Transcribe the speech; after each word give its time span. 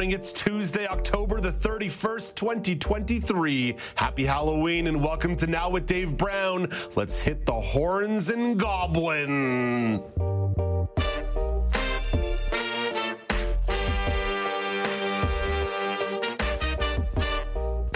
Morning. 0.00 0.16
It's 0.16 0.32
Tuesday, 0.32 0.86
October 0.86 1.42
the 1.42 1.52
31st, 1.52 2.34
2023. 2.34 3.76
Happy 3.96 4.24
Halloween 4.24 4.86
and 4.86 5.04
welcome 5.04 5.36
to 5.36 5.46
Now 5.46 5.68
with 5.68 5.84
Dave 5.84 6.16
Brown. 6.16 6.68
Let's 6.96 7.18
hit 7.18 7.44
the 7.44 7.52
horns 7.52 8.30
and 8.30 8.58
goblin. 8.58 10.02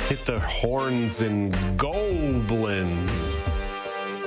Hit 0.06 0.26
the 0.26 0.40
horns 0.40 1.22
and 1.22 1.78
goblin. 1.78 3.33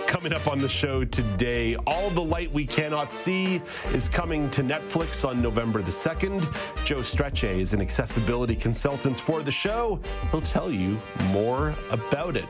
Coming 0.07 0.33
up 0.33 0.47
on 0.47 0.61
the 0.61 0.69
show 0.69 1.03
today, 1.03 1.75
All 1.85 2.09
the 2.09 2.21
Light 2.21 2.49
We 2.53 2.65
Cannot 2.65 3.11
See 3.11 3.61
is 3.93 4.07
coming 4.07 4.49
to 4.51 4.63
Netflix 4.63 5.27
on 5.27 5.41
November 5.41 5.81
the 5.81 5.91
2nd. 5.91 6.43
Joe 6.85 6.99
Strechay 6.99 7.59
is 7.59 7.73
an 7.73 7.81
accessibility 7.81 8.55
consultant 8.55 9.19
for 9.19 9.43
the 9.43 9.51
show. 9.51 9.99
He'll 10.31 10.39
tell 10.39 10.71
you 10.71 10.97
more 11.25 11.75
about 11.91 12.37
it. 12.37 12.45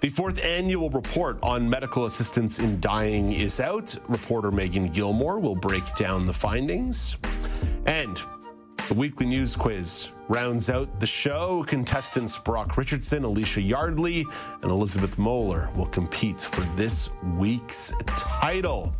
The 0.00 0.08
fourth 0.08 0.44
annual 0.44 0.90
report 0.90 1.38
on 1.40 1.70
medical 1.70 2.06
assistance 2.06 2.58
in 2.58 2.80
dying 2.80 3.32
is 3.32 3.60
out. 3.60 3.96
Reporter 4.08 4.50
Meagan 4.50 4.88
Gillmore 4.88 5.38
will 5.38 5.54
break 5.54 5.94
down 5.94 6.26
the 6.26 6.34
findings. 6.34 7.16
And 7.86 8.20
the 8.88 8.94
weekly 8.94 9.26
news 9.26 9.54
quiz 9.54 10.10
rounds 10.32 10.70
out 10.70 10.88
the 10.98 11.06
show. 11.06 11.62
Contestants 11.68 12.38
Brock 12.38 12.78
Richardson, 12.78 13.24
Alicia 13.24 13.60
Yardley, 13.60 14.24
and 14.62 14.70
Elizabeth 14.70 15.18
Moeller 15.18 15.68
will 15.76 15.86
compete 15.86 16.40
for 16.40 16.62
this 16.74 17.10
week's 17.36 17.92
title. 18.16 18.94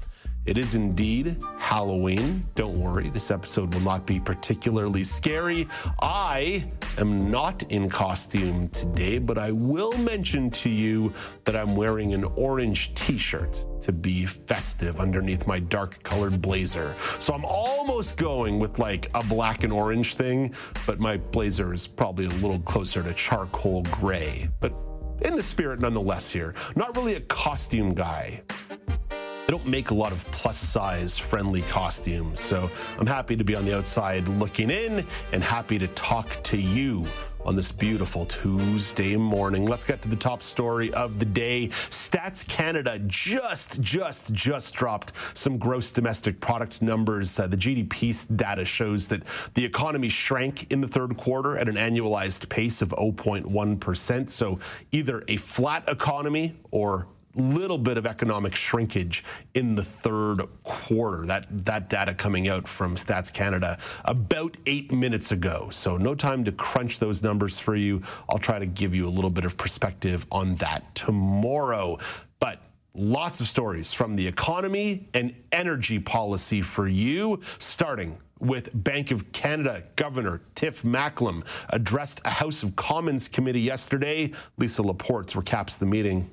It 0.45 0.59
is 0.59 0.75
indeed 0.75 1.37
Halloween. 1.57 2.43
Don't 2.57 2.81
worry, 2.81 3.11
this 3.11 3.31
episode 3.31 3.73
will 3.73 3.83
not 3.83 4.05
be 4.05 4.19
particularly 4.19 5.05
scary. 5.05 5.69
I 6.01 6.69
am 6.98 7.31
not 7.31 7.62
in 7.71 7.89
costume 7.89 8.69
today, 8.70 9.19
but 9.19 9.39
I 9.39 9.53
will 9.53 9.97
mention 9.98 10.51
to 10.51 10.69
you 10.69 11.13
that 11.45 11.55
I'm 11.55 11.77
wearing 11.77 12.13
an 12.13 12.25
orange 12.25 12.93
t 12.95 13.17
shirt 13.19 13.65
to 13.83 13.93
be 13.93 14.27
festive 14.27 14.98
underneath 14.98 15.47
my 15.47 15.61
dark 15.61 16.03
colored 16.03 16.43
blazer. 16.43 16.97
So 17.20 17.35
I'm 17.35 17.45
almost 17.45 18.17
going 18.17 18.59
with 18.59 18.81
like 18.81 19.11
a 19.15 19.23
black 19.23 19.63
and 19.63 19.73
orange 19.73 20.17
thing, 20.17 20.57
but 20.87 20.98
my 20.98 21.19
blazer 21.19 21.73
is 21.73 21.87
probably 21.87 22.25
a 22.25 22.31
little 22.41 22.61
closer 22.61 23.01
to 23.05 23.15
charcoal 23.15 23.83
gray. 23.85 24.48
But 24.59 24.75
in 25.20 25.37
the 25.37 25.43
spirit 25.43 25.79
nonetheless 25.79 26.31
here. 26.33 26.57
Not 26.75 26.97
really 26.97 27.15
a 27.15 27.20
costume 27.20 27.95
guy. 27.95 28.43
Don't 29.53 29.67
make 29.67 29.91
a 29.91 29.95
lot 29.95 30.12
of 30.12 30.25
plus 30.31 30.56
size 30.56 31.19
friendly 31.19 31.61
costumes, 31.61 32.41
so 32.41 32.70
I'm 32.98 33.06
happy 33.06 33.36
to 33.36 33.45
be 33.45 33.55
on 33.55 33.67
the 33.67 33.77
outside 33.77 34.27
looking 34.27 34.70
in 34.70 35.06
and 35.33 35.45
happy 35.45 35.78
to 35.78 35.89
talk 35.89 36.42
to 36.45 36.56
you 36.56 37.06
on 37.45 37.55
this 37.55 37.70
beautiful 37.70 38.25
Tuesday 38.25 39.14
morning. 39.14 39.67
Let's 39.67 39.84
get 39.84 40.00
to 40.03 40.08
the 40.08 40.17
top 40.17 40.42
story 40.42 40.91
of 40.95 41.19
the 41.19 41.27
day. 41.27 41.69
Stats 41.69 42.48
Canada 42.48 42.98
just, 43.06 43.78
just, 43.83 44.33
just 44.33 44.73
dropped 44.75 45.12
some 45.34 45.58
gross 45.58 45.92
domestic 45.92 46.41
product 46.41 46.80
numbers. 46.80 47.39
Uh, 47.39 47.47
the 47.47 47.56
GDP 47.56 48.36
data 48.36 48.64
shows 48.64 49.06
that 49.08 49.23
the 49.53 49.64
economy 49.64 50.08
shrank 50.08 50.73
in 50.73 50.80
the 50.80 50.89
third 50.89 51.19
quarter 51.19 51.58
at 51.58 51.69
an 51.69 51.75
annualized 51.75 52.48
pace 52.48 52.80
of 52.80 52.89
0.1%. 52.90 54.30
So 54.30 54.58
either 54.92 55.23
a 55.29 55.36
flat 55.36 55.84
economy 55.89 56.55
or 56.70 57.07
little 57.35 57.79
bit 57.79 57.97
of 57.97 58.07
economic 58.07 58.55
shrinkage 58.55 59.25
in 59.55 59.75
the 59.75 59.83
third 59.83 60.43
quarter. 60.63 61.27
That 61.27 61.47
that 61.65 61.89
data 61.89 62.15
coming 62.15 62.48
out 62.48 62.69
from 62.69 62.97
Stats 62.97 63.33
Canada 63.33 63.79
about 64.05 64.57
eight 64.67 64.93
minutes 64.93 65.33
ago. 65.33 65.69
So 65.70 65.97
no 65.97 66.15
time 66.15 66.45
to 66.45 66.53
crunch 66.53 66.98
those 66.98 67.23
numbers 67.23 67.59
for 67.59 67.75
you. 67.75 68.03
I'll 68.29 68.39
try 68.39 68.59
to 68.59 68.67
give 68.67 68.95
you 68.95 69.07
a 69.07 69.11
little 69.11 69.31
bit 69.31 69.45
of 69.45 69.57
perspective 69.57 70.27
on 70.31 70.57
that 70.57 70.95
tomorrow. 70.95 71.98
But 72.41 72.61
lots 72.95 73.41
of 73.41 73.49
stories 73.49 73.93
from 73.93 74.17
the 74.17 74.27
economy 74.27 75.09
and 75.14 75.35
energy 75.53 75.99
policy 75.99 76.61
for 76.61 76.87
you, 76.87 77.41
starting 77.59 78.19
with 78.41 78.70
Bank 78.83 79.13
of 79.13 79.31
Canada 79.33 79.85
Governor 79.95 80.43
Tiff 80.57 80.83
Macklem 80.83 81.45
addressed 81.70 82.20
a 82.25 82.31
House 82.31 82.64
of 82.64 82.75
Commons 82.75 83.29
committee 83.29 83.61
yesterday. 83.61 84.33
Lisa 84.59 84.83
Laporte 84.83 85.29
recaps 85.29 85.79
the 85.79 85.87
meeting. 85.87 86.29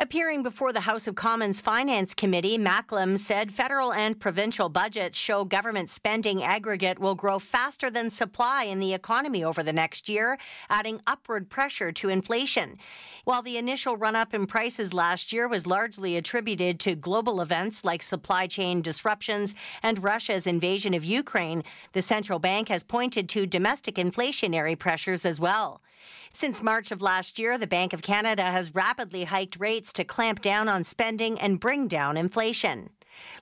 Appearing 0.00 0.42
before 0.42 0.72
the 0.72 0.80
House 0.80 1.06
of 1.06 1.14
Commons 1.14 1.60
Finance 1.60 2.14
Committee, 2.14 2.58
Macklem 2.58 3.16
said 3.16 3.52
federal 3.52 3.92
and 3.92 4.18
provincial 4.18 4.68
budgets 4.68 5.16
show 5.16 5.44
government 5.44 5.88
spending 5.88 6.42
aggregate 6.42 6.98
will 6.98 7.14
grow 7.14 7.38
faster 7.38 7.88
than 7.88 8.10
supply 8.10 8.64
in 8.64 8.80
the 8.80 8.92
economy 8.92 9.44
over 9.44 9.62
the 9.62 9.72
next 9.72 10.08
year, 10.08 10.36
adding 10.68 11.00
upward 11.06 11.48
pressure 11.48 11.92
to 11.92 12.08
inflation. 12.08 12.76
While 13.22 13.42
the 13.42 13.56
initial 13.56 13.96
run 13.96 14.16
up 14.16 14.34
in 14.34 14.48
prices 14.48 14.92
last 14.92 15.32
year 15.32 15.46
was 15.46 15.64
largely 15.64 16.16
attributed 16.16 16.80
to 16.80 16.96
global 16.96 17.40
events 17.40 17.84
like 17.84 18.02
supply 18.02 18.48
chain 18.48 18.82
disruptions 18.82 19.54
and 19.80 20.02
Russia's 20.02 20.48
invasion 20.48 20.94
of 20.94 21.04
Ukraine, 21.04 21.62
the 21.92 22.02
central 22.02 22.40
bank 22.40 22.68
has 22.68 22.82
pointed 22.82 23.28
to 23.28 23.46
domestic 23.46 23.94
inflationary 23.94 24.76
pressures 24.76 25.24
as 25.24 25.38
well. 25.38 25.80
Since 26.36 26.64
March 26.64 26.90
of 26.90 27.00
last 27.00 27.38
year, 27.38 27.56
the 27.58 27.66
Bank 27.68 27.92
of 27.92 28.02
Canada 28.02 28.42
has 28.42 28.74
rapidly 28.74 29.22
hiked 29.22 29.56
rates 29.60 29.92
to 29.92 30.02
clamp 30.02 30.42
down 30.42 30.68
on 30.68 30.82
spending 30.82 31.38
and 31.38 31.60
bring 31.60 31.86
down 31.86 32.16
inflation. 32.16 32.90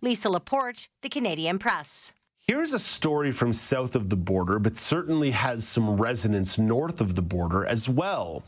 Lisa 0.02 0.28
Laporte, 0.28 0.88
The 1.00 1.08
Canadian 1.08 1.58
Press. 1.58 2.12
Here's 2.46 2.74
a 2.74 2.78
story 2.78 3.32
from 3.32 3.54
south 3.54 3.96
of 3.96 4.10
the 4.10 4.16
border, 4.16 4.58
but 4.58 4.76
certainly 4.76 5.30
has 5.30 5.66
some 5.66 5.96
resonance 5.96 6.58
north 6.58 7.00
of 7.00 7.14
the 7.14 7.22
border 7.22 7.64
as 7.64 7.88
well. 7.88 8.44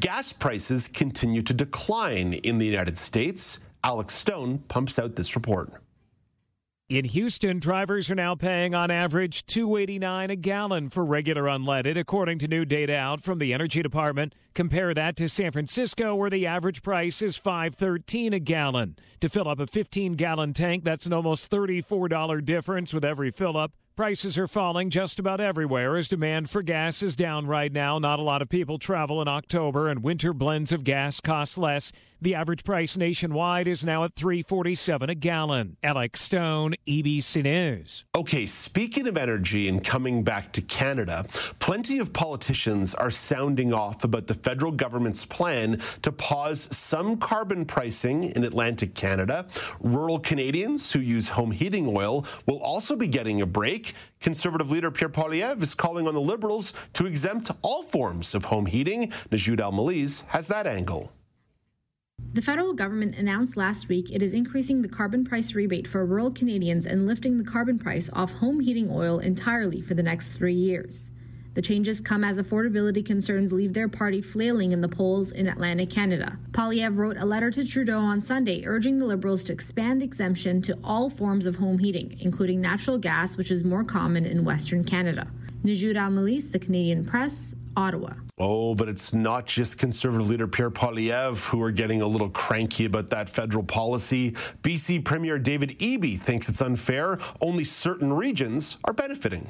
Gas 0.00 0.32
prices 0.32 0.88
continue 0.88 1.42
to 1.42 1.52
decline 1.52 2.32
in 2.32 2.56
the 2.56 2.66
United 2.66 2.96
States. 2.96 3.58
Alex 3.84 4.14
Stone 4.14 4.60
pumps 4.68 4.98
out 4.98 5.16
this 5.16 5.36
report. 5.36 5.70
In 6.88 7.06
Houston, 7.06 7.58
drivers 7.58 8.10
are 8.10 8.14
now 8.14 8.34
paying 8.34 8.74
on 8.74 8.90
average 8.90 9.46
2.89 9.46 10.30
a 10.30 10.36
gallon 10.36 10.90
for 10.90 11.02
regular 11.06 11.44
unleaded, 11.44 11.96
according 11.96 12.38
to 12.40 12.46
new 12.46 12.66
data 12.66 12.94
out 12.94 13.22
from 13.22 13.38
the 13.38 13.54
Energy 13.54 13.80
Department. 13.80 14.34
Compare 14.52 14.92
that 14.92 15.16
to 15.16 15.26
San 15.26 15.52
Francisco, 15.52 16.14
where 16.14 16.28
the 16.28 16.46
average 16.46 16.82
price 16.82 17.22
is 17.22 17.38
5.13 17.38 18.34
a 18.34 18.38
gallon. 18.40 18.96
To 19.20 19.30
fill 19.30 19.48
up 19.48 19.58
a 19.58 19.64
15-gallon 19.64 20.52
tank, 20.52 20.84
that's 20.84 21.06
an 21.06 21.14
almost 21.14 21.50
$34 21.50 22.44
difference 22.44 22.92
with 22.92 23.06
every 23.06 23.30
fill 23.30 23.56
up. 23.56 23.72
Prices 23.94 24.38
are 24.38 24.48
falling 24.48 24.88
just 24.88 25.18
about 25.18 25.38
everywhere 25.38 25.98
as 25.98 26.08
demand 26.08 26.48
for 26.48 26.62
gas 26.62 27.02
is 27.02 27.14
down 27.14 27.46
right 27.46 27.70
now. 27.70 27.98
Not 27.98 28.18
a 28.18 28.22
lot 28.22 28.40
of 28.40 28.48
people 28.48 28.78
travel 28.78 29.20
in 29.20 29.28
October, 29.28 29.88
and 29.88 30.02
winter 30.02 30.32
blends 30.32 30.72
of 30.72 30.82
gas 30.82 31.20
cost 31.20 31.58
less. 31.58 31.92
The 32.22 32.36
average 32.36 32.62
price 32.62 32.96
nationwide 32.96 33.66
is 33.66 33.82
now 33.84 34.04
at 34.04 34.14
347 34.14 35.10
a 35.10 35.14
gallon. 35.16 35.76
Alex 35.82 36.20
Stone, 36.20 36.76
ABC 36.86 37.42
News. 37.42 38.04
Okay, 38.14 38.46
speaking 38.46 39.08
of 39.08 39.16
energy 39.16 39.68
and 39.68 39.82
coming 39.82 40.22
back 40.22 40.52
to 40.52 40.62
Canada, 40.62 41.26
plenty 41.58 41.98
of 41.98 42.12
politicians 42.12 42.94
are 42.94 43.10
sounding 43.10 43.74
off 43.74 44.04
about 44.04 44.28
the 44.28 44.34
federal 44.34 44.70
government's 44.70 45.24
plan 45.24 45.80
to 46.02 46.12
pause 46.12 46.68
some 46.74 47.16
carbon 47.16 47.64
pricing 47.64 48.30
in 48.36 48.44
Atlantic 48.44 48.94
Canada. 48.94 49.44
Rural 49.80 50.20
Canadians 50.20 50.92
who 50.92 51.00
use 51.00 51.28
home 51.28 51.50
heating 51.50 51.88
oil 51.94 52.24
will 52.46 52.62
also 52.62 52.94
be 52.94 53.08
getting 53.08 53.40
a 53.40 53.46
break. 53.46 53.81
Conservative 54.20 54.70
leader 54.70 54.90
Pierre 54.90 55.08
Poilievre 55.08 55.62
is 55.62 55.74
calling 55.74 56.06
on 56.08 56.14
the 56.14 56.20
Liberals 56.20 56.72
to 56.94 57.06
exempt 57.06 57.50
all 57.62 57.82
forms 57.82 58.34
of 58.34 58.44
home 58.46 58.66
heating. 58.66 59.10
Nojoud 59.30 59.60
Al 59.60 59.72
Mallees 59.72 60.22
has 60.28 60.48
that 60.48 60.66
angle. 60.66 61.12
The 62.34 62.40
federal 62.40 62.72
government 62.72 63.16
announced 63.16 63.58
last 63.58 63.88
week 63.88 64.10
it 64.10 64.22
is 64.22 64.32
increasing 64.32 64.80
the 64.80 64.88
carbon 64.88 65.22
price 65.22 65.54
rebate 65.54 65.86
for 65.86 66.06
rural 66.06 66.30
Canadians 66.30 66.86
and 66.86 67.06
lifting 67.06 67.36
the 67.36 67.44
carbon 67.44 67.78
price 67.78 68.08
off 68.14 68.32
home 68.32 68.60
heating 68.60 68.88
oil 68.90 69.18
entirely 69.18 69.82
for 69.82 69.92
the 69.92 70.02
next 70.02 70.36
three 70.36 70.54
years. 70.54 71.10
The 71.54 71.62
changes 71.62 72.00
come 72.00 72.24
as 72.24 72.38
affordability 72.38 73.04
concerns 73.04 73.52
leave 73.52 73.74
their 73.74 73.88
party 73.88 74.22
flailing 74.22 74.72
in 74.72 74.80
the 74.80 74.88
polls 74.88 75.32
in 75.32 75.48
Atlantic 75.48 75.90
Canada. 75.90 76.38
Poilievre 76.52 76.96
wrote 76.96 77.16
a 77.18 77.26
letter 77.26 77.50
to 77.50 77.64
Trudeau 77.64 77.98
on 77.98 78.22
Sunday 78.22 78.64
urging 78.64 78.98
the 78.98 79.04
Liberals 79.04 79.44
to 79.44 79.52
expand 79.52 80.02
exemption 80.02 80.62
to 80.62 80.78
all 80.82 81.10
forms 81.10 81.44
of 81.44 81.56
home 81.56 81.78
heating, 81.78 82.16
including 82.20 82.60
natural 82.60 82.96
gas, 82.96 83.36
which 83.36 83.50
is 83.50 83.64
more 83.64 83.84
common 83.84 84.24
in 84.24 84.44
Western 84.44 84.82
Canada. 84.82 85.26
Nojoud 85.62 85.96
Al 85.96 86.10
Mallees, 86.10 86.50
The 86.50 86.58
Canadian 86.58 87.04
Press, 87.04 87.54
Ottawa. 87.76 88.14
Oh, 88.38 88.74
but 88.74 88.88
it's 88.88 89.12
not 89.12 89.46
just 89.46 89.78
Conservative 89.78 90.28
leader 90.28 90.48
Pierre 90.48 90.70
Poilievre 90.70 91.46
who 91.48 91.62
are 91.62 91.70
getting 91.70 92.02
a 92.02 92.06
little 92.06 92.30
cranky 92.30 92.86
about 92.86 93.10
that 93.10 93.28
federal 93.28 93.62
policy. 93.62 94.32
BC 94.62 95.04
Premier 95.04 95.38
David 95.38 95.78
Eby 95.78 96.18
thinks 96.18 96.48
it's 96.48 96.62
unfair. 96.62 97.18
Only 97.40 97.64
certain 97.64 98.12
regions 98.12 98.78
are 98.84 98.92
benefiting. 98.92 99.46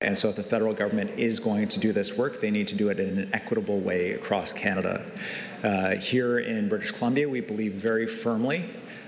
And 0.00 0.16
so, 0.16 0.28
if 0.28 0.36
the 0.36 0.44
federal 0.44 0.74
government 0.74 1.18
is 1.18 1.40
going 1.40 1.66
to 1.68 1.80
do 1.80 1.92
this 1.92 2.16
work, 2.16 2.40
they 2.40 2.52
need 2.52 2.68
to 2.68 2.76
do 2.76 2.88
it 2.88 3.00
in 3.00 3.18
an 3.18 3.30
equitable 3.32 3.80
way 3.80 4.12
across 4.12 4.52
Canada. 4.52 5.04
Uh, 5.64 5.96
here 5.96 6.38
in 6.38 6.68
British 6.68 6.92
Columbia, 6.92 7.28
we 7.28 7.40
believe 7.40 7.72
very 7.72 8.06
firmly 8.06 8.64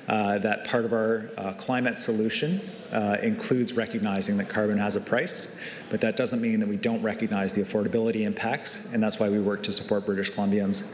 uh, 0.08 0.38
that 0.38 0.64
part 0.64 0.84
of 0.84 0.92
our 0.92 1.30
uh, 1.36 1.52
climate 1.52 1.96
solution 1.96 2.60
uh, 2.90 3.18
includes 3.22 3.74
recognizing 3.74 4.36
that 4.38 4.48
carbon 4.48 4.76
has 4.78 4.96
a 4.96 5.00
price, 5.00 5.54
but 5.90 6.00
that 6.00 6.16
doesn't 6.16 6.40
mean 6.40 6.58
that 6.58 6.68
we 6.68 6.76
don't 6.76 7.02
recognize 7.02 7.54
the 7.54 7.62
affordability 7.62 8.22
impacts, 8.22 8.92
and 8.92 9.00
that's 9.00 9.20
why 9.20 9.28
we 9.28 9.38
work 9.38 9.62
to 9.62 9.72
support 9.72 10.04
British 10.04 10.32
Columbians. 10.32 10.90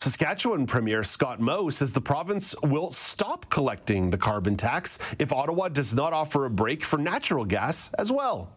Saskatchewan 0.00 0.66
Premier 0.66 1.02
Scott 1.02 1.40
Moe 1.40 1.70
says 1.70 1.94
the 1.94 2.00
province 2.00 2.54
will 2.62 2.90
stop 2.90 3.48
collecting 3.48 4.10
the 4.10 4.18
carbon 4.18 4.54
tax 4.54 4.98
if 5.18 5.32
Ottawa 5.32 5.68
does 5.68 5.94
not 5.94 6.12
offer 6.12 6.44
a 6.44 6.50
break 6.50 6.84
for 6.84 6.98
natural 6.98 7.46
gas 7.46 7.90
as 7.94 8.12
well. 8.12 8.52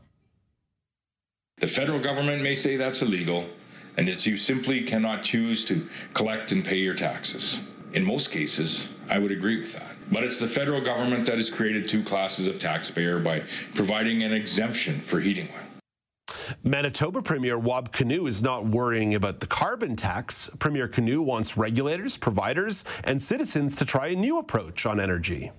The 1.60 1.68
federal 1.68 2.00
government 2.00 2.44
may 2.44 2.54
say 2.54 2.76
that's 2.78 3.02
illegal 3.02 3.50
and 3.98 4.08
that 4.08 4.28
you 4.28 4.38
simply 4.38 4.84
cannot 4.84 5.24
choose 5.24 5.66
to 5.66 5.90
collect 6.14 6.52
and 6.52 6.64
pay 6.64 6.78
your 6.78 6.94
taxes. 6.94 7.58
In 7.94 8.06
most 8.06 8.30
cases, 8.30 8.86
I 9.10 9.18
would 9.18 9.32
agree 9.32 9.60
with 9.60 9.74
that. 9.74 9.96
But 10.12 10.24
it's 10.24 10.38
the 10.38 10.48
federal 10.48 10.82
government 10.82 11.26
that 11.26 11.36
has 11.36 11.50
created 11.50 11.90
two 11.90 12.04
classes 12.04 12.46
of 12.46 12.60
taxpayer 12.60 13.18
by 13.18 13.42
providing 13.74 14.22
an 14.22 14.34
exemption 14.34 15.02
for 15.02 15.20
heating 15.20 15.50
oil. 15.52 16.46
Manitoba 16.64 17.24
Premier 17.24 17.58
Wab 17.58 17.92
Kinew 17.92 18.28
is 18.28 18.44
not 18.44 18.68
worrying 18.68 19.16
about 19.16 19.40
the 19.40 19.48
carbon 19.48 19.96
tax. 19.96 20.52
Premier 20.60 20.88
Kinew 20.88 21.22
wants 21.22 21.58
regulators, 21.58 22.18
providers, 22.18 22.84
and 23.04 23.20
citizens 23.20 23.76
to 23.78 23.84
try 23.84 24.10
a 24.10 24.16
new 24.16 24.38
approach 24.38 24.86
on 24.86 25.00
energy. 25.00 25.52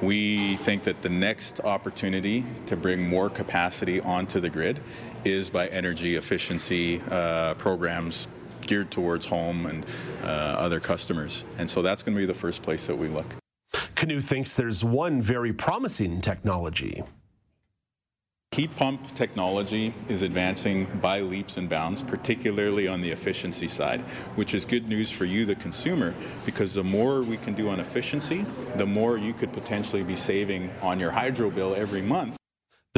We 0.00 0.56
think 0.58 0.84
that 0.84 1.02
the 1.02 1.08
next 1.08 1.60
opportunity 1.60 2.44
to 2.66 2.76
bring 2.76 3.08
more 3.08 3.28
capacity 3.28 4.00
onto 4.00 4.38
the 4.38 4.48
grid 4.48 4.78
is 5.24 5.50
by 5.50 5.66
energy 5.68 6.14
efficiency 6.14 7.02
uh, 7.10 7.54
programs 7.54 8.28
geared 8.60 8.92
towards 8.92 9.26
home 9.26 9.66
and 9.66 9.84
uh, 10.22 10.26
other 10.26 10.78
customers. 10.78 11.44
And 11.58 11.68
so 11.68 11.82
that's 11.82 12.04
going 12.04 12.14
to 12.14 12.20
be 12.20 12.26
the 12.26 12.34
first 12.34 12.62
place 12.62 12.86
that 12.86 12.96
we 12.96 13.08
look. 13.08 13.26
Kinew 13.96 14.22
thinks 14.22 14.54
there's 14.54 14.84
one 14.84 15.20
very 15.20 15.52
promising 15.52 16.20
technology. 16.20 17.02
Heat 18.58 18.74
pump 18.74 19.14
technology 19.14 19.94
is 20.08 20.22
advancing 20.22 20.86
by 21.00 21.20
leaps 21.20 21.58
and 21.58 21.68
bounds, 21.68 22.02
particularly 22.02 22.88
on 22.88 23.00
the 23.00 23.12
efficiency 23.12 23.68
side, 23.68 24.00
which 24.34 24.52
is 24.52 24.64
good 24.64 24.88
news 24.88 25.12
for 25.12 25.26
you, 25.26 25.44
the 25.44 25.54
consumer, 25.54 26.12
because 26.44 26.74
the 26.74 26.82
more 26.82 27.22
we 27.22 27.36
can 27.36 27.54
do 27.54 27.68
on 27.68 27.78
efficiency, 27.78 28.44
the 28.76 28.86
more 28.86 29.16
you 29.16 29.32
could 29.32 29.52
potentially 29.52 30.02
be 30.02 30.16
saving 30.16 30.72
on 30.82 30.98
your 30.98 31.12
hydro 31.12 31.50
bill 31.50 31.74
every 31.76 32.02
month. 32.02 32.37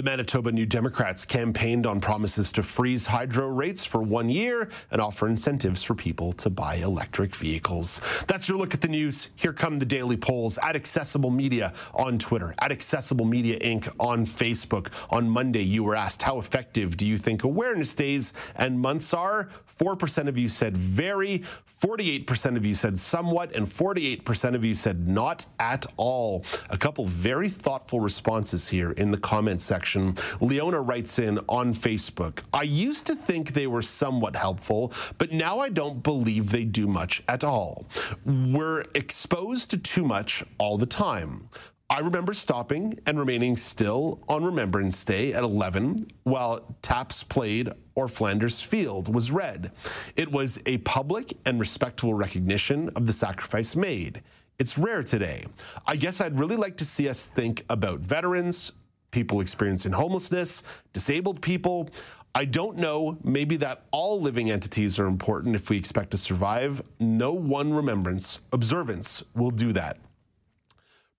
The 0.00 0.10
Manitoba 0.10 0.50
New 0.50 0.64
Democrats 0.64 1.26
campaigned 1.26 1.84
on 1.86 2.00
promises 2.00 2.50
to 2.52 2.62
freeze 2.62 3.06
hydro 3.06 3.48
rates 3.48 3.84
for 3.84 4.00
one 4.00 4.30
year 4.30 4.70
and 4.90 4.98
offer 4.98 5.26
incentives 5.26 5.82
for 5.82 5.94
people 5.94 6.32
to 6.32 6.48
buy 6.48 6.76
electric 6.76 7.36
vehicles. 7.36 8.00
That's 8.26 8.48
your 8.48 8.56
look 8.56 8.72
at 8.72 8.80
the 8.80 8.88
news. 8.88 9.28
Here 9.36 9.52
come 9.52 9.78
the 9.78 9.84
daily 9.84 10.16
polls 10.16 10.58
at 10.62 10.74
Accessible 10.74 11.28
Media 11.28 11.74
on 11.92 12.18
Twitter, 12.18 12.54
at 12.60 12.72
Accessible 12.72 13.26
Media 13.26 13.58
Inc. 13.58 13.94
on 14.00 14.24
Facebook. 14.24 14.90
On 15.10 15.28
Monday, 15.28 15.60
you 15.60 15.84
were 15.84 15.96
asked, 15.96 16.22
How 16.22 16.38
effective 16.38 16.96
do 16.96 17.04
you 17.04 17.18
think 17.18 17.44
awareness 17.44 17.94
days 17.94 18.32
and 18.56 18.80
months 18.80 19.12
are? 19.12 19.50
4% 19.68 20.28
of 20.28 20.38
you 20.38 20.48
said 20.48 20.78
very, 20.78 21.40
48% 21.68 22.56
of 22.56 22.64
you 22.64 22.74
said 22.74 22.98
somewhat, 22.98 23.54
and 23.54 23.66
48% 23.66 24.54
of 24.54 24.64
you 24.64 24.74
said 24.74 25.06
not 25.06 25.44
at 25.58 25.84
all. 25.98 26.42
A 26.70 26.78
couple 26.78 27.04
very 27.04 27.50
thoughtful 27.50 28.00
responses 28.00 28.66
here 28.66 28.92
in 28.92 29.10
the 29.10 29.18
comment 29.18 29.60
section 29.60 29.89
section. 29.90 30.14
Leona 30.40 30.80
writes 30.80 31.18
in 31.18 31.38
on 31.48 31.74
Facebook 31.74 32.40
I 32.52 32.62
used 32.62 33.06
to 33.06 33.14
think 33.14 33.52
they 33.52 33.66
were 33.66 33.82
somewhat 33.82 34.36
helpful, 34.36 34.92
but 35.18 35.32
now 35.32 35.58
I 35.58 35.68
don't 35.68 36.02
believe 36.02 36.50
they 36.50 36.64
do 36.64 36.86
much 36.86 37.22
at 37.28 37.44
all. 37.44 37.86
We're 38.24 38.84
exposed 38.94 39.70
to 39.70 39.78
too 39.78 40.04
much 40.04 40.44
all 40.58 40.78
the 40.78 40.86
time. 40.86 41.48
I 41.88 41.98
remember 41.98 42.34
stopping 42.34 43.00
and 43.06 43.18
remaining 43.18 43.56
still 43.56 44.20
on 44.28 44.44
Remembrance 44.44 45.02
Day 45.02 45.32
at 45.32 45.42
11 45.42 46.06
while 46.22 46.76
taps 46.82 47.24
played 47.24 47.68
or 47.96 48.06
Flanders 48.06 48.62
Field 48.62 49.12
was 49.12 49.32
read. 49.32 49.72
It 50.14 50.30
was 50.30 50.60
a 50.66 50.78
public 50.78 51.36
and 51.46 51.58
respectful 51.58 52.14
recognition 52.14 52.90
of 52.90 53.08
the 53.08 53.12
sacrifice 53.12 53.74
made. 53.74 54.22
It's 54.60 54.76
rare 54.76 55.02
today. 55.02 55.46
I 55.86 55.96
guess 55.96 56.20
I'd 56.20 56.38
really 56.38 56.54
like 56.54 56.76
to 56.76 56.84
see 56.84 57.08
us 57.08 57.24
think 57.24 57.64
about 57.70 58.00
veterans, 58.00 58.72
people 59.10 59.40
experiencing 59.40 59.92
homelessness, 59.92 60.62
disabled 60.92 61.40
people. 61.42 61.88
I 62.34 62.44
don't 62.44 62.76
know, 62.76 63.18
maybe 63.24 63.56
that 63.56 63.82
all 63.90 64.20
living 64.20 64.50
entities 64.50 65.00
are 65.00 65.06
important 65.06 65.56
if 65.56 65.68
we 65.68 65.76
expect 65.76 66.12
to 66.12 66.16
survive. 66.16 66.80
No 67.00 67.32
one 67.32 67.74
remembrance, 67.74 68.40
observance 68.52 69.24
will 69.34 69.50
do 69.50 69.72
that. 69.72 69.98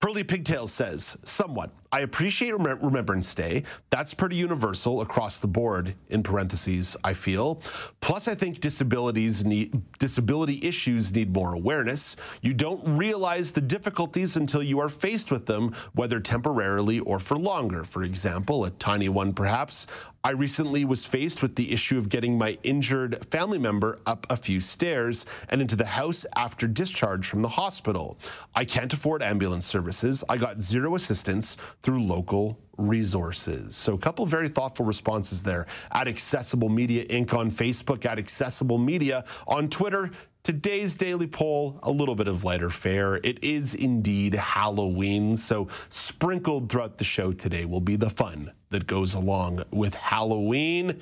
Pearly 0.01 0.23
Pigtails 0.23 0.73
says, 0.73 1.15
somewhat. 1.23 1.69
I 1.91 1.99
appreciate 1.99 2.57
Rem- 2.57 2.79
Remembrance 2.81 3.35
Day. 3.35 3.63
That's 3.91 4.15
pretty 4.15 4.35
universal 4.35 5.01
across 5.01 5.39
the 5.39 5.47
board, 5.47 5.93
in 6.09 6.23
parentheses, 6.23 6.97
I 7.03 7.13
feel. 7.13 7.61
Plus, 7.99 8.27
I 8.27 8.33
think 8.33 8.61
disabilities 8.61 9.45
need, 9.45 9.79
disability 9.99 10.59
issues 10.63 11.13
need 11.13 11.31
more 11.31 11.53
awareness. 11.53 12.15
You 12.41 12.55
don't 12.55 12.97
realize 12.97 13.51
the 13.51 13.61
difficulties 13.61 14.37
until 14.37 14.63
you 14.63 14.79
are 14.79 14.89
faced 14.89 15.31
with 15.31 15.45
them, 15.45 15.75
whether 15.93 16.19
temporarily 16.19 16.99
or 17.01 17.19
for 17.19 17.37
longer. 17.37 17.83
For 17.83 18.01
example, 18.01 18.65
a 18.65 18.71
tiny 18.71 19.09
one 19.09 19.33
perhaps. 19.33 19.85
I 20.23 20.31
recently 20.31 20.85
was 20.85 21.03
faced 21.03 21.41
with 21.41 21.55
the 21.55 21.71
issue 21.71 21.97
of 21.97 22.07
getting 22.07 22.37
my 22.37 22.55
injured 22.61 23.25
family 23.31 23.57
member 23.57 23.97
up 24.05 24.27
a 24.29 24.37
few 24.37 24.59
stairs 24.59 25.25
and 25.49 25.63
into 25.63 25.75
the 25.75 25.85
house 25.85 26.27
after 26.35 26.67
discharge 26.67 27.27
from 27.27 27.41
the 27.41 27.47
hospital. 27.47 28.19
I 28.53 28.63
can't 28.65 28.93
afford 28.93 29.23
ambulance 29.23 29.65
services. 29.65 30.23
I 30.29 30.37
got 30.37 30.61
zero 30.61 30.93
assistance 30.93 31.57
through 31.81 32.03
local 32.03 32.59
resources. 32.77 33.75
So, 33.75 33.95
a 33.95 33.97
couple 33.97 34.27
very 34.27 34.47
thoughtful 34.47 34.85
responses 34.85 35.41
there 35.41 35.65
at 35.91 36.07
Accessible 36.07 36.69
Media 36.69 37.03
Inc. 37.05 37.33
on 37.33 37.49
Facebook, 37.49 38.05
at 38.05 38.19
Accessible 38.19 38.77
Media 38.77 39.25
on 39.47 39.69
Twitter. 39.69 40.11
Today's 40.43 40.93
daily 40.93 41.27
poll, 41.27 41.79
a 41.81 41.91
little 41.91 42.15
bit 42.15 42.27
of 42.27 42.43
lighter 42.43 42.69
fare. 42.69 43.15
It 43.15 43.43
is 43.43 43.73
indeed 43.73 44.35
Halloween, 44.35 45.35
so 45.35 45.67
sprinkled 45.89 46.69
throughout 46.69 46.99
the 46.99 47.03
show 47.03 47.33
today 47.33 47.65
will 47.65 47.81
be 47.81 47.95
the 47.95 48.09
fun 48.11 48.51
that 48.71 48.87
goes 48.87 49.13
along 49.13 49.63
with 49.71 49.95
Halloween. 49.95 50.99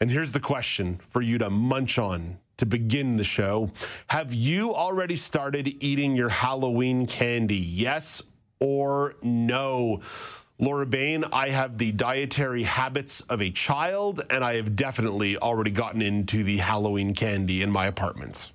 And 0.00 0.10
here's 0.10 0.32
the 0.32 0.40
question 0.40 1.00
for 1.08 1.20
you 1.20 1.38
to 1.38 1.50
munch 1.50 1.98
on 1.98 2.38
to 2.56 2.66
begin 2.66 3.16
the 3.16 3.24
show. 3.24 3.70
Have 4.08 4.32
you 4.32 4.74
already 4.74 5.16
started 5.16 5.82
eating 5.82 6.14
your 6.14 6.28
Halloween 6.28 7.06
candy? 7.06 7.56
Yes 7.56 8.22
or 8.60 9.14
no? 9.22 10.00
Laura 10.58 10.84
Bain, 10.84 11.24
I 11.32 11.48
have 11.48 11.78
the 11.78 11.90
dietary 11.92 12.62
habits 12.64 13.22
of 13.22 13.40
a 13.40 13.50
child, 13.50 14.20
and 14.28 14.44
I 14.44 14.56
have 14.56 14.76
definitely 14.76 15.38
already 15.38 15.70
gotten 15.70 16.02
into 16.02 16.44
the 16.44 16.58
Halloween 16.58 17.14
candy 17.14 17.62
in 17.62 17.70
my 17.70 17.86
apartments. 17.86 18.52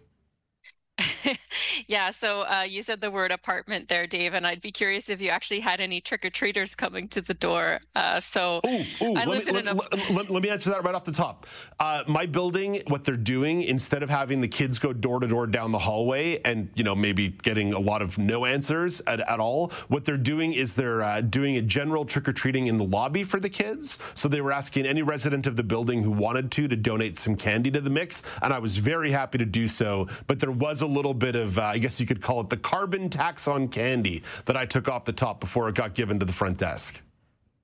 yeah, 1.88 2.12
so 2.12 2.42
uh, 2.42 2.66
you 2.68 2.82
said 2.82 3.02
the 3.02 3.12
word 3.12 3.32
apartment 3.32 3.88
there, 3.88 4.08
Dave, 4.08 4.34
and 4.34 4.46
I'd 4.46 4.62
be 4.62 4.72
curious 4.72 5.10
if 5.10 5.22
you 5.22 5.30
actually 5.30 5.60
had 5.60 5.82
any 5.82 6.02
trick 6.02 6.26
or 6.26 6.30
treaters 6.30 6.76
coming 6.76 7.08
to 7.10 7.22
the 7.22 7.34
door. 7.34 7.80
Uh, 7.96 8.20
so 8.20 8.62
ooh, 8.66 8.84
ooh, 9.02 9.14
live 9.14 9.46
me, 9.46 9.52
let, 9.52 9.68
a... 9.68 9.74
let, 10.14 10.30
let, 10.30 10.44
me 10.44 10.50
answer 10.50 10.70
that 10.70 10.84
right 10.84 10.96
off 10.96 11.04
the 11.04 11.12
top. 11.12 11.46
Uh, 11.80 12.04
my 12.08 12.26
building, 12.26 12.82
what 12.88 13.04
they're 13.04 13.18
doing, 13.18 13.64
instead 13.64 14.04
of 14.04 14.10
having 14.10 14.42
the 14.42 14.48
kids 14.48 14.80
go 14.80 14.94
door 14.94 15.20
to 15.20 15.28
door 15.28 15.48
down 15.48 15.72
the 15.72 15.80
hallway 15.80 16.42
and 16.44 16.70
you 16.76 16.84
know 16.84 16.96
maybe 16.96 17.30
getting 17.30 17.74
a 17.74 17.80
lot 17.80 18.02
of 18.02 18.18
no 18.18 18.46
answers 18.46 19.02
at, 19.08 19.20
at 19.20 19.40
all, 19.40 19.72
what 19.88 20.06
they're 20.06 20.18
doing 20.18 20.54
is 20.54 20.76
they're 20.76 21.02
uh, 21.02 21.22
doing 21.22 21.58
a 21.58 21.62
general 21.62 22.06
trick 22.06 22.28
or 22.28 22.34
treating 22.34 22.68
in 22.68 22.78
the 22.78 22.84
lobby 22.84 23.24
for 23.24 23.40
the 23.40 23.50
kids. 23.50 24.00
So 24.14 24.28
they 24.28 24.42
were 24.42 24.52
asking 24.52 24.86
any 24.86 25.02
resident 25.02 25.48
of 25.48 25.56
the 25.56 25.64
building 25.64 26.02
who 26.04 26.12
wanted 26.12 26.52
to 26.52 26.68
to 26.68 26.76
donate 26.76 27.18
some 27.18 27.36
candy 27.36 27.72
to 27.72 27.82
the 27.82 27.90
mix, 27.90 28.24
and 28.42 28.54
I 28.54 28.60
was 28.60 28.78
very 28.78 29.12
happy 29.12 29.38
to 29.38 29.46
do 29.46 29.68
so. 29.68 30.08
But 30.28 30.40
there 30.40 30.52
was 30.52 30.82
a 30.82 30.88
little 30.88 31.14
bit 31.14 31.36
of, 31.36 31.45
uh, 31.58 31.64
I 31.64 31.78
guess 31.78 32.00
you 32.00 32.06
could 32.06 32.22
call 32.22 32.42
it 32.42 32.50
the 32.50 32.58
carbon 32.58 33.10
tax 33.10 33.48
on 33.48 33.68
candy 33.68 34.24
that 34.46 34.58
I 34.58 34.66
took 34.66 34.88
off 34.88 35.06
the 35.06 35.14
top 35.14 35.40
before 35.40 35.70
it 35.70 35.76
got 35.76 35.94
given 35.94 36.20
to 36.20 36.26
the 36.26 36.34
front 36.34 36.58
desk. 36.58 37.02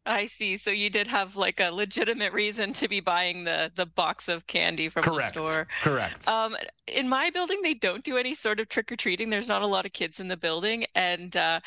I 0.06 0.26
see. 0.26 0.58
So 0.58 0.72
you 0.72 0.90
did 0.90 1.08
have 1.08 1.36
like 1.36 1.60
a 1.60 1.70
legitimate 1.70 2.34
reason 2.34 2.74
to 2.74 2.88
be 2.88 3.00
buying 3.00 3.44
the 3.44 3.72
the 3.76 3.86
box 3.86 4.30
of 4.30 4.48
candy 4.48 4.90
from 4.90 5.04
Correct. 5.04 5.36
the 5.36 5.44
store. 5.44 5.68
Correct. 5.84 6.28
Um, 6.28 6.58
in 6.88 7.08
my 7.08 7.30
building, 7.30 7.62
they 7.62 7.76
don't 7.76 8.04
do 8.04 8.18
any 8.18 8.34
sort 8.34 8.60
of 8.60 8.68
trick 8.68 8.92
or 8.92 8.96
treating. 8.96 9.30
There's 9.30 9.48
not 9.48 9.62
a 9.62 9.68
lot 9.68 9.86
of 9.86 9.94
kids 9.94 10.20
in 10.20 10.28
the 10.28 10.38
building, 10.38 10.86
and 10.96 11.36
uh, 11.38 11.60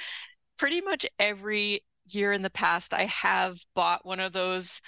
pretty 0.58 0.80
much 0.80 1.06
every 1.18 1.84
year 2.06 2.32
in 2.32 2.42
the 2.42 2.50
past, 2.50 2.92
I 2.92 3.04
have 3.04 3.58
bought 3.74 4.04
one 4.04 4.20
of 4.20 4.32
those 4.32 4.80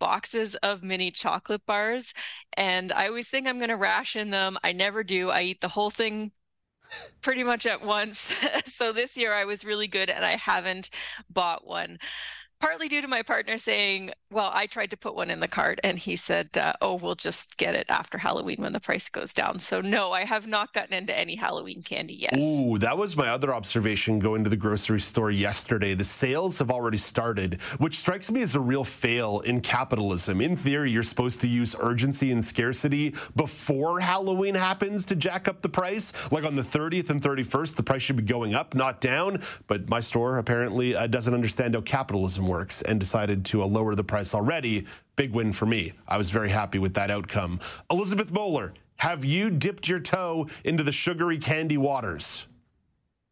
boxes 0.00 0.54
of 0.56 0.82
mini 0.82 1.10
chocolate 1.10 1.64
bars. 1.66 2.12
And 2.56 2.92
I 2.92 3.08
always 3.08 3.28
think 3.28 3.46
I'm 3.46 3.58
going 3.58 3.68
to 3.68 3.76
ration 3.76 4.30
them. 4.30 4.58
I 4.64 4.72
never 4.72 5.04
do. 5.04 5.30
I 5.30 5.42
eat 5.42 5.60
the 5.60 5.68
whole 5.68 5.90
thing 5.90 6.32
pretty 7.22 7.42
much 7.44 7.66
at 7.66 7.82
once. 7.84 8.34
so 8.66 8.92
this 8.92 9.16
year 9.16 9.32
I 9.34 9.44
was 9.44 9.64
really 9.64 9.88
good 9.88 10.10
and 10.10 10.24
I 10.24 10.36
haven't 10.36 10.90
bought 11.30 11.66
one 11.66 11.98
partly 12.64 12.88
due 12.88 13.02
to 13.02 13.08
my 13.08 13.20
partner 13.20 13.58
saying, 13.58 14.10
well, 14.30 14.50
I 14.54 14.66
tried 14.66 14.90
to 14.90 14.96
put 14.96 15.14
one 15.14 15.30
in 15.30 15.38
the 15.38 15.48
cart 15.48 15.80
and 15.84 15.98
he 15.98 16.16
said, 16.16 16.56
uh, 16.56 16.72
oh, 16.80 16.94
we'll 16.94 17.14
just 17.14 17.58
get 17.58 17.74
it 17.74 17.84
after 17.90 18.16
Halloween 18.16 18.56
when 18.62 18.72
the 18.72 18.80
price 18.80 19.10
goes 19.10 19.34
down. 19.34 19.58
So, 19.58 19.82
no, 19.82 20.12
I 20.12 20.24
have 20.24 20.46
not 20.46 20.72
gotten 20.72 20.94
into 20.94 21.16
any 21.16 21.36
Halloween 21.36 21.82
candy 21.82 22.14
yet. 22.14 22.38
Ooh, 22.38 22.78
that 22.78 22.96
was 22.96 23.18
my 23.18 23.28
other 23.28 23.54
observation 23.54 24.18
going 24.18 24.42
to 24.44 24.50
the 24.50 24.56
grocery 24.56 25.00
store 25.00 25.30
yesterday. 25.30 25.92
The 25.94 26.04
sales 26.04 26.58
have 26.58 26.70
already 26.70 26.96
started, 26.96 27.60
which 27.78 27.98
strikes 27.98 28.30
me 28.30 28.40
as 28.40 28.54
a 28.54 28.60
real 28.60 28.82
fail 28.82 29.40
in 29.40 29.60
capitalism. 29.60 30.40
In 30.40 30.56
theory, 30.56 30.90
you're 30.90 31.02
supposed 31.02 31.42
to 31.42 31.48
use 31.48 31.76
urgency 31.78 32.32
and 32.32 32.42
scarcity 32.42 33.14
before 33.36 34.00
Halloween 34.00 34.54
happens 34.54 35.04
to 35.06 35.16
jack 35.16 35.48
up 35.48 35.60
the 35.60 35.68
price. 35.68 36.14
Like 36.30 36.44
on 36.44 36.54
the 36.54 36.62
30th 36.62 37.10
and 37.10 37.20
31st, 37.20 37.76
the 37.76 37.82
price 37.82 38.00
should 38.00 38.16
be 38.16 38.22
going 38.22 38.54
up, 38.54 38.74
not 38.74 39.02
down. 39.02 39.42
But 39.66 39.90
my 39.90 40.00
store 40.00 40.38
apparently 40.38 40.96
uh, 40.96 41.06
doesn't 41.08 41.34
understand 41.34 41.74
how 41.74 41.82
capitalism 41.82 42.48
works 42.48 42.53
works 42.54 42.82
and 42.82 43.00
decided 43.00 43.44
to 43.44 43.62
uh, 43.62 43.66
lower 43.66 43.96
the 43.96 44.04
price 44.04 44.32
already. 44.32 44.86
Big 45.16 45.32
win 45.32 45.52
for 45.52 45.66
me. 45.66 45.92
I 46.06 46.16
was 46.16 46.30
very 46.30 46.48
happy 46.48 46.78
with 46.78 46.94
that 46.94 47.10
outcome. 47.10 47.58
Elizabeth 47.90 48.32
Bowler, 48.32 48.72
have 48.96 49.24
you 49.24 49.50
dipped 49.50 49.88
your 49.88 49.98
toe 49.98 50.46
into 50.62 50.84
the 50.84 50.92
sugary 50.92 51.38
candy 51.38 51.76
waters? 51.76 52.46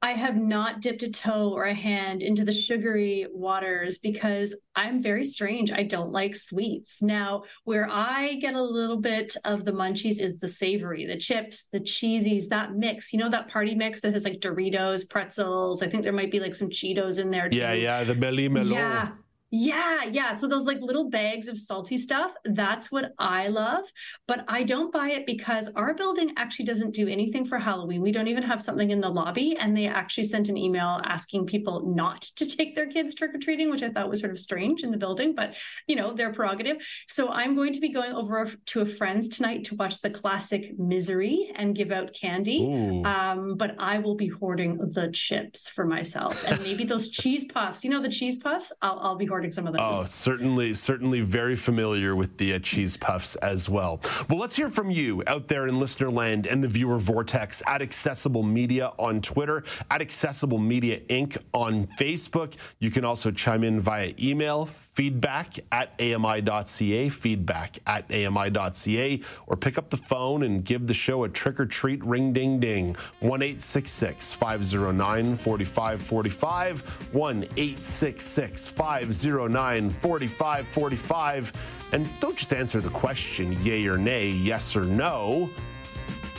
I 0.05 0.15
have 0.15 0.37
not 0.37 0.81
dipped 0.81 1.05
a 1.05 1.11
toe 1.11 1.53
or 1.55 1.65
a 1.65 1.75
hand 1.75 2.25
into 2.25 2.45
the 2.45 2.53
sugary 2.53 3.25
waters 3.33 3.99
because 3.99 4.53
I'm 4.75 5.01
very 5.01 5.25
strange. 5.25 5.71
I 5.71 5.85
don't 5.85 6.11
like 6.11 6.35
sweets. 6.35 7.03
Now, 7.03 7.45
where 7.63 7.89
I 7.89 8.35
get 8.35 8.55
a 8.55 8.63
little 8.63 9.01
bit 9.01 9.37
of 9.45 9.65
the 9.65 9.71
munchies 9.71 10.21
is 10.21 10.41
the 10.41 10.49
savory, 10.49 11.07
the 11.07 11.17
chips, 11.17 11.69
the 11.73 11.79
cheesies, 11.79 12.49
that 12.49 12.75
mix. 12.75 13.13
You 13.13 13.21
know, 13.21 13.31
that 13.31 13.47
party 13.47 13.77
mix 13.77 14.01
that 14.01 14.13
has 14.13 14.25
like 14.25 14.41
Doritos, 14.41 15.09
pretzels. 15.09 15.83
I 15.83 15.89
think 15.89 16.03
there 16.03 16.13
might 16.13 16.33
be 16.33 16.41
like 16.41 16.57
some 16.57 16.69
Cheetos 16.69 17.21
in 17.21 17.31
there. 17.31 17.49
Too. 17.49 17.59
Yeah, 17.59 17.75
yeah, 17.75 18.03
the 18.03 18.17
Meli 18.17 18.49
Melo. 18.49 18.75
Yeah. 18.75 19.09
Yeah, 19.55 20.05
yeah. 20.05 20.33
So 20.33 20.49
those 20.49 20.65
like 20.65 20.81
little 20.81 21.11
bags 21.11 21.47
of 21.47 21.59
salty 21.59 21.99
stuff, 21.99 22.33
that's 22.43 22.91
what 22.91 23.13
I 23.19 23.49
love. 23.49 23.85
But 24.27 24.47
I 24.49 24.63
don't 24.63 24.91
buy 24.91 25.11
it 25.11 25.27
because 25.27 25.69
our 25.77 25.93
building 25.93 26.33
actually 26.39 26.65
doesn't 26.65 26.95
do 26.95 27.07
anything 27.07 27.45
for 27.45 27.59
Halloween. 27.59 28.01
We 28.01 28.13
don't 28.13 28.29
even 28.29 28.45
have 28.45 28.63
something 28.63 28.91
in 28.91 29.03
the 29.03 29.11
lobby. 29.11 29.55
And 29.59 29.77
they 29.77 29.87
actually 29.87 30.25
sent 30.25 30.49
an 30.49 30.57
email 30.57 31.03
asking 31.05 31.45
people 31.45 31.95
not 31.95 32.23
to 32.37 32.47
take 32.47 32.75
their 32.75 32.87
kids 32.87 33.15
trick 33.15 33.35
or 33.35 33.39
treating, 33.39 33.71
which 33.71 33.83
I 33.83 33.91
thought 33.91 34.09
was 34.09 34.21
sort 34.21 34.33
of 34.33 34.39
strange 34.39 34.85
in 34.85 34.91
the 34.91 34.97
building, 34.97 35.35
but 35.35 35.55
you 35.87 35.97
know, 35.97 36.15
their 36.15 36.33
prerogative. 36.33 36.79
So 37.07 37.29
I'm 37.29 37.55
going 37.55 37.75
to 37.75 37.81
be 37.81 37.91
going 37.91 38.15
over 38.15 38.51
to 38.67 38.81
a 38.81 38.87
friend's 38.87 39.29
tonight 39.29 39.65
to 39.65 39.75
watch 39.75 40.01
the 40.01 40.09
classic 40.09 40.79
Misery 40.79 41.53
and 41.57 41.77
give 41.77 41.93
out 41.93 42.15
candy. 42.19 43.03
Um, 43.05 43.57
but 43.59 43.75
I 43.79 43.99
will 43.99 44.15
be 44.15 44.29
hoarding 44.29 44.79
the 44.79 45.11
chips 45.13 45.69
for 45.69 45.85
myself 45.85 46.43
and 46.47 46.59
maybe 46.63 46.85
those 46.85 47.09
cheese 47.11 47.45
puffs. 47.45 47.85
You 47.85 47.91
know, 47.91 48.01
the 48.01 48.09
cheese 48.09 48.39
puffs, 48.39 48.73
I'll, 48.81 48.99
I'll 48.99 49.17
be 49.17 49.27
hoarding 49.27 49.42
some 49.51 49.67
of 49.67 49.73
those. 49.73 49.83
Oh, 49.83 50.05
certainly, 50.05 50.75
certainly 50.75 51.21
very 51.21 51.57
familiar 51.57 52.15
with 52.15 52.37
the 52.37 52.55
uh, 52.55 52.59
cheese 52.59 52.97
puffs 52.97 53.35
as 53.37 53.69
well. 53.69 54.01
Well, 54.29 54.39
let's 54.39 54.55
hear 54.55 54.69
from 54.69 54.91
you 54.91 55.23
out 55.27 55.49
there 55.49 55.67
in 55.67 55.81
listener 55.81 56.11
land 56.11 56.47
and 56.47 56.63
the 56.63 56.69
viewer 56.69 56.99
vortex 56.99 57.63
at 57.67 57.83
Accessible 57.83 58.43
Media 58.43 58.93
on 58.99 59.21
Twitter, 59.21 59.65
at 59.91 60.01
Accessible 60.01 60.59
Media 60.59 61.01
Inc. 61.09 61.39
on 61.53 61.87
Facebook. 61.99 62.55
You 62.79 62.91
can 62.91 63.05
also 63.05 63.31
chime 63.31 63.65
in 63.65 63.81
via 63.81 64.13
email, 64.21 64.67
feedback 64.93 65.59
at 65.73 65.93
ami.ca, 65.99 67.09
feedback 67.09 67.79
at 67.87 68.05
ami.ca, 68.13 69.21
or 69.47 69.57
pick 69.57 69.79
up 69.79 69.89
the 69.89 69.97
phone 69.97 70.43
and 70.43 70.65
give 70.65 70.87
the 70.87 70.95
show 70.95 71.25
a 71.25 71.29
trick 71.29 71.59
or 71.59 71.67
treat 71.67 72.05
ring 72.05 72.33
ding 72.33 72.61
ding. 72.61 72.95
1 73.21 73.59
509 73.59 75.37
4545, 75.37 76.81
1 77.13 77.43
509 77.43 79.91
4545. 79.91 81.53
And 81.93 82.21
don't 82.21 82.37
just 82.37 82.53
answer 82.53 82.81
the 82.81 82.91
question 82.91 83.61
yay 83.63 83.87
or 83.87 83.99
nay, 83.99 84.29
yes 84.29 84.77
or 84.77 84.85
no 84.85 85.51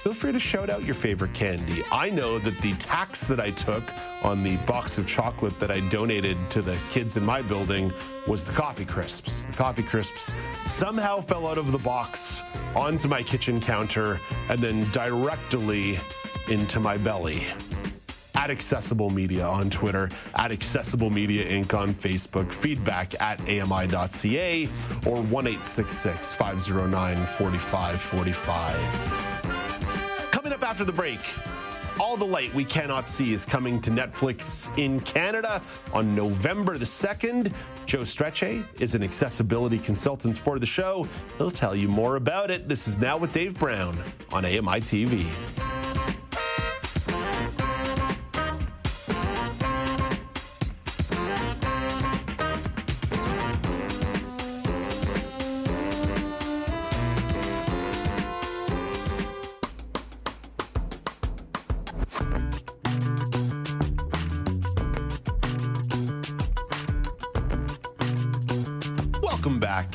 feel 0.04 0.14
free 0.14 0.34
to 0.34 0.40
shout 0.40 0.70
out 0.70 0.84
your 0.84 0.94
favorite 0.94 1.34
candy. 1.34 1.82
I 1.90 2.10
know 2.10 2.38
that 2.38 2.58
the 2.58 2.74
tax 2.74 3.26
that 3.30 3.40
I 3.40 3.52
took 3.52 3.84
on 4.22 4.44
the 4.44 4.58
box 4.66 4.98
of 4.98 5.08
chocolate 5.08 5.58
that 5.62 5.72
I 5.72 5.80
donated 5.88 6.38
to 6.50 6.62
the 6.62 6.78
kids 6.90 7.16
in 7.16 7.24
my 7.24 7.42
building 7.42 7.94
was 8.28 8.44
the 8.44 8.52
coffee 8.52 8.84
crisps. 8.84 9.46
The 9.46 9.54
coffee 9.54 9.84
crisps 9.84 10.34
somehow 10.68 11.22
fell 11.22 11.48
out 11.48 11.58
of 11.58 11.72
the 11.72 11.78
box 11.78 12.44
onto 12.76 13.08
my 13.08 13.24
kitchen 13.24 13.62
counter 13.62 14.20
and 14.50 14.60
then 14.60 14.92
directly 14.92 15.98
into 16.50 16.82
my 16.82 16.98
belly 16.98 17.46
at 18.36 18.52
Accessible 18.52 19.10
Media 19.10 19.46
on 19.46 19.70
Twitter, 19.70 20.10
at 20.36 20.52
Accessible 20.52 21.12
Media 21.12 21.50
Inc. 21.50 21.74
on 21.74 21.94
Facebook, 21.94 22.52
feedback 22.52 23.14
at 23.22 23.40
AMI.ca, 23.48 24.68
or 25.06 25.22
1 25.22 25.56
509 25.56 27.26
4545 27.26 29.33
after 30.62 30.84
the 30.84 30.94
break. 30.94 31.20
All 32.00 32.18
the 32.18 32.26
Light 32.26 32.54
We 32.54 32.64
Cannot 32.66 33.08
See 33.08 33.34
is 33.34 33.46
coming 33.46 33.80
to 33.82 33.92
Netflix 33.92 34.76
in 34.78 35.00
Canada 35.02 35.62
on 35.94 36.14
November 36.16 36.78
the 36.78 36.86
2nd. 36.86 37.52
Joe 37.86 38.02
Strechay 38.02 38.64
is 38.80 38.94
an 38.94 39.04
accessibility 39.04 39.80
consultant 39.80 40.38
for 40.38 40.60
the 40.60 40.66
show. 40.66 41.08
He'll 41.38 41.52
tell 41.52 41.76
you 41.76 41.88
more 41.88 42.16
about 42.16 42.52
it. 42.52 42.68
This 42.68 42.88
is 42.88 42.98
Now 42.98 43.18
with 43.18 43.34
Dave 43.34 43.58
Brown 43.60 43.96
on 44.32 44.44
AMI 44.46 44.82
TV. 44.82 45.83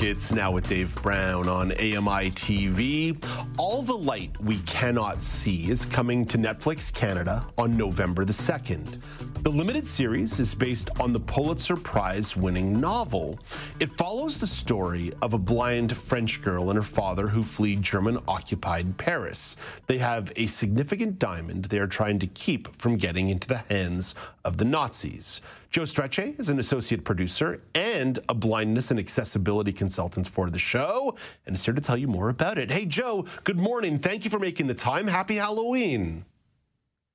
It's 0.03 0.33
now 0.33 0.51
with 0.51 0.69
Dave 0.69 1.01
Brown 1.01 1.49
on 1.49 1.71
AMI 1.73 2.31
TV. 2.33 3.17
All 3.57 3.83
the 3.83 3.95
Light 3.95 4.31
We 4.41 4.59
Cannot 4.61 5.23
See 5.23 5.71
is 5.71 5.85
coming 5.87 6.27
to 6.27 6.39
Netflix 6.39 6.93
Canada 6.93 7.45
on 7.57 7.77
November 7.77 8.25
the 8.25 8.33
2nd. 8.33 9.01
The 9.49 9.55
limited 9.55 9.87
series 9.87 10.41
is 10.41 10.55
based 10.55 10.91
on 11.01 11.15
the 11.15 11.21
Pulitzer 11.21 11.75
Prize 11.75 12.37
winning 12.37 12.79
novel. 12.79 13.39
It 13.81 13.89
follows 13.97 14.39
the 14.39 14.47
story 14.47 15.11
of 15.23 15.33
a 15.33 15.39
blind 15.39 15.97
French 15.97 16.43
girl 16.43 16.69
and 16.69 16.77
her 16.77 16.83
father 16.83 17.29
who 17.29 17.43
flee 17.43 17.77
German 17.77 18.19
occupied 18.29 18.99
Paris. 18.99 19.57
They 19.87 19.97
have 19.97 20.31
a 20.37 20.45
significant 20.49 21.19
diamond 21.19 21.65
they 21.65 21.79
are 21.79 21.87
trying 21.87 22.19
to 22.19 22.27
keep 22.27 22.79
from 22.79 22.99
getting 22.99 23.31
into 23.31 23.49
the 23.49 23.65
hands 23.71 24.15
of 24.45 24.59
the 24.59 24.67
Nazis. 24.67 25.41
Joe 25.71 25.85
Strechay 25.85 26.39
is 26.39 26.51
an 26.51 26.59
associate 26.59 27.03
producer 27.03 27.63
and 27.75 28.19
a 28.29 28.35
blindness 28.35 28.91
and 28.91 29.01
accessibility 29.01 29.73
consultant 29.73 30.29
for 30.29 30.51
the 30.51 30.59
show 30.59 31.17
and 31.47 31.57
is 31.57 31.65
here 31.65 31.73
to 31.73 31.81
tell 31.81 31.97
you 31.97 32.07
more 32.07 32.29
about 32.29 32.59
it. 32.59 32.71
Hey, 32.71 32.85
Joe, 32.85 33.25
good 33.45 33.57
morning. 33.57 33.99
Thank 33.99 34.27
you 34.27 34.31
for 34.31 34.39
making 34.39 34.67
the 34.67 34.75
time. 34.75 35.07
Happy 35.07 35.37
Halloween. 35.37 36.27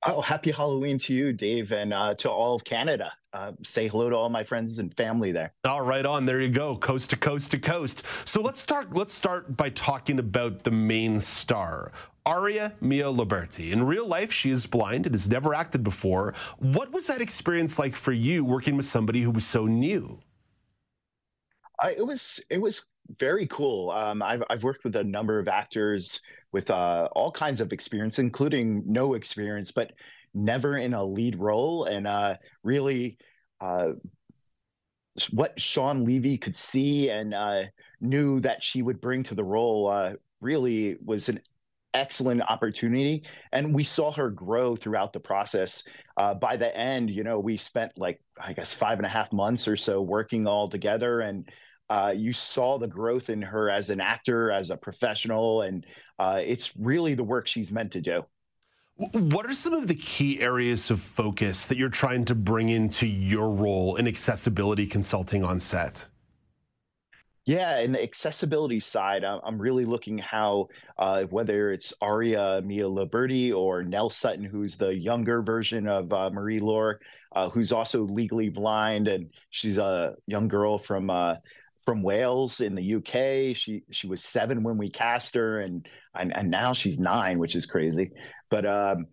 Oh, 0.06 0.20
happy 0.20 0.50
Halloween 0.50 0.98
to 0.98 1.14
you, 1.14 1.32
Dave, 1.32 1.72
and 1.72 1.94
uh, 1.94 2.14
to 2.16 2.30
all 2.30 2.54
of 2.54 2.64
Canada. 2.64 3.10
Uh, 3.32 3.52
say 3.62 3.88
hello 3.88 4.10
to 4.10 4.16
all 4.16 4.28
my 4.28 4.44
friends 4.44 4.78
and 4.78 4.94
family 4.96 5.32
there. 5.32 5.54
All 5.64 5.80
right, 5.80 6.04
on 6.04 6.26
there 6.26 6.42
you 6.42 6.50
go, 6.50 6.76
coast 6.76 7.08
to 7.10 7.16
coast 7.16 7.50
to 7.52 7.58
coast. 7.58 8.02
So 8.26 8.42
let's 8.42 8.60
start. 8.60 8.94
Let's 8.94 9.14
start 9.14 9.56
by 9.56 9.70
talking 9.70 10.18
about 10.18 10.62
the 10.62 10.70
main 10.70 11.20
star, 11.20 11.90
Aria 12.26 12.74
Mia 12.82 13.06
Loberti. 13.06 13.72
In 13.72 13.82
real 13.82 14.06
life, 14.06 14.30
she 14.30 14.50
is 14.50 14.66
blind 14.66 15.06
and 15.06 15.14
has 15.14 15.26
never 15.28 15.54
acted 15.54 15.82
before. 15.82 16.34
What 16.58 16.92
was 16.92 17.06
that 17.06 17.22
experience 17.22 17.78
like 17.78 17.96
for 17.96 18.12
you, 18.12 18.44
working 18.44 18.76
with 18.76 18.86
somebody 18.86 19.22
who 19.22 19.30
was 19.30 19.46
so 19.46 19.64
new? 19.64 20.20
Uh, 21.82 21.90
it 21.96 22.02
was 22.02 22.40
it 22.50 22.58
was 22.58 22.84
very 23.18 23.46
cool. 23.46 23.90
Um, 23.90 24.22
I've 24.22 24.42
I've 24.50 24.64
worked 24.64 24.84
with 24.84 24.96
a 24.96 25.04
number 25.04 25.38
of 25.38 25.48
actors 25.48 26.20
with 26.54 26.70
uh, 26.70 27.08
all 27.16 27.32
kinds 27.32 27.60
of 27.60 27.72
experience, 27.72 28.20
including 28.20 28.84
no 28.86 29.14
experience, 29.14 29.72
but 29.72 29.92
never 30.34 30.78
in 30.78 30.94
a 30.94 31.04
lead 31.04 31.36
role, 31.36 31.84
and 31.86 32.06
uh, 32.06 32.36
really 32.62 33.18
uh, 33.60 33.88
what 35.32 35.60
Shawn 35.60 36.04
Levy 36.04 36.38
could 36.38 36.54
see 36.54 37.10
and 37.10 37.34
uh, 37.34 37.62
knew 38.00 38.38
that 38.40 38.62
she 38.62 38.82
would 38.82 39.00
bring 39.00 39.24
to 39.24 39.34
the 39.34 39.42
role 39.42 39.88
uh, 39.88 40.12
really 40.40 40.96
was 41.04 41.28
an 41.28 41.40
excellent 41.92 42.42
opportunity. 42.42 43.24
And 43.52 43.74
we 43.74 43.82
saw 43.82 44.12
her 44.12 44.30
grow 44.30 44.76
throughout 44.76 45.12
the 45.12 45.20
process. 45.20 45.82
Uh, 46.16 46.34
by 46.34 46.56
the 46.56 46.76
end 46.76 47.10
you 47.10 47.24
know 47.24 47.40
we 47.40 47.56
spent 47.56 47.90
like 47.96 48.20
i 48.40 48.52
guess 48.52 48.72
five 48.72 49.00
and 49.00 49.06
a 49.06 49.08
half 49.08 49.32
months 49.32 49.66
or 49.66 49.76
so 49.76 50.00
working 50.00 50.46
all 50.46 50.68
together. 50.68 51.20
And 51.20 51.50
uh, 51.90 52.14
you 52.16 52.32
saw 52.32 52.78
the 52.78 52.88
growth 52.88 53.28
in 53.28 53.42
her 53.42 53.68
as 53.68 53.90
an 53.90 54.00
actor, 54.00 54.50
as 54.50 54.70
a 54.70 54.76
professional, 54.76 55.62
and 55.62 55.84
uh, 56.18 56.40
it's 56.44 56.76
really 56.76 57.14
the 57.14 57.24
work 57.24 57.46
she's 57.46 57.72
meant 57.72 57.92
to 57.92 58.00
do. 58.00 58.24
What 58.96 59.46
are 59.46 59.52
some 59.52 59.72
of 59.72 59.88
the 59.88 59.94
key 59.96 60.40
areas 60.40 60.90
of 60.90 61.00
focus 61.00 61.66
that 61.66 61.76
you're 61.76 61.88
trying 61.88 62.24
to 62.26 62.34
bring 62.34 62.68
into 62.68 63.06
your 63.06 63.50
role 63.50 63.96
in 63.96 64.06
accessibility 64.06 64.86
consulting 64.86 65.42
on 65.42 65.58
set? 65.58 66.06
Yeah, 67.46 67.80
and 67.80 67.94
the 67.94 68.02
accessibility 68.02 68.80
side, 68.80 69.22
I'm 69.22 69.60
really 69.60 69.84
looking 69.84 70.16
how 70.16 70.68
uh, 70.96 71.24
whether 71.24 71.72
it's 71.72 71.92
Aria 72.00 72.62
Mia 72.64 72.84
Loberti 72.84 73.54
or 73.54 73.82
Nell 73.82 74.08
Sutton, 74.08 74.44
who's 74.44 74.76
the 74.76 74.96
younger 74.96 75.42
version 75.42 75.86
of 75.86 76.10
uh, 76.10 76.30
Marie 76.30 76.58
Laure, 76.58 77.00
uh, 77.36 77.50
who's 77.50 77.70
also 77.70 78.04
legally 78.04 78.48
blind, 78.48 79.08
and 79.08 79.28
she's 79.50 79.76
a 79.76 80.14
young 80.26 80.48
girl 80.48 80.78
from 80.78 81.10
uh, 81.10 81.34
from 81.84 82.02
Wales 82.02 82.60
in 82.60 82.74
the 82.74 82.94
UK. 82.94 83.56
She 83.56 83.82
she 83.90 84.06
was 84.06 84.24
seven 84.24 84.62
when 84.62 84.78
we 84.78 84.90
cast 84.90 85.34
her, 85.34 85.60
and 85.60 85.86
and, 86.14 86.34
and 86.36 86.50
now 86.50 86.72
she's 86.72 86.98
nine, 86.98 87.38
which 87.38 87.54
is 87.54 87.66
crazy. 87.66 88.10
But 88.50 88.66
um, 88.66 89.06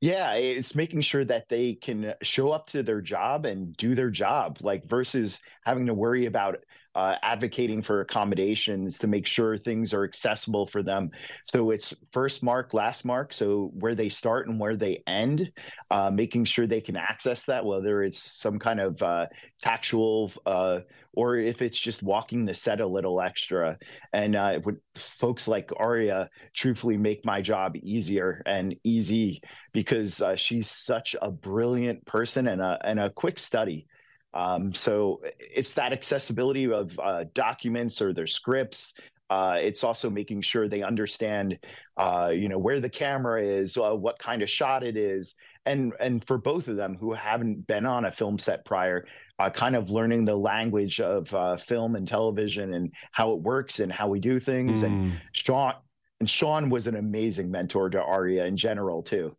yeah, 0.00 0.34
it's 0.34 0.74
making 0.74 1.00
sure 1.00 1.24
that 1.24 1.48
they 1.48 1.74
can 1.74 2.14
show 2.22 2.50
up 2.50 2.68
to 2.68 2.82
their 2.82 3.00
job 3.00 3.46
and 3.46 3.76
do 3.76 3.94
their 3.94 4.10
job, 4.10 4.58
like 4.60 4.84
versus 4.86 5.40
having 5.64 5.86
to 5.86 5.94
worry 5.94 6.26
about 6.26 6.58
uh, 6.98 7.16
advocating 7.22 7.80
for 7.80 8.00
accommodations 8.00 8.98
to 8.98 9.06
make 9.06 9.24
sure 9.24 9.56
things 9.56 9.94
are 9.94 10.02
accessible 10.02 10.66
for 10.66 10.82
them. 10.82 11.10
So 11.44 11.70
it's 11.70 11.94
first 12.12 12.42
mark, 12.42 12.74
last 12.74 13.04
mark. 13.04 13.32
So 13.32 13.70
where 13.74 13.94
they 13.94 14.08
start 14.08 14.48
and 14.48 14.58
where 14.58 14.74
they 14.74 15.04
end, 15.06 15.52
uh, 15.92 16.10
making 16.10 16.46
sure 16.46 16.66
they 16.66 16.80
can 16.80 16.96
access 16.96 17.44
that, 17.44 17.64
whether 17.64 18.02
it's 18.02 18.18
some 18.18 18.58
kind 18.58 18.80
of 18.80 19.00
uh, 19.00 19.28
tactual 19.62 20.32
uh, 20.44 20.80
or 21.12 21.36
if 21.36 21.62
it's 21.62 21.78
just 21.78 22.02
walking 22.02 22.44
the 22.44 22.54
set 22.54 22.80
a 22.80 22.86
little 22.86 23.20
extra. 23.20 23.78
And 24.12 24.34
uh, 24.34 24.58
would 24.64 24.78
folks 24.96 25.46
like 25.46 25.70
Aria 25.76 26.28
truthfully 26.52 26.96
make 26.96 27.24
my 27.24 27.40
job 27.42 27.76
easier 27.76 28.42
and 28.44 28.74
easy 28.82 29.40
because 29.72 30.20
uh, 30.20 30.34
she's 30.34 30.68
such 30.68 31.14
a 31.22 31.30
brilliant 31.30 32.04
person 32.06 32.48
and 32.48 32.60
a 32.60 32.76
and 32.82 32.98
a 32.98 33.10
quick 33.10 33.38
study. 33.38 33.86
Um, 34.34 34.74
so 34.74 35.20
it's 35.38 35.74
that 35.74 35.92
accessibility 35.92 36.70
of 36.70 36.98
uh, 36.98 37.24
documents 37.34 38.02
or 38.02 38.12
their 38.12 38.26
scripts. 38.26 38.94
Uh, 39.30 39.58
it's 39.60 39.84
also 39.84 40.08
making 40.08 40.40
sure 40.40 40.68
they 40.68 40.82
understand, 40.82 41.58
uh, 41.98 42.30
you 42.34 42.48
know, 42.48 42.58
where 42.58 42.80
the 42.80 42.88
camera 42.88 43.42
is, 43.42 43.76
uh, 43.76 43.94
what 43.94 44.18
kind 44.18 44.42
of 44.42 44.48
shot 44.48 44.82
it 44.82 44.96
is, 44.96 45.34
and 45.66 45.92
and 46.00 46.26
for 46.26 46.38
both 46.38 46.66
of 46.66 46.76
them 46.76 46.96
who 46.96 47.12
haven't 47.12 47.66
been 47.66 47.84
on 47.84 48.06
a 48.06 48.12
film 48.12 48.38
set 48.38 48.64
prior, 48.64 49.06
uh, 49.38 49.50
kind 49.50 49.76
of 49.76 49.90
learning 49.90 50.24
the 50.24 50.34
language 50.34 50.98
of 51.00 51.32
uh, 51.34 51.56
film 51.56 51.94
and 51.94 52.08
television 52.08 52.72
and 52.72 52.92
how 53.12 53.32
it 53.32 53.40
works 53.40 53.80
and 53.80 53.92
how 53.92 54.08
we 54.08 54.18
do 54.18 54.40
things. 54.40 54.82
Mm. 54.82 54.86
And 54.86 55.20
Shawn 55.32 55.74
and 56.20 56.30
Shawn 56.30 56.70
was 56.70 56.86
an 56.86 56.96
amazing 56.96 57.50
mentor 57.50 57.90
to 57.90 58.02
Aria 58.02 58.46
in 58.46 58.56
general 58.56 59.02
too. 59.02 59.36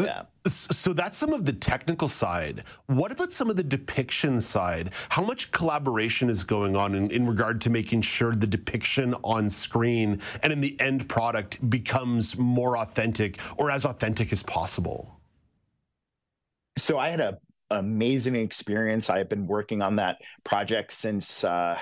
Yeah. 0.00 0.22
So 0.48 0.92
that's 0.92 1.16
some 1.16 1.32
of 1.32 1.44
the 1.44 1.52
technical 1.52 2.08
side. 2.08 2.64
What 2.86 3.12
about 3.12 3.32
some 3.32 3.48
of 3.48 3.56
the 3.56 3.62
depiction 3.62 4.40
side? 4.40 4.90
How 5.08 5.22
much 5.22 5.52
collaboration 5.52 6.28
is 6.28 6.42
going 6.42 6.74
on 6.74 6.94
in, 6.94 7.10
in 7.12 7.26
regard 7.26 7.60
to 7.62 7.70
making 7.70 8.02
sure 8.02 8.34
the 8.34 8.46
depiction 8.46 9.14
on 9.22 9.48
screen 9.48 10.20
and 10.42 10.52
in 10.52 10.60
the 10.60 10.78
end 10.80 11.08
product 11.08 11.68
becomes 11.70 12.36
more 12.36 12.76
authentic 12.78 13.38
or 13.56 13.70
as 13.70 13.84
authentic 13.84 14.32
as 14.32 14.42
possible? 14.42 15.20
So 16.76 16.98
I 16.98 17.10
had 17.10 17.20
a 17.20 17.38
amazing 17.70 18.34
experience. 18.34 19.08
I've 19.08 19.28
been 19.28 19.46
working 19.46 19.80
on 19.80 19.96
that 19.96 20.18
project 20.42 20.92
since 20.92 21.44
uh, 21.44 21.78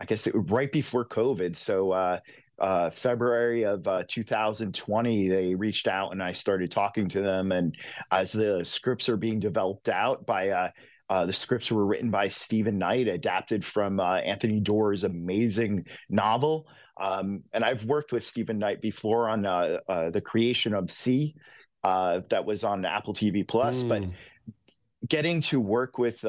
I 0.00 0.04
guess 0.04 0.26
it, 0.26 0.34
right 0.34 0.70
before 0.70 1.04
COVID. 1.04 1.56
So 1.56 1.90
uh, 1.90 2.20
uh, 2.60 2.90
February 2.90 3.64
of 3.64 3.86
uh, 3.86 4.02
2020, 4.08 5.28
they 5.28 5.54
reached 5.54 5.86
out 5.86 6.12
and 6.12 6.22
I 6.22 6.32
started 6.32 6.70
talking 6.70 7.08
to 7.10 7.20
them. 7.20 7.52
And 7.52 7.76
as 8.10 8.32
the 8.32 8.64
scripts 8.64 9.08
are 9.08 9.16
being 9.16 9.40
developed 9.40 9.88
out 9.88 10.26
by 10.26 10.48
uh, 10.48 10.70
uh 11.08 11.24
the 11.24 11.32
scripts 11.32 11.70
were 11.70 11.86
written 11.86 12.10
by 12.10 12.28
Steven 12.28 12.78
Knight, 12.78 13.08
adapted 13.08 13.64
from 13.64 14.00
uh, 14.00 14.16
Anthony 14.16 14.60
Doerr's 14.60 15.04
amazing 15.04 15.86
novel. 16.08 16.66
Um, 17.00 17.44
and 17.52 17.64
I've 17.64 17.84
worked 17.84 18.12
with 18.12 18.24
Steven 18.24 18.58
Knight 18.58 18.82
before 18.82 19.28
on 19.28 19.46
uh, 19.46 19.78
the 20.10 20.20
creation 20.20 20.74
of 20.74 20.90
See, 20.90 21.36
that 21.84 22.44
was 22.44 22.64
on 22.64 22.84
Apple 22.84 23.14
TV 23.14 23.46
Plus. 23.46 23.84
Mm. 23.84 23.88
But 23.88 25.08
getting 25.08 25.40
to 25.42 25.60
work 25.60 25.96
with 25.96 26.24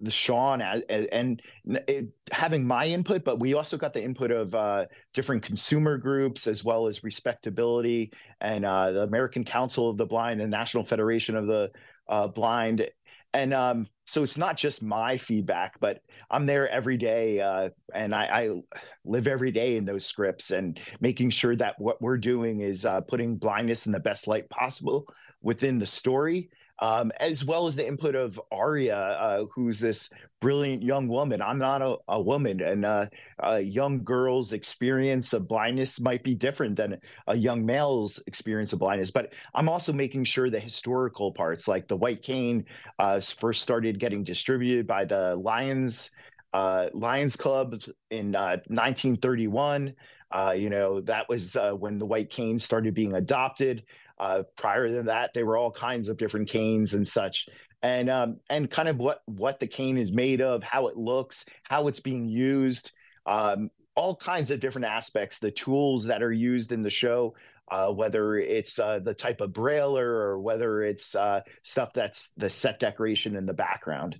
the 0.00 0.10
Shawn 0.10 0.62
as, 0.62 0.82
as, 0.88 1.06
and 1.06 1.42
it, 1.64 2.08
having 2.30 2.66
my 2.66 2.86
input, 2.86 3.24
but 3.24 3.38
we 3.38 3.54
also 3.54 3.76
got 3.76 3.92
the 3.92 4.02
input 4.02 4.30
of 4.30 4.54
uh, 4.54 4.86
different 5.12 5.42
consumer 5.42 5.98
groups 5.98 6.46
as 6.46 6.64
well 6.64 6.86
as 6.86 7.00
RespectAbility 7.00 8.12
and 8.40 8.64
uh, 8.64 8.92
the 8.92 9.02
American 9.02 9.44
Council 9.44 9.90
of 9.90 9.96
the 9.96 10.06
Blind 10.06 10.40
and 10.40 10.50
National 10.50 10.84
Federation 10.84 11.36
of 11.36 11.46
the 11.46 11.70
uh, 12.08 12.28
Blind. 12.28 12.88
And 13.32 13.54
um, 13.54 13.86
so 14.06 14.24
it's 14.24 14.36
not 14.36 14.56
just 14.56 14.82
my 14.82 15.16
feedback, 15.16 15.78
but 15.78 16.00
I'm 16.30 16.46
there 16.46 16.68
every 16.68 16.96
day, 16.96 17.40
uh, 17.40 17.70
and 17.94 18.12
I, 18.12 18.24
I, 18.24 18.62
live 19.04 19.28
every 19.28 19.52
day 19.52 19.76
in 19.76 19.84
those 19.84 20.04
scripts 20.04 20.50
and 20.50 20.78
making 21.00 21.30
sure 21.30 21.56
that 21.56 21.80
what 21.80 22.02
we're 22.02 22.18
doing 22.18 22.60
is 22.60 22.84
uh, 22.84 23.00
putting 23.02 23.36
blindness 23.36 23.86
in 23.86 23.92
the 23.92 24.00
best 24.00 24.26
light 24.26 24.50
possible 24.50 25.06
within 25.42 25.78
the 25.78 25.86
story 25.86 26.50
um, 26.80 27.12
as 27.20 27.44
well 27.44 27.66
as 27.66 27.76
the 27.76 27.86
input 27.86 28.14
of 28.14 28.40
Aria, 28.50 28.96
uh, 28.96 29.44
who's 29.54 29.78
this 29.78 30.10
brilliant 30.40 30.82
young 30.82 31.08
woman. 31.08 31.42
I'm 31.42 31.58
not 31.58 31.82
a, 31.82 31.96
a 32.08 32.20
woman, 32.20 32.60
and 32.62 32.84
uh, 32.84 33.06
a 33.40 33.60
young 33.60 34.02
girl's 34.02 34.54
experience 34.54 35.32
of 35.34 35.46
blindness 35.46 36.00
might 36.00 36.24
be 36.24 36.34
different 36.34 36.76
than 36.76 36.98
a 37.26 37.36
young 37.36 37.64
male's 37.64 38.18
experience 38.26 38.72
of 38.72 38.78
blindness. 38.78 39.10
But 39.10 39.34
I'm 39.54 39.68
also 39.68 39.92
making 39.92 40.24
sure 40.24 40.48
the 40.48 40.58
historical 40.58 41.32
parts, 41.32 41.68
like 41.68 41.86
the 41.86 41.96
white 41.96 42.22
cane, 42.22 42.64
uh, 42.98 43.20
first 43.20 43.62
started 43.62 43.98
getting 43.98 44.24
distributed 44.24 44.86
by 44.86 45.04
the 45.04 45.36
Lions. 45.36 46.10
Uh, 46.52 46.88
Lions 46.94 47.36
Club 47.36 47.80
in 48.10 48.32
1931. 48.32 49.88
Uh, 49.88 49.92
uh, 50.32 50.52
you 50.52 50.68
know, 50.68 51.00
that 51.00 51.28
was 51.28 51.56
when 51.78 51.96
the 51.96 52.06
white 52.06 52.30
cane 52.30 52.58
started 52.58 52.92
being 52.92 53.14
adopted. 53.14 53.84
Uh, 54.20 54.42
prior 54.54 54.86
to 54.86 55.02
that, 55.04 55.32
they 55.32 55.42
were 55.42 55.56
all 55.56 55.70
kinds 55.70 56.10
of 56.10 56.18
different 56.18 56.46
canes 56.46 56.92
and 56.92 57.08
such, 57.08 57.48
and 57.82 58.10
um, 58.10 58.36
and 58.50 58.70
kind 58.70 58.86
of 58.86 58.98
what 58.98 59.22
what 59.24 59.58
the 59.58 59.66
cane 59.66 59.96
is 59.96 60.12
made 60.12 60.42
of, 60.42 60.62
how 60.62 60.88
it 60.88 60.96
looks, 60.98 61.46
how 61.62 61.88
it's 61.88 62.00
being 62.00 62.28
used, 62.28 62.92
um, 63.24 63.70
all 63.94 64.14
kinds 64.14 64.50
of 64.50 64.60
different 64.60 64.86
aspects. 64.86 65.38
The 65.38 65.50
tools 65.50 66.04
that 66.04 66.22
are 66.22 66.32
used 66.32 66.70
in 66.70 66.82
the 66.82 66.90
show, 66.90 67.34
uh, 67.70 67.90
whether 67.92 68.36
it's 68.36 68.78
uh, 68.78 68.98
the 68.98 69.14
type 69.14 69.40
of 69.40 69.54
brailer 69.54 70.04
or 70.04 70.38
whether 70.38 70.82
it's 70.82 71.14
uh, 71.14 71.40
stuff 71.62 71.94
that's 71.94 72.30
the 72.36 72.50
set 72.50 72.78
decoration 72.78 73.36
in 73.36 73.46
the 73.46 73.54
background. 73.54 74.18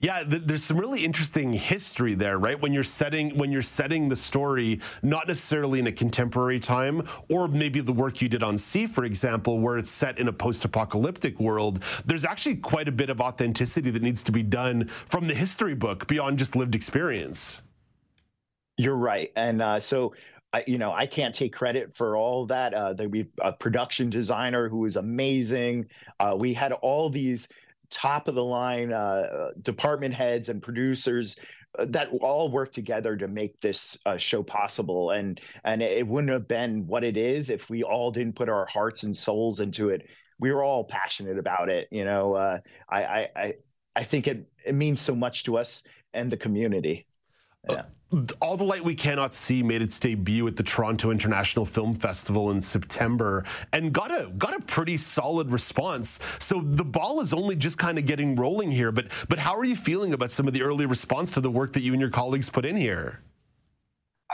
Yeah, 0.00 0.22
th- 0.22 0.42
there's 0.44 0.62
some 0.62 0.78
really 0.78 1.04
interesting 1.04 1.52
history 1.52 2.14
there, 2.14 2.38
right? 2.38 2.60
When 2.60 2.72
you're 2.72 2.84
setting 2.84 3.36
when 3.36 3.50
you're 3.50 3.62
setting 3.62 4.08
the 4.08 4.14
story, 4.14 4.80
not 5.02 5.26
necessarily 5.26 5.80
in 5.80 5.88
a 5.88 5.92
contemporary 5.92 6.60
time, 6.60 7.02
or 7.28 7.48
maybe 7.48 7.80
the 7.80 7.92
work 7.92 8.22
you 8.22 8.28
did 8.28 8.44
on 8.44 8.56
See, 8.58 8.86
for 8.86 9.04
example, 9.04 9.58
where 9.58 9.76
it's 9.76 9.90
set 9.90 10.18
in 10.18 10.28
a 10.28 10.32
post-apocalyptic 10.32 11.40
world. 11.40 11.82
There's 12.06 12.24
actually 12.24 12.56
quite 12.56 12.86
a 12.86 12.92
bit 12.92 13.10
of 13.10 13.20
authenticity 13.20 13.90
that 13.90 14.02
needs 14.02 14.22
to 14.24 14.32
be 14.32 14.42
done 14.42 14.86
from 14.86 15.26
the 15.26 15.34
history 15.34 15.74
book 15.74 16.06
beyond 16.06 16.38
just 16.38 16.54
lived 16.54 16.76
experience. 16.76 17.62
You're 18.76 18.96
right, 18.96 19.32
and 19.34 19.60
uh, 19.60 19.80
so 19.80 20.14
I, 20.52 20.62
you 20.68 20.78
know, 20.78 20.92
I 20.92 21.06
can't 21.06 21.34
take 21.34 21.52
credit 21.52 21.92
for 21.92 22.16
all 22.16 22.46
that. 22.46 22.72
Uh, 22.72 22.94
we 23.08 23.26
a 23.40 23.52
production 23.52 24.10
designer 24.10 24.68
who 24.68 24.78
was 24.78 24.94
amazing. 24.94 25.88
Uh, 26.20 26.36
we 26.38 26.54
had 26.54 26.70
all 26.72 27.10
these 27.10 27.48
top 27.90 28.28
of 28.28 28.34
the 28.34 28.44
line 28.44 28.92
uh, 28.92 29.50
department 29.62 30.14
heads 30.14 30.48
and 30.48 30.62
producers 30.62 31.36
uh, 31.78 31.86
that 31.88 32.08
all 32.20 32.50
work 32.50 32.72
together 32.72 33.16
to 33.16 33.28
make 33.28 33.60
this 33.60 33.98
uh, 34.06 34.16
show 34.16 34.42
possible. 34.42 35.10
And 35.10 35.40
and 35.64 35.82
it 35.82 36.06
wouldn't 36.06 36.32
have 36.32 36.48
been 36.48 36.86
what 36.86 37.04
it 37.04 37.16
is 37.16 37.50
if 37.50 37.70
we 37.70 37.82
all 37.82 38.10
didn't 38.10 38.36
put 38.36 38.48
our 38.48 38.66
hearts 38.66 39.02
and 39.02 39.16
souls 39.16 39.60
into 39.60 39.90
it. 39.90 40.08
We 40.40 40.52
were 40.52 40.62
all 40.62 40.84
passionate 40.84 41.36
about 41.36 41.68
it 41.68 41.88
you 41.90 42.04
know 42.04 42.34
uh, 42.34 42.58
I, 42.88 43.28
I 43.34 43.54
i 43.96 44.04
think 44.04 44.28
it 44.28 44.48
it 44.64 44.72
means 44.72 45.00
so 45.00 45.16
much 45.16 45.42
to 45.44 45.56
us 45.58 45.82
and 46.14 46.30
the 46.30 46.36
community. 46.36 47.06
Yeah. 47.68 47.84
All 48.40 48.56
the 48.56 48.64
Light 48.64 48.82
We 48.82 48.94
Cannot 48.94 49.34
See 49.34 49.62
made 49.62 49.82
its 49.82 50.00
debut 50.00 50.46
at 50.46 50.56
the 50.56 50.62
Toronto 50.62 51.10
International 51.10 51.66
Film 51.66 51.94
Festival 51.94 52.52
in 52.52 52.62
September 52.62 53.44
and 53.74 53.92
got 53.92 54.10
a 54.10 54.30
got 54.38 54.56
a 54.56 54.64
pretty 54.64 54.96
solid 54.96 55.52
response. 55.52 56.18
So 56.38 56.62
the 56.64 56.84
ball 56.84 57.20
is 57.20 57.34
only 57.34 57.54
just 57.54 57.76
kind 57.76 57.98
of 57.98 58.06
getting 58.06 58.34
rolling 58.34 58.70
here. 58.70 58.92
But 58.92 59.08
but 59.28 59.38
how 59.38 59.54
are 59.54 59.64
you 59.64 59.76
feeling 59.76 60.14
about 60.14 60.30
some 60.30 60.46
of 60.48 60.54
the 60.54 60.62
early 60.62 60.86
response 60.86 61.30
to 61.32 61.42
the 61.42 61.50
work 61.50 61.74
that 61.74 61.82
you 61.82 61.92
and 61.92 62.00
your 62.00 62.08
colleagues 62.08 62.48
put 62.48 62.64
in 62.64 62.76
here? 62.76 63.20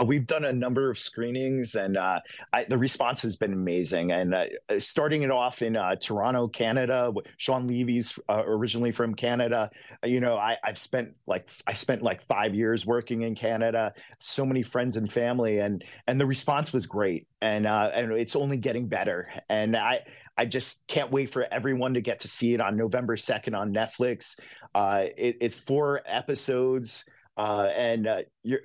Uh, 0.00 0.04
we've 0.04 0.26
done 0.26 0.44
a 0.44 0.52
number 0.52 0.90
of 0.90 0.98
screenings, 0.98 1.76
and 1.76 1.96
uh, 1.96 2.20
I, 2.52 2.64
the 2.64 2.78
response 2.78 3.22
has 3.22 3.36
been 3.36 3.52
amazing. 3.52 4.12
And 4.12 4.34
uh, 4.34 4.44
uh 4.68 4.80
starting 4.80 5.22
it 5.22 5.30
off 5.30 5.62
in 5.62 5.76
uh, 5.76 5.94
Toronto, 5.96 6.48
Canada, 6.48 7.12
shawn 7.36 7.66
Levy's 7.66 8.18
uh, 8.28 8.42
originally 8.44 8.90
from 8.90 9.14
Canada. 9.14 9.70
You 10.04 10.20
know, 10.20 10.36
I, 10.36 10.56
have 10.64 10.78
spent 10.78 11.14
like 11.26 11.48
I 11.66 11.74
spent 11.74 12.02
like 12.02 12.24
five 12.24 12.54
years 12.54 12.86
working 12.86 13.22
in 13.22 13.34
Canada. 13.34 13.92
So 14.18 14.44
many 14.44 14.62
friends 14.62 14.96
and 14.96 15.12
family, 15.12 15.60
and 15.60 15.84
and 16.06 16.20
the 16.20 16.26
response 16.26 16.72
was 16.72 16.86
great. 16.86 17.28
And 17.40 17.66
and 17.66 18.12
it's 18.12 18.36
only 18.36 18.56
getting 18.56 18.88
better. 18.88 19.32
And 19.48 19.76
I 19.76 20.00
I 20.36 20.46
just 20.46 20.84
can't 20.88 21.12
wait 21.12 21.30
for 21.30 21.46
everyone 21.52 21.94
to 21.94 22.00
get 22.00 22.20
to 22.20 22.28
see 22.28 22.54
it 22.54 22.60
on 22.60 22.76
November 22.76 23.16
second 23.16 23.54
on 23.54 23.72
Netflix. 23.72 24.40
It, 24.74 25.36
it's 25.40 25.60
four 25.60 26.00
episodes. 26.06 27.04
Uh, 27.36 27.68
and 27.74 28.06
uh, 28.06 28.22
you're 28.42 28.60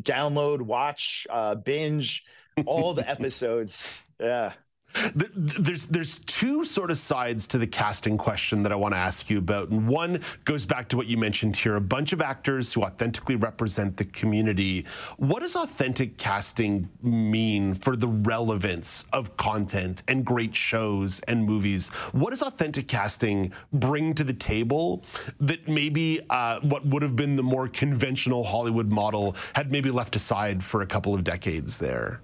download, 0.00 0.60
watch, 0.60 1.26
uh, 1.30 1.54
binge 1.54 2.24
all 2.64 2.94
the 2.94 3.08
episodes. 3.10 4.02
Yeah. 4.20 4.52
There's 5.14 5.86
there's 5.86 6.18
two 6.20 6.64
sort 6.64 6.90
of 6.90 6.98
sides 6.98 7.46
to 7.48 7.58
the 7.58 7.66
casting 7.66 8.16
question 8.16 8.62
that 8.62 8.72
I 8.72 8.76
want 8.76 8.94
to 8.94 8.98
ask 8.98 9.28
you 9.28 9.38
about, 9.38 9.68
and 9.68 9.86
one 9.86 10.20
goes 10.44 10.64
back 10.64 10.88
to 10.88 10.96
what 10.96 11.06
you 11.06 11.16
mentioned 11.16 11.54
here: 11.56 11.76
a 11.76 11.80
bunch 11.80 12.12
of 12.12 12.20
actors 12.20 12.72
who 12.72 12.82
authentically 12.82 13.36
represent 13.36 13.96
the 13.96 14.04
community. 14.06 14.86
What 15.18 15.40
does 15.40 15.54
authentic 15.54 16.16
casting 16.16 16.88
mean 17.02 17.74
for 17.74 17.94
the 17.94 18.08
relevance 18.08 19.04
of 19.12 19.36
content 19.36 20.02
and 20.08 20.24
great 20.24 20.54
shows 20.54 21.20
and 21.20 21.44
movies? 21.44 21.88
What 22.12 22.30
does 22.30 22.42
authentic 22.42 22.88
casting 22.88 23.52
bring 23.74 24.14
to 24.14 24.24
the 24.24 24.34
table 24.34 25.04
that 25.40 25.68
maybe 25.68 26.20
uh, 26.30 26.60
what 26.60 26.86
would 26.86 27.02
have 27.02 27.16
been 27.16 27.36
the 27.36 27.42
more 27.42 27.68
conventional 27.68 28.44
Hollywood 28.44 28.90
model 28.90 29.36
had 29.54 29.70
maybe 29.70 29.90
left 29.90 30.16
aside 30.16 30.64
for 30.64 30.82
a 30.82 30.86
couple 30.86 31.14
of 31.14 31.22
decades 31.22 31.78
there? 31.78 32.20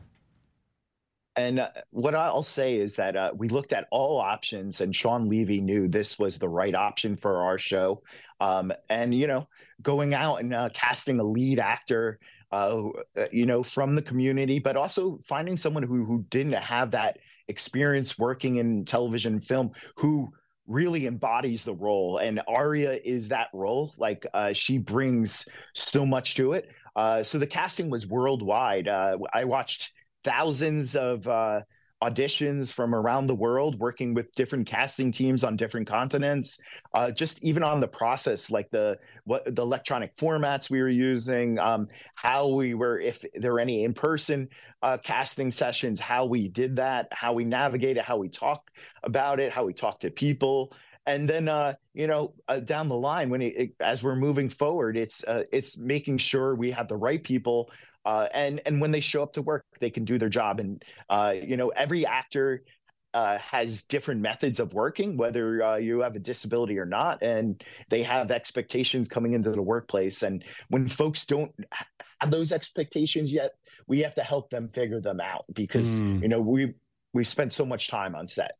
And 1.37 1.61
uh, 1.61 1.71
what 1.91 2.15
I'll 2.15 2.43
say 2.43 2.77
is 2.77 2.97
that 2.97 3.17
uh, 3.17 3.33
we 3.35 3.49
looked 3.49 3.73
at 3.73 3.89
all 3.91 4.19
options, 4.19 4.81
and 4.81 4.95
Shawn 4.95 5.29
Levy 5.29 5.61
knew 5.61 5.89
this 5.89 6.19
was 6.19 6.39
the 6.39 6.49
right 6.49 6.75
option 6.75 7.17
for 7.17 7.43
our 7.43 7.59
show. 7.59 8.03
Um, 8.41 8.73
and 8.91 9.15
you 9.15 9.27
know, 9.27 9.49
going 9.83 10.15
out 10.15 10.37
and 10.37 10.53
uh, 10.53 10.69
casting 10.75 11.21
a 11.21 11.25
lead 11.25 11.59
actor, 11.59 12.19
uh, 12.51 12.89
uh, 13.17 13.27
you 13.33 13.47
know, 13.47 13.63
from 13.63 13.95
the 13.95 14.03
community, 14.03 14.59
but 14.59 14.77
also 14.77 15.21
finding 15.25 15.57
someone 15.57 15.83
who 15.83 16.05
who 16.05 16.25
didn't 16.29 16.53
have 16.53 16.91
that 16.91 17.19
experience 17.49 18.19
working 18.19 18.57
in 18.57 18.85
television 18.85 19.41
film, 19.41 19.71
who 19.97 20.31
really 20.67 21.07
embodies 21.07 21.65
the 21.65 21.75
role. 21.75 22.19
And 22.19 22.43
Aria 22.47 23.01
is 23.05 23.29
that 23.29 23.49
role. 23.55 23.95
Like 23.97 24.27
she 24.53 24.79
brings 24.79 25.47
so 25.75 26.07
much 26.07 26.35
to 26.37 26.53
it. 26.53 26.71
so 27.27 27.39
the 27.39 27.47
casting 27.47 27.91
was 27.91 28.07
worldwide. 28.07 28.87
I 28.87 29.45
watched 29.45 29.93
thousands 30.25 30.97
of 30.97 31.27
uh, 31.27 31.61
auditions 32.03 32.73
from 32.73 32.95
around 32.95 33.29
the 33.29 33.35
world, 33.35 33.79
working 33.79 34.13
with 34.13 34.33
different 34.35 34.67
casting 34.67 35.13
teams 35.13 35.45
on 35.45 35.57
different 35.57 35.87
continents. 35.87 36.59
Uh, 36.93 37.11
just 37.11 37.43
even 37.43 37.63
on 37.63 37.81
the 37.81 37.87
process, 37.87 38.51
like 38.51 38.69
the 38.71 38.99
what 39.25 39.45
the 39.45 39.63
electronic 39.63 40.15
formats 40.17 40.69
we 40.69 40.81
were 40.81 40.89
using, 40.89 41.59
um, 41.59 41.87
how 42.17 42.49
we 42.49 42.75
were, 42.75 42.99
if 42.99 43.25
there 43.35 43.53
were 43.53 43.61
any 43.61 43.85
in 43.85 43.95
person 43.95 44.49
uh, 44.83 44.99
casting 44.99 45.53
sessions, 45.53 46.01
how 46.01 46.25
we 46.25 46.49
did 46.49 46.77
that, 46.77 47.07
how 47.13 47.33
we 47.33 47.45
navigated, 47.45 48.03
how 48.03 48.17
we 48.17 48.29
talk 48.29 48.71
about 49.05 49.39
it, 49.39 49.53
how 49.53 49.65
we 49.65 49.73
talk 49.73 50.01
to 50.01 50.11
people. 50.11 50.75
And 51.05 51.29
then, 51.29 51.49
uh, 51.49 51.75
you 51.95 52.07
know, 52.07 52.35
uh, 52.47 52.61
down 52.61 52.89
the 52.89 52.97
line, 52.97 53.29
when 53.29 53.43
it, 53.43 53.57
it, 53.57 53.71
as 53.81 54.05
we're 54.05 54.15
moving 54.17 54.49
forward, 54.49 54.97
it's 54.97 55.25
uh, 55.25 55.43
it's 55.53 55.77
making 55.77 56.19
sure 56.19 56.55
we 56.55 56.71
have 56.71 56.87
the 56.87 56.97
right 56.97 57.23
people 57.23 57.71
uh, 58.05 58.29
and 58.33 58.61
and 58.67 58.81
when 58.81 58.91
they 58.91 59.01
show 59.01 59.23
up 59.23 59.33
to 59.35 59.43
work, 59.43 59.65
they 59.81 59.91
can 59.91 60.05
do 60.05 60.19
their 60.19 60.29
job. 60.29 60.61
And 60.61 60.83
uh, 61.09 61.35
you 61.41 61.57
know, 61.57 61.69
every 61.69 62.07
actor 62.07 62.63
uh, 63.15 63.39
has 63.39 63.83
different 63.83 64.21
methods 64.21 64.59
of 64.59 64.73
working, 64.73 65.17
whether 65.17 65.63
uh, 65.63 65.77
you 65.77 66.01
have 66.01 66.17
a 66.17 66.19
disability 66.19 66.79
or 66.79 66.87
not, 66.87 67.23
and 67.23 67.63
they 67.91 68.03
have 68.03 68.31
expectations 68.31 69.09
coming 69.09 69.35
into 69.35 69.51
the 69.51 69.63
workplace. 69.63 70.23
And 70.23 70.45
when 70.69 70.89
folks 70.89 71.27
don't 71.27 71.53
have 72.21 72.31
those 72.31 72.53
expectations 72.53 73.33
yet, 73.33 73.53
we 73.87 74.01
have 74.01 74.15
to 74.15 74.23
help 74.23 74.51
them 74.51 74.69
figure 74.69 75.01
them 75.01 75.21
out 75.21 75.45
because 75.53 76.01
mm. 76.01 76.23
you 76.23 76.29
know 76.29 76.41
we 76.41 76.75
we 77.13 77.25
spent 77.25 77.53
so 77.53 77.67
much 77.67 77.89
time 77.89 78.15
on 78.15 78.27
set. 78.27 78.53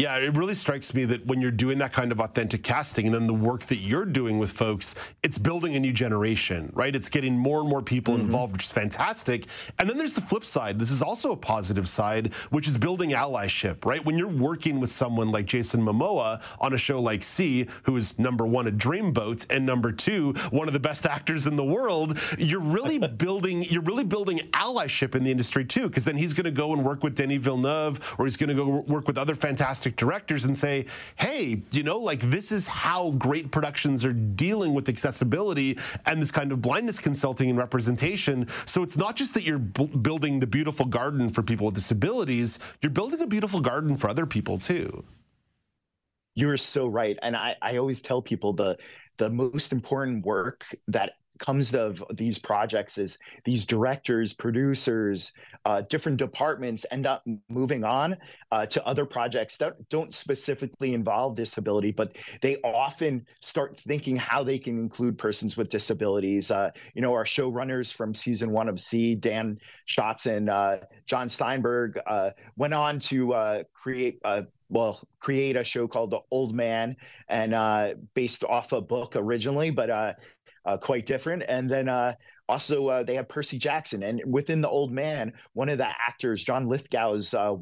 Yeah, 0.00 0.16
it 0.16 0.34
really 0.34 0.54
strikes 0.54 0.94
me 0.94 1.04
that 1.04 1.26
when 1.26 1.42
you're 1.42 1.50
doing 1.50 1.76
that 1.76 1.92
kind 1.92 2.10
of 2.10 2.20
authentic 2.20 2.62
casting 2.62 3.04
and 3.04 3.14
then 3.14 3.26
the 3.26 3.34
work 3.34 3.66
that 3.66 3.76
you're 3.76 4.06
doing 4.06 4.38
with 4.38 4.50
folks, 4.50 4.94
it's 5.22 5.36
building 5.36 5.76
a 5.76 5.78
new 5.78 5.92
generation, 5.92 6.72
right? 6.74 6.96
It's 6.96 7.10
getting 7.10 7.36
more 7.36 7.60
and 7.60 7.68
more 7.68 7.82
people 7.82 8.14
mm-hmm. 8.14 8.24
involved, 8.24 8.54
which 8.54 8.64
is 8.64 8.72
fantastic. 8.72 9.44
And 9.78 9.86
then 9.86 9.98
there's 9.98 10.14
the 10.14 10.22
flip 10.22 10.46
side. 10.46 10.78
This 10.78 10.90
is 10.90 11.02
also 11.02 11.32
a 11.32 11.36
positive 11.36 11.86
side, 11.86 12.32
which 12.48 12.66
is 12.66 12.78
building 12.78 13.10
allyship, 13.10 13.84
right? 13.84 14.02
When 14.02 14.16
you're 14.16 14.26
working 14.26 14.80
with 14.80 14.88
someone 14.88 15.30
like 15.30 15.44
Jason 15.44 15.82
Momoa 15.82 16.40
on 16.62 16.72
a 16.72 16.78
show 16.78 16.98
like 16.98 17.22
See, 17.22 17.66
who 17.82 17.94
is 17.98 18.18
number 18.18 18.46
one 18.46 18.66
at 18.66 18.78
Dreamboat 18.78 19.54
and 19.54 19.66
number 19.66 19.92
two, 19.92 20.32
one 20.50 20.66
of 20.66 20.72
the 20.72 20.80
best 20.80 21.04
actors 21.04 21.46
in 21.46 21.56
the 21.56 21.64
world, 21.64 22.18
you're 22.38 22.60
really 22.60 22.96
building 23.18 23.64
you're 23.64 23.82
really 23.82 24.04
building 24.04 24.38
allyship 24.52 25.14
in 25.14 25.24
the 25.24 25.30
industry 25.30 25.62
too, 25.62 25.88
because 25.88 26.06
then 26.06 26.16
he's 26.16 26.32
going 26.32 26.44
to 26.44 26.50
go 26.50 26.72
and 26.72 26.82
work 26.82 27.04
with 27.04 27.16
Denis 27.16 27.40
Villeneuve 27.40 28.16
or 28.18 28.24
he's 28.24 28.38
going 28.38 28.48
to 28.48 28.54
go 28.54 28.66
work 28.88 29.06
with 29.06 29.18
other 29.18 29.34
fantastic 29.34 29.89
artistic 29.90 29.96
directors 29.96 30.44
and 30.44 30.56
say, 30.56 30.86
hey, 31.16 31.62
you 31.70 31.82
know, 31.82 31.98
like 31.98 32.20
this 32.30 32.52
is 32.52 32.66
how 32.66 33.12
great 33.12 33.50
productions 33.50 34.04
are 34.04 34.12
dealing 34.12 34.74
with 34.74 34.88
accessibility 34.88 35.78
and 36.06 36.20
this 36.20 36.30
kind 36.30 36.52
of 36.52 36.60
blindness 36.60 36.98
consulting 36.98 37.50
and 37.50 37.58
representation. 37.58 38.46
So 38.66 38.82
it's 38.82 38.96
not 38.96 39.16
just 39.16 39.34
that 39.34 39.44
you're 39.44 39.58
b- 39.58 39.86
building 39.86 40.40
the 40.40 40.46
beautiful 40.46 40.86
garden 40.86 41.30
for 41.30 41.42
people 41.42 41.66
with 41.66 41.74
disabilities, 41.74 42.58
you're 42.82 42.90
building 42.92 43.20
a 43.22 43.26
beautiful 43.26 43.60
garden 43.60 43.96
for 43.96 44.08
other 44.08 44.26
people 44.26 44.58
too. 44.58 45.04
You're 46.34 46.56
so 46.56 46.86
right. 46.86 47.18
And 47.22 47.36
I, 47.36 47.56
I 47.60 47.76
always 47.78 48.00
tell 48.00 48.22
people 48.22 48.52
the 48.52 48.76
the 49.18 49.28
most 49.28 49.72
important 49.72 50.24
work 50.24 50.64
that 50.88 51.19
comes 51.40 51.74
of 51.74 52.04
these 52.14 52.38
projects 52.38 52.98
is 52.98 53.18
these 53.44 53.66
directors, 53.66 54.32
producers, 54.32 55.32
uh, 55.64 55.82
different 55.88 56.18
departments 56.18 56.86
end 56.90 57.06
up 57.06 57.24
moving 57.48 57.82
on 57.82 58.16
uh, 58.52 58.66
to 58.66 58.84
other 58.86 59.04
projects 59.04 59.56
that 59.56 59.74
don't 59.88 60.14
specifically 60.14 60.94
involve 60.94 61.34
disability, 61.34 61.90
but 61.90 62.14
they 62.42 62.58
often 62.58 63.26
start 63.40 63.80
thinking 63.80 64.16
how 64.16 64.44
they 64.44 64.58
can 64.58 64.78
include 64.78 65.18
persons 65.18 65.56
with 65.56 65.68
disabilities. 65.68 66.50
Uh, 66.50 66.70
you 66.94 67.02
know, 67.02 67.12
our 67.12 67.24
showrunners 67.24 67.92
from 67.92 68.14
season 68.14 68.50
one 68.50 68.68
of 68.68 68.78
See, 68.78 69.14
Dan 69.14 69.58
Shotz 69.88 70.26
and 70.26 70.48
uh, 70.48 70.78
Jon 71.06 71.28
Steinberg, 71.28 71.98
uh, 72.06 72.30
went 72.56 72.74
on 72.74 72.98
to 73.00 73.32
uh, 73.32 73.62
create 73.74 74.20
well 74.70 75.00
create 75.18 75.56
a 75.56 75.64
show 75.64 75.86
called 75.86 76.10
the 76.10 76.20
old 76.30 76.54
man 76.54 76.96
and 77.28 77.52
uh, 77.52 77.94
based 78.14 78.44
off 78.44 78.72
a 78.72 78.80
book 78.80 79.14
originally 79.16 79.70
but 79.70 79.90
uh, 79.90 80.12
uh, 80.66 80.76
quite 80.76 81.06
different. 81.06 81.42
And 81.48 81.70
then 81.70 81.88
uh, 81.88 82.14
also 82.48 82.86
uh, 82.88 83.02
they 83.02 83.14
have 83.14 83.28
Percy 83.28 83.58
Jackson, 83.58 84.02
and 84.02 84.20
within 84.26 84.60
the 84.60 84.68
Old 84.68 84.92
Man, 84.92 85.32
one 85.52 85.68
of 85.68 85.78
the 85.78 85.86
actors, 85.86 86.42
John 86.42 86.66
Lithgow's 86.66 87.32
uh, 87.34 87.54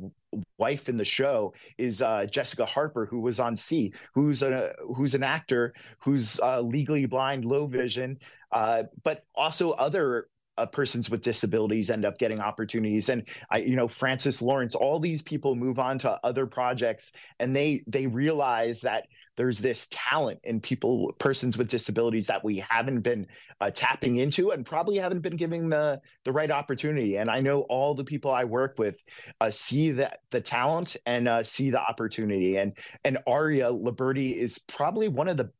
wife 0.59 0.89
in 0.89 0.97
the 0.97 1.05
show, 1.05 1.53
is 1.77 2.03
uh, 2.03 2.27
Jessica 2.27 2.65
Harper, 2.65 3.07
who 3.07 3.21
was 3.21 3.41
on 3.41 3.57
See, 3.57 3.93
who's 4.15 4.43
a 4.43 4.73
who's 4.97 5.15
an 5.15 5.23
actor 5.23 5.75
who's 6.01 6.41
uh, 6.41 6.61
legally 6.61 7.07
blind, 7.07 7.45
low 7.45 7.67
vision, 7.67 8.19
but 8.51 9.25
also 9.35 9.73
other 9.73 10.29
uh, 10.59 10.67
persons 10.67 11.09
with 11.09 11.23
disabilities 11.23 11.89
end 11.89 12.05
up 12.05 12.19
getting 12.19 12.41
opportunities 12.41 13.09
and 13.09 13.29
i 13.51 13.59
you 13.59 13.77
know 13.77 13.87
francis 13.87 14.43
lawrence 14.43 14.75
all 14.75 14.99
these 14.99 15.23
people 15.23 15.55
move 15.55 15.79
on 15.79 15.97
to 15.97 16.11
other 16.25 16.47
projects 16.47 17.13
and 17.39 17.55
they 17.55 17.83
they 17.87 18.09
realize 18.09 18.81
that 18.81 19.05
there's 19.39 19.61
this 19.61 19.87
talent 19.93 20.41
in 20.43 20.61
people 20.61 21.15
persons 21.19 21.57
with 21.57 21.69
disabilities 21.69 22.27
that 22.27 22.45
we 22.45 22.59
haven't 22.59 23.01
been 23.01 23.25
uh, 23.61 23.71
tapping 23.71 24.17
into 24.17 24.51
and 24.51 24.67
probably 24.67 24.97
haven't 24.97 25.21
been 25.21 25.37
giving 25.37 25.69
the 25.69 25.99
the 26.25 26.33
right 26.33 26.51
opportunity 26.51 27.17
and 27.17 27.31
i 27.31 27.41
know 27.41 27.61
all 27.71 27.95
the 27.95 28.05
people 28.05 28.33
i 28.33 28.45
work 28.45 28.75
with 28.79 28.97
uh, 29.41 29.51
see 29.51 29.93
that 29.93 30.19
the 30.33 30.41
talent 30.41 30.97
and 31.07 31.29
uh, 31.29 31.43
see 31.43 31.71
the 31.71 31.81
opportunity 31.81 32.57
and 32.57 32.77
and 33.05 33.17
aria 33.27 33.73
loberti 33.73 34.35
is 34.35 34.59
probably 34.59 35.07
one 35.09 35.29
of 35.29 35.37
the 35.37 35.51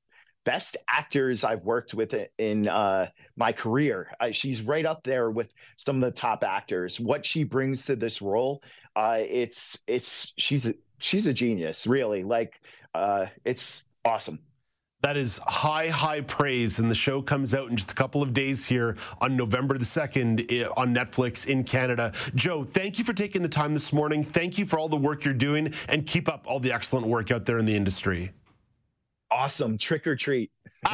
best 0.45 0.79
actors 0.89 1.45
I've 1.45 1.63
worked 1.65 1.93
with 1.93 2.15
in 2.39 2.69
uh, 2.69 3.09
my 3.37 3.53
career. 3.53 4.11
Uh, 4.19 4.31
she's 4.31 4.63
right 4.63 4.87
up 4.87 5.05
there 5.05 5.31
with 5.31 5.53
some 5.77 6.03
of 6.03 6.09
the 6.09 6.19
top 6.19 6.43
actors. 6.43 6.99
What 6.99 7.27
she 7.27 7.45
brings 7.45 7.85
to 7.85 7.97
this 7.97 8.23
role, 8.23 8.63
uh, 8.97 9.19
it's 9.21 9.79
it's 9.87 10.33
she's 10.39 10.67
she's 10.99 11.27
a 11.27 11.33
genius, 11.33 11.87
really. 11.87 12.23
Like 12.23 12.61
uh, 12.95 13.27
it's 13.45 13.85
awesome. 14.05 14.41
That 15.03 15.17
is 15.17 15.39
high, 15.47 15.89
high 15.89 16.23
praise. 16.23 16.81
And 16.81 16.91
the 16.91 16.95
show 16.95 17.23
comes 17.23 17.55
out 17.55 17.71
in 17.71 17.77
just 17.77 17.93
a 17.93 17.95
couple 17.95 18.21
of 18.21 18.33
days 18.33 18.67
here 18.67 18.97
on 19.21 19.37
November 19.37 19.79
the 19.79 19.85
2nd 19.85 20.51
eh, 20.51 20.69
on 20.77 20.93
Netflix 20.93 21.47
in 21.47 21.63
Canada. 21.63 22.13
Joe, 22.35 22.65
thank 22.65 22.99
you 22.99 23.05
for 23.05 23.13
taking 23.13 23.43
the 23.43 23.49
time 23.49 23.75
this 23.75 23.93
morning. 23.93 24.25
Thank 24.25 24.59
you 24.59 24.65
for 24.65 24.77
all 24.77 24.89
the 24.89 24.97
work 24.97 25.25
you're 25.25 25.35
doing 25.35 25.73
and 25.89 26.05
keep 26.05 26.29
up 26.29 26.45
all 26.47 26.59
the 26.59 26.73
excellent 26.73 27.07
work 27.07 27.31
out 27.31 27.47
there 27.47 27.59
in 27.59 27.65
the 27.65 27.77
industry. 27.77 28.33
Awesome. 29.31 29.77
Trick 29.79 30.07
or 30.07 30.17
treat. 30.17 30.51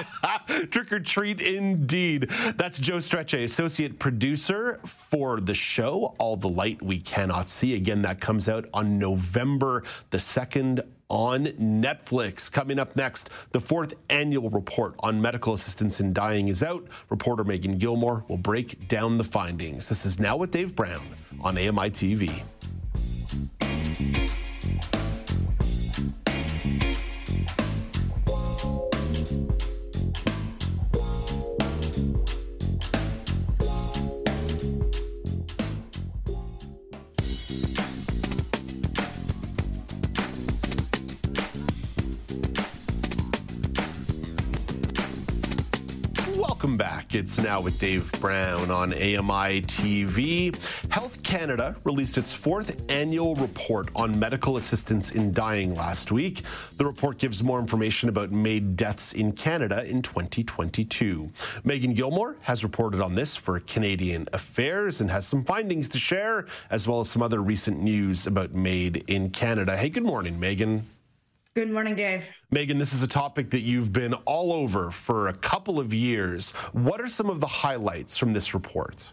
Trick 0.70 0.92
or 0.92 1.00
treat 1.00 1.40
indeed. 1.40 2.28
That's 2.56 2.78
Joe 2.78 2.96
Strechay, 2.96 3.44
associate 3.44 3.98
producer 3.98 4.80
for 4.84 5.40
the 5.40 5.54
show, 5.54 6.14
All 6.18 6.36
the 6.36 6.48
Light 6.48 6.82
We 6.82 7.00
Cannot 7.00 7.48
See. 7.48 7.74
Again, 7.74 8.02
that 8.02 8.20
comes 8.20 8.48
out 8.48 8.66
on 8.74 8.98
November 8.98 9.84
the 10.10 10.18
2nd 10.18 10.84
on 11.10 11.46
Netflix. 11.46 12.50
Coming 12.50 12.78
up 12.78 12.96
next, 12.96 13.30
the 13.52 13.60
fourth 13.60 13.94
annual 14.10 14.50
report 14.50 14.94
on 15.00 15.20
medical 15.20 15.54
assistance 15.54 16.00
in 16.00 16.12
dying 16.12 16.48
is 16.48 16.62
out. 16.62 16.86
Reporter 17.10 17.44
Meagan 17.44 17.78
Gillmore 17.78 18.24
will 18.28 18.38
break 18.38 18.88
down 18.88 19.18
the 19.18 19.24
findings. 19.24 19.88
This 19.88 20.06
is 20.06 20.18
Now 20.18 20.36
with 20.36 20.50
Dave 20.50 20.74
Brown 20.74 21.02
on 21.40 21.56
AMI 21.56 21.90
TV. 21.90 22.42
It's 47.14 47.38
now 47.38 47.60
with 47.60 47.78
Dave 47.78 48.10
Brown 48.20 48.72
on 48.72 48.92
AMI 48.92 49.62
TV. 49.62 50.52
Health 50.90 51.22
Canada 51.22 51.76
released 51.84 52.18
its 52.18 52.34
fourth 52.34 52.82
annual 52.90 53.36
report 53.36 53.88
on 53.94 54.18
medical 54.18 54.56
assistance 54.56 55.12
in 55.12 55.32
dying 55.32 55.76
last 55.76 56.10
week. 56.10 56.42
The 56.76 56.84
report 56.84 57.18
gives 57.18 57.40
more 57.40 57.60
information 57.60 58.08
about 58.08 58.32
MAID 58.32 58.74
deaths 58.74 59.12
in 59.12 59.30
Canada 59.30 59.84
in 59.84 60.02
2022. 60.02 61.30
Meagan 61.62 61.94
Gillmore 61.94 62.36
has 62.40 62.64
reported 62.64 63.00
on 63.00 63.14
this 63.14 63.36
for 63.36 63.60
Canadian 63.60 64.28
Affairs 64.32 65.00
and 65.00 65.08
has 65.08 65.24
some 65.24 65.44
findings 65.44 65.88
to 65.90 65.98
share, 65.98 66.46
as 66.70 66.88
well 66.88 66.98
as 66.98 67.08
some 67.08 67.22
other 67.22 67.42
recent 67.42 67.80
news 67.80 68.26
about 68.26 68.54
MAID 68.54 69.04
in 69.06 69.30
Canada. 69.30 69.76
Hey, 69.76 69.88
good 69.88 70.04
morning, 70.04 70.40
Meagan. 70.40 70.84
Good 71.54 71.70
morning, 71.70 71.94
Dave. 71.94 72.28
Meagan, 72.50 72.78
this 72.78 72.92
is 72.92 73.04
a 73.04 73.06
topic 73.06 73.50
that 73.50 73.60
you've 73.60 73.92
been 73.92 74.14
all 74.24 74.52
over 74.52 74.90
for 74.90 75.28
a 75.28 75.32
couple 75.32 75.78
of 75.78 75.94
years. 75.94 76.50
What 76.72 77.00
are 77.00 77.08
some 77.08 77.30
of 77.30 77.38
the 77.38 77.46
highlights 77.46 78.18
from 78.18 78.32
this 78.32 78.54
report? 78.54 79.12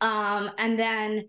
Um, 0.00 0.50
and 0.58 0.78
then 0.78 1.24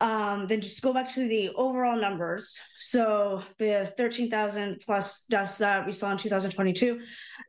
um, 0.00 0.46
then 0.46 0.60
just 0.60 0.82
go 0.82 0.92
back 0.92 1.12
to 1.14 1.26
the 1.26 1.50
overall 1.56 2.00
numbers. 2.00 2.58
So 2.78 3.42
the 3.58 3.92
13,000 3.96 4.80
plus 4.84 5.24
deaths 5.24 5.58
that 5.58 5.84
we 5.86 5.92
saw 5.92 6.12
in 6.12 6.18
2022, 6.18 7.00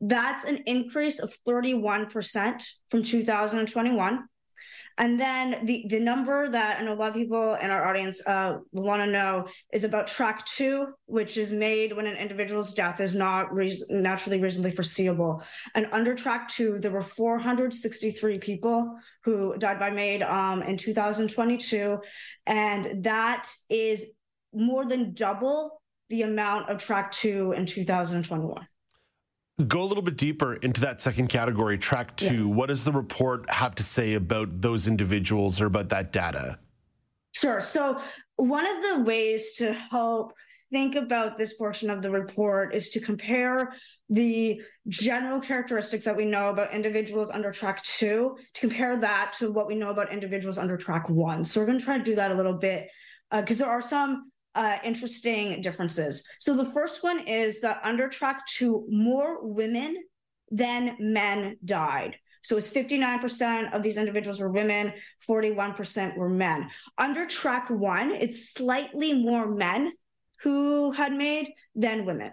that's 0.01 0.45
an 0.45 0.63
increase 0.65 1.19
of 1.19 1.32
31% 1.47 2.63
from 2.89 3.03
2021. 3.03 4.23
And 4.99 5.17
then 5.17 5.65
the 5.65 5.85
the 5.88 5.99
number 5.99 6.49
that 6.49 6.79
I 6.79 6.83
know 6.83 6.93
a 6.93 6.95
lot 6.95 7.09
of 7.09 7.15
people 7.15 7.55
in 7.55 7.71
our 7.71 7.88
audience 7.88 8.21
uh, 8.27 8.57
want 8.73 9.01
to 9.01 9.09
know 9.09 9.47
is 9.71 9.85
about 9.85 10.07
track 10.07 10.45
two, 10.45 10.88
which 11.05 11.38
is 11.38 11.53
MAID 11.53 11.95
when 11.95 12.05
an 12.05 12.17
individual's 12.17 12.73
death 12.73 12.99
is 12.99 13.15
not 13.15 13.53
re- 13.53 13.81
naturally 13.89 14.41
reasonably 14.41 14.71
foreseeable. 14.71 15.41
And 15.73 15.88
under 15.93 16.13
track 16.15 16.49
two, 16.49 16.79
there 16.79 16.91
were 16.91 17.01
463 17.01 18.39
people 18.39 18.93
who 19.23 19.57
died 19.57 19.79
by 19.79 19.89
MAID 19.89 20.21
um, 20.23 20.63
in 20.63 20.75
2022, 20.75 21.97
and 22.45 23.03
that 23.05 23.49
is 23.69 24.12
more 24.53 24.85
than 24.85 25.13
double 25.13 25.81
the 26.09 26.23
amount 26.23 26.69
of 26.69 26.83
track 26.83 27.12
two 27.12 27.53
in 27.53 27.65
2021 27.65 28.67
go 29.67 29.81
a 29.81 29.85
little 29.85 30.03
bit 30.03 30.17
deeper 30.17 30.55
into 30.55 30.81
that 30.81 31.01
second 31.01 31.27
category, 31.27 31.77
track 31.77 32.15
two. 32.15 32.47
Yeah. 32.47 32.53
What 32.53 32.67
does 32.67 32.85
the 32.85 32.91
report 32.91 33.49
have 33.49 33.75
to 33.75 33.83
say 33.83 34.13
about 34.13 34.61
those 34.61 34.87
individuals 34.87 35.61
or 35.61 35.65
about 35.65 35.89
that 35.89 36.11
data? 36.13 36.59
Sure. 37.35 37.61
So, 37.61 38.01
one 38.37 38.65
of 38.65 38.83
the 38.83 39.03
ways 39.03 39.53
to 39.53 39.73
help 39.73 40.33
think 40.71 40.95
about 40.95 41.37
this 41.37 41.53
portion 41.53 41.89
of 41.89 42.01
the 42.01 42.09
report 42.09 42.73
is 42.73 42.89
to 42.89 43.01
compare 43.01 43.73
the 44.09 44.61
general 44.87 45.41
characteristics 45.41 46.05
that 46.05 46.15
we 46.15 46.25
know 46.25 46.49
about 46.49 46.73
individuals 46.73 47.29
under 47.29 47.51
track 47.51 47.83
two, 47.83 48.37
to 48.53 48.61
compare 48.61 48.97
that 48.97 49.33
to 49.39 49.51
what 49.51 49.67
we 49.67 49.75
know 49.75 49.89
about 49.89 50.11
individuals 50.11 50.57
under 50.57 50.77
track 50.77 51.09
one. 51.09 51.43
So, 51.43 51.59
we're 51.59 51.65
going 51.65 51.79
to 51.79 51.85
try 51.85 51.97
to 51.97 52.03
do 52.03 52.15
that 52.15 52.31
a 52.31 52.35
little 52.35 52.57
bit 52.57 52.87
because 53.31 53.59
uh, 53.61 53.65
there 53.65 53.73
are 53.73 53.81
some 53.81 54.28
uh, 54.55 54.77
interesting 54.83 55.62
differences. 55.62 56.23
So 56.39 56.55
the 56.55 56.65
first 56.65 57.03
one 57.03 57.27
is 57.27 57.62
that 57.62 57.81
under 57.83 58.07
track 58.07 58.45
two, 58.47 58.85
more 58.89 59.45
women 59.45 59.97
than 60.51 60.95
men 60.99 61.57
died. 61.63 62.17
So 62.41 62.57
it's 62.57 62.71
59% 62.71 63.73
of 63.73 63.83
these 63.83 63.97
individuals 63.97 64.39
were 64.39 64.51
women, 64.51 64.93
41% 65.27 66.17
were 66.17 66.29
men. 66.29 66.69
Under 66.97 67.25
track 67.25 67.69
one, 67.69 68.12
it's 68.12 68.53
slightly 68.53 69.13
more 69.13 69.47
men 69.47 69.91
who 70.41 70.91
had 70.91 71.12
MAID 71.12 71.49
than 71.75 72.05
women. 72.05 72.31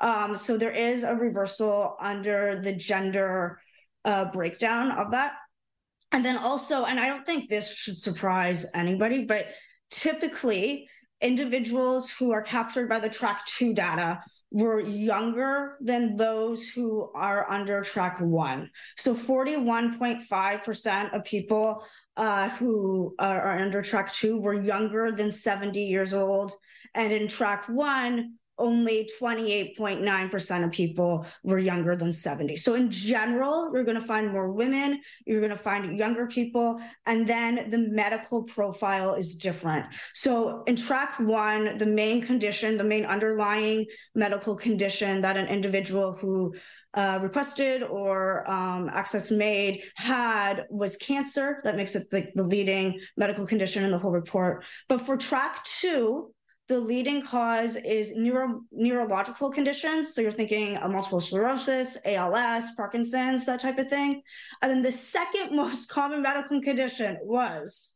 Um, 0.00 0.36
so 0.36 0.56
there 0.56 0.70
is 0.70 1.02
a 1.02 1.14
reversal 1.14 1.96
under 2.00 2.60
the 2.62 2.72
gender 2.72 3.60
uh, 4.04 4.26
breakdown 4.30 4.92
of 4.92 5.10
that. 5.10 5.32
And 6.12 6.24
then 6.24 6.38
also, 6.38 6.84
and 6.84 7.00
I 7.00 7.08
don't 7.08 7.26
think 7.26 7.48
this 7.48 7.74
should 7.74 7.98
surprise 7.98 8.66
anybody, 8.72 9.24
but 9.24 9.48
typically 9.90 10.88
individuals 11.20 12.10
who 12.10 12.32
are 12.32 12.42
captured 12.42 12.88
by 12.88 13.00
the 13.00 13.08
track 13.08 13.44
two 13.46 13.74
data 13.74 14.20
were 14.50 14.80
younger 14.80 15.76
than 15.80 16.16
those 16.16 16.68
who 16.68 17.10
are 17.14 17.50
under 17.50 17.82
track 17.82 18.20
one. 18.20 18.70
So 18.96 19.14
41.5% 19.14 21.12
of 21.12 21.24
people 21.24 21.84
uh, 22.16 22.50
who 22.50 23.16
are, 23.18 23.42
are 23.42 23.58
under 23.58 23.82
track 23.82 24.12
two 24.12 24.40
were 24.40 24.54
younger 24.54 25.10
than 25.10 25.32
70 25.32 25.82
years 25.82 26.14
old. 26.14 26.52
And 26.94 27.12
in 27.12 27.26
track 27.26 27.64
one, 27.68 28.34
only 28.58 29.08
28.9% 29.20 30.64
of 30.64 30.70
people 30.70 31.26
were 31.42 31.58
younger 31.58 31.96
than 31.96 32.12
70. 32.12 32.56
So, 32.56 32.74
in 32.74 32.90
general, 32.90 33.70
you're 33.72 33.84
going 33.84 34.00
to 34.00 34.06
find 34.06 34.30
more 34.30 34.50
women, 34.52 35.00
you're 35.26 35.40
going 35.40 35.50
to 35.50 35.56
find 35.56 35.98
younger 35.98 36.26
people, 36.26 36.80
and 37.06 37.26
then 37.26 37.70
the 37.70 37.78
medical 37.78 38.42
profile 38.42 39.14
is 39.14 39.34
different. 39.34 39.86
So, 40.12 40.62
in 40.64 40.76
track 40.76 41.18
one, 41.18 41.78
the 41.78 41.86
main 41.86 42.22
condition, 42.22 42.76
the 42.76 42.84
main 42.84 43.04
underlying 43.04 43.86
medical 44.14 44.54
condition 44.54 45.20
that 45.22 45.36
an 45.36 45.46
individual 45.46 46.12
who 46.12 46.54
uh, 46.94 47.18
requested 47.20 47.82
or 47.82 48.48
um, 48.48 48.88
access 48.88 49.30
MAID 49.30 49.82
had 49.96 50.66
was 50.70 50.96
cancer. 50.96 51.60
That 51.64 51.76
makes 51.76 51.96
it 51.96 52.08
the, 52.10 52.28
the 52.34 52.44
leading 52.44 53.00
medical 53.16 53.46
condition 53.46 53.84
in 53.84 53.90
the 53.90 53.98
whole 53.98 54.12
report. 54.12 54.64
But 54.88 55.00
for 55.00 55.16
track 55.16 55.64
two, 55.64 56.32
the 56.66 56.80
leading 56.80 57.20
cause 57.22 57.76
is 57.76 58.16
neuro, 58.16 58.62
neurological 58.72 59.50
conditions. 59.50 60.14
So 60.14 60.22
you're 60.22 60.30
thinking 60.30 60.76
of 60.78 60.90
multiple 60.90 61.20
sclerosis, 61.20 61.98
ALS, 62.04 62.70
Parkinson's, 62.76 63.44
that 63.46 63.60
type 63.60 63.78
of 63.78 63.88
thing. 63.88 64.22
And 64.62 64.70
then 64.70 64.82
the 64.82 64.92
second 64.92 65.54
most 65.56 65.90
common 65.90 66.22
medical 66.22 66.62
condition 66.62 67.18
was 67.22 67.92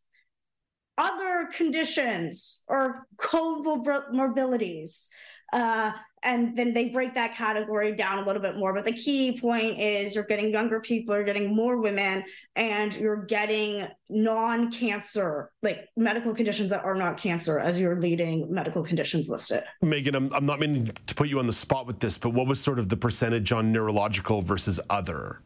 other 0.98 1.48
conditions 1.52 2.64
or 2.68 3.07
comorbidities. 3.16 5.07
Uh, 5.52 5.92
and 6.22 6.56
then 6.56 6.72
they 6.72 6.88
break 6.88 7.14
that 7.14 7.34
category 7.34 7.94
down 7.94 8.18
a 8.18 8.26
little 8.26 8.42
bit 8.42 8.56
more. 8.56 8.72
But 8.72 8.84
the 8.84 8.92
key 8.92 9.38
point 9.40 9.78
is 9.78 10.14
you're 10.14 10.24
getting 10.24 10.50
younger 10.50 10.80
people, 10.80 11.14
you're 11.14 11.24
getting 11.24 11.54
more 11.54 11.80
women, 11.80 12.24
and 12.56 12.94
you're 12.96 13.24
getting 13.24 13.87
non 14.11 14.70
cancer, 14.72 15.50
like 15.62 15.88
medical 15.96 16.34
conditions 16.34 16.70
that 16.70 16.84
are 16.84 16.94
not 16.94 17.18
cancer, 17.18 17.58
as 17.58 17.80
your 17.80 17.96
leading 17.96 18.52
medical 18.52 18.82
conditions 18.82 19.28
listed. 19.28 19.62
Meagan, 19.82 20.14
I'm, 20.14 20.32
I'm 20.34 20.46
not 20.46 20.58
meaning 20.61 20.90
to 21.06 21.14
put 21.14 21.28
you 21.28 21.38
on 21.38 21.46
the 21.46 21.52
spot 21.52 21.87
with 21.87 22.00
this, 22.00 22.18
but 22.18 22.30
what 22.30 22.46
was 22.46 22.61
sort 22.61 22.78
of 22.78 22.88
the 22.88 22.96
percentage 22.96 23.52
on 23.52 23.72
neurological 23.72 24.42
versus 24.42 24.80
other? 24.90 25.40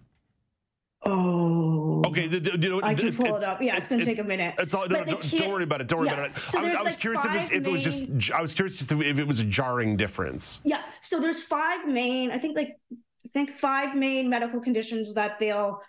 Oh. 1.05 2.03
Okay. 2.07 2.29
The, 2.29 2.39
the, 2.39 2.59
you 2.59 2.71
know, 2.71 2.81
I 2.83 2.95
can 2.95 3.15
pull 3.15 3.37
it 3.37 3.45
up. 3.45 3.61
Yeah, 3.61 3.77
it's, 3.77 3.81
it's 3.81 3.89
going 3.89 4.01
to 4.01 4.07
take 4.07 4.19
a 4.19 4.25
minute. 4.25 4.55
It's 4.59 4.73
all, 4.73 4.87
no, 4.89 5.05
don't, 5.05 5.31
don't, 5.31 5.51
worry 5.51 5.65
about 5.65 5.81
it. 5.81 5.89
Don't 5.89 6.01
worry 6.01 6.09
yeah. 6.09 6.15
about 6.15 6.31
it. 6.31 6.39
So 6.39 6.61
I 6.61 6.63
was, 6.63 6.75
I 6.75 6.83
was 6.83 6.93
like 6.93 7.01
curious 7.01 7.25
if 7.25 7.31
it, 7.31 7.35
was, 7.35 7.51
if 7.51 7.67
it 7.67 7.71
was 7.71 7.83
just. 7.83 8.33
I 8.33 8.41
was 8.41 8.55
curious 8.55 8.77
just 8.79 8.93
if 8.93 9.19
it 9.19 9.27
was 9.27 9.41
a 9.41 9.45
jarring 9.45 9.97
difference. 9.97 10.61
Yeah. 10.65 10.83
So 11.01 11.21
there's 11.21 11.43
five 11.43 11.89
main. 11.89 12.31
I 12.31 12.39
think 12.39 12.57
like 12.57 12.77
I 12.93 13.29
think 13.33 13.57
five 13.57 13.97
main 13.97 14.31
medical 14.31 14.61
conditions 14.61 15.15
that 15.15 15.41
they'll 15.41 15.81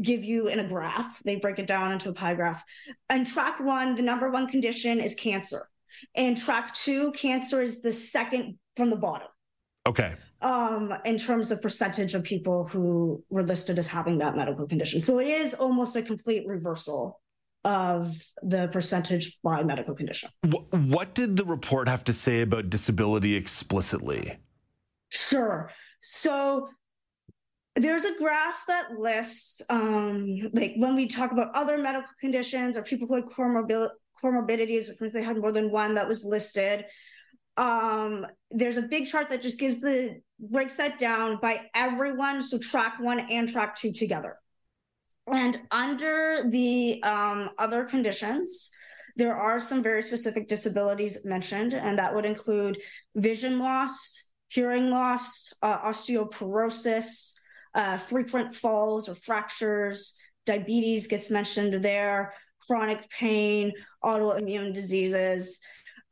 give 0.00 0.24
you 0.24 0.48
in 0.48 0.60
a 0.60 0.68
graph. 0.68 1.22
They 1.24 1.36
break 1.36 1.58
it 1.58 1.66
down 1.66 1.92
into 1.92 2.10
a 2.10 2.14
pie 2.14 2.34
graph. 2.34 2.64
And 3.08 3.26
track 3.26 3.60
one, 3.60 3.94
the 3.94 4.02
number 4.02 4.30
one 4.30 4.46
condition 4.46 5.00
is 5.00 5.14
cancer. 5.14 5.68
And 6.14 6.36
track 6.36 6.74
two, 6.74 7.12
cancer 7.12 7.62
is 7.62 7.82
the 7.82 7.92
second 7.92 8.58
from 8.76 8.90
the 8.90 8.96
bottom. 8.96 9.28
Okay. 9.86 10.14
Um, 10.40 10.94
in 11.04 11.18
terms 11.18 11.50
of 11.50 11.62
percentage 11.62 12.14
of 12.14 12.24
people 12.24 12.64
who 12.64 13.22
were 13.30 13.42
listed 13.42 13.78
as 13.78 13.86
having 13.86 14.18
that 14.18 14.36
medical 14.36 14.66
condition. 14.66 15.00
So 15.00 15.18
it 15.18 15.28
is 15.28 15.54
almost 15.54 15.96
a 15.96 16.02
complete 16.02 16.46
reversal 16.46 17.20
of 17.64 18.12
the 18.42 18.68
percentage 18.68 19.38
by 19.42 19.62
medical 19.62 19.94
condition. 19.94 20.30
What 20.70 21.14
did 21.14 21.36
the 21.36 21.44
report 21.44 21.88
have 21.88 22.02
to 22.04 22.12
say 22.12 22.40
about 22.40 22.70
disability 22.70 23.36
explicitly? 23.36 24.36
Sure. 25.10 25.70
So 26.00 26.68
there's 27.76 28.04
a 28.04 28.16
graph 28.18 28.64
that 28.66 28.92
lists, 28.98 29.62
um, 29.70 30.50
like 30.52 30.74
when 30.76 30.94
we 30.94 31.06
talk 31.06 31.30
about 31.30 31.54
other 31.54 31.78
medical 31.78 32.10
conditions 32.20 32.76
or 32.76 32.82
people 32.82 33.06
who 33.06 33.14
had 33.14 33.26
comorbil- 33.26 33.90
comorbidities, 34.22 34.88
which 34.88 35.00
means 35.00 35.12
they 35.12 35.22
had 35.22 35.38
more 35.38 35.52
than 35.52 35.70
one 35.70 35.94
that 35.94 36.08
was 36.08 36.24
listed. 36.24 36.84
Um, 37.56 38.26
there's 38.50 38.76
a 38.76 38.82
big 38.82 39.06
chart 39.06 39.28
that 39.28 39.42
just 39.42 39.58
gives 39.58 39.80
the 39.80 40.20
breaks 40.38 40.76
that 40.76 40.98
down 40.98 41.38
by 41.40 41.62
everyone. 41.74 42.42
So 42.42 42.58
track 42.58 42.98
one 42.98 43.20
and 43.20 43.48
track 43.48 43.76
two 43.76 43.92
together. 43.92 44.36
And 45.26 45.60
under 45.70 46.44
the 46.48 47.02
um, 47.02 47.50
other 47.58 47.84
conditions, 47.84 48.70
there 49.16 49.36
are 49.36 49.60
some 49.60 49.82
very 49.82 50.02
specific 50.02 50.48
disabilities 50.48 51.24
mentioned, 51.24 51.74
and 51.74 51.98
that 51.98 52.14
would 52.14 52.24
include 52.24 52.80
vision 53.14 53.58
loss, 53.58 54.32
hearing 54.48 54.90
loss, 54.90 55.52
uh, 55.62 55.78
osteoporosis, 55.80 57.34
uh, 57.74 57.98
frequent 57.98 58.54
falls 58.54 59.08
or 59.08 59.14
fractures, 59.14 60.16
diabetes 60.46 61.06
gets 61.06 61.30
mentioned 61.30 61.74
there, 61.84 62.34
chronic 62.66 63.08
pain, 63.10 63.72
autoimmune 64.04 64.72
diseases. 64.72 65.60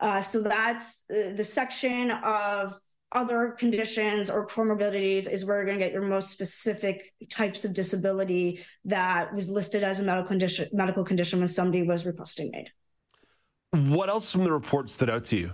Uh, 0.01 0.23
so 0.23 0.41
that's 0.41 1.05
uh, 1.11 1.33
the 1.35 1.45
section 1.45 2.11
of 2.11 2.75
other 3.13 3.57
conditions 3.59 4.31
or 4.31 4.47
comorbidities 4.47 5.31
is 5.31 5.45
where 5.45 5.57
you're 5.57 5.67
going 5.67 5.79
to 5.79 5.85
get 5.85 5.93
your 5.93 6.03
most 6.03 6.31
specific 6.31 7.13
types 7.29 7.65
of 7.65 7.75
disability 7.75 8.65
that 8.85 9.33
was 9.35 9.49
listed 9.49 9.83
as 9.83 10.01
a 10.01 10.05
medical 10.05 10.29
condition 10.29 10.69
medical 10.73 11.05
condition 11.05 11.41
when 11.41 11.49
somebody 11.49 11.83
was 11.83 12.07
requesting 12.07 12.55
aid. 12.55 12.71
What 13.73 14.09
else 14.09 14.31
from 14.33 14.45
the 14.45 14.53
report 14.53 14.91
stood 14.91 15.11
out 15.11 15.25
to 15.25 15.37
you? 15.37 15.53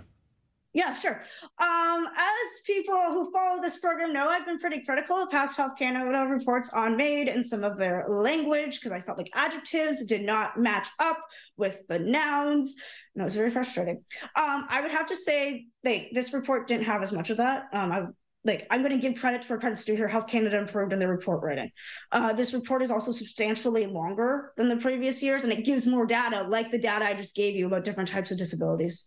Yeah, 0.77 0.93
sure. 0.93 1.23
Um, 1.57 2.05
as 2.15 2.61
people 2.63 2.93
who 2.93 3.31
follow 3.31 3.59
this 3.59 3.79
program 3.79 4.13
know, 4.13 4.29
I've 4.29 4.45
been 4.45 4.59
pretty 4.59 4.85
critical 4.85 5.15
of 5.15 5.31
past 5.31 5.57
Health 5.57 5.75
Canada 5.75 6.27
reports 6.29 6.71
on 6.71 6.95
MAID 6.95 7.29
and 7.29 7.43
some 7.43 7.63
of 7.63 7.79
their 7.79 8.05
language 8.07 8.75
because 8.75 8.91
I 8.91 9.01
felt 9.01 9.17
like 9.17 9.31
adjectives 9.33 10.05
did 10.05 10.23
not 10.23 10.55
match 10.59 10.87
up 10.99 11.17
with 11.57 11.81
the 11.87 11.97
nouns. 11.97 12.75
And 13.15 13.23
it 13.23 13.25
was 13.25 13.35
very 13.35 13.49
frustrating. 13.49 14.03
Um, 14.35 14.67
I 14.69 14.81
would 14.83 14.91
have 14.91 15.07
to 15.07 15.15
say 15.15 15.65
like 15.83 16.09
this 16.11 16.31
report 16.31 16.67
didn't 16.67 16.85
have 16.85 17.01
as 17.01 17.11
much 17.11 17.31
of 17.31 17.37
that. 17.37 17.63
Um, 17.73 17.91
I 17.91 18.03
like 18.47 18.65
I'm 18.71 18.81
going 18.81 18.93
to 18.93 18.97
give 18.97 19.19
credit 19.19 19.41
to 19.43 19.47
where 19.49 19.59
credit's 19.59 19.85
due 19.85 19.95
here. 19.95 20.07
Health 20.07 20.27
Canada 20.27 20.57
improved 20.57 20.93
in 20.93 20.99
their 20.99 21.09
report 21.09 21.43
writing. 21.43 21.69
Uh, 22.11 22.33
this 22.33 22.53
report 22.53 22.81
is 22.81 22.89
also 22.89 23.11
substantially 23.11 23.85
longer 23.85 24.53
than 24.57 24.69
the 24.69 24.77
previous 24.77 25.21
years, 25.21 25.43
and 25.43 25.51
it 25.51 25.65
gives 25.65 25.85
more 25.85 26.05
data, 26.05 26.43
like 26.43 26.71
the 26.71 26.79
data 26.79 27.05
I 27.05 27.13
just 27.13 27.35
gave 27.35 27.55
you 27.55 27.67
about 27.67 27.83
different 27.83 28.09
types 28.09 28.31
of 28.31 28.37
disabilities. 28.37 29.05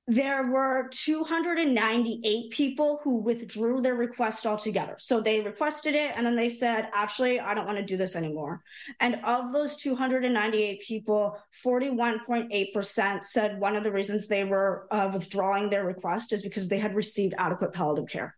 there 0.08 0.46
were 0.46 0.88
298 0.92 2.50
people 2.50 3.00
who 3.02 3.16
withdrew 3.16 3.80
their 3.80 3.96
request 3.96 4.46
altogether. 4.46 4.94
So 4.98 5.20
they 5.20 5.40
requested 5.40 5.96
it 5.96 6.12
and 6.14 6.24
then 6.24 6.36
they 6.36 6.48
said, 6.48 6.88
actually, 6.94 7.40
I 7.40 7.54
don't 7.54 7.66
want 7.66 7.78
to 7.78 7.84
do 7.84 7.96
this 7.96 8.14
anymore. 8.14 8.62
And 9.00 9.16
of 9.24 9.52
those 9.52 9.76
298 9.76 10.80
people, 10.80 11.36
41.8% 11.64 13.24
said 13.24 13.58
one 13.58 13.74
of 13.74 13.82
the 13.82 13.90
reasons 13.90 14.28
they 14.28 14.44
were 14.44 14.86
uh, 14.92 15.10
withdrawing 15.12 15.70
their 15.70 15.84
request 15.84 16.32
is 16.32 16.42
because 16.42 16.68
they 16.68 16.78
had 16.78 16.94
received 16.94 17.34
adequate 17.36 17.72
palliative 17.72 18.08
care. 18.08 18.36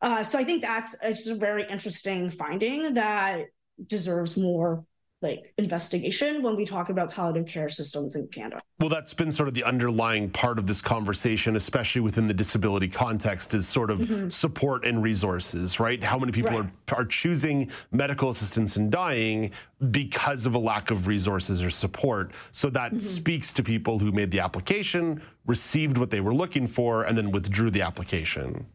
Uh, 0.00 0.22
so 0.22 0.38
I 0.38 0.44
think 0.44 0.62
that's 0.62 0.94
it's 1.02 1.28
a 1.28 1.34
very 1.34 1.66
interesting 1.68 2.30
finding 2.30 2.94
that 2.94 3.46
deserves 3.86 4.36
more 4.36 4.84
like 5.22 5.52
investigation 5.58 6.42
when 6.42 6.56
we 6.56 6.64
talk 6.64 6.88
about 6.88 7.10
palliative 7.10 7.46
care 7.46 7.68
systems 7.68 8.16
in 8.16 8.26
Canada. 8.28 8.60
Well, 8.80 8.88
that's 8.88 9.14
been 9.14 9.30
sort 9.30 9.48
of 9.48 9.54
the 9.54 9.64
underlying 9.64 10.30
part 10.30 10.58
of 10.58 10.66
this 10.66 10.80
conversation, 10.80 11.56
especially 11.56 12.00
within 12.00 12.26
the 12.26 12.34
disability 12.34 12.88
context, 12.88 13.54
is 13.54 13.68
sort 13.68 13.90
of 13.90 14.00
mm-hmm. 14.00 14.28
support 14.28 14.84
and 14.84 15.02
resources, 15.02 15.78
right? 15.78 16.02
How 16.02 16.18
many 16.18 16.32
people 16.32 16.60
right. 16.60 16.70
are, 16.90 16.98
are 16.98 17.04
choosing 17.04 17.70
medical 17.92 18.30
assistance 18.30 18.76
and 18.76 18.90
dying 18.90 19.52
because 19.90 20.46
of 20.46 20.54
a 20.54 20.58
lack 20.58 20.90
of 20.90 21.06
resources 21.06 21.62
or 21.62 21.70
support? 21.70 22.32
So 22.50 22.70
that 22.70 22.90
mm-hmm. 22.90 23.00
speaks 23.00 23.52
to 23.52 23.62
people 23.62 23.98
who 23.98 24.10
made 24.12 24.30
the 24.30 24.40
application, 24.40 25.22
received 25.46 25.98
what 25.98 26.10
they 26.10 26.20
were 26.20 26.34
looking 26.34 26.66
for, 26.66 27.04
and 27.04 27.16
then 27.16 27.30
withdrew 27.30 27.70
the 27.70 27.82
application. 27.82 28.66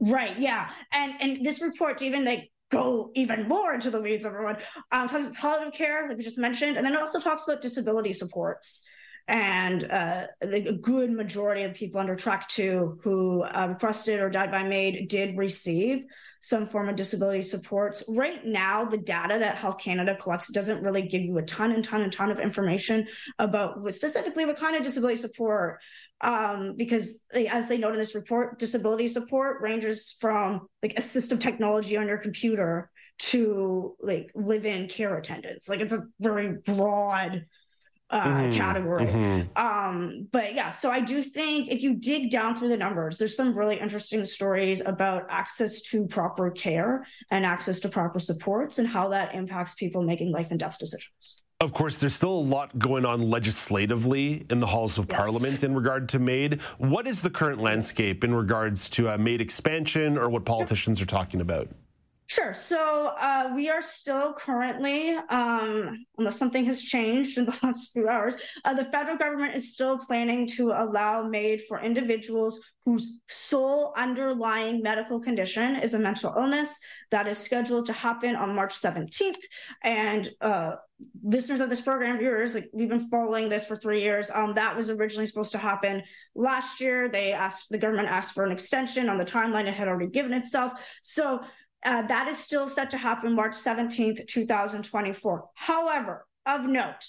Right. 0.00 0.38
Yeah. 0.38 0.70
And 0.92 1.14
and 1.20 1.44
this 1.44 1.60
report 1.60 2.00
even 2.00 2.24
like 2.24 2.49
go 2.70 3.10
even 3.14 3.48
more 3.48 3.74
into 3.74 3.90
the 3.90 4.00
weeds, 4.00 4.24
everyone. 4.24 4.56
Um, 4.92 5.08
talks 5.08 5.26
about 5.26 5.36
palliative 5.36 5.74
care, 5.74 6.08
like 6.08 6.16
we 6.16 6.22
just 6.22 6.38
mentioned, 6.38 6.76
and 6.76 6.86
then 6.86 6.94
it 6.94 7.00
also 7.00 7.20
talks 7.20 7.46
about 7.46 7.60
disability 7.60 8.12
supports. 8.12 8.82
And 9.28 9.84
uh, 9.84 10.26
a 10.42 10.72
good 10.78 11.12
majority 11.12 11.62
of 11.62 11.74
people 11.74 12.00
under 12.00 12.16
track 12.16 12.48
two 12.48 12.98
who 13.02 13.42
uh, 13.42 13.68
requested 13.68 14.20
or 14.20 14.30
died 14.30 14.50
by 14.50 14.62
MAID 14.64 15.08
did 15.08 15.36
receive 15.36 16.04
some 16.40 16.66
form 16.66 16.88
of 16.88 16.96
disability 16.96 17.42
supports. 17.42 18.02
Right 18.08 18.44
now, 18.44 18.84
the 18.84 18.98
data 18.98 19.38
that 19.38 19.56
Health 19.56 19.78
Canada 19.78 20.16
collects 20.16 20.50
doesn't 20.52 20.82
really 20.82 21.02
give 21.02 21.22
you 21.22 21.38
a 21.38 21.42
ton 21.42 21.72
and 21.72 21.84
ton 21.84 22.02
and 22.02 22.12
ton 22.12 22.30
of 22.30 22.40
information 22.40 23.06
about 23.38 23.92
specifically 23.92 24.46
what 24.46 24.56
kind 24.56 24.76
of 24.76 24.82
disability 24.82 25.16
support. 25.16 25.80
Um, 26.22 26.74
because 26.76 27.22
as 27.50 27.68
they 27.68 27.78
note 27.78 27.92
in 27.92 27.98
this 27.98 28.14
report, 28.14 28.58
disability 28.58 29.08
support 29.08 29.62
ranges 29.62 30.16
from 30.20 30.68
like 30.82 30.96
assistive 30.96 31.40
technology 31.40 31.96
on 31.96 32.06
your 32.06 32.18
computer 32.18 32.90
to 33.18 33.96
like 34.00 34.30
live-in 34.34 34.88
care 34.88 35.16
attendance. 35.16 35.68
Like 35.68 35.80
it's 35.80 35.92
a 35.92 36.04
very 36.20 36.56
broad 36.64 37.44
uh, 38.10 38.24
mm, 38.24 38.54
category. 38.54 39.06
Mm-hmm. 39.06 39.56
Um, 39.56 40.28
but 40.32 40.54
yeah, 40.54 40.68
so 40.68 40.90
I 40.90 41.00
do 41.00 41.22
think 41.22 41.68
if 41.68 41.82
you 41.82 41.96
dig 41.96 42.30
down 42.30 42.54
through 42.56 42.68
the 42.68 42.76
numbers, 42.76 43.18
there's 43.18 43.36
some 43.36 43.56
really 43.56 43.78
interesting 43.78 44.24
stories 44.24 44.84
about 44.84 45.26
access 45.30 45.80
to 45.82 46.06
proper 46.06 46.50
care 46.50 47.06
and 47.30 47.46
access 47.46 47.80
to 47.80 47.88
proper 47.88 48.18
supports 48.18 48.78
and 48.78 48.88
how 48.88 49.08
that 49.08 49.34
impacts 49.34 49.74
people 49.74 50.02
making 50.02 50.32
life 50.32 50.50
and 50.50 50.58
death 50.58 50.78
decisions. 50.78 51.42
Of 51.60 51.74
course, 51.74 51.98
there's 51.98 52.14
still 52.14 52.32
a 52.32 52.40
lot 52.40 52.78
going 52.78 53.04
on 53.04 53.20
legislatively 53.20 54.46
in 54.48 54.60
the 54.60 54.66
halls 54.66 54.96
of 54.96 55.06
yes. 55.10 55.18
parliament 55.18 55.62
in 55.62 55.74
regard 55.74 56.08
to 56.08 56.18
MAID. 56.18 56.62
What 56.78 57.06
is 57.06 57.20
the 57.20 57.28
current 57.28 57.58
landscape 57.58 58.24
in 58.24 58.34
regards 58.34 58.88
to 58.90 59.10
uh, 59.10 59.18
MAID 59.18 59.42
expansion 59.42 60.16
or 60.16 60.30
what 60.30 60.46
politicians 60.46 61.02
are 61.02 61.06
talking 61.06 61.42
about? 61.42 61.68
Sure. 62.30 62.54
So 62.54 63.12
uh, 63.18 63.50
we 63.56 63.68
are 63.70 63.82
still 63.82 64.32
currently, 64.32 65.16
um, 65.30 66.06
unless 66.16 66.38
something 66.38 66.64
has 66.66 66.80
changed 66.80 67.38
in 67.38 67.44
the 67.44 67.58
last 67.64 67.92
few 67.92 68.08
hours, 68.08 68.36
uh, 68.64 68.72
the 68.72 68.84
federal 68.84 69.16
government 69.16 69.56
is 69.56 69.72
still 69.72 69.98
planning 69.98 70.46
to 70.54 70.70
allow 70.70 71.24
MAID 71.24 71.62
for 71.62 71.80
individuals 71.80 72.60
whose 72.84 73.20
sole 73.28 73.92
underlying 73.96 74.80
medical 74.80 75.18
condition 75.20 75.74
is 75.74 75.94
a 75.94 75.98
mental 75.98 76.32
illness. 76.36 76.78
That 77.10 77.26
is 77.26 77.36
scheduled 77.36 77.86
to 77.86 77.92
happen 77.92 78.36
on 78.36 78.54
March 78.54 78.74
17th. 78.74 79.42
And 79.82 80.28
uh, 80.40 80.76
listeners 81.22 81.60
of 81.60 81.68
this 81.68 81.80
program, 81.80 82.18
viewers, 82.18 82.54
like 82.54 82.70
we've 82.72 82.88
been 82.88 83.10
following 83.10 83.48
this 83.48 83.66
for 83.66 83.76
three 83.76 84.02
years. 84.02 84.30
Um, 84.30 84.54
that 84.54 84.76
was 84.76 84.88
originally 84.88 85.26
supposed 85.26 85.52
to 85.52 85.58
happen 85.58 86.02
last 86.34 86.80
year. 86.80 87.08
They 87.08 87.32
asked 87.32 87.70
the 87.70 87.78
government 87.78 88.08
asked 88.08 88.34
for 88.34 88.44
an 88.44 88.52
extension 88.52 89.08
on 89.08 89.16
the 89.16 89.24
timeline 89.24 89.66
it 89.66 89.74
had 89.74 89.88
already 89.88 90.10
given 90.10 90.32
itself. 90.32 90.72
So 91.02 91.40
uh, 91.84 92.02
that 92.02 92.28
is 92.28 92.38
still 92.38 92.68
set 92.68 92.90
to 92.90 92.98
happen 92.98 93.34
March 93.34 93.52
17th, 93.52 94.26
2024. 94.26 95.48
However, 95.54 96.26
of 96.46 96.66
note, 96.66 97.06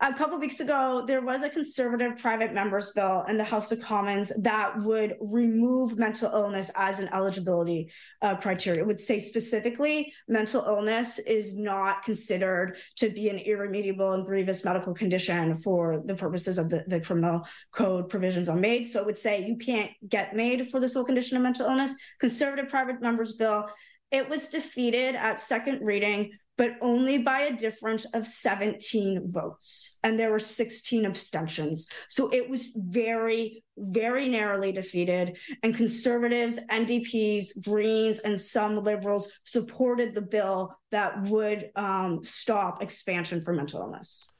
a 0.00 0.12
couple 0.12 0.38
weeks 0.38 0.60
ago, 0.60 1.04
there 1.06 1.22
was 1.22 1.42
a 1.42 1.48
conservative 1.48 2.18
private 2.18 2.52
members 2.52 2.92
bill 2.92 3.24
in 3.30 3.38
the 3.38 3.44
House 3.44 3.72
of 3.72 3.80
Commons 3.80 4.30
that 4.42 4.78
would 4.82 5.16
remove 5.22 5.96
mental 5.96 6.30
illness 6.30 6.70
as 6.76 7.00
an 7.00 7.08
eligibility 7.14 7.90
uh, 8.20 8.36
criteria. 8.36 8.82
It 8.82 8.86
would 8.86 9.00
say 9.00 9.18
specifically 9.18 10.12
mental 10.28 10.62
illness 10.66 11.18
is 11.18 11.56
not 11.56 12.02
considered 12.02 12.76
to 12.96 13.08
be 13.08 13.30
an 13.30 13.38
irremediable 13.38 14.12
and 14.12 14.26
grievous 14.26 14.66
medical 14.66 14.92
condition 14.92 15.54
for 15.54 16.02
the 16.04 16.14
purposes 16.14 16.58
of 16.58 16.68
the, 16.68 16.84
the 16.88 17.00
criminal 17.00 17.48
code 17.72 18.10
provisions 18.10 18.50
on 18.50 18.60
MAID. 18.60 18.86
So 18.86 19.00
it 19.00 19.06
would 19.06 19.18
say 19.18 19.46
you 19.46 19.56
can't 19.56 19.92
get 20.06 20.36
MAID 20.36 20.68
for 20.68 20.78
the 20.78 20.90
sole 20.90 21.04
condition 21.04 21.38
of 21.38 21.42
mental 21.42 21.66
illness. 21.66 21.94
Conservative 22.20 22.68
private 22.68 23.00
members 23.00 23.32
bill 23.32 23.70
it 24.10 24.28
was 24.28 24.48
defeated 24.48 25.14
at 25.16 25.40
second 25.40 25.84
reading, 25.84 26.32
but 26.56 26.76
only 26.80 27.18
by 27.18 27.40
a 27.40 27.56
difference 27.56 28.04
of 28.14 28.26
17 28.26 29.30
votes. 29.30 29.98
And 30.02 30.18
there 30.18 30.30
were 30.30 30.38
16 30.38 31.04
abstentions. 31.04 31.86
So 32.08 32.32
it 32.32 32.48
was 32.48 32.72
very, 32.74 33.62
very 33.76 34.28
narrowly 34.28 34.72
defeated. 34.72 35.36
And 35.62 35.74
conservatives, 35.74 36.58
NDPs, 36.70 37.62
Greens, 37.64 38.20
and 38.20 38.40
some 38.40 38.82
liberals 38.82 39.30
supported 39.44 40.14
the 40.14 40.22
bill 40.22 40.74
that 40.92 41.22
would 41.24 41.70
um, 41.76 42.22
stop 42.22 42.82
expansion 42.82 43.40
for 43.40 43.52
mental 43.52 43.80
illness. 43.80 44.35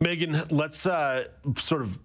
Meagan, 0.00 0.42
let's 0.50 0.86
uh, 0.86 1.24
sort 1.56 1.80
of 1.80 1.98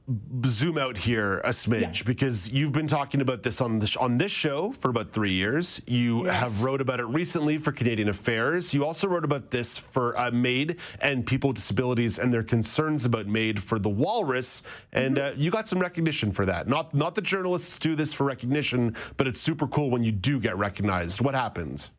zoom 0.46 0.78
out 0.78 0.96
here 0.96 1.40
a 1.40 1.50
smidge 1.50 2.00
yeah. 2.00 2.04
because 2.06 2.50
you've 2.52 2.72
been 2.72 2.88
talking 2.88 3.20
about 3.20 3.42
this 3.42 3.62
on 3.62 3.80
this 3.80 3.98
on 3.98 4.18
this 4.18 4.32
show 4.32 4.72
for 4.72 4.92
about 4.92 5.12
three 5.12 5.32
years. 5.32 5.82
You 5.88 6.26
yes. 6.26 6.36
have 6.36 6.64
wrote 6.64 6.82
about 6.82 7.00
it 7.00 7.08
recently 7.08 7.58
for 7.58 7.72
Canadian 7.72 8.10
Affairs. 8.10 8.76
You 8.76 8.86
also 8.86 9.08
wrote 9.08 9.26
about 9.26 9.50
this 9.50 9.76
for 9.76 10.18
uh, 10.20 10.30
MAID 10.30 10.78
and 11.02 11.26
people 11.26 11.48
with 11.48 11.56
disabilities 11.56 12.20
and 12.20 12.32
their 12.32 12.44
concerns 12.44 13.06
about 13.06 13.26
MAID 13.26 13.60
for 13.60 13.80
the 13.80 13.90
Walrus, 13.90 14.62
and 14.94 15.18
mm-hmm. 15.18 15.34
uh, 15.34 15.42
you 15.42 15.50
got 15.50 15.68
some 15.68 15.80
recognition 15.80 16.32
for 16.32 16.46
that. 16.46 16.68
Not 16.68 16.94
not 16.94 17.16
that 17.16 17.24
journalists 17.24 17.80
do 17.80 17.96
this 17.96 18.14
for 18.14 18.24
recognition, 18.24 18.96
but 19.18 19.28
it's 19.28 19.40
super 19.40 19.66
cool 19.68 19.90
when 19.90 20.04
you 20.04 20.12
do 20.12 20.40
get 20.40 20.56
recognized. 20.58 21.22
What 21.22 21.34
happens? 21.34 21.90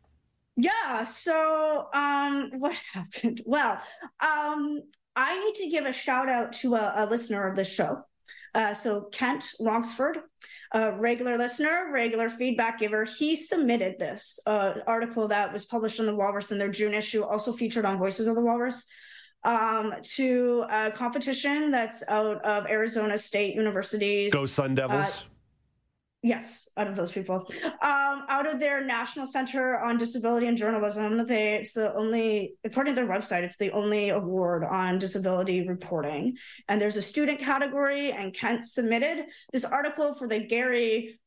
Yeah. 0.55 1.03
So, 1.03 1.89
um, 1.93 2.51
what 2.59 2.75
happened? 2.93 3.41
Well, 3.45 3.81
um, 4.19 4.83
I 5.15 5.39
need 5.43 5.55
to 5.55 5.69
give 5.69 5.85
a 5.85 5.93
shout 5.93 6.29
out 6.29 6.53
to 6.53 6.75
a, 6.75 6.93
a 6.97 7.05
listener 7.05 7.47
of 7.47 7.55
this 7.55 7.71
show. 7.71 8.03
Uh, 8.53 8.73
so 8.73 9.03
Kent 9.11 9.53
Longsford, 9.59 10.19
a 10.73 10.91
regular 10.93 11.37
listener, 11.37 11.89
regular 11.91 12.29
feedback 12.29 12.79
giver, 12.79 13.05
he 13.05 13.35
submitted 13.35 13.97
this 13.97 14.39
uh, 14.45 14.73
article 14.87 15.27
that 15.29 15.53
was 15.53 15.63
published 15.63 15.99
in 15.99 16.05
the 16.05 16.15
Walrus 16.15 16.51
in 16.51 16.57
their 16.57 16.69
June 16.69 16.93
issue, 16.93 17.23
also 17.23 17.53
featured 17.53 17.85
on 17.85 17.97
Voices 17.97 18.27
of 18.27 18.35
the 18.35 18.41
Walrus, 18.41 18.87
um, 19.43 19.93
to 20.03 20.65
a 20.69 20.91
competition 20.91 21.71
that's 21.71 22.03
out 22.09 22.43
of 22.43 22.67
Arizona 22.67 23.17
State 23.17 23.55
University's. 23.55 24.33
Go 24.33 24.45
Sun 24.45 24.75
Devils. 24.75 25.23
Uh, 25.23 25.30
Yes, 26.23 26.69
out 26.77 26.87
of 26.87 26.95
those 26.95 27.11
people. 27.11 27.47
Um, 27.63 28.25
out 28.29 28.45
of 28.45 28.59
their 28.59 28.85
National 28.85 29.25
Center 29.25 29.79
on 29.79 29.97
Disability 29.97 30.45
and 30.45 30.55
Journalism, 30.55 31.25
they 31.25 31.55
it's 31.55 31.73
the 31.73 31.91
only, 31.95 32.53
according 32.63 32.93
to 32.93 33.01
their 33.01 33.09
website, 33.09 33.41
it's 33.41 33.57
the 33.57 33.71
only 33.71 34.09
award 34.09 34.63
on 34.63 34.99
disability 34.99 35.67
reporting. 35.67 36.37
And 36.67 36.79
there's 36.79 36.97
a 36.97 37.01
student 37.01 37.39
category, 37.39 38.11
and 38.11 38.35
Kent 38.35 38.67
submitted 38.67 39.25
this 39.51 39.65
article 39.65 40.13
for 40.13 40.27
the 40.27 40.39
Gary 40.39 41.19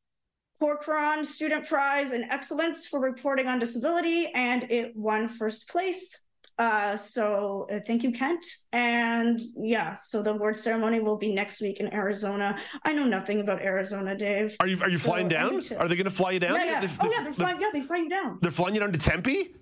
Corcoran 0.61 1.25
Student 1.25 1.67
Prize 1.67 2.13
in 2.13 2.31
Excellence 2.31 2.87
for 2.87 3.01
Reporting 3.01 3.49
on 3.49 3.59
Disability, 3.59 4.29
and 4.33 4.71
it 4.71 4.93
won 4.95 5.29
first 5.29 5.69
place. 5.69 6.25
Uh, 6.57 6.97
so 6.97 7.67
uh, 7.73 7.81
thank 7.87 8.03
you, 8.05 8.13
Kent. 8.13 8.45
And 8.73 9.41
yeah, 9.57 9.97
so 10.01 10.23
the 10.23 10.31
award 10.31 10.57
ceremony 10.57 11.01
will 11.01 11.17
be 11.17 11.35
next 11.35 11.61
week 11.61 11.81
in 11.81 11.93
Arizona. 11.93 12.59
I 12.85 12.93
know 12.93 13.05
nothing 13.05 13.41
about 13.41 13.61
Arizona, 13.61 14.17
Dave. 14.17 14.57
Are 14.61 14.69
you 14.69 14.81
are 14.81 14.89
you 14.89 14.99
so 14.99 15.09
flying 15.09 15.29
down? 15.29 15.57
Are 15.77 15.89
they 15.89 15.97
going 15.97 16.05
to 16.05 16.11
fly 16.11 16.33
you 16.33 16.41
down? 16.41 16.55
Yeah, 16.55 16.81
yeah. 16.81 16.89
oh 17.01 17.11
yeah, 17.11 17.23
they're 17.23 17.33
flying. 17.33 17.61
Yeah, 17.61 17.71
they 17.73 17.81
fly 17.81 17.97
you 17.99 18.09
down. 18.09 18.39
They're 18.41 18.51
flying 18.51 18.75
you 18.75 18.81
down 18.81 18.93
to 18.93 18.99
Tempe. 18.99 19.55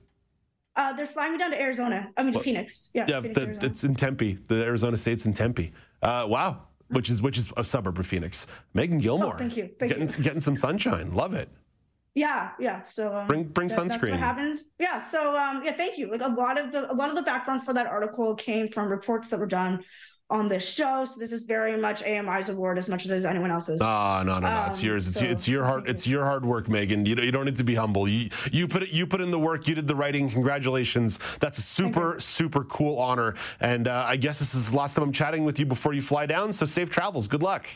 Uh, 0.74 0.92
they're 0.94 1.06
flying 1.06 1.32
me 1.32 1.38
down 1.38 1.50
to 1.50 1.60
Arizona. 1.60 2.10
I 2.16 2.22
mean, 2.22 2.32
well, 2.32 2.42
Phoenix. 2.42 2.90
Yeah, 2.94 3.04
yeah. 3.06 3.20
Phoenix, 3.20 3.58
the, 3.58 3.66
it's 3.66 3.84
in 3.84 3.94
Tempe. 3.94 4.38
The 4.48 4.64
Arizona 4.64 4.96
State's 4.96 5.26
in 5.26 5.34
Tempe. 5.34 5.72
Uh, 6.02 6.26
wow, 6.28 6.62
which 6.88 7.10
is 7.10 7.22
which 7.22 7.38
is 7.38 7.52
a 7.56 7.64
suburb 7.64 7.98
of 7.98 8.06
Phoenix. 8.06 8.46
Meagan 8.74 8.98
Gillmore. 8.98 9.34
Oh, 9.34 9.38
thank 9.38 9.56
you. 9.56 9.70
Thank 9.78 9.92
getting, 9.92 10.08
you. 10.08 10.24
getting 10.24 10.40
some 10.40 10.56
sunshine. 10.56 11.14
Love 11.14 11.34
it. 11.34 11.48
Yeah, 12.14 12.50
yeah. 12.58 12.82
So 12.82 13.16
um, 13.16 13.26
bring 13.26 13.44
bring 13.44 13.68
that, 13.68 13.78
sunscreen. 13.78 13.88
That's 13.88 14.10
what 14.10 14.18
happened. 14.18 14.60
Yeah. 14.78 14.98
So 14.98 15.36
um, 15.36 15.62
yeah, 15.64 15.72
thank 15.72 15.96
you. 15.96 16.10
Like 16.10 16.20
a 16.20 16.28
lot 16.28 16.58
of 16.58 16.70
the 16.70 16.90
a 16.90 16.94
lot 16.94 17.08
of 17.08 17.14
the 17.14 17.22
background 17.22 17.64
for 17.64 17.72
that 17.72 17.86
article 17.86 18.34
came 18.34 18.68
from 18.68 18.88
reports 18.88 19.30
that 19.30 19.40
were 19.40 19.46
done 19.46 19.82
on 20.32 20.48
this 20.48 20.66
show. 20.66 21.04
So 21.04 21.20
this 21.20 21.32
is 21.32 21.44
very 21.44 21.78
much 21.78 22.02
AMI's 22.02 22.48
award 22.48 22.78
as 22.78 22.88
much 22.88 23.04
as 23.04 23.12
is 23.12 23.24
anyone 23.24 23.50
else's. 23.50 23.80
Ah, 23.82 24.22
no, 24.24 24.38
no, 24.38 24.48
no. 24.48 24.62
Um, 24.62 24.68
it's 24.68 24.82
yours. 24.82 25.06
It's, 25.06 25.18
so, 25.18 25.24
it's 25.24 25.46
your 25.46 25.64
hard. 25.64 25.88
It's 25.88 26.06
your 26.06 26.24
hard 26.24 26.44
work, 26.44 26.68
Meagan. 26.68 27.06
You 27.06 27.14
don't, 27.14 27.24
you 27.24 27.32
don't 27.32 27.44
need 27.44 27.56
to 27.56 27.64
be 27.64 27.74
humble. 27.74 28.08
You 28.08 28.30
you 28.50 28.66
put 28.68 28.82
it. 28.82 28.90
You 28.90 29.06
put 29.06 29.20
in 29.20 29.30
the 29.30 29.38
work. 29.38 29.66
You 29.66 29.74
did 29.74 29.86
the 29.86 29.94
writing. 29.94 30.28
Congratulations. 30.30 31.18
That's 31.40 31.58
a 31.58 31.62
super 31.62 32.18
super 32.18 32.64
cool 32.64 32.98
honor. 32.98 33.36
And 33.60 33.88
uh, 33.88 34.04
I 34.06 34.16
guess 34.16 34.38
this 34.38 34.54
is 34.54 34.70
the 34.70 34.76
last 34.76 34.94
time 34.94 35.04
I'm 35.04 35.12
chatting 35.12 35.44
with 35.44 35.58
you 35.58 35.66
before 35.66 35.92
you 35.92 36.02
fly 36.02 36.26
down. 36.26 36.52
So 36.52 36.66
safe 36.66 36.90
travels. 36.90 37.26
Good 37.26 37.42
luck. 37.42 37.66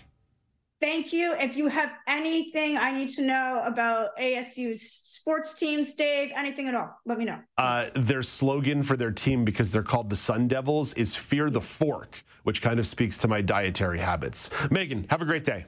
Thank 0.81 1.12
you. 1.12 1.35
If 1.35 1.57
you 1.57 1.68
have 1.68 1.91
anything 2.07 2.77
I 2.77 2.91
need 2.93 3.09
to 3.14 3.22
know 3.22 3.62
about 3.64 4.16
ASU's 4.18 4.83
sports 4.83 5.55
teams, 5.55 5.95
Dave, 5.95 6.31
anything 6.37 6.68
at 6.68 6.74
all, 6.74 6.99
let 7.07 7.18
me 7.18 7.24
know. 7.24 7.39
Uh, 7.57 7.87
their 7.95 8.22
slogan 8.22 8.83
for 8.83 8.97
their 8.97 9.11
team, 9.11 9.45
because 9.45 9.72
they're 9.72 9.83
called 9.83 10.11
the 10.11 10.16
Sun 10.16 10.49
Devils, 10.49 10.93
is 10.95 11.16
Fear 11.16 11.49
the 11.51 11.61
Fork, 11.61 12.22
which 12.43 12.61
kind 12.61 12.79
of 12.79 12.87
speaks 12.87 13.16
to 13.18 13.29
my 13.29 13.41
dietary 13.41 13.99
habits. 13.99 14.51
Meagan, 14.70 15.07
have 15.09 15.22
a 15.22 15.24
great 15.24 15.45
day. 15.45 15.64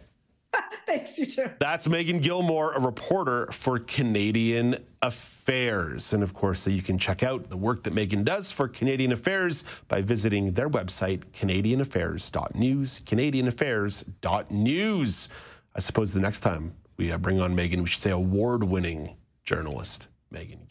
Thanks, 0.87 1.19
you 1.19 1.27
too. 1.27 1.51
That's 1.59 1.89
Meagan 1.89 2.21
Gillmore, 2.21 2.73
a 2.73 2.81
reporter 2.81 3.47
for 3.53 3.79
Canadian 3.79 4.77
Affairs. 5.03 6.13
And 6.13 6.23
of 6.23 6.35
course, 6.35 6.61
so 6.61 6.71
you 6.71 6.83
can 6.83 6.99
check 6.99 7.23
out 7.23 7.51
the 7.51 7.57
work 7.57 7.83
that 7.85 7.95
Meagan 7.95 8.25
does 8.25 8.51
for 8.51 8.69
Canadian 8.69 9.13
Affairs 9.13 9.65
by 9.89 10.01
visiting 10.01 10.53
their 10.53 10.71
website, 10.71 11.23
canadianaffairs.news, 11.33 13.03
canadianaffairs.news. 13.03 15.29
I 15.75 15.81
suppose 15.81 16.13
the 16.13 16.21
next 16.21 16.41
time 16.41 16.75
we 16.97 17.13
uh, 17.13 17.19
bring 17.19 17.41
on 17.41 17.55
Meagan, 17.55 17.83
we 17.83 17.89
should 17.89 18.03
say 18.03 18.11
award 18.11 18.65
winning 18.65 19.17
journalist 19.45 20.09
Meagan 20.31 20.68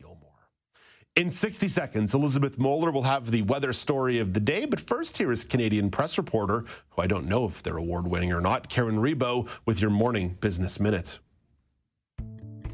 in 1.18 1.32
60 1.32 1.68
seconds, 1.68 2.14
Elizabeth 2.14 2.60
Moeller 2.60 2.92
will 2.92 3.02
have 3.02 3.32
the 3.32 3.42
weather 3.42 3.74
story 3.74 4.20
of 4.20 4.34
the 4.34 4.40
day. 4.40 4.66
But 4.66 4.80
first, 4.80 5.18
here 5.18 5.32
is 5.32 5.44
Canadian 5.44 5.90
press 5.90 6.16
reporter, 6.18 6.64
who 6.92 7.02
I 7.02 7.08
don't 7.08 7.26
know 7.26 7.46
if 7.46 7.64
they're 7.64 7.78
award 7.78 8.08
winning 8.08 8.32
or 8.32 8.40
not, 8.40 8.70
Karen 8.70 9.00
Rebo, 9.00 9.50
with 9.66 9.82
your 9.82 9.90
morning 9.90 10.38
business 10.40 10.80
minute. 10.80 11.18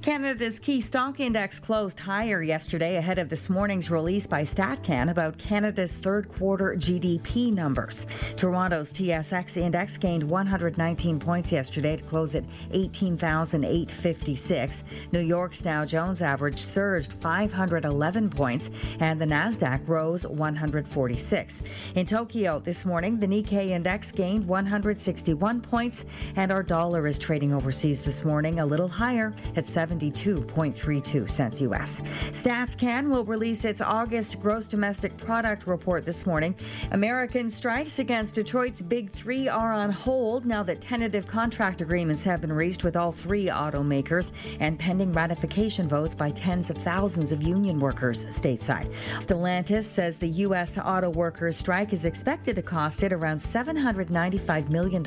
Canada's 0.04 0.60
key 0.60 0.80
stock 0.82 1.20
index 1.22 1.62
closed 1.62 1.97
higher 1.97 2.43
yesterday 2.43 2.97
ahead 2.97 3.20
of 3.20 3.30
this 3.30 3.49
morning's 3.49 3.89
release 3.89 4.28
by 4.28 4.41
StatCan 4.41 5.10
about 5.10 5.38
Canada's 5.38 5.95
third 5.95 6.28
quarter 6.28 6.76
GDP 6.76 7.54
numbers. 7.54 8.06
Toronto's 8.36 8.91
TSX 8.91 9.56
index 9.56 9.97
gained 9.97 10.22
119 10.22 11.22
points 11.22 11.54
yesterday 11.54 11.95
to 11.95 12.04
close 12.04 12.36
at 12.36 12.43
18,856. 12.74 14.84
New 15.14 15.22
York's 15.22 15.62
Dow 15.62 15.86
Jones 15.86 16.22
average 16.22 16.60
surged 16.60 17.14
511 17.14 18.30
points 18.30 18.72
and 18.99 19.22
the 19.22 19.26
Nasdaq 19.26 19.88
rose 19.88 20.28
146. 20.28 21.62
In 21.95 22.06
Tokyo 22.06 22.60
this 22.60 22.84
morning, 22.84 23.22
the 23.22 23.28
Nikkei 23.28 23.70
index 23.70 24.12
gained 24.12 24.45
161 24.45 25.62
points 25.62 26.06
and 26.36 26.51
our 26.51 26.62
dollar 26.62 27.08
is 27.08 27.18
trading 27.18 27.54
overseas 27.54 28.01
this 28.01 28.26
morning 28.26 28.60
a 28.60 28.66
little 28.66 28.89
higher 28.89 29.34
at 29.56 29.66
7 29.66 29.92
72.32 29.99 31.29
cents 31.29 31.61
US. 31.61 32.01
StatsCan 32.31 33.09
will 33.09 33.23
release 33.25 33.65
its 33.65 33.81
August 33.81 34.41
gross 34.41 34.67
domestic 34.67 35.15
product 35.17 35.67
report 35.67 36.03
this 36.03 36.25
morning. 36.25 36.55
American 36.91 37.49
strikes 37.49 37.99
against 37.99 38.35
Detroit's 38.35 38.81
big 38.81 39.11
three 39.11 39.47
are 39.47 39.73
on 39.73 39.91
hold 39.91 40.45
now 40.45 40.63
that 40.63 40.81
tentative 40.81 41.27
contract 41.27 41.81
agreements 41.81 42.23
have 42.23 42.41
been 42.41 42.51
reached 42.51 42.83
with 42.83 42.95
all 42.95 43.11
three 43.11 43.45
automakers 43.45 44.31
and 44.59 44.79
pending 44.79 45.11
ratification 45.13 45.87
votes 45.87 46.15
by 46.15 46.31
tens 46.31 46.69
of 46.69 46.77
thousands 46.77 47.31
of 47.31 47.43
union 47.43 47.79
workers 47.79 48.25
stateside. 48.25 48.91
Stellantis 49.17 49.83
says 49.83 50.17
the 50.17 50.27
U.S. 50.27 50.77
auto 50.77 51.09
workers 51.09 51.57
strike 51.57 51.93
is 51.93 52.05
expected 52.05 52.55
to 52.55 52.61
cost 52.61 53.03
it 53.03 53.13
around 53.13 53.37
$795 53.37 54.69
million 54.69 55.03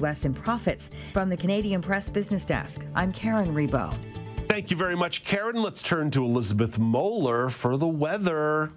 U.S. 0.00 0.24
in 0.24 0.34
profits. 0.34 0.90
From 1.12 1.28
the 1.28 1.36
Canadian 1.36 1.82
Press 1.82 2.10
Business 2.10 2.44
Desk, 2.44 2.84
I'm 2.94 3.12
Karen 3.12 3.54
Rebo. 3.54 3.94
Thank 4.50 4.72
you 4.72 4.76
very 4.76 4.96
much, 4.96 5.24
Karen. 5.24 5.62
Let's 5.62 5.80
turn 5.80 6.10
to 6.10 6.24
Elizabeth 6.24 6.76
Moeller 6.76 7.50
for 7.50 7.76
the 7.76 7.86
weather. 7.86 8.72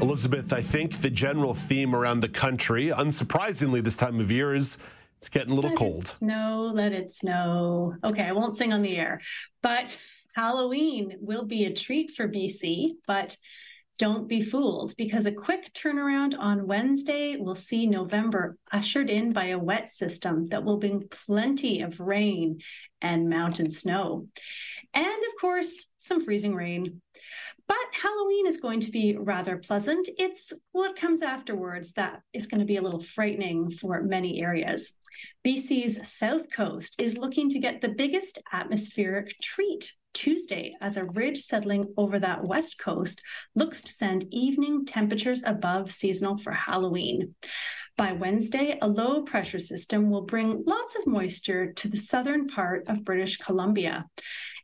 Elizabeth, 0.00 0.54
I 0.54 0.62
think 0.62 1.02
the 1.02 1.10
general 1.10 1.52
theme 1.52 1.94
around 1.94 2.20
the 2.20 2.30
country, 2.30 2.86
unsurprisingly 2.86 3.84
this 3.84 3.94
time 3.94 4.20
of 4.20 4.30
year, 4.30 4.54
is 4.54 4.78
it's 5.18 5.28
getting 5.28 5.52
a 5.52 5.54
little 5.54 5.68
let 5.68 5.78
cold. 5.78 6.04
It 6.04 6.06
snow, 6.06 6.72
let 6.74 6.92
it 6.92 7.12
snow. 7.12 7.94
Okay, 8.02 8.22
I 8.22 8.32
won't 8.32 8.56
sing 8.56 8.72
on 8.72 8.80
the 8.80 8.96
air, 8.96 9.20
but 9.60 10.00
Halloween 10.34 11.18
will 11.20 11.44
be 11.44 11.66
a 11.66 11.74
treat 11.74 12.12
for 12.12 12.26
BC, 12.26 12.92
but 13.06 13.36
don't 14.02 14.26
be 14.26 14.42
fooled 14.42 14.96
because 14.96 15.26
a 15.26 15.30
quick 15.30 15.72
turnaround 15.74 16.36
on 16.36 16.66
Wednesday 16.66 17.36
will 17.36 17.54
see 17.54 17.86
November 17.86 18.56
ushered 18.72 19.08
in 19.08 19.32
by 19.32 19.50
a 19.50 19.58
wet 19.60 19.88
system 19.88 20.48
that 20.48 20.64
will 20.64 20.78
bring 20.78 21.06
plenty 21.08 21.82
of 21.82 22.00
rain 22.00 22.58
and 23.00 23.28
mountain 23.28 23.70
snow. 23.70 24.26
And 24.92 25.06
of 25.06 25.40
course, 25.40 25.86
some 25.98 26.24
freezing 26.24 26.56
rain. 26.56 27.00
But 27.68 27.76
Halloween 27.92 28.48
is 28.48 28.56
going 28.56 28.80
to 28.80 28.90
be 28.90 29.16
rather 29.16 29.58
pleasant. 29.58 30.08
It's 30.18 30.52
what 30.72 30.96
comes 30.96 31.22
afterwards 31.22 31.92
that 31.92 32.22
is 32.32 32.46
going 32.46 32.58
to 32.58 32.66
be 32.66 32.78
a 32.78 32.82
little 32.82 32.98
frightening 32.98 33.70
for 33.70 34.02
many 34.02 34.42
areas. 34.42 34.90
BC's 35.46 36.12
south 36.12 36.50
coast 36.52 36.96
is 36.98 37.18
looking 37.18 37.48
to 37.50 37.60
get 37.60 37.80
the 37.80 37.90
biggest 37.90 38.40
atmospheric 38.52 39.40
treat 39.40 39.92
Tuesday 40.12 40.74
as 40.80 40.96
a 40.96 41.04
ridge 41.04 41.38
settling 41.38 41.92
over 41.96 42.18
that 42.18 42.44
west 42.44 42.78
coast 42.78 43.22
looks 43.54 43.82
to 43.82 43.92
send 43.92 44.26
evening 44.30 44.84
temperatures 44.84 45.42
above 45.44 45.90
seasonal 45.90 46.38
for 46.38 46.52
Halloween. 46.52 47.34
By 47.96 48.12
Wednesday, 48.12 48.78
a 48.80 48.88
low 48.88 49.22
pressure 49.22 49.58
system 49.58 50.10
will 50.10 50.22
bring 50.22 50.64
lots 50.66 50.96
of 50.96 51.06
moisture 51.06 51.72
to 51.74 51.88
the 51.88 51.96
southern 51.96 52.46
part 52.46 52.88
of 52.88 53.04
British 53.04 53.36
Columbia. 53.36 54.06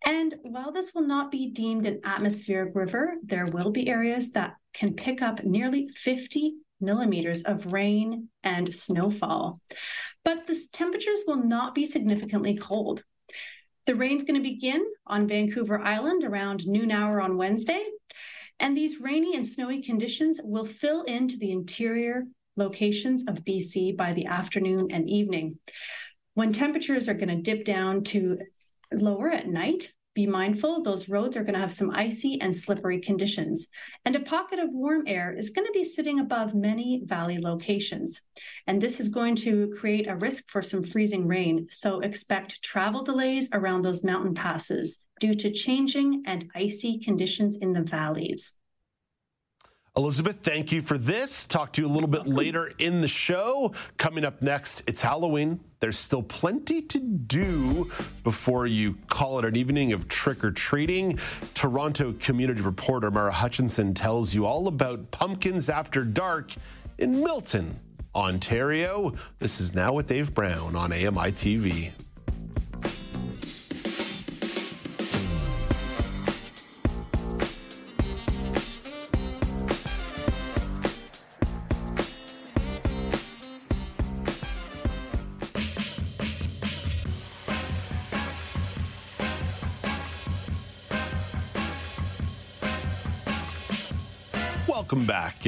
And 0.06 0.34
while 0.42 0.72
this 0.72 0.94
will 0.94 1.06
not 1.06 1.30
be 1.30 1.50
deemed 1.50 1.86
an 1.86 2.00
atmospheric 2.04 2.74
river, 2.74 3.14
there 3.22 3.46
will 3.46 3.70
be 3.70 3.88
areas 3.88 4.32
that 4.32 4.54
can 4.72 4.94
pick 4.94 5.20
up 5.20 5.44
nearly 5.44 5.88
50 5.88 6.54
millimeters 6.80 7.42
of 7.42 7.72
rain 7.72 8.28
and 8.42 8.74
snowfall. 8.74 9.60
But 10.24 10.46
the 10.46 10.58
temperatures 10.72 11.20
will 11.26 11.44
not 11.44 11.74
be 11.74 11.84
significantly 11.84 12.56
cold. 12.56 13.04
The 13.88 13.94
rain's 13.94 14.22
going 14.22 14.34
to 14.34 14.46
begin 14.46 14.84
on 15.06 15.26
Vancouver 15.26 15.80
Island 15.80 16.22
around 16.22 16.66
noon 16.66 16.90
hour 16.90 17.22
on 17.22 17.38
Wednesday. 17.38 17.82
And 18.60 18.76
these 18.76 19.00
rainy 19.00 19.34
and 19.34 19.46
snowy 19.46 19.80
conditions 19.80 20.42
will 20.44 20.66
fill 20.66 21.04
into 21.04 21.38
the 21.38 21.52
interior 21.52 22.24
locations 22.54 23.26
of 23.26 23.46
BC 23.46 23.96
by 23.96 24.12
the 24.12 24.26
afternoon 24.26 24.88
and 24.90 25.08
evening. 25.08 25.58
When 26.34 26.52
temperatures 26.52 27.08
are 27.08 27.14
going 27.14 27.30
to 27.30 27.36
dip 27.40 27.64
down 27.64 28.04
to 28.04 28.40
lower 28.92 29.30
at 29.30 29.48
night, 29.48 29.90
be 30.18 30.26
mindful 30.26 30.82
those 30.82 31.08
roads 31.08 31.36
are 31.36 31.44
going 31.44 31.54
to 31.54 31.60
have 31.60 31.72
some 31.72 31.92
icy 31.92 32.40
and 32.40 32.54
slippery 32.54 32.98
conditions. 32.98 33.68
And 34.04 34.16
a 34.16 34.20
pocket 34.34 34.58
of 34.58 34.68
warm 34.72 35.04
air 35.06 35.32
is 35.32 35.50
going 35.50 35.64
to 35.64 35.72
be 35.72 35.84
sitting 35.84 36.18
above 36.18 36.56
many 36.56 37.02
valley 37.04 37.38
locations. 37.38 38.20
And 38.66 38.80
this 38.80 38.98
is 38.98 39.06
going 39.06 39.36
to 39.36 39.72
create 39.78 40.08
a 40.08 40.16
risk 40.16 40.50
for 40.50 40.60
some 40.60 40.82
freezing 40.82 41.28
rain. 41.28 41.68
So 41.70 42.00
expect 42.00 42.64
travel 42.64 43.04
delays 43.04 43.48
around 43.52 43.82
those 43.82 44.02
mountain 44.02 44.34
passes 44.34 44.98
due 45.20 45.34
to 45.34 45.52
changing 45.52 46.24
and 46.26 46.50
icy 46.52 46.98
conditions 46.98 47.58
in 47.58 47.72
the 47.72 47.82
valleys. 47.82 48.57
Elizabeth, 49.96 50.38
thank 50.42 50.70
you 50.70 50.80
for 50.80 50.96
this. 50.96 51.44
Talk 51.44 51.72
to 51.72 51.82
you 51.82 51.88
a 51.88 51.90
little 51.90 52.08
bit 52.08 52.26
later 52.26 52.70
in 52.78 53.00
the 53.00 53.08
show. 53.08 53.72
Coming 53.96 54.24
up 54.24 54.42
next, 54.42 54.82
it's 54.86 55.00
Halloween. 55.00 55.58
There's 55.80 55.98
still 55.98 56.22
plenty 56.22 56.82
to 56.82 56.98
do 57.00 57.90
before 58.22 58.66
you 58.66 58.96
call 59.08 59.38
it 59.38 59.44
an 59.44 59.56
evening 59.56 59.92
of 59.92 60.08
trick 60.08 60.44
or 60.44 60.50
treating. 60.50 61.18
Toronto 61.54 62.12
community 62.20 62.60
reporter 62.60 63.10
Mara 63.10 63.32
Hutchinson 63.32 63.94
tells 63.94 64.34
you 64.34 64.46
all 64.46 64.68
about 64.68 65.10
pumpkins 65.10 65.68
after 65.68 66.04
dark 66.04 66.52
in 66.98 67.20
Milton, 67.20 67.78
Ontario. 68.14 69.14
This 69.38 69.60
is 69.60 69.74
now 69.74 69.92
with 69.92 70.06
Dave 70.06 70.34
Brown 70.34 70.76
on 70.76 70.92
AMI 70.92 71.32
TV. 71.32 71.92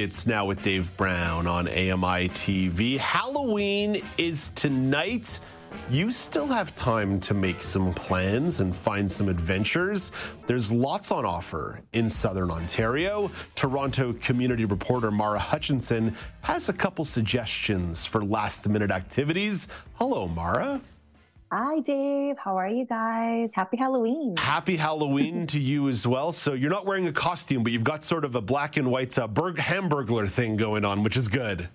It's 0.01 0.27
now 0.27 0.47
with 0.47 0.63
Dave 0.63 0.97
Brown 0.97 1.47
on 1.47 1.69
AMI 1.69 2.31
TV. 2.31 2.97
Halloween 2.97 4.01
is 4.17 4.49
tonight. 4.55 5.39
You 5.91 6.11
still 6.11 6.47
have 6.47 6.75
time 6.75 7.21
to 7.21 7.35
make 7.35 7.61
some 7.61 7.93
plans 7.93 8.61
and 8.61 8.75
find 8.75 9.13
some 9.13 9.29
adventures. 9.29 10.13
There's 10.47 10.73
lots 10.73 11.11
on 11.11 11.27
offer 11.27 11.83
in 11.93 12.09
Southern 12.09 12.51
Ontario. 12.51 13.31
Toronto 13.57 14.15
community 14.15 14.65
reporter 14.65 15.11
Mara 15.11 15.39
Hutchinson 15.39 16.17
has 16.41 16.71
a 16.71 16.73
couple 16.73 17.05
suggestions 17.05 18.07
for 18.07 18.25
last 18.25 18.67
minute 18.71 18.91
activities. 18.91 19.69
Hello, 19.97 20.27
Mara. 20.27 20.81
Hi, 21.53 21.81
Dave. 21.81 22.39
How 22.39 22.57
are 22.57 22.69
you 22.69 22.85
guys? 22.85 23.53
Happy 23.53 23.77
Halloween. 23.77 24.37
Happy 24.37 24.77
Halloween 24.77 25.47
to 25.49 25.59
you 25.59 25.89
as 25.89 26.07
well. 26.07 26.31
So, 26.31 26.53
you're 26.53 26.71
not 26.71 26.87
wearing 26.87 27.09
a 27.09 27.13
costume, 27.13 27.65
but 27.65 27.73
you've 27.73 27.83
got 27.83 28.05
sort 28.05 28.25
of 28.25 28.37
a 28.37 28.41
black 28.41 28.77
and 28.77 28.89
white 28.89 29.19
uh, 29.19 29.27
burg- 29.27 29.57
hamburglar 29.57 30.29
thing 30.29 30.57
going 30.57 30.85
on, 30.85 31.03
which 31.03 31.17
is 31.17 31.27
good. 31.27 31.69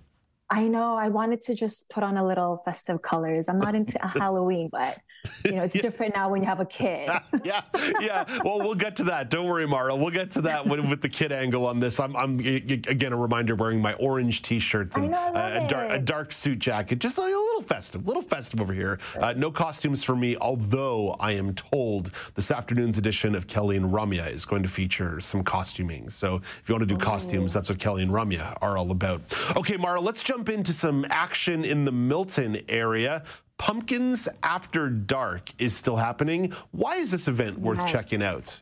I 0.49 0.67
know. 0.67 0.95
I 0.95 1.09
wanted 1.09 1.41
to 1.43 1.55
just 1.55 1.89
put 1.89 2.03
on 2.03 2.17
a 2.17 2.25
little 2.25 2.61
festive 2.63 3.01
colors. 3.01 3.49
I'm 3.49 3.59
not 3.59 3.73
into 3.73 3.99
Halloween, 4.07 4.69
but 4.71 4.99
you 5.43 5.53
know, 5.53 5.63
it's 5.63 5.75
yeah. 5.75 5.81
different 5.81 6.15
now 6.15 6.29
when 6.29 6.41
you 6.41 6.47
have 6.47 6.59
a 6.59 6.65
kid. 6.65 7.09
yeah, 7.43 7.63
yeah. 7.99 8.25
Well, 8.43 8.59
we'll 8.59 8.75
get 8.75 8.95
to 8.97 9.03
that. 9.05 9.31
Don't 9.31 9.47
worry, 9.47 9.65
Mara. 9.65 9.95
We'll 9.95 10.11
get 10.11 10.29
to 10.31 10.41
that 10.41 10.65
with, 10.65 10.81
with 10.87 11.01
the 11.01 11.09
kid 11.09 11.31
angle 11.31 11.65
on 11.65 11.79
this. 11.79 11.99
I'm, 11.99 12.15
I'm, 12.15 12.39
again 12.39 13.11
a 13.11 13.17
reminder 13.17 13.55
wearing 13.55 13.81
my 13.81 13.93
orange 13.93 14.43
T-shirts 14.43 14.95
and 14.97 15.09
know, 15.09 15.31
a, 15.33 15.67
dark, 15.67 15.91
a, 15.91 15.99
dark, 15.99 16.31
suit 16.31 16.59
jacket, 16.59 16.99
just 16.99 17.17
a 17.17 17.21
little 17.21 17.44
festive, 17.65 18.05
little 18.07 18.21
festive 18.21 18.61
over 18.61 18.73
here. 18.73 18.99
Uh, 19.19 19.33
no 19.35 19.51
costumes 19.51 20.03
for 20.03 20.15
me, 20.15 20.37
although 20.37 21.15
I 21.19 21.33
am 21.33 21.53
told 21.53 22.11
this 22.35 22.51
afternoon's 22.51 22.97
edition 22.97 23.35
of 23.35 23.47
Kelly 23.47 23.77
and 23.77 23.91
Ramya 23.91 24.31
is 24.31 24.45
going 24.45 24.63
to 24.63 24.69
feature 24.69 25.19
some 25.19 25.43
costuming. 25.43 26.09
So 26.09 26.35
if 26.37 26.63
you 26.67 26.73
want 26.75 26.87
to 26.87 26.93
do 26.93 26.97
costumes, 26.97 27.53
that's 27.53 27.69
what 27.69 27.79
Kelly 27.79 28.03
and 28.03 28.11
Ramya 28.11 28.57
are 28.61 28.77
all 28.77 28.91
about. 28.91 29.21
Okay, 29.55 29.77
Mara, 29.77 29.99
let's 29.99 30.23
jump 30.23 30.49
into 30.49 30.73
some 30.73 31.05
action 31.09 31.65
in 31.65 31.85
the 31.85 31.91
Milton 31.91 32.61
area. 32.69 33.23
Pumpkins 33.57 34.27
After 34.43 34.89
Dark 34.89 35.49
is 35.59 35.75
still 35.75 35.95
happening. 35.95 36.53
Why 36.71 36.95
is 36.95 37.11
this 37.11 37.27
event 37.27 37.57
worth 37.59 37.79
yes. 37.79 37.91
checking 37.91 38.21
out? 38.21 38.59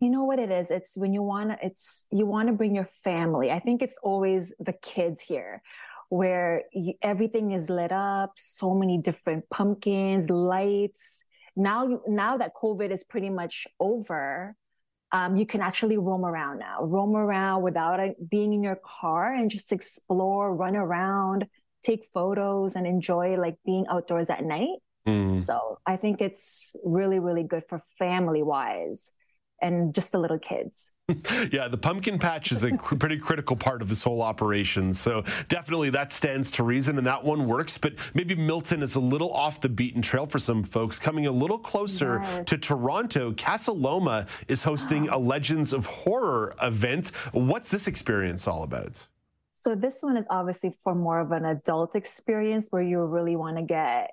You 0.00 0.08
know 0.08 0.24
what 0.24 0.38
it 0.38 0.50
is? 0.50 0.70
It's 0.70 0.96
when 0.96 1.12
you 1.12 1.22
want 1.22 1.50
to, 1.50 1.58
it's, 1.66 2.06
you 2.10 2.24
want 2.24 2.48
to 2.48 2.54
bring 2.54 2.74
your 2.74 2.86
family. 2.86 3.52
I 3.52 3.58
think 3.58 3.82
it's 3.82 3.98
always 4.02 4.54
the 4.58 4.72
kids 4.72 5.20
here 5.20 5.62
where 6.10 6.64
you, 6.72 6.94
everything 7.02 7.52
is 7.52 7.70
lit 7.70 7.92
up, 7.92 8.32
so 8.36 8.74
many 8.74 8.98
different 8.98 9.48
pumpkins, 9.48 10.28
lights. 10.28 11.24
Now, 11.56 12.00
now 12.06 12.36
that 12.36 12.52
COVID 12.60 12.90
is 12.90 13.04
pretty 13.04 13.30
much 13.30 13.66
over, 13.78 14.54
um, 15.12 15.36
you 15.36 15.46
can 15.46 15.60
actually 15.60 15.98
roam 15.98 16.24
around 16.24 16.58
now, 16.58 16.82
roam 16.82 17.16
around 17.16 17.62
without 17.62 18.00
being 18.28 18.52
in 18.52 18.62
your 18.62 18.78
car 18.84 19.32
and 19.32 19.50
just 19.50 19.72
explore, 19.72 20.54
run 20.54 20.76
around, 20.76 21.46
take 21.82 22.04
photos 22.12 22.76
and 22.76 22.86
enjoy 22.86 23.36
like 23.36 23.56
being 23.64 23.86
outdoors 23.88 24.30
at 24.30 24.44
night. 24.44 24.78
Mm. 25.06 25.40
So 25.40 25.78
I 25.86 25.96
think 25.96 26.20
it's 26.20 26.74
really, 26.84 27.20
really 27.20 27.44
good 27.44 27.64
for 27.68 27.80
family 27.98 28.42
wise. 28.42 29.12
And 29.60 29.94
just 29.94 30.12
the 30.12 30.18
little 30.18 30.38
kids. 30.38 30.92
yeah, 31.52 31.68
the 31.68 31.78
pumpkin 31.78 32.18
patch 32.18 32.52
is 32.52 32.64
a 32.64 32.76
pretty 32.76 33.18
critical 33.18 33.56
part 33.56 33.82
of 33.82 33.88
this 33.88 34.02
whole 34.02 34.22
operation. 34.22 34.92
So 34.92 35.24
definitely 35.48 35.90
that 35.90 36.12
stands 36.12 36.50
to 36.52 36.62
reason 36.62 36.98
and 36.98 37.06
that 37.06 37.22
one 37.24 37.46
works. 37.46 37.78
But 37.78 37.94
maybe 38.14 38.34
Milton 38.34 38.82
is 38.82 38.96
a 38.96 39.00
little 39.00 39.32
off 39.32 39.60
the 39.60 39.68
beaten 39.68 40.02
trail 40.02 40.26
for 40.26 40.38
some 40.38 40.62
folks. 40.62 40.98
Coming 40.98 41.26
a 41.26 41.32
little 41.32 41.58
closer 41.58 42.20
yes. 42.22 42.44
to 42.46 42.58
Toronto, 42.58 43.32
Casa 43.32 43.72
Loma 43.72 44.26
is 44.48 44.62
hosting 44.62 45.08
a 45.08 45.18
Legends 45.30 45.72
of 45.72 45.86
Horror 45.86 46.54
event. 46.62 47.08
What's 47.32 47.70
this 47.70 47.86
experience 47.86 48.46
all 48.46 48.62
about? 48.62 49.06
So 49.52 49.74
this 49.74 49.98
one 50.00 50.16
is 50.16 50.26
obviously 50.30 50.72
for 50.82 50.94
more 50.94 51.20
of 51.20 51.32
an 51.32 51.44
adult 51.44 51.96
experience 51.96 52.68
where 52.70 52.82
you 52.82 53.00
really 53.04 53.36
want 53.36 53.56
to 53.56 53.62
get 53.62 54.10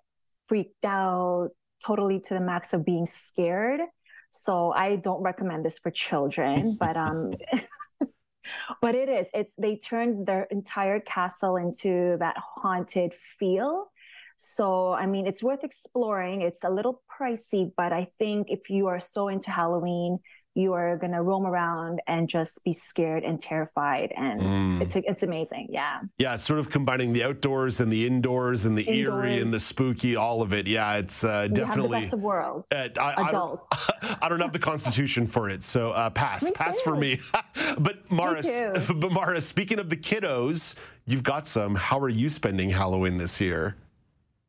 freaked 0.47 0.85
out, 0.85 1.49
totally 1.85 2.19
to 2.21 2.33
the 2.33 2.39
max 2.39 2.73
of 2.73 2.85
being 2.85 3.05
scared. 3.05 3.81
So 4.29 4.71
I 4.71 4.97
don't 4.97 5.21
recommend 5.21 5.65
this 5.65 5.79
for 5.79 5.91
children, 5.91 6.77
but 6.79 6.97
um 6.97 7.31
but 8.81 8.95
it 8.95 9.09
is. 9.09 9.27
It's 9.33 9.55
they 9.55 9.77
turned 9.77 10.27
their 10.27 10.43
entire 10.51 10.99
castle 10.99 11.57
into 11.57 12.17
that 12.19 12.37
haunted 12.37 13.13
feel. 13.13 13.91
So 14.37 14.93
I 14.93 15.05
mean 15.05 15.25
it's 15.27 15.43
worth 15.43 15.63
exploring. 15.63 16.41
It's 16.41 16.63
a 16.63 16.69
little 16.69 17.01
pricey, 17.09 17.71
but 17.75 17.93
I 17.93 18.05
think 18.19 18.47
if 18.49 18.69
you 18.69 18.87
are 18.87 18.99
so 18.99 19.27
into 19.27 19.51
Halloween, 19.51 20.19
you 20.57 20.73
are 20.73 20.97
going 20.97 21.11
to 21.11 21.21
roam 21.21 21.45
around 21.45 22.01
and 22.07 22.27
just 22.27 22.63
be 22.63 22.73
scared 22.73 23.23
and 23.23 23.39
terrified 23.39 24.11
and 24.17 24.41
mm. 24.41 24.81
it's 24.81 24.95
it's 24.95 25.23
amazing 25.23 25.67
yeah. 25.69 26.01
Yeah 26.17 26.35
sort 26.35 26.59
of 26.59 26.69
combining 26.69 27.13
the 27.13 27.23
outdoors 27.23 27.79
and 27.79 27.91
the 27.91 28.05
indoors 28.07 28.65
and 28.65 28.77
the 28.77 28.83
indoors. 28.83 29.25
eerie 29.25 29.41
and 29.41 29.53
the 29.53 29.59
spooky 29.59 30.15
all 30.15 30.41
of 30.41 30.53
it. 30.53 30.67
Yeah 30.67 30.97
it's 30.97 31.23
uh, 31.23 31.47
definitely 31.47 31.99
the 31.99 32.01
best 32.01 32.13
of 32.13 32.21
worlds 32.21 32.67
uh, 32.71 32.89
I, 32.99 33.27
adults 33.27 33.69
I 33.71 33.91
don't, 34.01 34.17
I 34.23 34.29
don't, 34.29 34.39
have 34.39 34.53
the 34.53 34.59
constitution 34.59 35.27
for 35.27 35.49
it 35.49 35.63
so 35.63 35.91
uh, 35.91 36.09
pass 36.09 36.43
me 36.43 36.51
pass 36.51 36.77
too. 36.77 36.83
for 36.83 36.95
me 36.95 37.19
but 37.79 38.09
Mara 38.11 38.41
but 38.95 39.11
Mara 39.11 39.39
speaking 39.41 39.79
of 39.79 39.89
the 39.89 39.97
kiddos 39.97 40.75
you've 41.05 41.23
got 41.23 41.47
some. 41.47 41.73
How 41.73 41.99
are 41.99 42.09
you 42.09 42.29
spending 42.29 42.69
Halloween 42.69 43.17
this 43.17 43.39
year 43.41 43.75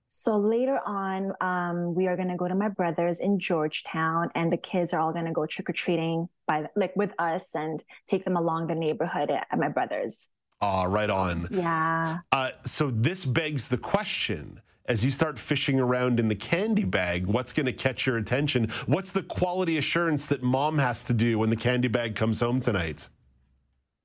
so 0.08 0.38
later 0.38 0.80
on, 0.86 1.32
um, 1.42 1.94
we 1.94 2.06
are 2.06 2.16
going 2.16 2.28
to 2.28 2.36
go 2.36 2.48
to 2.48 2.54
my 2.54 2.68
brother's 2.68 3.20
in 3.20 3.38
Georgetown, 3.38 4.30
and 4.34 4.50
the 4.50 4.56
kids 4.56 4.94
are 4.94 5.00
all 5.00 5.12
going 5.12 5.26
to 5.26 5.32
go 5.32 5.44
trick 5.44 5.68
or 5.68 5.74
treating 5.74 6.30
by 6.46 6.66
like 6.74 6.96
with 6.96 7.12
us 7.18 7.54
and 7.54 7.84
take 8.06 8.24
them 8.24 8.36
along 8.36 8.68
the 8.68 8.74
neighborhood 8.74 9.30
at, 9.30 9.46
my 9.58 9.68
brother's. 9.68 10.28
Ah, 10.62 10.84
right 10.84 11.10
on. 11.10 11.46
Yeah. 11.50 12.20
Uh, 12.32 12.50
so 12.64 12.90
this 12.90 13.26
begs 13.26 13.68
the 13.68 13.76
question: 13.76 14.62
as 14.86 15.04
you 15.04 15.10
start 15.10 15.38
fishing 15.38 15.78
around 15.78 16.18
in 16.18 16.28
the 16.28 16.34
candy 16.34 16.84
bag, 16.84 17.26
what's 17.26 17.52
going 17.52 17.66
to 17.66 17.72
catch 17.74 18.06
your 18.06 18.16
attention? 18.16 18.70
What's 18.86 19.12
the 19.12 19.22
quality 19.22 19.76
assurance 19.76 20.26
that 20.28 20.42
mom 20.42 20.78
has 20.78 21.04
to 21.04 21.12
do 21.12 21.38
when 21.38 21.50
the 21.50 21.56
candy 21.56 21.88
bag 21.88 22.14
comes 22.14 22.40
home 22.40 22.60
tonight? 22.60 23.10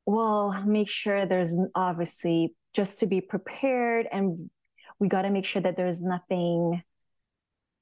Well, 0.05 0.61
make 0.65 0.89
sure 0.89 1.25
there's 1.25 1.55
obviously 1.75 2.55
just 2.73 2.99
to 2.99 3.05
be 3.05 3.21
prepared 3.21 4.07
and 4.11 4.49
we 4.99 5.07
got 5.07 5.23
to 5.23 5.29
make 5.29 5.45
sure 5.45 5.61
that 5.61 5.77
there's 5.77 6.01
nothing 6.01 6.83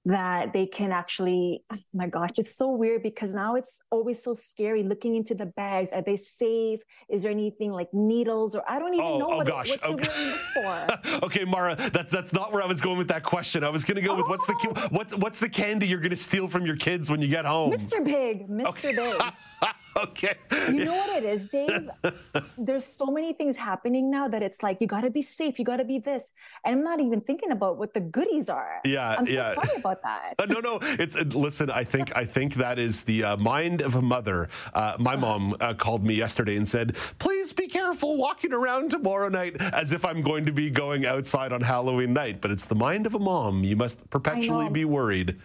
that 0.06 0.52
they 0.52 0.66
can 0.66 0.92
actually 0.92 1.64
oh 1.72 1.78
my 1.94 2.08
gosh 2.08 2.32
it's 2.38 2.56
so 2.56 2.72
weird 2.72 3.04
because 3.04 3.36
now 3.36 3.54
it's 3.54 3.82
always 3.92 4.22
so 4.22 4.34
scary 4.34 4.82
looking 4.82 5.16
into 5.16 5.36
the 5.36 5.46
bags 5.46 5.94
are 5.94 6.02
they 6.02 6.18
safe 6.18 6.80
is 7.08 7.22
there 7.22 7.32
anything 7.32 7.72
like 7.72 7.88
needles 7.94 8.56
or 8.56 8.64
i 8.68 8.80
don't 8.80 8.96
even 8.96 9.06
oh, 9.06 9.18
know 9.20 9.28
oh 9.30 9.38
what, 9.38 9.48
gosh. 9.48 9.72
It, 9.72 9.82
what 9.82 9.92
okay. 9.92 10.08
to 10.08 10.26
look 10.26 11.00
for 11.14 11.26
okay 11.26 11.46
mara 11.46 11.76
that's 11.76 12.12
that's 12.12 12.34
not 12.34 12.52
where 12.52 12.64
i 12.64 12.66
was 12.66 12.82
going 12.82 12.98
with 12.98 13.10
that 13.10 13.22
question 13.22 13.64
i 13.64 13.70
was 13.70 13.84
going 13.84 13.96
to 13.96 14.02
go 14.02 14.16
with 14.16 14.28
what's 14.28 14.48
the 14.48 14.56
oh. 14.76 14.88
what's 14.90 15.16
what's 15.16 15.38
the 15.38 15.50
candy 15.50 15.88
you're 15.88 16.00
going 16.00 16.10
to 16.10 16.16
steal 16.16 16.48
from 16.48 16.66
your 16.66 16.78
kids 16.78 17.12
when 17.12 17.22
you 17.22 17.28
get 17.28 17.46
home 17.46 17.72
mr 17.72 18.04
big 18.04 18.50
mr 18.50 18.68
okay. 18.70 18.96
big 18.96 19.22
okay. 19.98 20.36
You 20.68 20.86
know 20.86 20.96
what 20.96 21.22
it 21.22 21.26
is, 21.28 21.48
Dave? 21.48 21.90
There's 22.58 22.86
so 22.86 23.08
many 23.08 23.34
things 23.34 23.58
happening 23.58 24.10
now 24.10 24.28
that 24.28 24.42
it's 24.42 24.64
like 24.64 24.80
you 24.80 24.88
got 24.88 25.02
to 25.02 25.10
be 25.10 25.22
safe, 25.22 25.60
you 25.60 25.66
got 25.66 25.78
to 25.78 25.84
be 25.84 26.00
this, 26.00 26.32
and 26.64 26.76
I'm 26.76 26.84
not 26.84 27.00
even 27.00 27.22
thinking 27.22 27.52
about 27.52 27.78
what 27.78 27.94
the 27.94 28.00
goodies 28.00 28.50
are. 28.50 28.82
Yeah, 28.86 29.16
I'm 29.18 29.26
so 29.26 29.32
yeah. 29.32 29.54
sorry 29.54 29.80
about 29.80 30.02
that. 30.04 30.36
Uh, 30.42 30.46
no, 30.46 30.60
no, 30.60 30.80
it's 30.82 31.16
uh, 31.16 31.24
listen. 31.34 31.70
I 31.70 31.84
think 31.84 32.16
I 32.16 32.26
think 32.26 32.56
that 32.56 32.80
is 32.80 33.04
the 33.04 33.24
uh, 33.24 33.38
mind 33.38 33.82
of 33.82 33.96
a 33.96 34.02
mother. 34.02 34.50
Uh, 34.74 34.96
my 34.98 35.14
uh-huh. 35.14 35.22
mom 35.22 35.56
uh, 35.60 35.74
called 35.74 36.06
me 36.06 36.16
yesterday 36.16 36.56
and 36.58 36.68
said, 36.68 36.96
"Please 37.20 37.54
be 37.54 37.68
careful 37.68 38.18
walking 38.18 38.54
around 38.54 38.92
tomorrow 38.92 39.30
night," 39.30 39.62
as 39.62 39.92
if 39.92 40.04
I'm 40.04 40.22
going 40.22 40.46
to 40.46 40.52
be 40.52 40.70
going 40.70 41.06
outside 41.06 41.54
on 41.54 41.62
Halloween 41.62 42.14
night. 42.14 42.42
But 42.42 42.52
it's 42.52 42.66
the 42.66 42.76
mind 42.76 43.06
of 43.06 43.14
a 43.14 43.20
mom. 43.20 43.64
You 43.64 43.76
must 43.76 44.10
perpetually 44.10 44.70
be 44.70 44.86
worried 44.86 45.38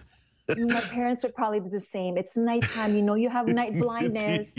my 0.56 0.80
parents 0.80 1.22
would 1.24 1.34
probably 1.34 1.60
do 1.60 1.68
the 1.68 1.80
same. 1.80 2.16
It's 2.16 2.36
nighttime. 2.36 2.94
You 2.94 3.02
know, 3.02 3.14
you 3.14 3.28
have 3.28 3.48
night 3.48 3.76
blindness. 3.80 4.56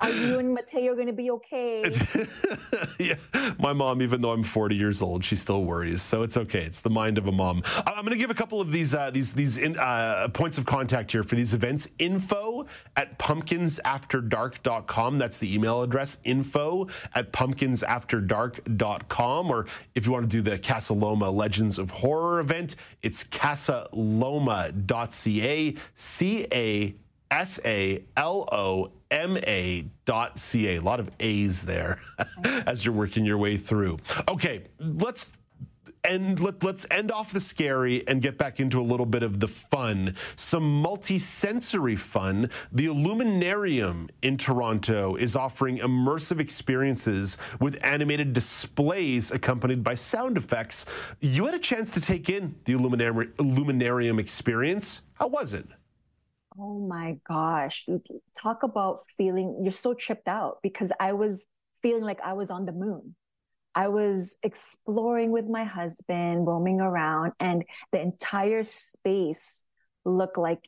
Are 0.00 0.10
you 0.10 0.38
and 0.38 0.52
Mateo 0.52 0.94
going 0.94 1.06
to 1.06 1.12
be 1.12 1.30
okay? 1.30 1.84
yeah. 2.98 3.14
My 3.58 3.72
mom, 3.72 4.02
even 4.02 4.20
though 4.20 4.32
I'm 4.32 4.42
40 4.42 4.74
years 4.76 5.00
old, 5.00 5.24
she 5.24 5.36
still 5.36 5.64
worries. 5.64 6.02
So 6.02 6.22
it's 6.22 6.36
okay. 6.36 6.62
It's 6.62 6.82
the 6.82 6.90
mind 6.90 7.16
of 7.18 7.28
a 7.28 7.32
mom. 7.32 7.62
I'm 7.86 8.04
going 8.04 8.12
to 8.12 8.18
give 8.18 8.30
a 8.30 8.34
couple 8.34 8.60
of 8.60 8.70
these 8.70 8.94
uh, 8.94 9.10
these 9.10 9.32
these 9.32 9.56
in, 9.56 9.78
uh, 9.78 10.28
points 10.28 10.58
of 10.58 10.66
contact 10.66 11.12
here 11.12 11.22
for 11.22 11.34
these 11.34 11.54
events. 11.54 11.88
Info 11.98 12.66
at 12.96 13.18
pumpkinsafterdark.com. 13.18 15.18
That's 15.18 15.38
the 15.38 15.54
email 15.54 15.80
address. 15.82 16.18
Info 16.24 16.88
at 17.14 17.32
pumpkinsafterdark.com. 17.32 19.50
Or 19.50 19.66
if 19.94 20.04
you 20.06 20.12
want 20.12 20.30
to 20.30 20.36
do 20.36 20.42
the 20.42 20.58
Casa 20.58 20.92
Loma 20.92 21.30
Legends 21.30 21.78
of 21.78 21.90
Horror 21.90 22.40
event, 22.40 22.76
it's 23.02 23.24
casaloma.com 23.24 25.05
ca 25.12 25.74
c 25.94 26.46
a 26.52 26.94
s 27.30 27.60
a 27.64 28.04
l 28.16 28.48
o 28.52 28.92
m 29.10 29.36
a 29.38 29.84
dot 30.04 30.38
c 30.38 30.68
a. 30.68 30.76
A 30.76 30.80
lot 30.80 31.00
of 31.00 31.10
A's 31.20 31.64
there 31.64 31.98
as 32.66 32.84
you're 32.84 32.94
working 32.94 33.24
your 33.24 33.38
way 33.38 33.56
through. 33.56 33.98
Okay, 34.28 34.64
let's 34.78 35.30
and 36.06 36.40
let, 36.40 36.64
us 36.64 36.86
end 36.90 37.10
off 37.10 37.32
the 37.32 37.40
scary 37.40 38.06
and 38.08 38.22
get 38.22 38.38
back 38.38 38.60
into 38.60 38.80
a 38.80 38.82
little 38.82 39.06
bit 39.06 39.22
of 39.22 39.40
the 39.40 39.48
fun. 39.48 40.14
Some 40.36 40.80
multi-sensory 40.80 41.96
fun. 41.96 42.50
The 42.72 42.86
Illuminarium 42.86 44.08
in 44.22 44.36
Toronto 44.36 45.16
is 45.16 45.36
offering 45.36 45.78
immersive 45.78 46.40
experiences 46.40 47.38
with 47.60 47.78
animated 47.82 48.32
displays 48.32 49.32
accompanied 49.32 49.82
by 49.82 49.94
sound 49.94 50.36
effects. 50.36 50.86
You 51.20 51.46
had 51.46 51.54
a 51.54 51.58
chance 51.58 51.90
to 51.92 52.00
take 52.00 52.28
in 52.28 52.54
the 52.64 52.72
Illuminarium, 52.74 53.32
Illuminarium 53.38 54.18
experience. 54.18 55.02
How 55.14 55.26
was 55.26 55.54
it? 55.54 55.66
Oh 56.58 56.78
my 56.78 57.18
gosh. 57.28 57.86
Talk 58.34 58.62
about 58.62 59.00
feeling 59.16 59.58
you're 59.62 59.72
so 59.72 59.92
tripped 59.92 60.28
out 60.28 60.58
because 60.62 60.92
I 61.00 61.12
was 61.12 61.46
feeling 61.82 62.02
like 62.02 62.20
I 62.22 62.32
was 62.32 62.50
on 62.50 62.64
the 62.64 62.72
moon. 62.72 63.14
I 63.76 63.88
was 63.88 64.38
exploring 64.42 65.30
with 65.30 65.46
my 65.46 65.64
husband, 65.64 66.46
roaming 66.46 66.80
around, 66.80 67.32
and 67.38 67.62
the 67.92 68.00
entire 68.00 68.64
space 68.64 69.62
looked 70.06 70.38
like 70.38 70.60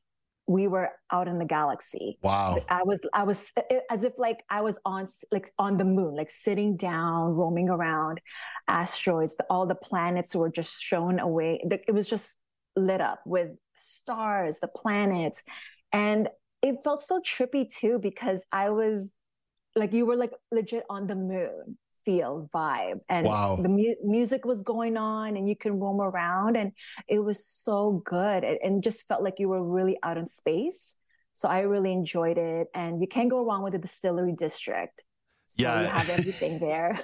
we 0.46 0.66
were 0.66 0.90
out 1.11 1.26
in 1.26 1.38
the 1.38 1.44
galaxy. 1.46 2.18
Wow. 2.22 2.59
I 2.68 2.82
was 2.82 3.06
I 3.14 3.22
was 3.22 3.50
as 3.90 4.04
if 4.04 4.12
like 4.18 4.44
I 4.50 4.61
was 4.61 4.78
on 4.84 5.09
like 5.32 5.50
on 5.59 5.78
the 5.78 5.84
moon, 5.86 6.16
like 6.16 6.30
sitting 6.30 6.76
down, 6.76 7.32
roaming 7.32 7.70
around, 7.70 8.20
asteroids, 8.66 9.34
all 9.48 9.66
the 9.66 9.74
planets 9.74 10.36
were 10.36 10.50
just 10.50 10.80
shown 10.80 11.18
away. 11.18 11.62
It 11.70 11.92
was 11.92 12.09
just 12.09 12.36
lit 12.76 13.00
up 13.00 13.20
with 13.24 13.52
stars, 13.74 14.59
the 14.61 14.68
planets. 14.68 15.42
And 15.92 16.28
it 16.62 16.76
felt 16.84 17.02
so 17.02 17.20
trippy 17.20 17.70
too 17.70 17.98
because 17.98 18.46
I 18.52 18.70
was 18.70 19.12
like 19.74 19.92
you 19.92 20.06
were 20.06 20.16
like 20.16 20.32
legit 20.50 20.84
on 20.90 21.06
the 21.06 21.14
moon 21.14 21.78
feel 22.09 22.48
vibe 22.54 23.00
and 23.11 23.26
wow. 23.26 23.59
the 23.61 23.68
mu- 23.68 23.94
music 24.02 24.46
was 24.46 24.62
going 24.62 24.96
on 24.96 25.36
and 25.36 25.46
you 25.46 25.54
can 25.54 25.78
roam 25.78 26.00
around 26.00 26.56
and 26.56 26.72
it 27.06 27.18
was 27.18 27.44
so 27.44 28.02
good 28.06 28.44
it, 28.44 28.59
and 28.64 28.82
just 28.82 29.06
felt 29.06 29.22
like 29.22 29.34
you 29.38 29.46
were 29.46 29.62
really 29.62 29.98
out 30.02 30.16
in 30.16 30.26
space 30.26 30.96
so 31.34 31.50
i 31.50 31.61
really 31.61 31.92
enjoyed 31.92 32.38
it 32.38 32.68
and 32.74 33.02
you 33.02 33.06
can't 33.06 33.28
go 33.28 33.44
wrong 33.44 33.62
with 33.62 33.74
the 33.74 33.78
distillery 33.78 34.32
district 34.32 35.04
so 35.50 35.62
yeah. 35.62 35.80
you 35.82 35.86
have 35.88 36.09
everything 36.09 36.59
there. 36.61 36.98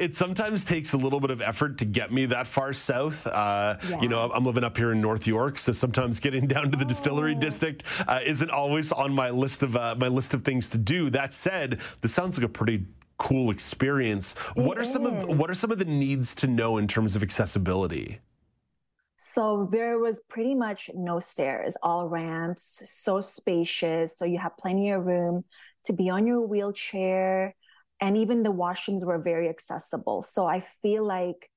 it 0.00 0.16
sometimes 0.16 0.64
takes 0.64 0.94
a 0.94 0.96
little 0.96 1.20
bit 1.20 1.30
of 1.30 1.40
effort 1.40 1.76
to 1.78 1.84
get 1.84 2.12
me 2.12 2.24
that 2.26 2.46
far 2.46 2.72
south. 2.72 3.26
Uh, 3.26 3.78
yeah. 3.88 4.00
You 4.00 4.08
know, 4.08 4.30
I'm 4.32 4.46
living 4.46 4.62
up 4.62 4.76
here 4.76 4.92
in 4.92 5.00
North 5.00 5.26
York, 5.26 5.58
so 5.58 5.72
sometimes 5.72 6.20
getting 6.20 6.46
down 6.46 6.70
to 6.70 6.76
the 6.76 6.84
oh. 6.84 6.88
distillery 6.88 7.34
district 7.34 7.82
uh, 8.06 8.20
isn't 8.24 8.50
always 8.52 8.92
on 8.92 9.12
my 9.12 9.30
list 9.30 9.64
of 9.64 9.74
uh, 9.74 9.96
my 9.98 10.06
list 10.06 10.34
of 10.34 10.44
things 10.44 10.70
to 10.70 10.78
do. 10.78 11.10
That 11.10 11.34
said, 11.34 11.80
this 12.00 12.14
sounds 12.14 12.38
like 12.38 12.46
a 12.46 12.48
pretty 12.48 12.86
cool 13.20 13.50
experience. 13.50 14.34
It 14.56 14.62
what 14.62 14.78
are 14.78 14.82
is. 14.82 14.92
some 14.92 15.06
of 15.06 15.38
what 15.38 15.50
are 15.50 15.54
some 15.54 15.70
of 15.70 15.78
the 15.78 15.84
needs 15.84 16.34
to 16.36 16.48
know 16.48 16.78
in 16.78 16.88
terms 16.88 17.14
of 17.14 17.22
accessibility? 17.22 18.18
So 19.16 19.68
there 19.70 19.98
was 19.98 20.18
pretty 20.30 20.54
much 20.54 20.90
no 20.94 21.20
stairs, 21.20 21.76
all 21.82 22.08
ramps, 22.08 22.80
so 22.84 23.20
spacious. 23.20 24.18
So 24.18 24.24
you 24.24 24.38
have 24.38 24.56
plenty 24.56 24.90
of 24.90 25.04
room 25.04 25.44
to 25.84 25.92
be 25.92 26.08
on 26.08 26.26
your 26.26 26.40
wheelchair. 26.40 27.54
And 28.00 28.16
even 28.16 28.42
the 28.42 28.52
washrooms 28.52 29.04
were 29.04 29.18
very 29.18 29.50
accessible. 29.50 30.22
So 30.22 30.46
I 30.46 30.60
feel 30.60 31.04
like 31.04 31.50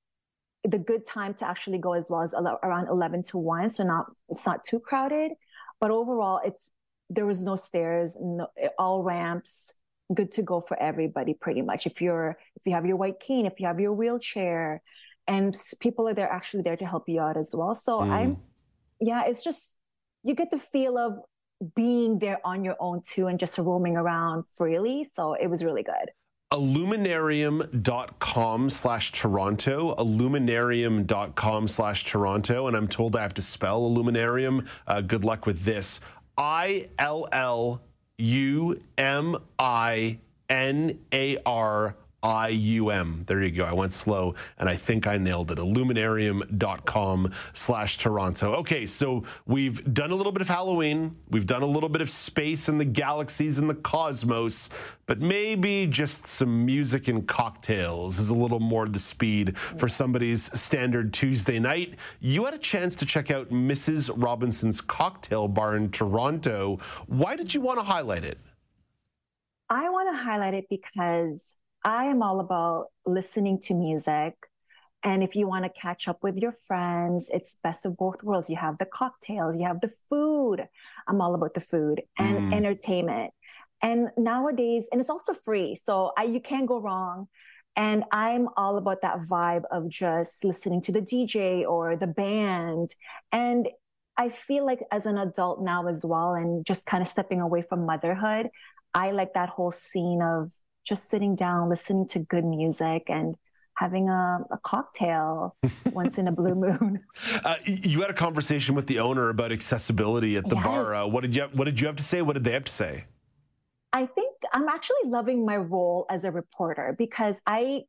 the 0.65 0.77
good 0.77 1.05
time 1.05 1.33
to 1.35 1.47
actually 1.47 1.77
go 1.77 1.93
as 1.93 2.07
well 2.09 2.21
as 2.21 2.33
around 2.33 2.89
11 2.89 3.23
to 3.23 3.37
1. 3.37 3.69
So 3.69 3.85
not, 3.85 4.07
it's 4.27 4.45
not 4.45 4.65
too 4.65 4.81
crowded, 4.81 5.31
but 5.79 5.89
overall 5.89 6.41
it's 6.43 6.69
there 7.09 7.25
was 7.25 7.43
no 7.43 7.55
stairs, 7.55 8.17
no, 8.19 8.47
all 8.77 9.03
ramps, 9.03 9.73
good 10.13 10.31
to 10.33 10.41
go 10.41 10.61
for 10.61 10.81
everybody 10.81 11.33
pretty 11.33 11.61
much. 11.61 11.85
If 11.85 12.01
you're, 12.01 12.37
if 12.55 12.65
you 12.65 12.73
have 12.73 12.85
your 12.85 12.97
white 12.97 13.19
cane, 13.19 13.45
if 13.45 13.59
you 13.59 13.67
have 13.67 13.79
your 13.79 13.93
wheelchair, 13.93 14.81
and 15.27 15.55
people 15.79 16.07
are 16.07 16.13
there 16.13 16.31
actually 16.31 16.63
there 16.63 16.77
to 16.77 16.85
help 16.85 17.07
you 17.07 17.21
out 17.21 17.37
as 17.37 17.53
well. 17.55 17.75
So 17.75 17.99
mm. 17.99 18.09
I'm, 18.09 18.37
yeah, 18.99 19.23
it's 19.25 19.43
just, 19.43 19.77
you 20.23 20.35
get 20.35 20.51
the 20.51 20.57
feel 20.57 20.97
of 20.97 21.19
being 21.75 22.19
there 22.19 22.39
on 22.43 22.65
your 22.65 22.75
own 22.79 23.01
too 23.07 23.27
and 23.27 23.39
just 23.39 23.57
roaming 23.57 23.95
around 23.95 24.43
freely. 24.51 25.05
So 25.05 25.33
it 25.33 25.47
was 25.47 25.63
really 25.63 25.83
good 25.83 26.11
illuminarium.com 26.53 28.69
slash 28.69 29.11
Toronto, 29.11 29.95
illuminarium.com 29.95 31.67
slash 31.67 32.05
Toronto. 32.05 32.67
And 32.67 32.77
I'm 32.77 32.87
told 32.87 33.15
I 33.15 33.23
have 33.23 33.33
to 33.33 33.41
spell 33.41 33.83
illuminarium. 33.85 34.67
Uh, 34.85 35.01
good 35.01 35.25
luck 35.25 35.47
with 35.47 35.63
this. 35.63 35.99
I 36.37 36.85
L 36.99 37.27
L 37.31 37.81
U 38.17 38.81
M 38.97 39.37
I 39.57 40.19
N 40.49 40.99
A 41.11 41.37
R 41.45 41.95
I-U-M. 42.23 43.25
There 43.27 43.43
you 43.43 43.51
go. 43.51 43.65
I 43.65 43.73
went 43.73 43.91
slow 43.91 44.35
and 44.57 44.69
I 44.69 44.75
think 44.77 45.07
I 45.07 45.17
nailed 45.17 45.51
it. 45.51 45.57
Illuminarium.com 45.57 47.33
slash 47.53 47.97
Toronto. 47.97 48.53
Okay, 48.55 48.85
so 48.85 49.23
we've 49.45 49.93
done 49.93 50.11
a 50.11 50.15
little 50.15 50.31
bit 50.31 50.41
of 50.41 50.47
Halloween. 50.47 51.11
We've 51.29 51.45
done 51.45 51.61
a 51.61 51.67
little 51.67 51.89
bit 51.89 52.01
of 52.01 52.09
space 52.09 52.69
and 52.69 52.79
the 52.79 52.85
galaxies 52.85 53.59
and 53.59 53.69
the 53.69 53.75
cosmos, 53.75 54.69
but 55.05 55.19
maybe 55.19 55.85
just 55.85 56.25
some 56.25 56.65
music 56.65 57.09
and 57.09 57.27
cocktails 57.27 58.19
is 58.19 58.29
a 58.29 58.35
little 58.35 58.61
more 58.61 58.87
the 58.87 58.99
speed 58.99 59.57
for 59.57 59.89
somebody's 59.89 60.43
standard 60.57 61.13
Tuesday 61.13 61.59
night. 61.59 61.95
You 62.21 62.45
had 62.45 62.53
a 62.53 62.59
chance 62.59 62.95
to 62.97 63.05
check 63.05 63.31
out 63.31 63.49
Mrs. 63.49 64.09
Robinson's 64.15 64.79
cocktail 64.79 65.49
bar 65.49 65.75
in 65.75 65.91
Toronto. 65.91 66.79
Why 67.07 67.35
did 67.35 67.53
you 67.53 67.59
want 67.59 67.79
to 67.79 67.83
highlight 67.83 68.23
it? 68.23 68.37
I 69.69 69.89
want 69.89 70.15
to 70.15 70.23
highlight 70.23 70.53
it 70.53 70.67
because 70.69 71.55
I 71.83 72.05
am 72.05 72.23
all 72.23 72.39
about 72.39 72.87
listening 73.05 73.59
to 73.63 73.73
music. 73.73 74.35
And 75.03 75.21
if 75.21 75.35
you 75.35 75.47
want 75.47 75.65
to 75.65 75.69
catch 75.81 76.07
up 76.07 76.23
with 76.23 76.37
your 76.37 76.53
friends, 76.53 77.29
it's 77.33 77.57
best 77.61 77.85
of 77.85 77.97
both 77.97 78.23
worlds. 78.23 78.49
You 78.49 78.55
have 78.55 78.77
the 78.77 78.85
cocktails, 78.85 79.57
you 79.57 79.65
have 79.65 79.81
the 79.81 79.91
food. 80.09 80.65
I'm 81.09 81.19
all 81.19 81.35
about 81.35 81.53
the 81.53 81.59
food 81.59 82.03
and 82.17 82.37
mm. 82.37 82.53
entertainment. 82.53 83.33
And 83.81 84.11
nowadays, 84.17 84.87
and 84.91 85.01
it's 85.01 85.09
also 85.09 85.33
free. 85.33 85.75
So 85.75 86.13
I, 86.17 86.23
you 86.23 86.39
can't 86.39 86.67
go 86.67 86.79
wrong. 86.79 87.27
And 87.75 88.05
I'm 88.13 88.47
all 88.55 88.77
about 88.77 89.01
that 89.01 89.17
vibe 89.19 89.63
of 89.71 89.89
just 89.89 90.45
listening 90.45 90.81
to 90.83 90.93
the 90.93 91.01
DJ 91.01 91.67
or 91.67 91.97
the 91.97 92.07
band. 92.07 92.95
And 93.33 93.67
I 94.15 94.29
feel 94.29 94.65
like 94.65 94.79
as 94.91 95.05
an 95.05 95.17
adult 95.17 95.61
now 95.61 95.87
as 95.87 96.05
well, 96.05 96.33
and 96.33 96.65
just 96.65 96.85
kind 96.85 97.01
of 97.01 97.09
stepping 97.09 97.41
away 97.41 97.61
from 97.61 97.85
motherhood, 97.85 98.49
I 98.93 99.11
like 99.11 99.33
that 99.33 99.49
whole 99.49 99.71
scene 99.71 100.21
of 100.21 100.51
just 100.83 101.09
sitting 101.09 101.35
down, 101.35 101.69
listening 101.69 102.07
to 102.09 102.19
good 102.19 102.45
music 102.45 103.03
and 103.09 103.35
having 103.75 104.09
a, 104.09 104.39
a 104.51 104.57
cocktail 104.59 105.55
once 105.91 106.17
in 106.17 106.27
a 106.27 106.31
blue 106.31 106.55
moon. 106.55 106.99
Uh, 107.43 107.55
you 107.65 108.01
had 108.01 108.09
a 108.09 108.13
conversation 108.13 108.75
with 108.75 108.87
the 108.87 108.99
owner 108.99 109.29
about 109.29 109.51
accessibility 109.51 110.37
at 110.37 110.47
the 110.47 110.55
yes. 110.55 110.63
bar. 110.63 110.95
Uh, 110.95 111.07
what 111.07 111.21
did 111.21 111.35
you 111.35 111.43
What 111.53 111.65
did 111.65 111.79
you 111.79 111.87
have 111.87 111.95
to 111.95 112.03
say? 112.03 112.21
What 112.21 112.33
did 112.33 112.43
they 112.43 112.51
have 112.51 112.65
to 112.65 112.71
say? 112.71 113.05
I 113.91 114.07
think 114.07 114.35
I'm 114.51 114.67
actually 114.67 115.05
loving 115.05 115.45
my 115.45 115.57
role 115.57 116.05
as 116.09 116.25
a 116.25 116.31
reporter 116.31 116.95
because 116.97 117.41
I 117.45 117.83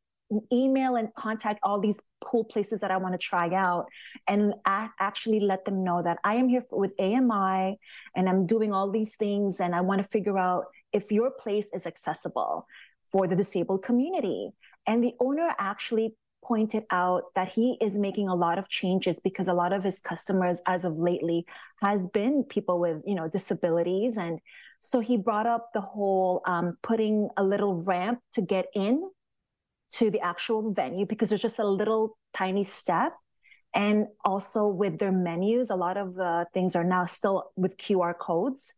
email 0.53 0.97
and 0.97 1.12
contact 1.14 1.61
all 1.62 1.80
these 1.80 2.01
cool 2.20 2.45
places 2.45 2.80
that 2.80 2.91
I 2.91 2.97
want 2.97 3.12
to 3.14 3.18
try 3.18 3.49
out 3.51 3.87
and 4.26 4.55
actually 4.64 5.41
let 5.41 5.64
them 5.64 5.85
know 5.85 6.03
that 6.03 6.18
I 6.24 6.35
am 6.35 6.49
here 6.49 6.62
for, 6.62 6.78
with 6.78 6.95
AMI 6.99 7.78
and 8.16 8.28
I'm 8.28 8.47
doing 8.47 8.72
all 8.72 8.91
these 8.91 9.16
things 9.16 9.61
and 9.61 9.74
I 9.74 9.80
want 9.80 10.03
to 10.03 10.09
figure 10.09 10.39
out 10.39 10.64
if 10.93 11.11
your 11.12 11.30
place 11.30 11.68
is 11.72 11.87
accessible 11.87 12.66
for 13.11 13.26
the 13.26 13.37
disabled 13.37 13.82
community. 13.82 14.51
And 14.87 15.03
the 15.03 15.14
owner 15.20 15.55
actually 15.59 16.14
pointed 16.45 16.85
out 16.91 17.24
that 17.35 17.49
he 17.49 17.76
is 17.80 17.97
making 17.97 18.28
a 18.28 18.35
lot 18.35 18.59
of 18.59 18.68
changes 18.68 19.18
because 19.18 19.49
a 19.49 19.55
lot 19.55 19.72
of 19.72 19.82
his 19.82 20.01
customers 20.01 20.61
as 20.66 20.85
of 20.85 20.99
lately 20.99 21.47
has 21.80 22.07
been 22.09 22.45
people 22.45 22.78
with 22.78 23.03
you 23.07 23.14
know 23.14 23.28
disabilities 23.28 24.18
and 24.18 24.39
so 24.80 25.01
he 25.01 25.16
brought 25.16 25.47
up 25.47 25.70
the 25.72 25.80
whole 25.80 26.43
um, 26.45 26.76
putting 26.82 27.30
a 27.39 27.43
little 27.43 27.82
ramp 27.85 28.20
to 28.32 28.43
get 28.43 28.66
in 28.74 29.09
to 29.95 30.11
the 30.11 30.20
actual 30.20 30.72
venue 30.72 31.07
because 31.07 31.28
there's 31.28 31.42
just 31.42 31.59
a 31.59 31.66
little 31.66 32.16
tiny 32.32 32.64
step 32.64 33.12
and 33.74 34.07
also 34.24 34.66
with 34.66 34.99
their 34.99 35.12
menus 35.12 35.70
a 35.70 35.76
lot 35.76 35.97
of 35.97 36.14
the 36.14 36.47
things 36.55 36.76
are 36.76 36.84
now 36.84 37.05
still 37.05 37.51
with 37.57 37.76
qr 37.76 38.16
codes 38.18 38.74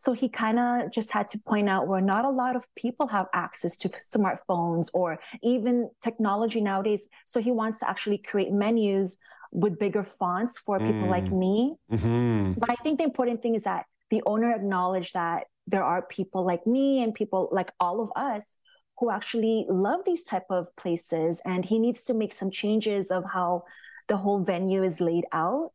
so 0.00 0.14
he 0.14 0.30
kind 0.30 0.58
of 0.58 0.90
just 0.90 1.10
had 1.10 1.28
to 1.30 1.38
point 1.38 1.68
out 1.68 1.86
where 1.86 2.00
not 2.00 2.24
a 2.24 2.30
lot 2.30 2.56
of 2.56 2.66
people 2.74 3.06
have 3.08 3.26
access 3.34 3.76
to 3.78 3.90
smartphones 3.90 4.88
or 4.94 5.18
even 5.42 5.90
technology 6.00 6.62
nowadays. 6.62 7.06
So 7.26 7.38
he 7.38 7.50
wants 7.50 7.80
to 7.80 7.90
actually 7.90 8.16
create 8.16 8.50
menus 8.50 9.18
with 9.52 9.78
bigger 9.78 10.02
fonts 10.02 10.58
for 10.58 10.78
people 10.78 11.02
mm. 11.02 11.10
like 11.10 11.30
me. 11.30 11.74
Mm-hmm. 11.92 12.52
But 12.52 12.70
I 12.70 12.76
think 12.76 12.96
the 12.96 13.04
important 13.04 13.42
thing 13.42 13.54
is 13.54 13.64
that 13.64 13.84
the 14.08 14.22
owner 14.24 14.54
acknowledged 14.54 15.12
that 15.12 15.48
there 15.66 15.84
are 15.84 16.00
people 16.00 16.46
like 16.46 16.66
me 16.66 17.02
and 17.02 17.12
people 17.12 17.50
like 17.52 17.70
all 17.78 18.00
of 18.00 18.10
us 18.16 18.56
who 19.00 19.10
actually 19.10 19.66
love 19.68 20.00
these 20.04 20.22
type 20.22 20.46
of 20.50 20.74
places 20.76 21.42
and 21.44 21.64
he 21.64 21.78
needs 21.78 22.04
to 22.04 22.14
make 22.14 22.32
some 22.32 22.50
changes 22.50 23.10
of 23.10 23.24
how 23.24 23.64
the 24.06 24.16
whole 24.16 24.44
venue 24.44 24.82
is 24.82 25.00
laid 25.00 25.24
out 25.32 25.72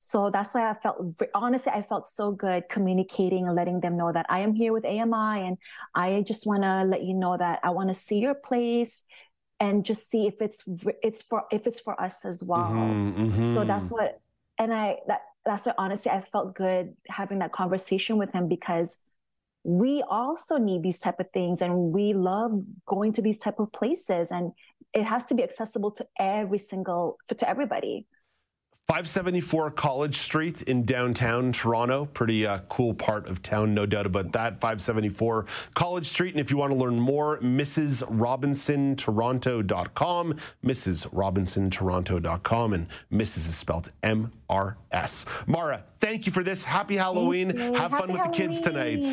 so 0.00 0.30
that's 0.30 0.54
why 0.54 0.70
I 0.70 0.74
felt, 0.74 1.04
honestly, 1.34 1.72
I 1.74 1.82
felt 1.82 2.06
so 2.06 2.30
good 2.30 2.68
communicating 2.68 3.46
and 3.46 3.56
letting 3.56 3.80
them 3.80 3.96
know 3.96 4.12
that 4.12 4.26
I 4.28 4.40
am 4.40 4.54
here 4.54 4.72
with 4.72 4.84
AMI 4.84 5.46
and 5.46 5.58
I 5.94 6.22
just 6.26 6.46
want 6.46 6.62
to 6.62 6.84
let 6.84 7.02
you 7.02 7.14
know 7.14 7.36
that 7.36 7.60
I 7.64 7.70
want 7.70 7.88
to 7.88 7.94
see 7.94 8.20
your 8.20 8.34
place 8.34 9.04
and 9.60 9.84
just 9.84 10.08
see 10.08 10.28
if 10.28 10.40
it's 10.40 10.64
it's 11.02 11.22
for 11.22 11.42
if 11.50 11.66
it's 11.66 11.80
for 11.80 12.00
us 12.00 12.24
as 12.24 12.44
well. 12.44 12.70
Mm-hmm, 12.70 13.24
mm-hmm. 13.24 13.54
So 13.54 13.64
that's 13.64 13.90
what, 13.90 14.20
and 14.56 14.72
I 14.72 14.98
that 15.08 15.22
that's 15.44 15.66
what 15.66 15.74
honestly 15.78 16.12
I 16.12 16.20
felt 16.20 16.54
good 16.54 16.94
having 17.08 17.40
that 17.40 17.52
conversation 17.52 18.18
with 18.18 18.32
him 18.32 18.46
because 18.46 18.98
we 19.68 20.02
also 20.08 20.56
need 20.56 20.82
these 20.82 20.98
type 20.98 21.20
of 21.20 21.30
things 21.30 21.60
and 21.60 21.92
we 21.92 22.14
love 22.14 22.52
going 22.86 23.12
to 23.12 23.20
these 23.20 23.38
type 23.38 23.58
of 23.58 23.70
places 23.70 24.30
and 24.30 24.50
it 24.94 25.04
has 25.04 25.26
to 25.26 25.34
be 25.34 25.42
accessible 25.42 25.90
to 25.90 26.06
every 26.18 26.56
single 26.56 27.18
to 27.36 27.46
everybody 27.46 28.06
574 28.86 29.72
College 29.72 30.16
Street 30.16 30.62
in 30.62 30.86
downtown 30.86 31.52
Toronto. 31.52 32.06
Pretty 32.06 32.46
uh, 32.46 32.60
cool 32.70 32.94
part 32.94 33.28
of 33.28 33.42
town, 33.42 33.74
no 33.74 33.84
doubt 33.84 34.06
about 34.06 34.32
that. 34.32 34.54
574 34.54 35.44
College 35.74 36.06
Street. 36.06 36.30
And 36.30 36.40
if 36.40 36.50
you 36.50 36.56
want 36.56 36.72
to 36.72 36.78
learn 36.78 36.98
more, 36.98 37.38
MrsRobinsonToronto.com. 37.40 40.34
MrsRobinsonToronto.com. 40.64 42.72
And 42.72 42.86
Mrs. 43.12 43.36
is 43.36 43.56
spelled 43.56 43.92
M 44.02 44.32
R 44.48 44.78
S. 44.90 45.26
Mara, 45.46 45.84
thank 46.00 46.24
you 46.24 46.32
for 46.32 46.42
this. 46.42 46.64
Happy 46.64 46.96
Halloween. 46.96 47.50
Have 47.50 47.76
Happy 47.76 47.96
fun 47.96 48.10
with 48.10 48.22
Halloween. 48.22 48.32
the 48.32 48.38
kids 48.38 48.62
tonight. 48.62 49.04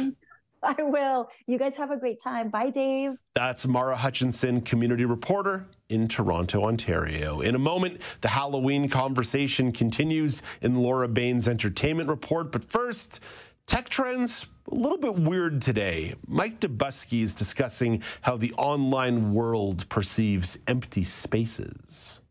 I 0.78 0.82
will. 0.82 1.30
You 1.46 1.60
guys 1.60 1.76
have 1.78 1.92
a 1.92 1.98
great 1.98 2.20
time. 2.20 2.50
Bye, 2.50 2.72
Dave. 2.72 3.22
That's 3.36 3.68
Mara 3.68 3.96
Hutchinson, 3.96 4.62
community 4.62 5.06
reporter 5.06 5.68
in 5.90 6.08
Toronto, 6.08 6.66
Ontario. 6.66 7.42
In 7.42 7.54
a 7.54 7.60
moment, 7.60 8.02
the 8.22 8.28
Halloween 8.28 8.90
conversation 8.90 9.72
continues 9.72 10.42
in 10.62 10.82
Laura 10.82 11.08
Bain's 11.08 11.48
entertainment 11.48 12.10
report. 12.10 12.52
But 12.52 12.66
first, 12.66 13.20
tech 13.68 13.90
trends 13.90 14.48
a 14.72 14.76
little 14.76 14.98
bit 14.98 15.16
weird 15.16 15.62
today. 15.62 16.16
Mike 16.28 16.60
Dobuski 16.60 17.22
is 17.22 17.36
discussing 17.36 18.02
how 18.22 18.36
the 18.36 18.54
online 18.54 19.34
world 19.34 19.88
perceives 19.90 20.58
empty 20.68 21.04
spaces 21.04 22.22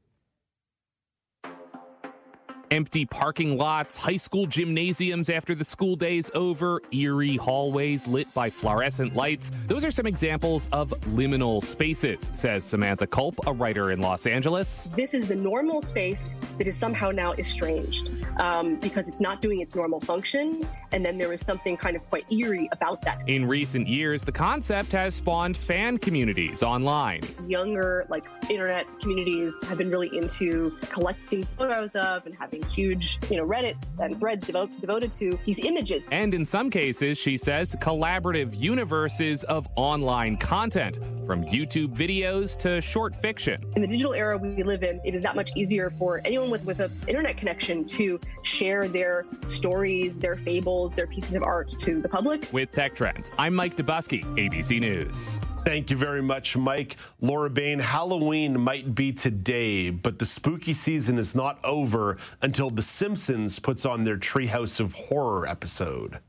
empty 2.74 3.06
parking 3.06 3.56
lots, 3.56 3.96
high 3.96 4.16
school 4.16 4.48
gymnasiums 4.48 5.30
after 5.30 5.54
the 5.54 5.64
school 5.64 5.94
day's 5.94 6.28
over, 6.34 6.80
eerie 6.90 7.36
hallways 7.36 8.08
lit 8.08 8.26
by 8.34 8.50
fluorescent 8.50 9.14
lights. 9.14 9.48
Those 9.68 9.84
are 9.84 9.92
some 9.92 10.08
examples 10.08 10.68
of 10.72 10.90
liminal 11.14 11.62
spaces, 11.62 12.30
says 12.34 12.64
Samantha 12.64 13.06
Culp, 13.06 13.46
a 13.46 13.52
writer 13.52 13.92
in 13.92 14.00
Los 14.00 14.26
Angeles. 14.26 14.88
This 14.96 15.14
is 15.14 15.28
the 15.28 15.36
normal 15.36 15.82
space 15.82 16.34
that 16.58 16.66
is 16.66 16.76
somehow 16.76 17.12
now 17.12 17.32
estranged 17.34 18.10
um, 18.40 18.74
because 18.80 19.06
it's 19.06 19.20
not 19.20 19.40
doing 19.40 19.60
its 19.60 19.76
normal 19.76 20.00
function. 20.00 20.66
And 20.90 21.04
then 21.04 21.16
there 21.16 21.32
is 21.32 21.46
something 21.46 21.76
kind 21.76 21.94
of 21.94 22.02
quite 22.10 22.30
eerie 22.32 22.68
about 22.72 23.02
that. 23.02 23.28
In 23.28 23.46
recent 23.46 23.86
years, 23.86 24.22
the 24.22 24.32
concept 24.32 24.90
has 24.90 25.14
spawned 25.14 25.56
fan 25.56 25.96
communities 25.96 26.64
online. 26.64 27.22
Younger, 27.46 28.04
like 28.08 28.24
internet 28.50 28.86
communities 28.98 29.60
have 29.68 29.78
been 29.78 29.90
really 29.90 30.16
into 30.16 30.76
collecting 30.90 31.44
photos 31.44 31.94
of 31.94 32.26
and 32.26 32.34
having 32.34 32.63
huge, 32.72 33.18
you 33.30 33.36
know, 33.36 33.46
Reddits 33.46 33.98
and 33.98 34.18
threads 34.18 34.46
devo- 34.48 34.80
devoted 34.80 35.14
to 35.14 35.38
these 35.44 35.58
images. 35.58 36.06
And 36.10 36.34
in 36.34 36.44
some 36.44 36.70
cases, 36.70 37.18
she 37.18 37.36
says, 37.36 37.74
collaborative 37.76 38.58
universes 38.58 39.44
of 39.44 39.68
online 39.76 40.36
content, 40.36 40.98
from 41.26 41.42
YouTube 41.44 41.94
videos 41.94 42.56
to 42.58 42.80
short 42.80 43.14
fiction. 43.16 43.64
In 43.76 43.82
the 43.82 43.88
digital 43.88 44.14
era 44.14 44.36
we 44.36 44.62
live 44.62 44.82
in, 44.82 45.00
it 45.04 45.14
is 45.14 45.22
that 45.22 45.36
much 45.36 45.50
easier 45.56 45.90
for 45.98 46.20
anyone 46.24 46.50
with, 46.50 46.64
with 46.64 46.80
an 46.80 46.90
internet 47.08 47.36
connection 47.36 47.84
to 47.86 48.20
share 48.42 48.88
their 48.88 49.24
stories, 49.48 50.18
their 50.18 50.36
fables, 50.36 50.94
their 50.94 51.06
pieces 51.06 51.34
of 51.34 51.42
art 51.42 51.68
to 51.80 52.00
the 52.00 52.08
public. 52.08 52.48
With 52.52 52.70
Tech 52.70 52.94
Trends, 52.94 53.30
I'm 53.38 53.54
Mike 53.54 53.76
Dobuski, 53.76 54.22
ABC 54.36 54.80
News. 54.80 55.40
Thank 55.64 55.90
you 55.90 55.96
very 55.96 56.20
much, 56.20 56.58
Mike. 56.58 56.96
Laura 57.22 57.48
Bain, 57.48 57.78
Halloween 57.78 58.60
might 58.60 58.94
be 58.94 59.12
today, 59.12 59.88
but 59.88 60.18
the 60.18 60.26
spooky 60.26 60.74
season 60.74 61.18
is 61.18 61.34
not 61.34 61.58
over 61.64 62.18
until 62.42 62.68
The 62.68 62.82
Simpsons 62.82 63.58
puts 63.58 63.86
on 63.86 64.04
their 64.04 64.18
Treehouse 64.18 64.78
of 64.78 64.92
Horror 64.92 65.48
episode. 65.48 66.20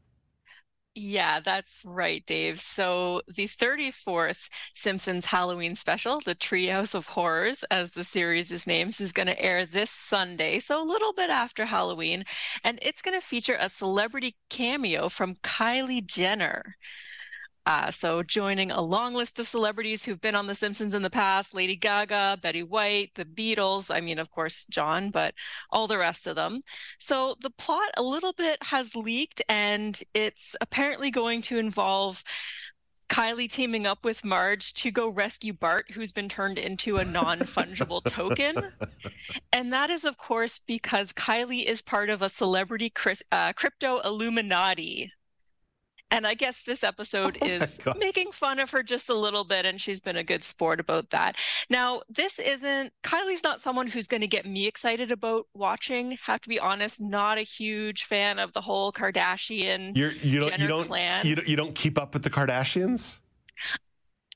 Yeah, 0.98 1.42
that's 1.42 1.84
right, 1.84 2.26
Dave. 2.26 2.62
So 2.62 3.22
the 3.28 3.48
34th 3.48 4.50
Simpsons 4.74 5.26
Halloween 5.26 5.76
special, 5.76 6.22
the 6.22 6.36
Treehouse 6.36 6.96
of 6.96 7.08
Horrors, 7.08 7.66
as 7.70 7.92
the 7.92 8.06
series 8.06 8.54
is 8.54 8.66
named, 8.66 9.02
is 9.02 9.12
going 9.12 9.28
to 9.28 9.38
air 9.38 9.66
this 9.66 9.92
Sunday, 9.92 10.60
so 10.60 10.82
a 10.82 10.88
little 10.88 11.12
bit 11.12 11.30
after 11.30 11.66
Halloween, 11.66 12.24
and 12.64 12.80
it's 12.82 13.02
going 13.02 13.20
to 13.20 13.26
feature 13.26 13.58
a 13.60 13.68
celebrity 13.68 14.38
cameo 14.50 15.10
from 15.10 15.36
Kylie 15.36 16.06
Jenner. 16.06 16.78
Uh, 17.68 17.90
so, 17.90 18.22
joining 18.22 18.70
a 18.70 18.82
long 18.82 19.16
list 19.16 19.40
of 19.40 19.48
celebrities 19.48 20.06
who've 20.06 20.22
been 20.22 20.36
on 20.36 20.46
The 20.46 20.54
Simpsons 20.54 20.94
in 20.94 21.02
the 21.02 21.10
past 21.10 21.56
Lady 21.56 21.76
Gaga, 21.76 22.38
Betty 22.42 22.62
White, 22.62 23.10
the 23.16 23.26
Beatles, 23.26 23.94
I 23.94 24.02
mean, 24.02 24.20
of 24.20 24.30
course, 24.30 24.68
John, 24.70 25.10
but 25.10 25.34
all 25.72 25.88
the 25.88 25.98
rest 25.98 26.28
of 26.28 26.36
them. 26.36 26.62
So, 27.00 27.36
the 27.42 27.50
plot 27.50 27.90
a 27.98 28.04
little 28.04 28.34
bit 28.34 28.62
has 28.62 28.96
leaked, 28.96 29.42
and 29.50 30.00
it's 30.14 30.56
apparently 30.62 31.10
going 31.12 31.42
to 31.44 31.58
involve. 31.58 32.24
Kylie 33.08 33.52
teaming 33.52 33.86
up 33.86 34.04
with 34.04 34.26
Marge 34.26 34.74
to 34.74 34.90
go 34.90 35.08
rescue 35.08 35.54
Bart, 35.54 35.92
who's 35.92 36.12
been 36.12 36.28
turned 36.28 36.58
into 36.58 36.98
a 36.98 37.06
non 37.06 37.40
fungible 37.42 38.04
token. 38.04 38.72
And 39.54 39.72
that 39.72 39.92
is, 39.92 40.06
of 40.06 40.18
course, 40.18 40.58
because 40.58 41.14
Kylie 41.14 41.66
is 41.66 41.84
part 41.84 42.10
of 42.10 42.24
a 42.24 42.30
celebrity 42.30 42.92
uh, 43.32 43.54
crypto 43.54 44.00
Illuminati 44.00 45.12
and 46.16 46.26
I 46.26 46.34
guess 46.34 46.64
this 46.64 46.84
episode 46.84 47.38
oh 47.42 47.46
is 47.46 47.80
making 47.98 48.32
fun 48.32 48.60
of 48.60 48.70
her 48.72 48.82
just 48.82 49.10
a 49.10 49.14
little 49.14 49.44
bit, 49.44 49.66
and 49.66 49.80
she's 49.82 50.00
been 50.00 50.16
a 50.16 50.24
good 50.24 50.44
sport 50.44 50.80
about 50.80 51.10
that. 51.10 51.36
Now, 51.70 52.02
this 52.10 52.40
isn't 52.40 52.94
Kylie's 53.04 53.44
not 53.44 53.60
someone 53.60 53.88
who's 53.88 54.08
going 54.08 54.22
to 54.22 54.28
get 54.28 54.46
me 54.46 54.66
excited 54.66 55.12
about 55.12 55.48
watching. 55.54 56.18
Have 56.24 56.40
to 56.42 56.50
be 56.50 56.60
honest, 56.60 57.02
not 57.02 57.38
a 57.38 57.42
huge 57.42 58.06
fan 58.06 58.40
of 58.40 58.54
the 58.54 58.62
whole 58.62 58.94
Kardashian 58.94 59.96
You're, 59.96 60.12
you 60.12 60.40
don't, 60.40 60.50
Jenner 60.50 60.64
you 60.64 60.68
don't, 60.70 60.86
clan. 60.86 61.26
You 61.26 61.36
don't, 61.36 61.48
you 61.48 61.56
don't 61.58 61.76
keep 61.76 61.98
up 61.98 62.14
with 62.14 62.24
the 62.24 62.30
Kardashians. 62.30 63.18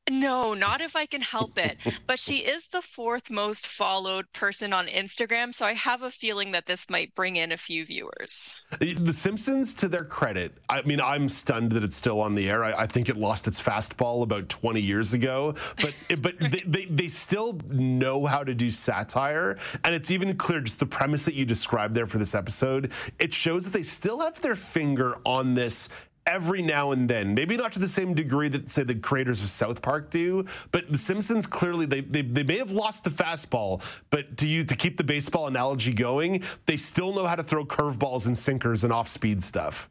No, 0.09 0.53
not 0.53 0.81
if 0.81 0.95
I 0.95 1.05
can 1.05 1.21
help 1.21 1.57
it. 1.57 1.77
but 2.07 2.19
she 2.19 2.37
is 2.37 2.67
the 2.67 2.81
fourth 2.81 3.29
most 3.29 3.67
followed 3.67 4.31
person 4.33 4.73
on 4.73 4.87
Instagram. 4.87 5.53
So 5.53 5.65
I 5.65 5.73
have 5.73 6.01
a 6.01 6.09
feeling 6.11 6.51
that 6.51 6.65
this 6.65 6.89
might 6.89 7.13
bring 7.15 7.35
in 7.35 7.51
a 7.51 7.57
few 7.57 7.85
viewers. 7.85 8.55
The 8.79 9.13
Simpsons, 9.13 9.73
to 9.75 9.87
their 9.87 10.03
credit, 10.03 10.57
I 10.69 10.81
mean, 10.83 10.99
I'm 11.01 11.29
stunned 11.29 11.71
that 11.73 11.83
it's 11.83 11.95
still 11.95 12.21
on 12.21 12.35
the 12.35 12.49
air. 12.49 12.63
I, 12.63 12.83
I 12.83 12.87
think 12.87 13.09
it 13.09 13.17
lost 13.17 13.47
its 13.47 13.61
fastball 13.61 14.23
about 14.23 14.49
20 14.49 14.79
years 14.81 15.13
ago, 15.13 15.55
but 15.81 15.93
but 16.21 16.39
they, 16.39 16.63
they, 16.65 16.85
they 16.85 17.07
still 17.07 17.59
know 17.69 18.25
how 18.25 18.43
to 18.43 18.53
do 18.53 18.69
satire. 18.71 19.57
And 19.83 19.93
it's 19.93 20.11
even 20.11 20.35
clear, 20.37 20.61
just 20.61 20.79
the 20.79 20.85
premise 20.85 21.25
that 21.25 21.35
you 21.35 21.45
described 21.45 21.93
there 21.93 22.07
for 22.07 22.17
this 22.17 22.35
episode, 22.35 22.91
it 23.19 23.33
shows 23.33 23.65
that 23.65 23.71
they 23.71 23.83
still 23.83 24.19
have 24.19 24.39
their 24.41 24.55
finger 24.55 25.17
on 25.25 25.55
this 25.55 25.89
every 26.29 26.61
now 26.61 26.91
and 26.91 27.09
then. 27.09 27.33
Maybe 27.33 27.57
not 27.57 27.73
to 27.73 27.79
the 27.79 27.87
same 27.87 28.13
degree 28.13 28.49
that, 28.49 28.69
say, 28.69 28.83
the 28.83 28.95
creators 28.95 29.41
of 29.41 29.49
South 29.49 29.81
Park 29.81 30.11
do, 30.11 30.45
but 30.71 30.89
The 30.89 30.97
Simpsons 30.97 31.47
clearly 31.47 31.85
they 31.85 32.01
they, 32.01 32.21
they 32.21 32.43
may 32.43 32.57
have 32.57 32.71
lost 32.71 33.03
the 33.03 33.09
fastball, 33.09 33.81
but 34.09 34.37
to 34.37 34.47
you 34.47 34.63
to 34.63 34.75
keep 34.75 34.97
the 34.97 35.03
baseball 35.03 35.47
analogy 35.47 35.93
going, 35.93 36.43
they 36.65 36.77
still 36.77 37.13
know 37.13 37.25
how 37.25 37.35
to 37.35 37.43
throw 37.43 37.65
curveballs 37.65 38.27
and 38.27 38.37
sinkers 38.37 38.83
and 38.83 38.93
off-speed 38.93 39.43
stuff. 39.43 39.89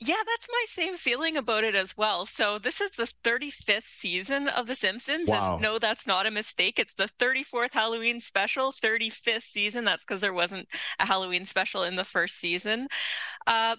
Yeah, 0.00 0.22
that's 0.26 0.48
my 0.50 0.64
same 0.66 0.96
feeling 0.96 1.36
about 1.36 1.62
it 1.62 1.74
as 1.74 1.96
well. 1.96 2.26
So 2.26 2.58
this 2.58 2.80
is 2.80 2.90
the 2.92 3.10
35th 3.22 3.86
season 3.86 4.48
of 4.48 4.66
The 4.66 4.74
Simpsons, 4.74 5.28
wow. 5.28 5.54
and 5.54 5.62
no, 5.62 5.78
that's 5.78 6.06
not 6.06 6.26
a 6.26 6.30
mistake. 6.30 6.78
It's 6.78 6.94
the 6.94 7.08
34th 7.18 7.72
Halloween 7.72 8.20
special, 8.20 8.74
35th 8.82 9.44
season. 9.44 9.84
That's 9.84 10.04
because 10.04 10.20
there 10.20 10.34
wasn't 10.34 10.68
a 10.98 11.06
Halloween 11.06 11.46
special 11.46 11.84
in 11.84 11.96
the 11.96 12.04
first 12.04 12.38
season. 12.38 12.88
Uh, 13.46 13.76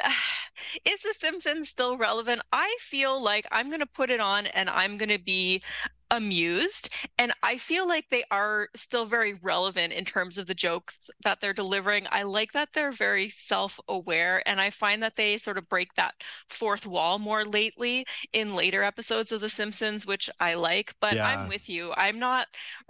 is 0.84 1.00
The 1.02 1.14
Simpsons 1.16 1.68
still 1.68 1.96
relevant? 1.96 2.42
I 2.52 2.76
feel 2.80 3.22
like 3.22 3.46
I'm 3.50 3.68
going 3.68 3.80
to 3.80 3.86
put 3.86 4.10
it 4.10 4.20
on 4.20 4.46
and 4.46 4.68
I'm 4.70 4.96
going 4.98 5.10
to 5.10 5.18
be 5.18 5.62
amused. 6.10 6.88
And 7.18 7.32
I 7.42 7.58
feel 7.58 7.88
like 7.88 8.06
they 8.10 8.24
are 8.30 8.68
still 8.74 9.06
very 9.06 9.34
relevant 9.34 9.92
in 9.92 10.04
terms 10.04 10.38
of 10.38 10.46
the 10.46 10.54
jokes 10.54 11.10
that 11.24 11.40
they're 11.40 11.52
delivering. 11.52 12.06
I 12.10 12.22
like 12.22 12.52
that 12.52 12.70
they're 12.72 12.92
very 12.92 13.28
self 13.28 13.80
aware. 13.88 14.42
And 14.46 14.60
I 14.60 14.70
find 14.70 15.02
that 15.02 15.16
they 15.16 15.36
sort 15.38 15.58
of 15.58 15.68
break 15.68 15.94
that 15.94 16.14
fourth 16.48 16.86
wall 16.86 17.18
more 17.18 17.44
lately 17.44 18.06
in 18.32 18.54
later 18.54 18.82
episodes 18.82 19.32
of 19.32 19.40
The 19.40 19.50
Simpsons, 19.50 20.06
which 20.06 20.30
I 20.40 20.54
like. 20.54 20.94
But 21.00 21.14
yeah. 21.14 21.28
I'm 21.28 21.48
with 21.48 21.68
you. 21.68 21.92
I'm 21.96 22.18
not 22.18 22.46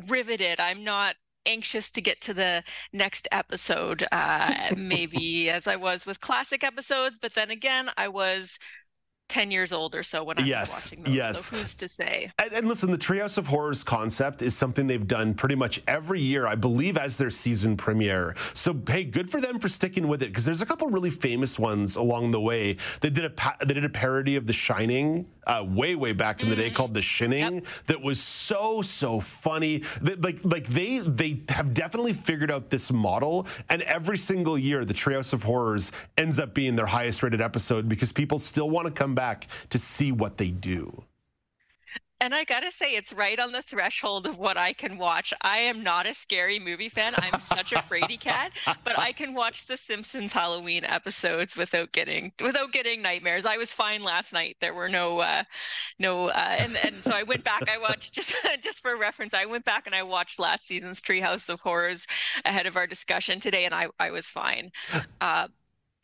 riveted. 0.07 0.61
I'm 0.61 0.85
not 0.85 1.17
anxious 1.47 1.91
to 1.93 2.01
get 2.01 2.21
to 2.23 2.35
the 2.35 2.63
next 2.93 3.29
episode, 3.33 4.05
uh, 4.13 4.53
maybe 4.77 5.51
as 5.51 5.67
I 5.67 5.77
was 5.77 6.07
with 6.07 6.21
classic 6.21 6.65
episodes. 6.65 7.19
But 7.19 7.35
then 7.35 7.51
again, 7.51 7.91
I 7.97 8.09
was 8.09 8.59
10 9.29 9.51
years 9.51 9.73
old 9.73 9.95
or 9.95 10.03
so 10.03 10.23
when 10.23 10.39
I 10.39 10.43
yes, 10.43 10.61
was 10.61 10.85
watching 10.85 11.05
those. 11.05 11.15
Yes. 11.15 11.45
So 11.47 11.57
who's 11.57 11.77
to 11.77 11.89
say? 11.89 12.31
And, 12.39 12.53
and, 12.53 12.69
listen, 12.69 12.91
the 12.91 12.99
Treehouse 12.99 13.39
of 13.39 13.47
Horrors 13.47 13.83
concept 13.83 14.43
is 14.43 14.57
something 14.57 14.87
they've 14.87 15.07
done 15.07 15.35
pretty 15.35 15.55
much 15.55 15.83
every 15.89 16.21
year, 16.21 16.47
I 16.47 16.55
believe, 16.55 16.97
as 16.97 17.17
their 17.17 17.31
season 17.31 17.77
premiere. 17.77 18.37
So, 18.55 18.81
hey, 18.89 19.05
good 19.05 19.31
for 19.31 19.41
them 19.41 19.59
for 19.59 19.69
sticking 19.69 20.09
with 20.09 20.23
it 20.23 20.29
because 20.29 20.45
there's 20.45 20.63
a 20.63 20.67
couple 20.67 20.89
really 20.89 21.11
famous 21.11 21.59
ones 21.59 21.97
along 21.97 22.31
the 22.31 22.41
way. 22.41 22.77
They 23.01 23.11
did 23.11 23.25
a 23.25 23.31
pa- 23.31 23.57
they 23.65 23.75
did 23.75 23.85
a 23.85 23.89
parody 23.89 24.37
of 24.37 24.47
The 24.47 24.53
Shining 24.53 25.27
uh, 25.47 25.65
way, 25.67 25.95
way 25.95 26.13
back 26.13 26.43
in 26.43 26.49
the 26.49 26.57
day 26.57 26.67
mm-hmm. 26.67 26.77
called 26.77 26.95
The 26.95 27.03
Shinning 27.03 27.55
yep. 27.57 27.65
that 27.87 28.01
was 28.01 28.21
so, 28.21 28.83
so 28.83 29.21
funny. 29.21 29.83
That, 30.03 30.21
like, 30.21 30.41
like 30.45 30.67
they 30.67 30.99
they 31.01 31.43
have 31.49 31.75
definitely 31.75 32.13
figured 32.13 32.51
out 32.51 32.71
this 32.71 32.93
model, 32.93 33.47
and 33.69 33.83
every 33.83 34.19
single 34.19 34.59
year, 34.59 34.85
the 34.85 34.95
Treehouse 34.95 35.33
of 35.33 35.43
Horrors 35.43 35.93
ends 36.19 36.39
up 36.41 36.55
being 36.55 36.75
their 36.75 36.87
highest 36.87 37.23
rated 37.23 37.41
episode 37.41 37.89
because 37.89 38.13
people 38.13 38.39
still 38.39 38.71
want 38.71 38.87
to 38.87 38.93
come 38.93 39.15
back 39.15 39.47
to 39.71 39.79
see 39.79 40.13
what 40.13 40.37
they 40.37 40.51
do. 40.51 41.05
And 42.21 42.35
I 42.35 42.45
gotta 42.45 42.73
say, 42.73 42.95
it's 42.95 43.13
right 43.13 43.39
on 43.39 43.53
the 43.53 43.61
threshold 43.61 44.27
of 44.27 44.39
what 44.39 44.57
I 44.57 44.73
can 44.73 44.97
watch. 44.97 45.35
I 45.43 45.59
am 45.59 45.83
not 45.83 46.07
a 46.07 46.15
scary 46.15 46.59
movie 46.59 46.89
fan. 46.89 47.13
I'm 47.19 47.39
such 47.41 47.73
a 47.73 47.77
fraidy 47.77 48.19
cat, 48.19 48.53
but 48.85 48.99
I 48.99 49.13
can 49.13 49.35
watch 49.35 49.67
the 49.67 49.77
Simpsons 49.77 50.33
Halloween 50.33 50.85
episodes 50.85 51.57
without 51.57 51.93
getting 51.93 52.33
without 52.41 52.73
getting 52.73 53.03
nightmares. 53.03 53.45
I 53.45 53.59
was 53.59 53.73
fine 53.73 54.03
last 54.03 54.33
night. 54.33 54.57
There 54.63 54.73
were 54.73 54.89
no 54.89 55.21
uh, 55.21 55.45
no, 55.99 56.29
uh, 56.31 56.57
and 56.59 56.77
and 56.83 56.97
so 56.97 57.13
I 57.13 57.23
went 57.23 57.45
back. 57.45 57.69
I 57.69 57.77
watched 57.77 58.15
just 58.15 58.35
just 58.63 58.81
for 58.81 58.97
reference. 58.97 59.35
I 59.35 59.45
went 59.45 59.67
back 59.67 59.87
and 59.87 59.95
I 59.95 60.03
watched 60.03 60.39
last 60.39 60.67
season's 60.67 61.03
Treehouse 61.03 61.51
of 61.51 61.61
Horrors 61.61 62.07
ahead 62.47 62.67
of 62.67 62.77
our 62.77 62.87
discussion 62.87 63.41
today, 63.41 63.67
and 63.67 63.75
I 63.75 63.89
I 63.99 64.11
was 64.11 64.27
fine. 64.27 64.71
Uh, 65.21 65.49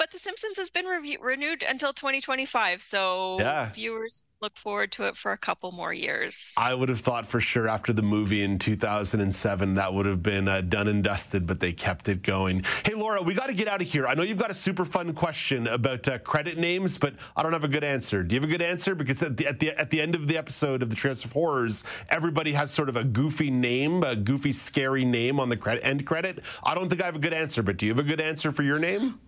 but 0.02 0.10
The 0.10 0.18
Simpsons 0.18 0.58
has 0.58 0.68
been 0.68 0.86
re- 0.86 1.16
renewed 1.20 1.62
until 1.62 1.92
2025, 1.92 2.82
so 2.82 3.38
yeah. 3.38 3.70
viewers 3.70 4.24
look 4.40 4.56
forward 4.56 4.90
to 4.90 5.04
it 5.04 5.16
for 5.16 5.30
a 5.30 5.38
couple 5.38 5.70
more 5.70 5.92
years. 5.92 6.52
I 6.58 6.74
would 6.74 6.88
have 6.88 6.98
thought 6.98 7.24
for 7.24 7.38
sure 7.38 7.68
after 7.68 7.92
the 7.92 8.02
movie 8.02 8.42
in 8.42 8.58
2007 8.58 9.76
that 9.76 9.94
would 9.94 10.06
have 10.06 10.20
been 10.20 10.48
uh, 10.48 10.62
done 10.62 10.88
and 10.88 11.04
dusted, 11.04 11.46
but 11.46 11.60
they 11.60 11.72
kept 11.72 12.08
it 12.08 12.22
going. 12.22 12.64
Hey, 12.84 12.94
Laura, 12.94 13.22
we 13.22 13.32
got 13.32 13.46
to 13.46 13.54
get 13.54 13.68
out 13.68 13.80
of 13.80 13.86
here. 13.86 14.08
I 14.08 14.14
know 14.14 14.24
you've 14.24 14.38
got 14.38 14.50
a 14.50 14.54
super 14.54 14.84
fun 14.84 15.12
question 15.12 15.68
about 15.68 16.08
uh, 16.08 16.18
credit 16.18 16.58
names, 16.58 16.98
but 16.98 17.14
I 17.36 17.44
don't 17.44 17.52
have 17.52 17.62
a 17.62 17.68
good 17.68 17.84
answer. 17.84 18.24
Do 18.24 18.34
you 18.34 18.40
have 18.40 18.50
a 18.50 18.52
good 18.52 18.60
answer? 18.60 18.96
Because 18.96 19.22
at 19.22 19.36
the, 19.36 19.46
at 19.46 19.60
the 19.60 19.70
at 19.78 19.90
the 19.90 20.00
end 20.00 20.16
of 20.16 20.26
the 20.26 20.36
episode 20.36 20.82
of 20.82 20.90
the 20.90 20.96
Treehouse 20.96 21.24
of 21.24 21.30
Horrors, 21.30 21.84
everybody 22.08 22.50
has 22.54 22.72
sort 22.72 22.88
of 22.88 22.96
a 22.96 23.04
goofy 23.04 23.52
name, 23.52 24.02
a 24.02 24.16
goofy, 24.16 24.50
scary 24.50 25.04
name 25.04 25.38
on 25.38 25.48
the 25.48 25.56
credit 25.56 25.84
end 25.84 26.04
credit. 26.04 26.40
I 26.64 26.74
don't 26.74 26.88
think 26.88 27.00
I 27.00 27.06
have 27.06 27.14
a 27.14 27.20
good 27.20 27.34
answer, 27.34 27.62
but 27.62 27.76
do 27.76 27.86
you 27.86 27.92
have 27.92 28.00
a 28.00 28.08
good 28.08 28.20
answer 28.20 28.50
for 28.50 28.64
your 28.64 28.80
name? 28.80 29.20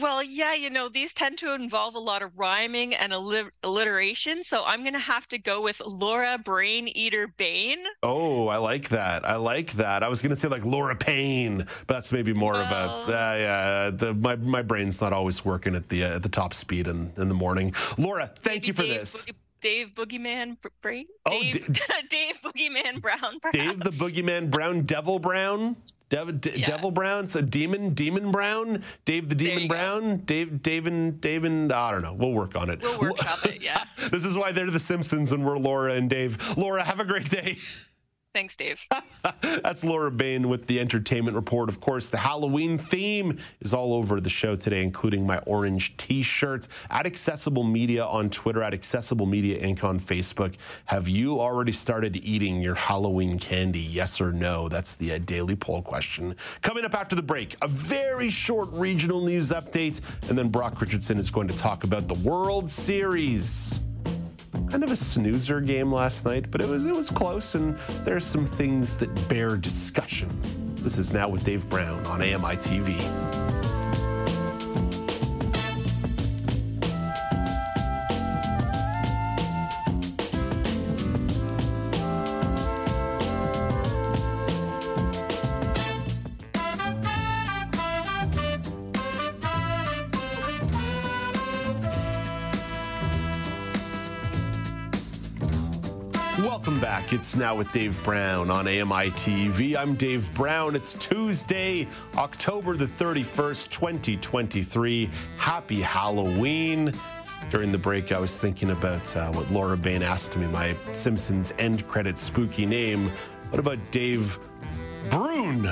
Well, 0.00 0.22
yeah, 0.22 0.54
you 0.54 0.70
know, 0.70 0.88
these 0.88 1.12
tend 1.12 1.38
to 1.38 1.52
involve 1.54 1.94
a 1.94 2.00
lot 2.00 2.22
of 2.22 2.36
rhyming 2.36 2.94
and 2.94 3.12
alliteration. 3.12 4.42
So 4.42 4.64
I'm 4.64 4.82
going 4.82 4.94
to 4.94 4.98
have 4.98 5.28
to 5.28 5.38
go 5.38 5.62
with 5.62 5.80
Laura 5.84 6.38
Brain 6.38 6.88
Eater 6.88 7.28
Bane. 7.28 7.84
Oh, 8.02 8.48
I 8.48 8.56
like 8.56 8.88
that. 8.88 9.26
I 9.28 9.36
like 9.36 9.72
that. 9.74 10.02
I 10.02 10.08
was 10.08 10.22
going 10.22 10.30
to 10.30 10.36
say 10.36 10.48
like 10.48 10.64
Laura 10.64 10.96
Payne, 10.96 11.58
but 11.58 11.94
that's 11.94 12.12
maybe 12.12 12.32
more 12.32 12.54
well, 12.54 12.64
of 12.64 13.08
a, 13.08 13.12
uh, 13.12 13.36
yeah, 13.36 13.90
the, 13.90 14.14
my, 14.14 14.36
my 14.36 14.62
brain's 14.62 15.00
not 15.00 15.12
always 15.12 15.44
working 15.44 15.74
at 15.74 15.88
the, 15.88 16.04
uh, 16.04 16.16
at 16.16 16.22
the 16.22 16.28
top 16.28 16.52
speed 16.52 16.88
in, 16.88 17.12
in 17.16 17.28
the 17.28 17.34
morning. 17.34 17.72
Laura, 17.98 18.30
thank 18.40 18.66
you 18.66 18.72
for 18.72 18.82
Dave, 18.82 19.00
this. 19.00 19.26
Dave 19.60 19.94
Boogeyman 19.94 20.56
Brain? 20.82 21.06
Oh, 21.24 21.40
Dave, 21.40 21.72
D- 21.72 21.82
Dave 22.10 22.40
Boogeyman 22.42 23.00
Brown. 23.00 23.40
Perhaps. 23.40 23.58
Dave 23.58 23.80
the 23.80 23.90
Boogeyman 23.90 24.50
Brown, 24.50 24.82
Devil 24.82 25.18
Brown? 25.18 25.76
Dev, 26.08 26.40
D- 26.40 26.52
yeah. 26.56 26.66
Devil 26.66 26.90
Brown, 26.92 27.26
so 27.26 27.40
Demon, 27.40 27.92
Demon 27.94 28.30
Brown, 28.30 28.82
Dave 29.04 29.28
the 29.28 29.34
Demon 29.34 29.66
Brown, 29.66 30.16
go. 30.18 30.22
Dave, 30.24 30.62
David, 30.62 31.20
David. 31.20 31.72
I 31.72 31.90
don't 31.90 32.02
know. 32.02 32.14
We'll 32.14 32.32
work 32.32 32.54
on 32.54 32.70
it. 32.70 32.80
We'll 32.82 33.00
workshop 33.00 33.44
it. 33.44 33.60
Yeah. 33.66 33.84
this 34.12 34.24
is 34.24 34.38
why 34.38 34.52
they're 34.52 34.70
the 34.70 34.78
Simpsons 34.78 35.32
and 35.32 35.44
we're 35.44 35.58
Laura 35.58 35.94
and 35.94 36.08
Dave. 36.08 36.56
Laura, 36.56 36.84
have 36.84 37.00
a 37.00 37.04
great 37.04 37.28
day. 37.28 37.56
Thanks, 38.36 38.54
Dave. 38.54 38.86
That's 39.40 39.82
Laura 39.82 40.10
Bain 40.10 40.50
with 40.50 40.66
the 40.66 40.78
entertainment 40.78 41.34
report. 41.34 41.70
Of 41.70 41.80
course, 41.80 42.10
the 42.10 42.18
Halloween 42.18 42.76
theme 42.76 43.38
is 43.62 43.72
all 43.72 43.94
over 43.94 44.20
the 44.20 44.28
show 44.28 44.54
today, 44.56 44.82
including 44.82 45.26
my 45.26 45.38
orange 45.46 45.96
t 45.96 46.22
shirts 46.22 46.68
at 46.90 47.06
Accessible 47.06 47.64
Media 47.64 48.04
on 48.04 48.28
Twitter, 48.28 48.62
at 48.62 48.74
Accessible 48.74 49.24
Media 49.24 49.58
Inc. 49.66 49.84
on 49.84 49.98
Facebook. 49.98 50.56
Have 50.84 51.08
you 51.08 51.40
already 51.40 51.72
started 51.72 52.14
eating 52.16 52.60
your 52.60 52.74
Halloween 52.74 53.38
candy? 53.38 53.80
Yes 53.80 54.20
or 54.20 54.32
no? 54.32 54.68
That's 54.68 54.96
the 54.96 55.12
uh, 55.14 55.18
daily 55.24 55.56
poll 55.56 55.80
question. 55.80 56.36
Coming 56.60 56.84
up 56.84 56.94
after 56.94 57.16
the 57.16 57.22
break, 57.22 57.56
a 57.62 57.68
very 57.68 58.28
short 58.28 58.68
regional 58.70 59.24
news 59.24 59.50
update, 59.50 60.02
and 60.28 60.36
then 60.36 60.50
Brock 60.50 60.78
Richardson 60.82 61.16
is 61.16 61.30
going 61.30 61.48
to 61.48 61.56
talk 61.56 61.84
about 61.84 62.06
the 62.06 62.28
World 62.28 62.68
Series 62.68 63.80
kind 64.68 64.82
of 64.82 64.90
a 64.90 64.96
snoozer 64.96 65.60
game 65.60 65.92
last 65.92 66.24
night, 66.24 66.50
but 66.50 66.60
it 66.60 66.68
was 66.68 66.86
it 66.86 66.94
was 66.94 67.10
close, 67.10 67.54
and 67.54 67.76
there 68.04 68.16
are 68.16 68.20
some 68.20 68.46
things 68.46 68.96
that 68.96 69.28
bear 69.28 69.56
discussion. 69.56 70.28
This 70.76 70.98
is 70.98 71.12
now 71.12 71.28
with 71.28 71.44
Dave 71.44 71.68
Brown 71.68 72.04
on 72.06 72.22
AMI 72.22 72.56
TV. 72.56 73.75
Welcome 96.46 96.78
back. 96.78 97.12
It's 97.12 97.34
now 97.34 97.56
with 97.56 97.72
Dave 97.72 98.00
Brown 98.04 98.52
on 98.52 98.68
AMI 98.68 99.10
TV. 99.10 99.74
I'm 99.74 99.96
Dave 99.96 100.32
Brown. 100.32 100.76
It's 100.76 100.94
Tuesday, 100.94 101.88
October 102.16 102.76
the 102.76 102.84
31st, 102.86 103.68
2023. 103.68 105.10
Happy 105.38 105.80
Halloween. 105.80 106.92
During 107.50 107.72
the 107.72 107.78
break, 107.78 108.12
I 108.12 108.20
was 108.20 108.40
thinking 108.40 108.70
about 108.70 109.14
uh, 109.16 109.32
what 109.32 109.50
Laura 109.50 109.76
Bain 109.76 110.04
asked 110.04 110.36
me, 110.36 110.46
my 110.46 110.76
Simpsons 110.92 111.52
end 111.58 111.86
credit 111.88 112.16
spooky 112.16 112.64
name. 112.64 113.10
What 113.50 113.58
about 113.58 113.90
Dave 113.90 114.38
Brune? 115.10 115.68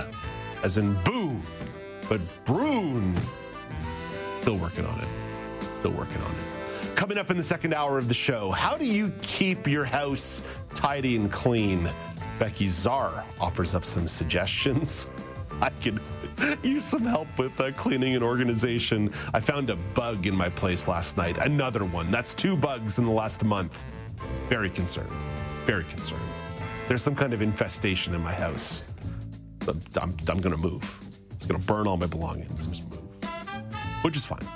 As 0.65 0.77
in 0.77 1.01
boo, 1.03 1.41
but 2.09 2.21
Brune. 2.45 3.15
Still 4.41 4.57
working 4.57 4.87
on 4.87 4.99
it. 4.99 5.63
Still 5.63 5.93
working 5.93 6.21
on 6.21 6.33
it. 6.33 6.54
Coming 6.97 7.19
up 7.19 7.31
in 7.31 7.37
the 7.37 7.43
second 7.43 7.75
hour 7.75 7.99
of 7.99 8.09
the 8.09 8.15
show, 8.15 8.53
how 8.53 8.79
do 8.79 8.87
you 8.87 9.13
keep 9.21 9.67
your 9.67 9.85
house 9.85 10.43
tidy 10.75 11.17
and 11.17 11.31
clean? 11.31 11.91
Becki 12.39 12.67
Zerr 12.67 13.25
offers 13.41 13.75
up 13.75 13.85
some 13.85 14.07
suggestions. 14.07 15.09
I 15.61 15.71
could 15.71 16.01
use 16.63 16.85
some 16.85 17.03
help 17.03 17.27
with 17.37 17.61
uh, 17.61 17.73
cleaning 17.73 18.15
and 18.15 18.23
organization. 18.23 19.13
I 19.33 19.41
found 19.41 19.71
a 19.71 19.77
bug 19.95 20.27
in 20.27 20.35
my 20.35 20.49
place 20.49 20.87
last 20.87 21.17
night. 21.17 21.37
Another 21.39 21.85
one. 21.85 22.11
That's 22.11 22.33
two 22.33 22.57
bugs 22.57 22.99
in 22.99 23.07
the 23.07 23.13
last 23.13 23.43
month. 23.43 23.85
Very 24.49 24.71
concerned. 24.71 25.11
Very 25.65 25.85
concerned. 25.85 26.23
There's 26.87 27.03
some 27.03 27.17
kind 27.17 27.33
of 27.33 27.43
infestation 27.43 28.15
in 28.15 28.23
my 28.23 28.33
house. 28.33 28.83
I'm, 29.67 29.81
I'm, 30.01 30.17
I'm 30.29 30.41
going 30.41 30.55
to 30.55 30.61
move. 30.61 31.01
It's 31.33 31.47
going 31.47 31.61
to 31.61 31.67
burn 31.67 31.87
all 31.87 31.97
my 31.97 32.07
belongings 32.07 32.67
just 32.67 32.89
move, 32.91 33.01
which 34.03 34.17
is 34.17 34.25
fine. 34.25 34.47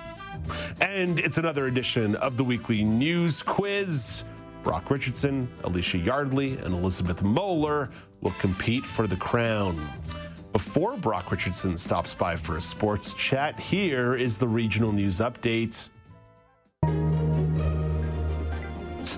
And 0.80 1.18
it's 1.18 1.38
another 1.38 1.66
edition 1.66 2.14
of 2.16 2.36
the 2.36 2.44
weekly 2.44 2.84
news 2.84 3.42
quiz. 3.42 4.24
Brock 4.62 4.90
Richardson, 4.90 5.48
Alicia 5.64 5.98
Yardley, 5.98 6.58
and 6.58 6.74
Elizabeth 6.74 7.22
Moeller 7.22 7.90
will 8.20 8.32
compete 8.32 8.84
for 8.84 9.06
the 9.06 9.16
crown. 9.16 9.80
Before 10.52 10.96
Brock 10.96 11.30
Richardson 11.30 11.78
stops 11.78 12.14
by 12.14 12.34
for 12.36 12.56
a 12.56 12.60
sports 12.60 13.12
chat, 13.12 13.60
here 13.60 14.16
is 14.16 14.38
the 14.38 14.48
regional 14.48 14.92
news 14.92 15.20
update. 15.20 15.88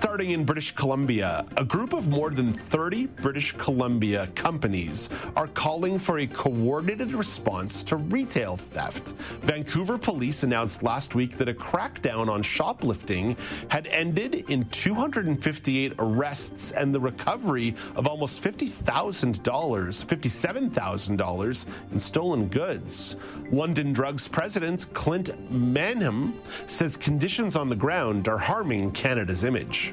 Starting 0.01 0.31
in 0.31 0.43
British 0.43 0.73
Columbia, 0.73 1.45
a 1.57 1.63
group 1.63 1.93
of 1.93 2.09
more 2.09 2.31
than 2.31 2.51
30 2.51 3.05
British 3.05 3.51
Columbia 3.51 4.25
companies 4.33 5.09
are 5.35 5.45
calling 5.49 5.99
for 5.99 6.17
a 6.17 6.25
coordinated 6.25 7.13
response 7.13 7.83
to 7.83 7.97
retail 7.97 8.57
theft. 8.57 9.09
Vancouver 9.41 9.99
police 9.99 10.41
announced 10.41 10.81
last 10.81 11.13
week 11.13 11.37
that 11.37 11.47
a 11.47 11.53
crackdown 11.53 12.29
on 12.29 12.41
shoplifting 12.41 13.37
had 13.67 13.85
ended 13.87 14.49
in 14.49 14.65
258 14.69 15.93
arrests 15.99 16.71
and 16.71 16.95
the 16.95 16.99
recovery 16.99 17.75
of 17.95 18.07
almost 18.07 18.43
$50,000, 18.43 19.43
$57,000 19.43 21.65
in 21.91 21.99
stolen 21.99 22.47
goods. 22.47 23.17
London 23.51 23.93
Drugs 23.93 24.27
president 24.27 24.91
Clint 24.93 25.29
Mahlman 25.51 26.33
says 26.67 26.97
conditions 26.97 27.55
on 27.55 27.69
the 27.69 27.75
ground 27.75 28.27
are 28.27 28.39
harming 28.39 28.89
Canada's 28.93 29.43
image. 29.43 29.90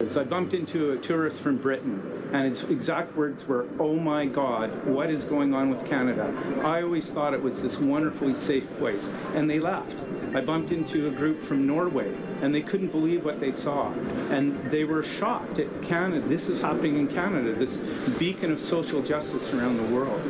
I 0.00 0.24
bumped 0.24 0.54
into 0.54 0.92
a 0.92 0.96
tourist 0.96 1.40
from 1.40 1.56
Britain, 1.58 2.30
and 2.32 2.42
his 2.42 2.62
exact 2.64 3.14
words 3.16 3.46
were, 3.46 3.66
Oh 3.78 3.96
my 3.96 4.26
God, 4.26 4.70
what 4.86 5.10
is 5.10 5.24
going 5.24 5.54
on 5.54 5.70
with 5.70 5.84
Canada? 5.86 6.32
I 6.64 6.82
always 6.82 7.10
thought 7.10 7.34
it 7.34 7.42
was 7.42 7.60
this 7.60 7.78
wonderfully 7.78 8.34
safe 8.34 8.72
place. 8.78 9.10
And 9.34 9.50
they 9.50 9.58
left. 9.58 9.96
I 10.34 10.40
bumped 10.40 10.72
into 10.72 11.08
a 11.08 11.10
group 11.10 11.42
from 11.42 11.66
Norway, 11.66 12.14
and 12.42 12.54
they 12.54 12.62
couldn't 12.62 12.88
believe 12.88 13.24
what 13.24 13.40
they 13.40 13.52
saw. 13.52 13.92
And 14.30 14.58
they 14.70 14.84
were 14.84 15.02
shocked 15.02 15.58
at 15.58 15.82
Canada. 15.82 16.26
This 16.26 16.48
is 16.48 16.60
happening 16.60 16.98
in 16.98 17.08
Canada, 17.08 17.52
this 17.54 17.78
beacon 18.18 18.52
of 18.52 18.60
social 18.60 19.02
justice 19.02 19.52
around 19.52 19.76
the 19.78 19.94
world. 19.94 20.20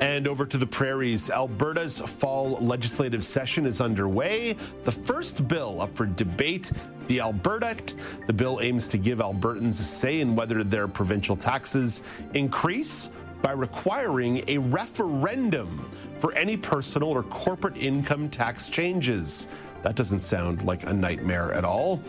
And 0.00 0.26
over 0.26 0.46
to 0.46 0.56
the 0.56 0.66
prairies, 0.66 1.30
Alberta's 1.30 2.00
fall 2.00 2.58
legislative 2.60 3.22
session 3.22 3.66
is 3.66 3.80
underway. 3.80 4.56
The 4.84 4.92
first 4.92 5.46
bill 5.46 5.80
up 5.82 5.94
for 5.94 6.06
debate, 6.06 6.72
the 7.10 7.20
Alberta 7.20 7.66
Act. 7.66 7.96
The 8.28 8.32
bill 8.32 8.60
aims 8.62 8.86
to 8.86 8.96
give 8.96 9.18
Albertans 9.18 9.80
a 9.80 9.82
say 9.82 10.20
in 10.20 10.36
whether 10.36 10.62
their 10.62 10.86
provincial 10.86 11.36
taxes 11.36 12.02
increase 12.34 13.10
by 13.42 13.50
requiring 13.50 14.44
a 14.46 14.58
referendum 14.58 15.90
for 16.18 16.32
any 16.34 16.56
personal 16.56 17.08
or 17.08 17.24
corporate 17.24 17.76
income 17.76 18.28
tax 18.28 18.68
changes. 18.68 19.48
That 19.82 19.96
doesn't 19.96 20.20
sound 20.20 20.62
like 20.62 20.84
a 20.84 20.92
nightmare 20.92 21.52
at 21.52 21.64
all. 21.64 22.00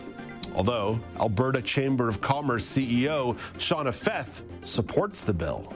Although 0.53 0.99
Alberta 1.19 1.63
Chamber 1.63 2.07
of 2.07 2.21
Commerce 2.21 2.65
CEO 2.65 3.35
Shauna 3.57 3.93
Feth 3.93 4.43
supports 4.61 5.23
the 5.23 5.33
bill. 5.33 5.73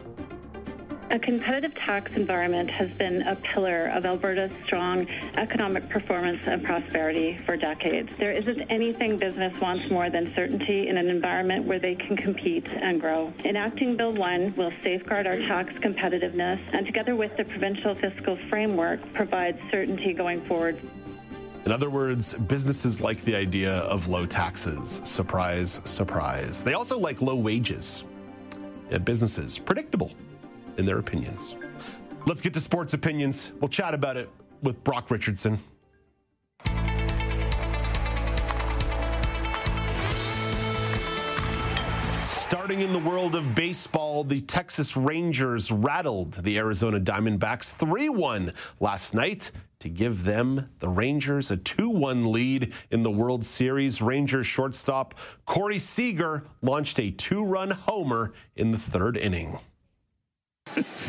A 1.12 1.20
competitive 1.20 1.74
tax 1.76 2.12
environment 2.16 2.68
has 2.72 2.89
been 2.97 3.22
a 3.22 3.36
pillar 3.36 3.91
of 3.93 4.06
Alberta's 4.06 4.51
strong 4.66 5.08
economic 5.38 5.88
performance 5.88 6.41
and 6.47 6.64
prosperity 6.64 7.39
for 7.45 7.56
decades. 7.56 8.10
There 8.18 8.32
isn't 8.32 8.62
anything 8.72 9.20
business 9.20 9.53
wants 9.62 9.89
more 9.91 10.10
than 10.10 10.34
certainty 10.34 10.88
in 10.88 10.97
an 10.97 11.08
environment 11.08 11.66
where 11.66 11.78
they 11.78 11.93
can 11.93 12.18
compete 12.18 12.66
and 12.68 12.99
grow. 12.99 13.32
Enacting 13.45 13.95
Bill 13.95 14.14
1 14.14 14.56
will 14.58 14.72
safeguard 14.84 15.28
our 15.28 15.38
tax 15.38 15.74
competitiveness 15.74 16.60
and, 16.74 16.88
together 16.88 17.16
with 17.16 17.38
the 17.38 17.45
provincial 17.45 17.93
fiscal 17.95 18.36
framework, 18.49 18.99
provide 19.14 19.60
certainty 19.70 20.12
going 20.12 20.43
forward. 20.47 20.80
In 21.68 21.72
other 21.72 21.91
words, 21.91 22.34
businesses 22.34 22.99
like 22.99 23.24
the 23.26 23.36
idea 23.36 23.74
of 23.74 24.08
low 24.08 24.26
taxes. 24.26 25.01
Surprise, 25.03 25.82
surprise. 25.86 26.64
They 26.64 26.74
also 26.74 26.97
like 26.97 27.22
low 27.22 27.36
wages. 27.36 28.03
Yeah, 28.89 28.97
businesses, 28.97 29.58
predictable 29.60 30.12
in 30.78 30.86
their 30.86 30.99
opinions. 30.99 31.55
Let's 32.26 32.41
get 32.41 32.53
to 32.53 32.59
sports 32.59 32.93
opinions. 32.93 33.51
We'll 33.59 33.69
chat 33.69 33.93
about 33.93 34.17
it 34.17 34.30
with 34.61 34.84
Brock 34.84 35.11
Richardson. 35.11 35.59
Starting 42.21 42.82
in 42.82 42.93
the 42.93 42.99
world 42.99 43.36
of 43.36 43.53
baseball, 43.53 44.23
the 44.23 44.41
Texas 44.41 44.97
Rangers 44.97 45.71
rattled 45.71 46.34
the 46.36 46.57
Arizona 46.57 46.99
Diamondbacks 46.99 47.76
3 47.76 48.09
1 48.09 48.53
last 48.80 49.13
night 49.13 49.51
to 49.80 49.89
give 49.89 50.23
them, 50.23 50.67
the 50.80 50.89
Rangers, 50.89 51.51
a 51.51 51.57
2 51.57 51.89
1 51.89 52.32
lead 52.32 52.73
in 52.89 53.03
the 53.03 53.11
World 53.11 53.45
Series. 53.45 54.01
Rangers 54.01 54.47
shortstop 54.47 55.13
Corey 55.45 55.78
Seager 55.78 56.43
launched 56.63 56.99
a 56.99 57.11
two 57.11 57.43
run 57.43 57.69
homer 57.69 58.34
in 58.55 58.71
the 58.71 58.80
third 58.80 59.15
inning. 59.15 59.59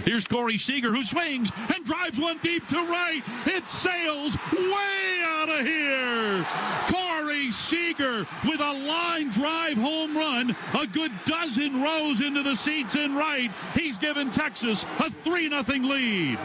Here's 0.05 0.27
Corey 0.27 0.59
Seager 0.59 0.93
who 0.93 1.05
swings 1.05 1.51
and 1.75 1.85
drives 1.85 2.19
one 2.19 2.39
deep 2.39 2.67
to 2.69 2.77
right. 2.77 3.23
It 3.47 3.67
sails 3.67 4.37
way 4.53 5.23
out 5.25 5.49
of 5.49 5.67
here. 5.67 6.47
Corey 6.89 7.51
Seager 7.51 8.27
with 8.45 8.61
a 8.61 8.73
line 8.73 9.31
drive 9.31 9.77
home 9.77 10.17
run, 10.17 10.57
a 10.79 10.87
good 10.87 11.13
dozen 11.25 11.83
rows 11.83 12.21
into 12.21 12.43
the 12.43 12.55
seats 12.55 12.95
in 12.95 13.15
right. 13.15 13.51
He's 13.75 13.99
given 13.99 14.31
Texas 14.31 14.85
a 14.99 15.11
3 15.11 15.49
0 15.49 15.63
lead. 15.81 16.39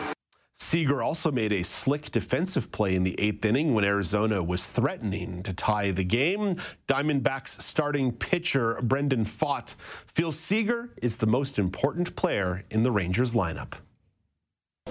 Seager 0.61 1.01
also 1.01 1.31
made 1.31 1.51
a 1.51 1.63
slick 1.63 2.11
defensive 2.11 2.71
play 2.71 2.95
in 2.95 3.03
the 3.03 3.19
eighth 3.19 3.43
inning 3.43 3.73
when 3.73 3.83
Arizona 3.83 4.43
was 4.43 4.71
threatening 4.71 5.41
to 5.43 5.53
tie 5.53 5.91
the 5.91 6.03
game. 6.03 6.55
Diamondbacks 6.87 7.59
starting 7.59 8.11
pitcher 8.11 8.79
Brandon 8.83 9.25
Pfaadt 9.25 9.75
feels 10.05 10.39
Seager 10.39 10.93
is 11.01 11.17
the 11.17 11.25
most 11.25 11.57
important 11.57 12.15
player 12.15 12.63
in 12.69 12.83
the 12.83 12.91
Rangers 12.91 13.33
lineup. 13.33 13.73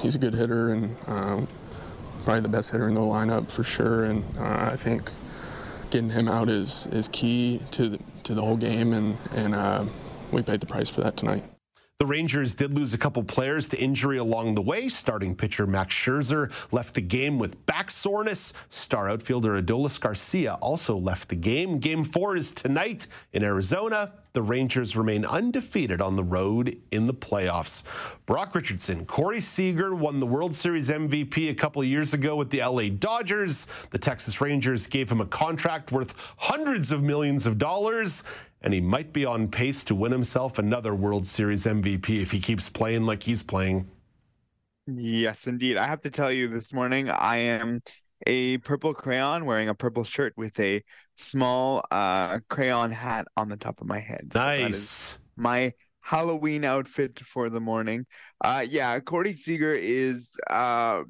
He's 0.00 0.16
a 0.16 0.18
good 0.18 0.34
hitter 0.34 0.70
and 0.70 0.96
um, 1.06 1.48
probably 2.24 2.40
the 2.42 2.48
best 2.48 2.72
hitter 2.72 2.88
in 2.88 2.94
the 2.94 3.00
lineup 3.00 3.50
for 3.50 3.62
sure. 3.62 4.04
And 4.04 4.24
uh, 4.38 4.70
I 4.72 4.76
think 4.76 5.12
getting 5.90 6.10
him 6.10 6.28
out 6.28 6.48
is 6.48 6.88
is 6.92 7.08
key 7.08 7.62
to 7.70 7.90
the, 7.90 7.98
to 8.24 8.34
the 8.34 8.42
whole 8.42 8.56
game, 8.56 8.92
and 8.92 9.16
and 9.34 9.54
uh, 9.54 9.84
we 10.32 10.42
paid 10.42 10.60
the 10.60 10.66
price 10.66 10.90
for 10.90 11.00
that 11.02 11.16
tonight. 11.16 11.44
The 12.00 12.06
Rangers 12.06 12.54
did 12.54 12.74
lose 12.74 12.94
a 12.94 12.98
couple 12.98 13.22
players 13.22 13.68
to 13.68 13.78
injury 13.78 14.16
along 14.16 14.54
the 14.54 14.62
way. 14.62 14.88
Starting 14.88 15.36
pitcher 15.36 15.66
Max 15.66 15.94
Scherzer 15.94 16.50
left 16.72 16.94
the 16.94 17.02
game 17.02 17.38
with 17.38 17.66
back 17.66 17.90
soreness. 17.90 18.54
Star 18.70 19.10
outfielder 19.10 19.60
Adolis 19.60 20.00
Garcia 20.00 20.54
also 20.62 20.96
left 20.96 21.28
the 21.28 21.36
game. 21.36 21.78
Game 21.78 22.02
four 22.02 22.36
is 22.38 22.52
tonight 22.52 23.06
in 23.34 23.44
Arizona. 23.44 24.14
The 24.32 24.40
Rangers 24.40 24.96
remain 24.96 25.26
undefeated 25.26 26.00
on 26.00 26.16
the 26.16 26.24
road 26.24 26.80
in 26.90 27.06
the 27.06 27.12
playoffs. 27.12 27.82
Brock 28.24 28.54
Richardson, 28.54 29.04
Corey 29.04 29.40
Seager 29.40 29.94
won 29.94 30.20
the 30.20 30.26
World 30.26 30.54
Series 30.54 30.88
MVP 30.88 31.50
a 31.50 31.54
couple 31.54 31.84
years 31.84 32.14
ago 32.14 32.34
with 32.34 32.48
the 32.48 32.60
LA 32.60 32.88
Dodgers. 32.88 33.66
The 33.90 33.98
Texas 33.98 34.40
Rangers 34.40 34.86
gave 34.86 35.10
him 35.10 35.20
a 35.20 35.26
contract 35.26 35.92
worth 35.92 36.14
hundreds 36.38 36.92
of 36.92 37.02
millions 37.02 37.46
of 37.46 37.58
dollars 37.58 38.22
and 38.62 38.74
he 38.74 38.80
might 38.80 39.12
be 39.12 39.24
on 39.24 39.48
pace 39.48 39.84
to 39.84 39.94
win 39.94 40.12
himself 40.12 40.58
another 40.58 40.94
World 40.94 41.26
Series 41.26 41.64
MVP 41.66 42.20
if 42.20 42.30
he 42.30 42.40
keeps 42.40 42.68
playing 42.68 43.04
like 43.04 43.22
he's 43.22 43.42
playing. 43.42 43.90
Yes, 44.86 45.46
indeed. 45.46 45.76
I 45.76 45.86
have 45.86 46.02
to 46.02 46.10
tell 46.10 46.32
you 46.32 46.48
this 46.48 46.72
morning, 46.72 47.10
I 47.10 47.36
am 47.38 47.82
a 48.26 48.58
purple 48.58 48.92
crayon 48.92 49.44
wearing 49.44 49.68
a 49.68 49.74
purple 49.74 50.04
shirt 50.04 50.34
with 50.36 50.58
a 50.60 50.82
small 51.16 51.84
uh, 51.90 52.40
crayon 52.48 52.90
hat 52.90 53.26
on 53.36 53.48
the 53.48 53.56
top 53.56 53.80
of 53.80 53.86
my 53.86 53.98
head. 53.98 54.30
So 54.32 54.38
nice. 54.40 55.18
my 55.36 55.72
Halloween 56.00 56.64
outfit 56.64 57.20
for 57.20 57.48
the 57.48 57.60
morning. 57.60 58.06
Uh, 58.40 58.64
yeah, 58.68 58.98
Corey 59.00 59.32
Seager 59.32 59.72
is 59.72 60.34
uh, 60.48 61.02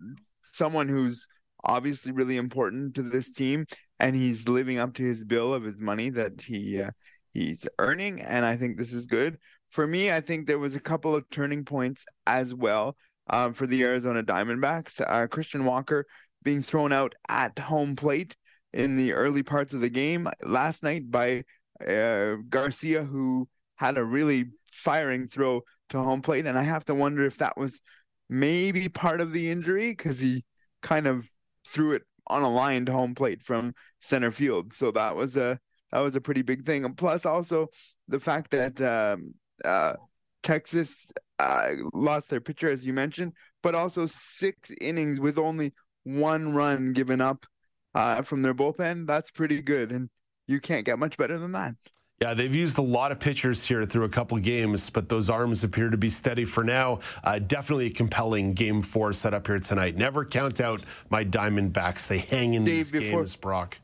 someone 0.42 0.88
who's 0.88 1.26
obviously 1.64 2.12
really 2.12 2.36
important 2.36 2.94
to 2.94 3.02
this 3.02 3.30
team, 3.30 3.66
and 3.98 4.14
he's 4.14 4.48
living 4.48 4.78
up 4.78 4.94
to 4.94 5.02
his 5.02 5.24
bill 5.24 5.54
of 5.54 5.62
his 5.62 5.80
money 5.80 6.10
that 6.10 6.42
he 6.42 6.82
uh, 6.82 6.90
he's 7.32 7.66
earning, 7.78 8.20
and 8.20 8.44
I 8.44 8.56
think 8.56 8.76
this 8.76 8.92
is 8.92 9.06
good. 9.06 9.38
For 9.68 9.86
me, 9.86 10.10
I 10.12 10.20
think 10.20 10.46
there 10.46 10.58
was 10.58 10.74
a 10.74 10.80
couple 10.80 11.14
of 11.14 11.28
turning 11.30 11.64
points 11.64 12.04
as 12.26 12.54
well 12.54 12.96
um, 13.28 13.54
for 13.54 13.66
the 13.66 13.82
Arizona 13.82 14.22
Diamondbacks. 14.22 15.00
Uh, 15.06 15.26
Christian 15.26 15.64
Walker 15.64 16.06
being 16.42 16.62
thrown 16.62 16.92
out 16.92 17.14
at 17.28 17.58
home 17.58 17.96
plate 17.96 18.36
in 18.72 18.96
the 18.96 19.12
early 19.12 19.42
parts 19.42 19.74
of 19.74 19.80
the 19.80 19.90
game 19.90 20.28
last 20.42 20.82
night 20.82 21.10
by 21.10 21.44
uh, 21.86 22.36
Garcia, 22.48 23.04
who 23.04 23.48
had 23.76 23.96
a 23.96 24.04
really 24.04 24.46
firing 24.70 25.26
throw 25.26 25.62
to 25.90 25.98
home 25.98 26.22
plate, 26.22 26.46
and 26.46 26.58
I 26.58 26.62
have 26.62 26.84
to 26.86 26.94
wonder 26.94 27.24
if 27.24 27.38
that 27.38 27.56
was 27.56 27.80
maybe 28.28 28.88
part 28.88 29.20
of 29.20 29.32
the 29.32 29.50
injury 29.50 29.90
because 29.90 30.20
he 30.20 30.44
kind 30.82 31.06
of 31.06 31.28
threw 31.66 31.92
it 31.92 32.02
on 32.26 32.42
a 32.42 32.50
line 32.50 32.86
to 32.86 32.92
home 32.92 33.14
plate 33.14 33.42
from 33.42 33.74
center 34.00 34.30
field. 34.30 34.72
So 34.72 34.92
that 34.92 35.16
was 35.16 35.36
a 35.36 35.58
that 35.92 36.00
was 36.00 36.14
a 36.16 36.20
pretty 36.20 36.42
big 36.42 36.64
thing. 36.64 36.84
And 36.84 36.96
plus, 36.96 37.26
also 37.26 37.68
the 38.08 38.20
fact 38.20 38.50
that 38.52 38.80
um, 38.80 39.34
uh, 39.64 39.94
Texas 40.42 41.10
uh, 41.38 41.70
lost 41.92 42.30
their 42.30 42.40
pitcher, 42.40 42.70
as 42.70 42.84
you 42.84 42.92
mentioned, 42.92 43.32
but 43.62 43.74
also 43.74 44.06
six 44.06 44.70
innings 44.80 45.20
with 45.20 45.38
only 45.38 45.72
one 46.04 46.54
run 46.54 46.92
given 46.92 47.20
up 47.20 47.46
uh, 47.94 48.22
from 48.22 48.42
their 48.42 48.54
bullpen. 48.54 49.06
That's 49.06 49.30
pretty 49.30 49.60
good, 49.60 49.92
and 49.92 50.08
you 50.46 50.60
can't 50.60 50.84
get 50.84 50.98
much 50.98 51.16
better 51.16 51.38
than 51.38 51.52
that. 51.52 51.74
Yeah, 52.20 52.34
they've 52.34 52.54
used 52.54 52.76
a 52.76 52.82
lot 52.82 53.12
of 53.12 53.18
pitchers 53.18 53.64
here 53.64 53.86
through 53.86 54.04
a 54.04 54.08
couple 54.10 54.36
games, 54.38 54.90
but 54.90 55.08
those 55.08 55.30
arms 55.30 55.64
appear 55.64 55.88
to 55.88 55.96
be 55.96 56.10
steady 56.10 56.44
for 56.44 56.62
now. 56.62 57.00
Uh, 57.24 57.38
definitely 57.38 57.86
a 57.86 57.90
compelling 57.90 58.52
game 58.52 58.82
four 58.82 59.14
set 59.14 59.32
up 59.32 59.46
here 59.46 59.58
tonight. 59.58 59.96
Never 59.96 60.26
count 60.26 60.60
out 60.60 60.82
my 61.08 61.24
Diamondbacks. 61.24 62.08
They 62.08 62.18
hang 62.18 62.52
in 62.52 62.64
Dave, 62.64 62.76
these 62.76 62.92
before, 62.92 63.20
games, 63.20 63.36
Brock 63.36 63.78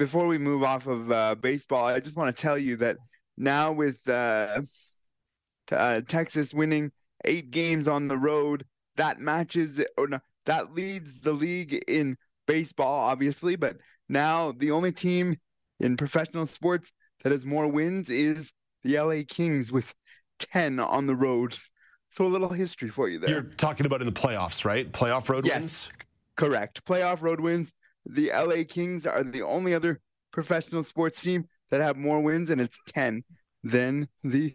before 0.00 0.26
we 0.26 0.38
move 0.38 0.62
off 0.62 0.86
of 0.86 1.12
uh, 1.12 1.34
baseball, 1.34 1.84
I 1.84 2.00
just 2.00 2.16
want 2.16 2.34
to 2.34 2.42
tell 2.42 2.56
you 2.56 2.76
that 2.76 2.96
now 3.36 3.70
with 3.70 4.08
uh, 4.08 4.62
t- 5.66 5.76
uh, 5.76 6.00
Texas 6.00 6.54
winning 6.54 6.90
eight 7.26 7.50
games 7.50 7.86
on 7.86 8.08
the 8.08 8.16
road, 8.16 8.64
that 8.96 9.20
matches 9.20 9.84
or 9.98 10.08
no, 10.08 10.20
that 10.46 10.72
leads 10.74 11.20
the 11.20 11.34
league 11.34 11.84
in 11.86 12.16
baseball, 12.46 13.10
obviously. 13.10 13.56
But 13.56 13.76
now 14.08 14.52
the 14.52 14.70
only 14.70 14.90
team 14.90 15.36
in 15.78 15.98
professional 15.98 16.46
sports 16.46 16.90
that 17.22 17.30
has 17.30 17.44
more 17.44 17.68
wins 17.68 18.08
is 18.08 18.52
the 18.82 18.98
LA 18.98 19.20
Kings 19.28 19.70
with 19.70 19.94
ten 20.38 20.80
on 20.80 21.06
the 21.06 21.14
road. 21.14 21.54
So 22.08 22.24
a 22.24 22.26
little 22.26 22.48
history 22.48 22.88
for 22.88 23.06
you 23.06 23.18
there. 23.18 23.28
You're 23.28 23.42
talking 23.42 23.84
about 23.84 24.00
in 24.00 24.06
the 24.06 24.12
playoffs, 24.12 24.64
right? 24.64 24.90
Playoff 24.90 25.28
road 25.28 25.46
yes, 25.46 25.58
wins. 25.58 25.92
Correct. 26.36 26.82
Playoff 26.86 27.20
road 27.20 27.42
wins 27.42 27.74
the 28.12 28.30
LA 28.34 28.64
Kings 28.68 29.06
are 29.06 29.22
the 29.22 29.42
only 29.42 29.74
other 29.74 30.00
professional 30.32 30.84
sports 30.84 31.22
team 31.22 31.46
that 31.70 31.80
have 31.80 31.96
more 31.96 32.20
wins, 32.20 32.50
and 32.50 32.60
it's 32.60 32.78
10 32.88 33.22
than 33.62 34.08
the 34.22 34.54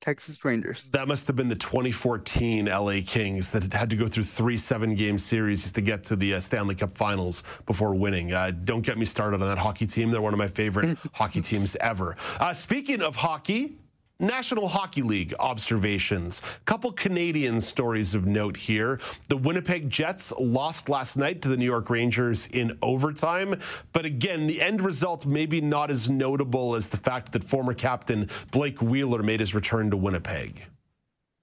Texas 0.00 0.44
Rangers. 0.44 0.84
That 0.92 1.08
must 1.08 1.26
have 1.26 1.36
been 1.36 1.48
the 1.48 1.56
2014 1.56 2.66
LA 2.66 3.00
Kings 3.06 3.50
that 3.52 3.72
had 3.72 3.90
to 3.90 3.96
go 3.96 4.06
through 4.06 4.24
three 4.24 4.56
seven 4.56 4.94
game 4.94 5.18
series 5.18 5.72
to 5.72 5.80
get 5.80 6.04
to 6.04 6.16
the 6.16 6.34
uh, 6.34 6.40
Stanley 6.40 6.74
Cup 6.74 6.92
finals 6.92 7.42
before 7.66 7.94
winning. 7.94 8.32
Uh, 8.32 8.52
don't 8.64 8.82
get 8.82 8.98
me 8.98 9.04
started 9.04 9.40
on 9.40 9.48
that 9.48 9.58
hockey 9.58 9.86
team. 9.86 10.10
They're 10.10 10.22
one 10.22 10.32
of 10.34 10.38
my 10.38 10.48
favorite 10.48 10.98
hockey 11.12 11.40
teams 11.40 11.76
ever. 11.80 12.16
Uh, 12.38 12.52
speaking 12.52 13.00
of 13.02 13.16
hockey, 13.16 13.78
National 14.18 14.66
Hockey 14.66 15.02
League 15.02 15.34
observations. 15.38 16.40
Couple 16.64 16.90
Canadian 16.92 17.60
stories 17.60 18.14
of 18.14 18.26
note 18.26 18.56
here. 18.56 18.98
The 19.28 19.36
Winnipeg 19.36 19.90
Jets 19.90 20.32
lost 20.38 20.88
last 20.88 21.18
night 21.18 21.42
to 21.42 21.48
the 21.48 21.56
New 21.56 21.66
York 21.66 21.90
Rangers 21.90 22.46
in 22.46 22.78
overtime, 22.80 23.60
but 23.92 24.06
again, 24.06 24.46
the 24.46 24.62
end 24.62 24.80
result 24.80 25.26
maybe 25.26 25.60
not 25.60 25.90
as 25.90 26.08
notable 26.08 26.74
as 26.74 26.88
the 26.88 26.96
fact 26.96 27.32
that 27.32 27.44
former 27.44 27.74
captain 27.74 28.30
Blake 28.52 28.80
Wheeler 28.80 29.22
made 29.22 29.40
his 29.40 29.54
return 29.54 29.90
to 29.90 29.96
Winnipeg. 29.98 30.64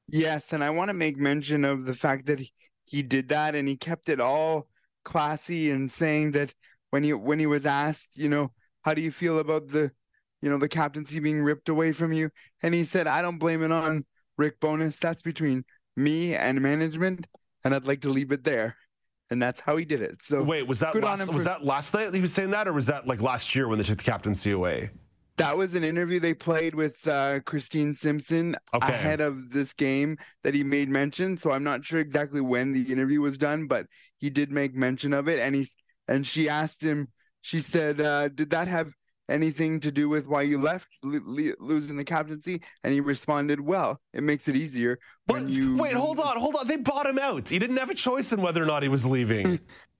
Yes, 0.07 0.51
and 0.51 0.63
I 0.63 0.71
want 0.71 0.89
to 0.89 0.93
make 0.93 1.17
mention 1.17 1.65
of 1.65 1.85
the 1.85 1.93
fact 1.93 2.25
that 2.25 2.41
he 2.85 3.03
did 3.03 3.29
that 3.29 3.55
and 3.55 3.67
he 3.67 3.77
kept 3.77 4.09
it 4.09 4.19
all 4.19 4.67
classy 5.03 5.69
and 5.69 5.91
saying 5.91 6.31
that 6.31 6.53
when 6.89 7.03
he 7.03 7.13
when 7.13 7.39
he 7.39 7.45
was 7.45 7.65
asked, 7.65 8.17
you 8.17 8.29
know, 8.29 8.51
how 8.81 8.93
do 8.93 9.01
you 9.01 9.11
feel 9.11 9.39
about 9.39 9.67
the 9.67 9.91
you 10.43 10.49
know, 10.49 10.57
the 10.57 10.67
captaincy 10.67 11.21
being 11.21 11.41
ripped 11.41 11.69
away 11.69 11.93
from 11.93 12.11
you. 12.11 12.29
And 12.61 12.73
he 12.73 12.83
said, 12.83 13.07
I 13.07 13.21
don't 13.21 13.37
blame 13.37 13.63
it 13.63 13.71
on 13.71 14.05
Rick 14.37 14.59
Bowness. 14.59 14.97
That's 14.97 15.21
between 15.21 15.63
me 15.95 16.35
and 16.35 16.59
management, 16.61 17.27
and 17.63 17.73
I'd 17.73 17.87
like 17.87 18.01
to 18.01 18.09
leave 18.09 18.33
it 18.33 18.43
there. 18.43 18.75
And 19.29 19.41
that's 19.41 19.61
how 19.61 19.77
he 19.77 19.85
did 19.85 20.01
it. 20.01 20.21
So 20.21 20.43
wait, 20.43 20.67
was 20.67 20.81
that 20.81 21.01
last, 21.01 21.31
was 21.33 21.45
that 21.45 21.63
last 21.63 21.93
night 21.93 22.13
he 22.13 22.19
was 22.19 22.33
saying 22.33 22.51
that, 22.51 22.67
or 22.67 22.73
was 22.73 22.87
that 22.87 23.07
like 23.07 23.21
last 23.21 23.55
year 23.55 23.69
when 23.69 23.77
they 23.77 23.85
took 23.85 23.99
the 23.99 24.03
captaincy 24.03 24.51
away? 24.51 24.89
That 25.37 25.57
was 25.57 25.75
an 25.75 25.83
interview 25.85 26.19
they 26.19 26.33
played 26.33 26.75
with 26.75 27.07
uh, 27.07 27.39
Christine 27.39 27.95
Simpson 27.95 28.57
okay. 28.75 28.93
ahead 28.93 29.21
of 29.21 29.49
this 29.49 29.73
game 29.73 30.17
that 30.43 30.53
he 30.53 30.63
made 30.63 30.89
mention. 30.89 31.37
So 31.37 31.51
I'm 31.51 31.63
not 31.63 31.85
sure 31.85 31.99
exactly 31.99 32.41
when 32.41 32.73
the 32.73 32.91
interview 32.91 33.21
was 33.21 33.37
done, 33.37 33.67
but 33.67 33.87
he 34.17 34.29
did 34.29 34.51
make 34.51 34.75
mention 34.75 35.13
of 35.13 35.29
it. 35.29 35.39
And 35.39 35.55
he 35.55 35.69
and 36.09 36.27
she 36.27 36.49
asked 36.49 36.83
him. 36.83 37.07
She 37.41 37.61
said, 37.61 38.01
uh, 38.01 38.27
"Did 38.27 38.49
that 38.49 38.67
have 38.67 38.91
anything 39.29 39.79
to 39.79 39.91
do 39.91 40.09
with 40.09 40.27
why 40.27 40.41
you 40.41 40.59
left 40.59 40.87
lo- 41.03 41.53
losing 41.59 41.97
the 41.97 42.03
captaincy 42.03 42.61
and 42.83 42.93
he 42.93 42.99
responded 42.99 43.59
well 43.59 43.99
it 44.13 44.23
makes 44.23 44.47
it 44.47 44.55
easier 44.55 44.99
when 45.27 45.47
you 45.47 45.77
wait 45.77 45.93
hold 45.93 46.19
on 46.19 46.37
hold 46.37 46.55
on. 46.55 46.67
They 46.67 46.77
bought 46.77 47.05
him 47.05 47.19
out. 47.19 47.49
He 47.49 47.59
didn't 47.59 47.77
have 47.77 47.89
a 47.89 47.95
choice 47.95 48.33
in 48.33 48.41
whether 48.41 48.61
or 48.61 48.65
not 48.65 48.83
he 48.83 48.89
was 48.89 49.05
leaving. 49.05 49.59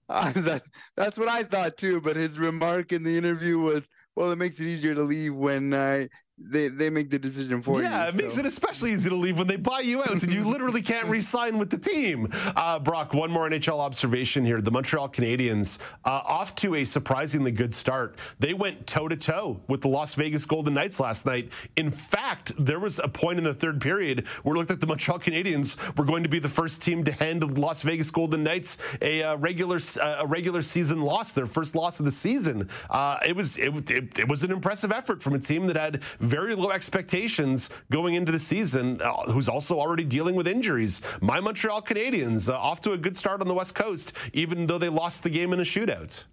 Uh, 0.09 0.31
that, 0.35 0.63
that's 0.97 1.17
what 1.17 1.29
i 1.29 1.43
thought 1.43 1.77
too 1.77 2.01
but 2.01 2.17
his 2.17 2.37
remark 2.37 2.91
in 2.91 3.03
the 3.03 3.17
interview 3.17 3.57
was 3.57 3.87
well 4.17 4.31
it 4.31 4.37
makes 4.37 4.59
it 4.59 4.65
easier 4.65 4.93
to 4.93 5.03
leave 5.03 5.33
when 5.33 5.73
uh, 5.73 6.05
they 6.39 6.67
they 6.67 6.89
make 6.89 7.11
the 7.11 7.19
decision 7.19 7.61
for 7.61 7.81
yeah, 7.81 7.89
you. 7.89 7.95
Yeah, 7.95 8.07
it 8.07 8.15
makes 8.15 8.37
it 8.39 8.45
especially 8.45 8.91
easy 8.91 9.07
to 9.09 9.15
leave 9.15 9.37
when 9.37 9.47
they 9.47 9.55
buy 9.55 9.81
you 9.81 10.01
out, 10.01 10.23
and 10.23 10.33
you 10.33 10.47
literally 10.47 10.81
can't 10.81 11.05
re-sign 11.09 11.59
with 11.59 11.69
the 11.69 11.77
team. 11.77 12.27
Uh, 12.55 12.79
Brock, 12.79 13.13
one 13.13 13.29
more 13.29 13.47
NHL 13.47 13.79
observation 13.79 14.43
here: 14.43 14.59
the 14.59 14.71
Montreal 14.71 15.09
Canadiens 15.09 15.77
uh, 16.05 16.09
off 16.25 16.55
to 16.55 16.75
a 16.75 16.83
surprisingly 16.83 17.51
good 17.51 17.71
start. 17.71 18.17
They 18.39 18.55
went 18.55 18.87
toe 18.87 19.07
to 19.07 19.15
toe 19.15 19.61
with 19.67 19.81
the 19.81 19.89
Las 19.89 20.15
Vegas 20.15 20.45
Golden 20.47 20.73
Knights 20.73 20.99
last 20.99 21.27
night. 21.27 21.51
In 21.75 21.91
fact, 21.91 22.51
there 22.57 22.79
was 22.79 22.97
a 22.97 23.07
point 23.07 23.37
in 23.37 23.43
the 23.43 23.53
third 23.53 23.79
period 23.79 24.27
where 24.41 24.55
it 24.55 24.57
looked 24.57 24.71
like 24.71 24.79
the 24.79 24.87
Montreal 24.87 25.19
Canadiens 25.19 25.77
were 25.97 26.05
going 26.05 26.23
to 26.23 26.29
be 26.29 26.39
the 26.39 26.49
first 26.49 26.81
team 26.81 27.03
to 27.03 27.11
hand 27.11 27.43
the 27.43 27.61
Las 27.61 27.83
Vegas 27.83 28.09
Golden 28.09 28.43
Knights 28.43 28.77
a 29.03 29.21
uh, 29.21 29.37
regular 29.37 29.77
a 30.01 30.25
regular 30.25 30.63
season 30.63 31.01
loss, 31.01 31.31
their 31.31 31.45
first 31.45 31.75
loss 31.75 31.99
of 31.99 32.05
the 32.05 32.11
season. 32.11 32.67
Uh, 32.89 33.19
it 33.25 33.35
was 33.35 33.57
it, 33.57 33.91
it, 33.91 34.19
it 34.19 34.27
was 34.27 34.43
an 34.43 34.51
impressive 34.51 34.91
effort 34.91 35.21
from 35.21 35.35
a 35.35 35.39
team 35.39 35.67
that 35.67 35.75
had 35.75 36.01
very 36.23 36.55
low 36.55 36.71
expectations 36.71 37.69
going 37.91 38.15
into 38.15 38.31
the 38.31 38.39
season, 38.39 39.01
uh, 39.01 39.31
who's 39.31 39.49
also 39.49 39.79
already 39.79 40.03
dealing 40.03 40.35
with 40.35 40.47
injuries. 40.47 41.01
My 41.21 41.39
Montreal 41.39 41.81
Canadiens 41.81 42.49
uh, 42.49 42.57
off 42.57 42.81
to 42.81 42.93
a 42.93 42.97
good 42.97 43.15
start 43.15 43.41
on 43.41 43.47
the 43.47 43.53
West 43.53 43.75
Coast, 43.75 44.13
even 44.33 44.65
though 44.65 44.77
they 44.77 44.89
lost 44.89 45.23
the 45.23 45.29
game 45.29 45.53
in 45.53 45.59
a 45.59 45.63
shootout. 45.63 46.23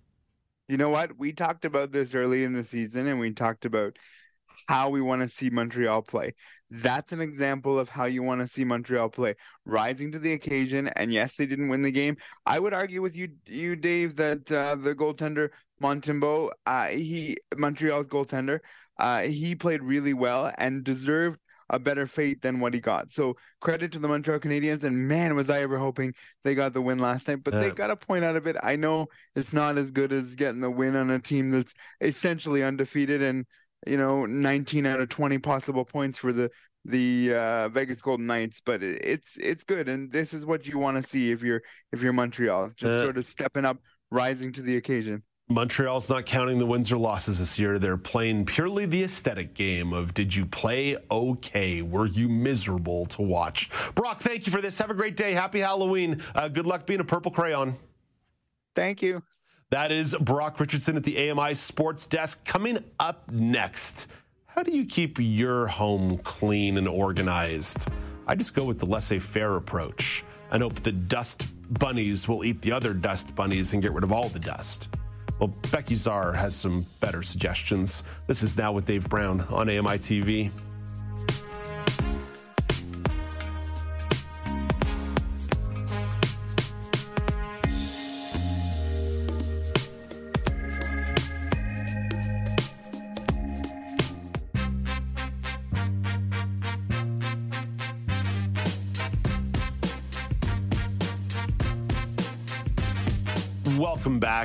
You 0.69 0.77
know 0.77 0.91
what? 0.91 1.19
We 1.19 1.33
talked 1.33 1.65
about 1.65 1.91
this 1.91 2.15
early 2.15 2.45
in 2.45 2.53
the 2.53 2.63
season, 2.63 3.09
and 3.09 3.19
we 3.19 3.33
talked 3.33 3.65
about 3.65 3.99
how 4.69 4.89
we 4.89 5.01
want 5.01 5.21
to 5.23 5.29
see 5.29 5.51
Montreal 5.51 6.03
play. 6.03 6.35
That's 6.71 7.11
an 7.11 7.21
example 7.21 7.77
of 7.77 7.89
how 7.89 8.05
you 8.05 8.23
want 8.23 8.41
to 8.41 8.47
see 8.47 8.63
Montreal 8.63 9.09
play, 9.09 9.35
rising 9.65 10.13
to 10.13 10.21
the 10.21 10.33
occasion. 10.33 10.87
And 10.95 11.13
yes, 11.13 11.35
they 11.35 11.47
didn't 11.47 11.71
win 11.71 11.83
the 11.83 11.91
game. 11.91 12.17
I 12.47 12.61
would 12.61 12.73
argue 12.73 13.03
with 13.03 13.17
you, 13.17 13.31
you 13.47 13.75
Dave, 13.75 14.15
that 14.17 14.53
uh, 14.53 14.77
the 14.77 14.95
goaltender 14.95 15.49
Montembeault, 15.83 16.51
uh, 16.67 16.87
he 16.89 17.39
Montreal's 17.57 18.07
goaltender, 18.07 18.61
uh, 19.01 19.23
he 19.23 19.55
played 19.55 19.83
really 19.83 20.15
well 20.15 20.53
and 20.59 20.85
deserved 20.85 21.39
a 21.71 21.79
better 21.79 22.07
fate 22.07 22.43
than 22.43 22.61
what 22.61 22.75
he 22.75 22.81
got. 22.81 23.11
So 23.11 23.37
credit 23.61 23.93
to 23.93 23.99
the 23.99 24.09
Montreal 24.09 24.41
Canadiens. 24.41 24.83
And 24.83 25.09
man, 25.09 25.37
was 25.37 25.49
I 25.49 25.61
ever 25.63 25.79
hoping 25.79 26.15
they 26.43 26.55
got 26.55 26.73
the 26.73 26.83
win 26.83 26.99
last 26.99 27.29
night. 27.29 27.45
But 27.45 27.55
they 27.55 27.71
got 27.71 27.91
a 27.91 27.97
point 27.97 28.25
out 28.25 28.37
of 28.37 28.47
it. 28.47 28.57
I 28.63 28.77
know 28.77 29.07
it's 29.37 29.53
not 29.53 29.79
as 29.79 29.91
good 29.91 30.13
as 30.13 30.35
getting 30.35 30.61
the 30.61 30.71
win 30.71 30.97
on 30.97 31.11
a 31.11 31.21
team 31.21 31.53
that's 31.53 31.73
essentially 32.01 32.63
undefeated 32.63 33.23
and 33.23 33.47
you 33.87 33.97
know 33.97 34.27
19 34.27 34.85
out 34.85 35.01
of 35.01 35.09
20 35.09 35.39
possible 35.39 35.85
points 35.85 36.19
for 36.19 36.33
the 36.33 36.51
the 36.85 37.35
uh, 37.35 37.69
Vegas 37.69 38.01
Golden 38.01 38.27
Knights, 38.27 38.63
but 38.65 38.83
it's 38.83 39.37
it's 39.37 39.65
good, 39.65 39.89
and 39.89 40.11
this 40.11 40.33
is 40.33 40.47
what 40.47 40.67
you 40.67 40.79
want 40.79 40.97
to 40.97 41.03
see 41.03 41.31
if 41.31 41.43
you're 41.43 41.63
if 41.93 42.03
you're 42.03 42.13
Montreal, 42.13 42.69
just 42.69 42.85
uh, 42.85 43.03
sort 43.03 43.19
of 43.19 43.27
stepping 43.27 43.65
up, 43.65 43.79
rising 44.11 44.53
to 44.55 44.63
the 44.63 44.77
occasion. 44.77 45.23
Montreal's 45.51 46.09
not 46.09 46.27
counting 46.27 46.61
the 46.61 46.67
wins 46.67 46.93
or 46.93 46.97
losses 46.97 47.41
this 47.41 47.59
year. 47.59 47.81
They're 47.81 47.97
playing 47.97 48.47
purely 48.47 48.87
the 48.87 49.03
aesthetic 49.03 49.53
game 49.53 49.93
of 49.93 50.15
did 50.15 50.33
you 50.33 50.47
play 50.47 50.97
okay? 51.11 51.83
Were 51.83 52.07
you 52.07 52.29
miserable 52.29 53.07
to 53.07 53.23
watch? 53.23 53.69
Brock, 53.97 54.21
thank 54.21 54.47
you 54.47 54.53
for 54.53 54.61
this. 54.61 54.79
Have 54.79 54.91
a 54.91 54.95
great 54.95 55.17
day. 55.17 55.33
Happy 55.33 55.59
Halloween. 55.59 56.23
Uh, 56.37 56.47
good 56.47 56.67
luck 56.67 56.87
being 56.87 57.01
a 57.01 57.05
purple 57.05 57.33
crayon. 57.33 57.75
Thank 58.77 59.03
you. 59.03 59.25
That 59.71 59.91
is 59.91 60.15
Brock 60.21 60.61
Richardson 60.61 60.97
at 60.97 61.03
the 61.03 61.31
AMI 61.31 61.55
Sports 61.55 62.07
Desk. 62.07 62.45
Coming 62.45 62.79
up 63.01 63.29
next, 63.33 64.07
how 64.47 64.63
do 64.63 64.71
you 64.71 64.85
keep 64.85 65.19
your 65.19 65.67
home 65.67 66.19
clean 66.19 66.79
and 66.79 66.87
organized? 66.87 67.89
I 68.29 68.37
just 68.37 68.55
go 68.55 68.63
with 68.63 68.79
the 68.79 68.87
laissez 68.87 69.19
faire 69.19 69.57
approach 69.57 70.25
and 70.53 70.63
hope 70.63 70.75
the 70.77 70.93
dust 70.93 71.45
bunnies 71.79 72.29
will 72.29 72.45
eat 72.45 72.63
the 72.63 72.71
other 72.71 72.95
dust 72.95 73.35
bunnies 73.35 73.73
and 73.73 73.83
get 73.83 73.93
rid 73.93 74.05
of 74.05 74.13
all 74.13 74.29
the 74.29 74.39
dust. 74.39 74.89
Well, 75.41 75.49
Becki 75.63 75.97
Zerr 75.97 76.35
has 76.37 76.55
some 76.55 76.85
better 77.01 77.23
suggestions. 77.23 78.03
This 78.27 78.43
is 78.43 78.59
Now 78.59 78.73
with 78.73 78.85
Dave 78.85 79.09
Brown 79.09 79.41
on 79.49 79.71
AMI 79.71 79.97
TV. 79.97 80.51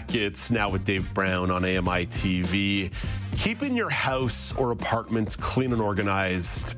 Back. 0.05 0.15
It's 0.15 0.51
now 0.51 0.69
with 0.69 0.85
Dave 0.85 1.13
Brown 1.13 1.51
on 1.51 1.63
AMI 1.63 2.05
TV. 2.07 2.91
Keeping 3.37 3.75
your 3.75 3.89
house 3.89 4.53
or 4.55 4.71
apartment 4.71 5.37
clean 5.39 5.71
and 5.71 5.81
organized 5.81 6.75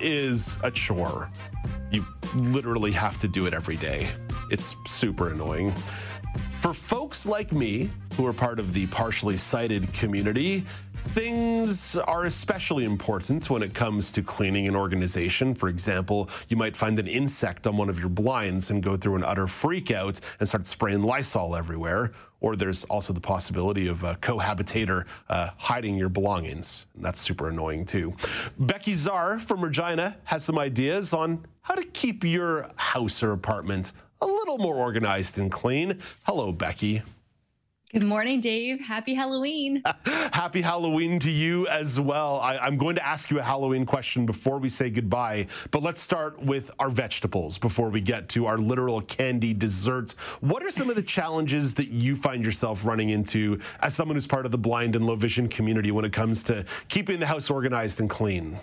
is 0.00 0.58
a 0.62 0.70
chore. 0.70 1.30
You 1.90 2.04
literally 2.34 2.92
have 2.92 3.18
to 3.18 3.28
do 3.28 3.46
it 3.46 3.54
every 3.54 3.76
day. 3.76 4.08
It's 4.50 4.76
super 4.86 5.28
annoying. 5.28 5.74
For 6.60 6.74
folks 6.74 7.26
like 7.26 7.52
me, 7.52 7.90
who 8.16 8.26
are 8.26 8.32
part 8.32 8.58
of 8.58 8.74
the 8.74 8.86
partially 8.88 9.38
sighted 9.38 9.92
community, 9.92 10.64
Things 11.14 11.96
are 11.96 12.26
especially 12.26 12.84
important 12.84 13.50
when 13.50 13.62
it 13.62 13.74
comes 13.74 14.12
to 14.12 14.22
cleaning 14.22 14.68
an 14.68 14.76
organization. 14.76 15.54
For 15.54 15.68
example, 15.68 16.28
you 16.48 16.56
might 16.56 16.76
find 16.76 16.98
an 16.98 17.06
insect 17.06 17.66
on 17.66 17.76
one 17.76 17.88
of 17.88 17.98
your 17.98 18.08
blinds 18.08 18.70
and 18.70 18.82
go 18.82 18.96
through 18.96 19.16
an 19.16 19.24
utter 19.24 19.46
freak 19.46 19.90
out 19.90 20.20
and 20.38 20.48
start 20.48 20.66
spraying 20.66 21.02
Lysol 21.02 21.56
everywhere. 21.56 22.12
Or 22.40 22.54
there's 22.56 22.84
also 22.84 23.12
the 23.12 23.20
possibility 23.20 23.88
of 23.88 24.04
a 24.04 24.14
cohabitator 24.16 25.06
uh, 25.28 25.50
hiding 25.56 25.96
your 25.96 26.08
belongings. 26.08 26.86
That's 26.94 27.20
super 27.20 27.48
annoying 27.48 27.86
too. 27.86 28.12
Becki 28.60 28.94
Zerr 28.94 29.40
from 29.40 29.64
Regina 29.64 30.16
has 30.24 30.44
some 30.44 30.58
ideas 30.58 31.12
on 31.12 31.44
how 31.62 31.74
to 31.74 31.84
keep 31.84 32.22
your 32.22 32.68
house 32.76 33.22
or 33.22 33.32
apartment 33.32 33.92
a 34.20 34.26
little 34.26 34.58
more 34.58 34.76
organized 34.76 35.38
and 35.38 35.50
clean. 35.50 35.98
Hello, 36.24 36.52
Becki. 36.52 37.02
Good 37.94 38.02
morning, 38.02 38.42
Dave. 38.42 38.84
Happy 38.84 39.14
Halloween. 39.14 39.82
Happy 40.04 40.60
Halloween 40.60 41.18
to 41.20 41.30
you 41.30 41.66
as 41.68 41.98
well. 41.98 42.38
I, 42.38 42.66
am 42.66 42.76
going 42.76 42.94
to 42.96 43.06
ask 43.06 43.30
you 43.30 43.38
a 43.38 43.42
Halloween 43.42 43.86
question 43.86 44.26
before 44.26 44.58
we 44.58 44.68
say 44.68 44.90
goodbye, 44.90 45.46
but 45.70 45.82
let's 45.82 45.98
start 45.98 46.38
with 46.38 46.70
our 46.78 46.90
vegetables 46.90 47.56
before 47.56 47.88
we 47.88 48.02
get 48.02 48.28
to 48.30 48.44
our 48.44 48.58
literal 48.58 49.00
candy 49.00 49.54
desserts. 49.54 50.12
What 50.40 50.62
are 50.64 50.70
some 50.70 50.90
of 50.90 50.96
the 50.96 51.02
challenges 51.18 51.72
that 51.74 51.88
you 51.88 52.14
find 52.14 52.44
yourself 52.44 52.84
running 52.84 53.08
into 53.08 53.58
as 53.80 53.94
someone 53.94 54.16
who's 54.16 54.26
part 54.26 54.44
of 54.44 54.52
the 54.52 54.58
blind 54.58 54.94
and 54.94 55.06
low 55.06 55.16
vision 55.16 55.48
community 55.48 55.90
when 55.90 56.04
it 56.04 56.12
comes 56.12 56.42
to 56.42 56.66
keeping 56.88 57.18
the 57.18 57.26
house 57.26 57.48
organized 57.48 58.00
and 58.00 58.10
clean? 58.10 58.58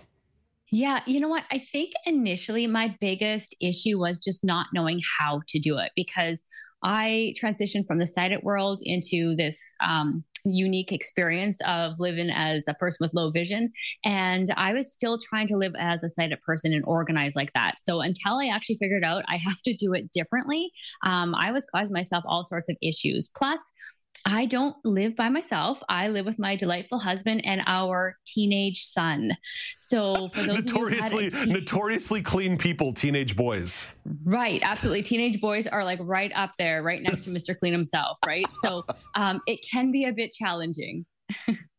Yeah, 0.72 1.00
you 1.08 1.20
know 1.20 1.30
what? 1.30 1.46
I 1.52 1.58
think 1.58 1.94
initially 2.06 2.68
my 2.68 2.96
biggest 3.02 3.56
issue 3.60 3.98
was 3.98 4.20
just 4.20 4.44
not 4.44 4.68
knowing 4.72 5.00
how 5.18 5.42
to 5.48 5.58
do 5.58 5.80
it 5.80 5.92
because 5.96 6.44
I 6.86 7.34
transitioned 7.42 7.88
from 7.88 7.98
the 7.98 8.06
sighted 8.06 8.44
world 8.44 8.80
into 8.84 9.36
this 9.36 9.76
um, 9.84 10.24
unique 10.46 10.92
experience 10.92 11.60
of 11.66 12.00
living 12.00 12.30
as 12.30 12.68
a 12.68 12.76
person 12.76 12.98
with 13.02 13.14
low 13.16 13.32
vision. 13.32 13.72
And 14.04 14.48
I 14.56 14.72
was 14.74 14.94
still 14.94 15.18
trying 15.18 15.48
to 15.48 15.58
live 15.58 15.74
as 15.80 16.04
a 16.04 16.10
sighted 16.10 16.40
person 16.46 16.74
and 16.74 16.84
organize 16.86 17.36
like 17.36 17.52
that. 17.54 17.76
So 17.80 18.02
until 18.02 18.36
I 18.36 18.52
actually 18.54 18.78
figured 18.78 19.04
out 19.04 19.26
I 19.28 19.38
have 19.38 19.62
to 19.64 19.76
do 19.76 19.94
it 19.94 20.12
differently, 20.12 20.72
um, 21.04 21.34
I 21.34 21.52
was 21.52 21.66
causing 21.74 21.94
myself 21.94 22.24
all 22.28 22.44
sorts 22.44 22.70
of 22.70 22.78
issues. 22.84 23.30
Plus, 23.36 23.60
I 24.26 24.48
don't 24.48 24.76
live 24.84 25.16
by 25.16 25.30
myself. 25.30 25.82
I 25.88 26.08
live 26.08 26.26
with 26.26 26.40
my 26.40 26.56
delightful 26.56 26.98
husband 26.98 27.46
and 27.46 27.62
our 27.68 28.18
teenage 28.26 28.84
son. 28.86 29.32
So 29.78 30.30
for 30.30 30.42
those 30.42 30.66
notoriously 30.66 31.30
teen- 31.30 31.50
notoriously 31.50 32.24
clean 32.24 32.58
people, 32.58 32.92
teenage 32.92 33.36
boys. 33.36 33.88
Right, 34.24 34.62
absolutely. 34.64 35.04
Teenage 35.04 35.40
boys 35.40 35.68
are 35.68 35.84
like 35.84 36.00
right 36.02 36.32
up 36.36 36.54
there, 36.58 36.82
right 36.82 37.04
next 37.04 37.26
to 37.26 37.30
Mr. 37.30 37.58
Clean 37.58 37.72
himself, 37.72 38.18
right? 38.26 38.48
So 38.64 38.84
um, 39.14 39.42
it 39.46 39.60
can 39.70 39.92
be 39.92 40.06
a 40.06 40.12
bit 40.12 40.32
challenging. 40.34 41.06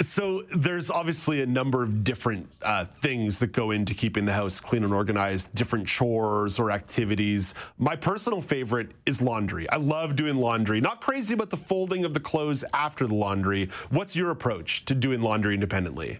So 0.00 0.42
there's 0.54 0.90
obviously 0.90 1.42
a 1.42 1.46
number 1.46 1.82
of 1.82 2.04
different 2.04 2.50
uh, 2.62 2.84
things 2.84 3.38
that 3.38 3.52
go 3.52 3.70
into 3.70 3.94
keeping 3.94 4.24
the 4.24 4.32
house 4.32 4.60
clean 4.60 4.84
and 4.84 4.92
organized, 4.92 5.54
different 5.54 5.86
chores 5.86 6.58
or 6.58 6.70
activities. 6.70 7.54
My 7.78 7.96
personal 7.96 8.42
favorite 8.42 8.90
is 9.06 9.22
laundry. 9.22 9.68
I 9.70 9.76
love 9.76 10.16
doing 10.16 10.36
laundry. 10.36 10.80
Not 10.80 11.00
crazy 11.00 11.34
about 11.34 11.50
the 11.50 11.56
folding 11.56 12.04
of 12.04 12.12
the 12.12 12.20
clothes 12.20 12.64
after 12.74 13.06
the 13.06 13.14
laundry. 13.14 13.68
What's 13.90 14.14
your 14.14 14.30
approach 14.30 14.84
to 14.86 14.94
doing 14.94 15.22
laundry 15.22 15.54
independently? 15.54 16.18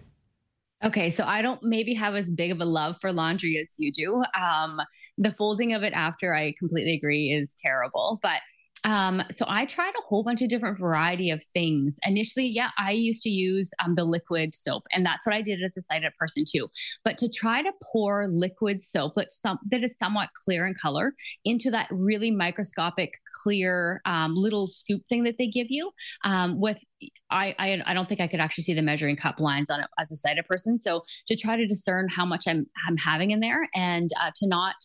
Okay, 0.83 1.09
so 1.09 1.23
I 1.23 1.41
don't 1.41 1.61
maybe 1.63 1.95
have 1.95 2.13
as 2.13 2.29
big 2.29 2.51
of 2.51 2.61
a 2.61 2.65
love 2.65 2.97
for 3.01 3.11
laundry 3.11 3.57
as 3.57 3.75
you 3.79 3.91
do. 3.91 4.23
Um, 4.39 4.79
the 5.17 5.31
folding 5.31 5.73
of 5.73 5.81
it 5.81 5.93
after, 5.93 6.35
I 6.35 6.53
completely 6.59 6.93
agree, 6.93 7.31
is 7.31 7.55
terrible. 7.55 8.19
But 8.21 8.41
um, 8.83 9.21
so 9.31 9.45
I 9.47 9.65
tried 9.65 9.93
a 9.97 10.01
whole 10.07 10.23
bunch 10.23 10.41
of 10.41 10.49
different 10.49 10.77
variety 10.77 11.29
of 11.29 11.43
things. 11.43 11.99
Initially, 12.05 12.47
yeah, 12.47 12.69
I 12.77 12.91
used 12.91 13.23
to 13.23 13.29
use 13.29 13.71
um, 13.83 13.95
the 13.95 14.05
liquid 14.05 14.55
soap, 14.55 14.83
and 14.91 15.05
that's 15.05 15.25
what 15.25 15.35
I 15.35 15.41
did 15.41 15.61
as 15.61 15.75
a 15.77 15.81
sighted 15.81 16.13
person 16.19 16.43
too. 16.49 16.67
But 17.03 17.17
to 17.19 17.29
try 17.29 17.61
to 17.61 17.71
pour 17.83 18.27
liquid 18.29 18.83
soap 18.83 19.13
that, 19.15 19.31
some, 19.31 19.59
that 19.71 19.83
is 19.83 19.97
somewhat 19.97 20.29
clear 20.45 20.65
in 20.65 20.73
color 20.73 21.13
into 21.45 21.71
that 21.71 21.87
really 21.91 22.31
microscopic, 22.31 23.13
clear 23.43 24.01
um, 24.05 24.35
little 24.35 24.67
scoop 24.67 25.05
thing 25.07 25.23
that 25.23 25.37
they 25.37 25.47
give 25.47 25.67
you, 25.69 25.91
um, 26.23 26.59
with 26.59 26.83
I, 27.29 27.55
I, 27.59 27.83
I 27.85 27.93
don't 27.93 28.07
think 28.07 28.21
I 28.21 28.27
could 28.27 28.39
actually 28.39 28.63
see 28.63 28.73
the 28.73 28.81
measuring 28.81 29.17
cup 29.17 29.39
lines 29.39 29.69
on 29.69 29.81
it 29.81 29.87
as 29.99 30.11
a 30.11 30.15
sighted 30.15 30.45
person. 30.45 30.77
So 30.77 31.03
to 31.27 31.35
try 31.35 31.57
to 31.57 31.67
discern 31.67 32.07
how 32.09 32.25
much 32.25 32.47
I'm 32.47 32.65
I'm 32.87 32.97
having 32.97 33.31
in 33.31 33.39
there, 33.41 33.67
and 33.75 34.09
uh, 34.21 34.31
to 34.35 34.47
not 34.47 34.75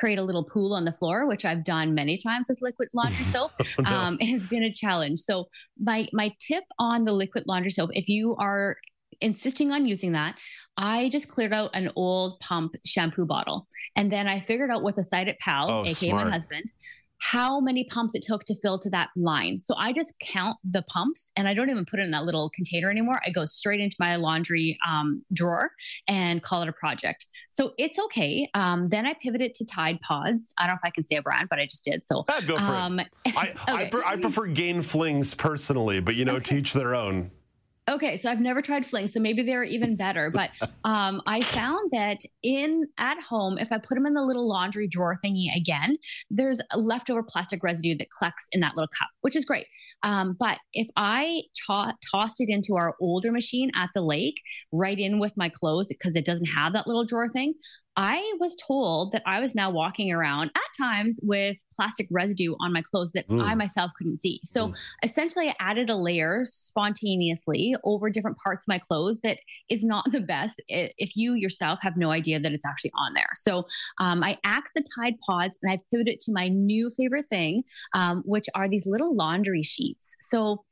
create 0.00 0.18
a 0.18 0.22
little 0.22 0.42
pool 0.42 0.72
on 0.72 0.86
the 0.86 0.92
floor, 0.92 1.26
which 1.26 1.44
I've 1.44 1.62
done 1.62 1.94
many 1.94 2.16
times 2.16 2.48
with 2.48 2.62
liquid 2.62 2.88
laundry 2.94 3.24
soap, 3.26 3.52
oh, 3.78 3.84
um, 3.84 4.18
has 4.18 4.46
been 4.46 4.64
a 4.64 4.72
challenge. 4.72 5.20
So 5.20 5.48
my 5.78 6.08
my 6.12 6.34
tip 6.40 6.64
on 6.78 7.04
the 7.04 7.12
liquid 7.12 7.44
laundry 7.46 7.70
soap, 7.70 7.90
if 7.92 8.08
you 8.08 8.34
are 8.36 8.78
insisting 9.20 9.70
on 9.70 9.84
using 9.84 10.12
that, 10.12 10.36
I 10.78 11.10
just 11.10 11.28
cleared 11.28 11.52
out 11.52 11.70
an 11.74 11.90
old 11.94 12.40
pump 12.40 12.74
shampoo 12.86 13.26
bottle. 13.26 13.66
And 13.94 14.10
then 14.10 14.26
I 14.26 14.40
figured 14.40 14.70
out 14.70 14.82
with 14.82 14.96
a 14.96 15.04
sighted 15.04 15.36
pal, 15.38 15.70
oh, 15.70 15.82
aka 15.82 16.08
smart. 16.08 16.26
my 16.26 16.32
husband, 16.32 16.64
how 17.20 17.60
many 17.60 17.84
pumps 17.84 18.14
it 18.14 18.22
took 18.22 18.44
to 18.44 18.54
fill 18.54 18.78
to 18.78 18.90
that 18.90 19.10
line. 19.14 19.60
So 19.60 19.74
I 19.76 19.92
just 19.92 20.14
count 20.20 20.56
the 20.64 20.82
pumps 20.82 21.30
and 21.36 21.46
I 21.46 21.54
don't 21.54 21.68
even 21.68 21.84
put 21.84 22.00
it 22.00 22.04
in 22.04 22.10
that 22.12 22.24
little 22.24 22.50
container 22.50 22.90
anymore. 22.90 23.20
I 23.24 23.30
go 23.30 23.44
straight 23.44 23.80
into 23.80 23.96
my 24.00 24.16
laundry 24.16 24.78
um, 24.88 25.20
drawer 25.32 25.70
and 26.08 26.42
call 26.42 26.62
it 26.62 26.68
a 26.68 26.72
project. 26.72 27.26
So 27.50 27.72
it's 27.78 27.98
okay. 27.98 28.48
Um, 28.54 28.88
then 28.88 29.06
I 29.06 29.14
pivoted 29.14 29.54
to 29.54 29.66
Tide 29.66 30.00
Pods. 30.00 30.54
I 30.58 30.66
don't 30.66 30.74
know 30.74 30.80
if 30.82 30.88
I 30.88 30.90
can 30.90 31.04
say 31.04 31.16
a 31.16 31.22
brand, 31.22 31.48
but 31.50 31.58
I 31.58 31.66
just 31.66 31.84
did. 31.84 32.06
So 32.06 32.24
yeah, 32.28 32.40
go 32.40 32.56
for 32.56 32.74
um. 32.74 33.00
I, 33.26 33.30
okay. 33.30 33.54
I, 33.66 33.88
pre- 33.90 34.04
I, 34.04 34.16
prefer 34.16 34.46
Gain 34.46 34.80
Flings 34.82 35.34
personally, 35.34 36.00
but 36.00 36.16
you 36.16 36.24
know, 36.24 36.36
okay. 36.36 36.56
teach 36.56 36.72
their 36.72 36.94
own. 36.94 37.30
Okay, 37.90 38.16
so 38.16 38.30
I've 38.30 38.40
never 38.40 38.62
tried 38.62 38.86
fling, 38.86 39.08
so 39.08 39.18
maybe 39.18 39.42
they're 39.42 39.64
even 39.64 39.96
better. 39.96 40.30
But 40.30 40.50
um, 40.84 41.20
I 41.26 41.40
found 41.40 41.90
that 41.90 42.20
in 42.42 42.86
at 42.98 43.20
home, 43.20 43.58
if 43.58 43.72
I 43.72 43.78
put 43.78 43.96
them 43.96 44.06
in 44.06 44.14
the 44.14 44.22
little 44.22 44.48
laundry 44.48 44.86
drawer 44.86 45.16
thingy 45.22 45.54
again, 45.54 45.96
there's 46.30 46.60
leftover 46.76 47.22
plastic 47.22 47.64
residue 47.64 47.96
that 47.98 48.06
collects 48.16 48.48
in 48.52 48.60
that 48.60 48.76
little 48.76 48.88
cup, 48.96 49.08
which 49.22 49.34
is 49.34 49.44
great. 49.44 49.66
Um, 50.04 50.36
but 50.38 50.58
if 50.72 50.86
I 50.96 51.42
to- 51.66 51.94
tossed 52.10 52.40
it 52.40 52.48
into 52.48 52.76
our 52.76 52.94
older 53.00 53.32
machine 53.32 53.72
at 53.74 53.90
the 53.92 54.02
lake, 54.02 54.40
right 54.70 54.98
in 54.98 55.18
with 55.18 55.32
my 55.36 55.48
clothes 55.48 55.88
because 55.88 56.14
it 56.14 56.24
doesn't 56.24 56.46
have 56.46 56.72
that 56.74 56.86
little 56.86 57.04
drawer 57.04 57.28
thing, 57.28 57.54
I 57.96 58.34
was 58.38 58.56
told 58.56 59.12
that 59.12 59.22
I 59.26 59.40
was 59.40 59.54
now 59.54 59.70
walking 59.70 60.12
around 60.12 60.50
at 60.54 60.62
times 60.78 61.18
with 61.22 61.56
plastic 61.74 62.06
residue 62.10 62.54
on 62.60 62.72
my 62.72 62.82
clothes 62.82 63.12
that 63.12 63.28
mm. 63.28 63.42
I 63.42 63.54
myself 63.54 63.90
couldn't 63.96 64.18
see. 64.18 64.40
So 64.44 64.68
mm. 64.68 64.74
essentially, 65.02 65.48
I 65.48 65.54
added 65.60 65.90
a 65.90 65.96
layer 65.96 66.44
spontaneously 66.44 67.74
over 67.84 68.08
different 68.08 68.38
parts 68.38 68.64
of 68.64 68.68
my 68.68 68.78
clothes 68.78 69.20
that 69.22 69.38
is 69.68 69.84
not 69.84 70.10
the 70.10 70.20
best 70.20 70.62
if 70.68 71.16
you 71.16 71.34
yourself 71.34 71.78
have 71.82 71.96
no 71.96 72.10
idea 72.10 72.38
that 72.40 72.52
it's 72.52 72.66
actually 72.66 72.92
on 72.96 73.14
there. 73.14 73.30
So 73.34 73.66
um, 73.98 74.22
I 74.22 74.38
axed 74.44 74.74
the 74.74 74.84
Tide 74.96 75.16
Pods 75.26 75.58
and 75.62 75.72
I 75.72 75.80
pivoted 75.90 76.20
to 76.20 76.32
my 76.32 76.48
new 76.48 76.90
favorite 76.90 77.26
thing, 77.26 77.64
um, 77.94 78.22
which 78.24 78.46
are 78.54 78.68
these 78.68 78.86
little 78.86 79.14
laundry 79.14 79.62
sheets. 79.62 80.16
So 80.20 80.64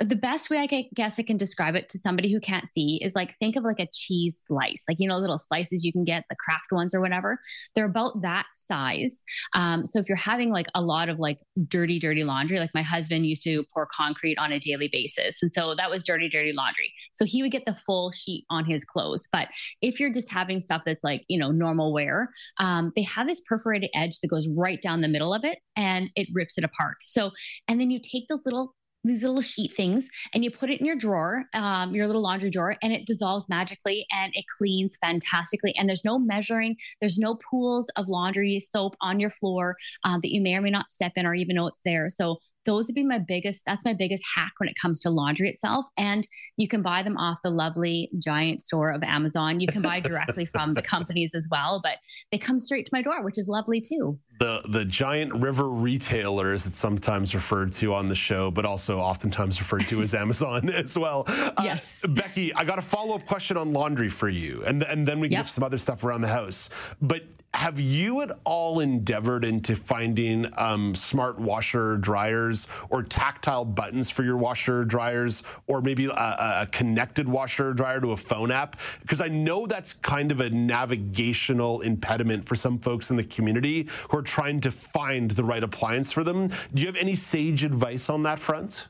the 0.00 0.16
best 0.16 0.50
way 0.50 0.58
I 0.58 0.88
guess 0.94 1.20
I 1.20 1.22
can 1.22 1.36
describe 1.36 1.76
it 1.76 1.88
to 1.90 1.98
somebody 1.98 2.32
who 2.32 2.40
can't 2.40 2.68
see 2.68 2.98
is 3.02 3.14
like 3.14 3.36
think 3.38 3.54
of 3.54 3.62
like 3.62 3.78
a 3.78 3.86
cheese 3.92 4.42
slice, 4.44 4.84
like 4.88 4.96
you 4.98 5.08
know 5.08 5.16
little 5.18 5.38
slices 5.38 5.84
you 5.84 5.92
can 5.92 6.02
get 6.04 6.24
the 6.28 6.36
Kraft 6.36 6.72
ones 6.72 6.94
or 6.94 7.00
whatever. 7.00 7.38
They're 7.74 7.84
about 7.84 8.22
that 8.22 8.46
size. 8.54 9.22
Um, 9.54 9.86
so 9.86 10.00
if 10.00 10.08
you're 10.08 10.16
having 10.16 10.50
like 10.50 10.66
a 10.74 10.82
lot 10.82 11.08
of 11.08 11.20
like 11.20 11.38
dirty, 11.68 12.00
dirty 12.00 12.24
laundry, 12.24 12.58
like 12.58 12.74
my 12.74 12.82
husband 12.82 13.26
used 13.26 13.44
to 13.44 13.64
pour 13.72 13.86
concrete 13.86 14.36
on 14.36 14.50
a 14.50 14.58
daily 14.58 14.88
basis, 14.92 15.40
and 15.42 15.52
so 15.52 15.76
that 15.76 15.90
was 15.90 16.02
dirty, 16.02 16.28
dirty 16.28 16.52
laundry. 16.52 16.92
So 17.12 17.24
he 17.24 17.42
would 17.42 17.52
get 17.52 17.64
the 17.64 17.74
full 17.74 18.10
sheet 18.10 18.44
on 18.50 18.64
his 18.64 18.84
clothes. 18.84 19.28
But 19.30 19.48
if 19.80 20.00
you're 20.00 20.12
just 20.12 20.32
having 20.32 20.58
stuff 20.58 20.82
that's 20.84 21.04
like 21.04 21.22
you 21.28 21.38
know 21.38 21.52
normal 21.52 21.92
wear, 21.92 22.30
um, 22.58 22.92
they 22.96 23.02
have 23.02 23.28
this 23.28 23.40
perforated 23.48 23.90
edge 23.94 24.18
that 24.20 24.28
goes 24.28 24.48
right 24.48 24.82
down 24.82 25.02
the 25.02 25.08
middle 25.08 25.32
of 25.32 25.44
it, 25.44 25.58
and 25.76 26.10
it 26.16 26.26
rips 26.32 26.58
it 26.58 26.64
apart. 26.64 26.96
So 27.00 27.30
and 27.68 27.80
then 27.80 27.90
you 27.90 28.00
take 28.00 28.26
those 28.28 28.44
little 28.44 28.74
these 29.04 29.22
little 29.22 29.40
sheet 29.40 29.72
things 29.74 30.08
and 30.32 30.44
you 30.44 30.50
put 30.50 30.70
it 30.70 30.80
in 30.80 30.86
your 30.86 30.96
drawer, 30.96 31.44
um, 31.54 31.94
your 31.94 32.06
little 32.06 32.22
laundry 32.22 32.50
drawer, 32.50 32.76
and 32.82 32.92
it 32.92 33.06
dissolves 33.06 33.48
magically 33.48 34.06
and 34.10 34.32
it 34.34 34.44
cleans 34.58 34.96
fantastically. 34.96 35.74
And 35.76 35.88
there's 35.88 36.04
no 36.04 36.18
measuring, 36.18 36.76
there's 37.00 37.18
no 37.18 37.36
pools 37.36 37.90
of 37.96 38.08
laundry 38.08 38.58
soap 38.60 38.96
on 39.00 39.20
your 39.20 39.30
floor 39.30 39.76
uh, 40.04 40.18
that 40.20 40.32
you 40.32 40.40
may 40.40 40.54
or 40.54 40.62
may 40.62 40.70
not 40.70 40.90
step 40.90 41.12
in 41.16 41.26
or 41.26 41.34
even 41.34 41.56
know 41.56 41.66
it's 41.66 41.82
there. 41.82 42.08
So 42.08 42.38
those 42.64 42.86
would 42.86 42.94
be 42.94 43.04
my 43.04 43.18
biggest 43.18 43.64
that's 43.64 43.84
my 43.84 43.92
biggest 43.92 44.22
hack 44.34 44.52
when 44.58 44.68
it 44.68 44.74
comes 44.80 45.00
to 45.00 45.10
laundry 45.10 45.48
itself. 45.48 45.86
And 45.96 46.26
you 46.56 46.68
can 46.68 46.82
buy 46.82 47.02
them 47.02 47.16
off 47.16 47.38
the 47.42 47.50
lovely 47.50 48.10
giant 48.18 48.62
store 48.62 48.90
of 48.90 49.02
amazon. 49.02 49.60
You 49.60 49.66
can 49.66 49.82
buy 49.82 50.00
directly 50.00 50.44
from 50.54 50.74
the 50.74 50.82
companies 50.82 51.34
as 51.34 51.48
well 51.50 51.80
but 51.82 51.98
they 52.30 52.38
come 52.38 52.58
straight 52.60 52.86
to 52.86 52.90
my 52.92 53.02
door 53.02 53.22
which 53.24 53.38
is 53.38 53.48
lovely 53.48 53.80
too. 53.80 54.18
The 54.40 54.62
the 54.68 54.84
giant 54.84 55.32
river 55.34 55.68
retailers 55.68 56.66
it's 56.66 56.78
sometimes 56.78 57.34
referred 57.34 57.72
to 57.74 57.94
on 57.94 58.08
the 58.08 58.14
show 58.14 58.50
but 58.50 58.64
also 58.64 58.98
oftentimes 58.98 59.60
referred 59.60 59.88
to 59.88 60.02
as 60.02 60.14
amazon 60.24 60.70
as 60.70 60.98
well. 60.98 61.24
Uh, 61.28 61.52
yes. 61.62 62.00
Uh, 62.04 62.08
Becki 62.08 62.52
i 62.56 62.64
got 62.64 62.78
a 62.78 62.82
follow-up 62.82 63.26
question 63.26 63.56
on 63.56 63.72
laundry 63.72 64.08
for 64.08 64.28
you 64.28 64.62
and, 64.66 64.82
and 64.84 65.06
then 65.06 65.20
we 65.20 65.28
can 65.28 65.32
yep. 65.32 65.44
give 65.44 65.50
some 65.50 65.64
other 65.64 65.78
stuff 65.78 66.04
around 66.04 66.20
the 66.20 66.28
house. 66.28 66.70
But 67.00 67.24
have 67.54 67.78
you 67.78 68.20
at 68.20 68.32
all 68.44 68.80
endeavored 68.80 69.44
into 69.44 69.76
finding 69.76 70.46
um, 70.58 70.94
smart 70.94 71.38
washer 71.38 71.96
dryers 71.98 72.66
or 72.90 73.02
tactile 73.02 73.64
buttons 73.64 74.10
for 74.10 74.24
your 74.24 74.36
washer 74.36 74.84
dryers, 74.84 75.44
or 75.68 75.80
maybe 75.80 76.06
a, 76.06 76.10
a 76.10 76.68
connected 76.72 77.28
washer 77.28 77.72
dryer 77.72 78.00
to 78.00 78.10
a 78.10 78.16
phone 78.16 78.50
app? 78.50 78.80
Because 79.00 79.20
I 79.20 79.28
know 79.28 79.66
that's 79.66 79.94
kind 79.94 80.32
of 80.32 80.40
a 80.40 80.50
navigational 80.50 81.80
impediment 81.82 82.46
for 82.46 82.56
some 82.56 82.76
folks 82.76 83.10
in 83.10 83.16
the 83.16 83.24
community 83.24 83.88
who 84.10 84.18
are 84.18 84.22
trying 84.22 84.60
to 84.60 84.70
find 84.70 85.30
the 85.30 85.44
right 85.44 85.62
appliance 85.62 86.12
for 86.12 86.24
them. 86.24 86.48
Do 86.74 86.82
you 86.82 86.86
have 86.86 86.96
any 86.96 87.14
sage 87.14 87.62
advice 87.62 88.10
on 88.10 88.24
that 88.24 88.40
front? 88.40 88.88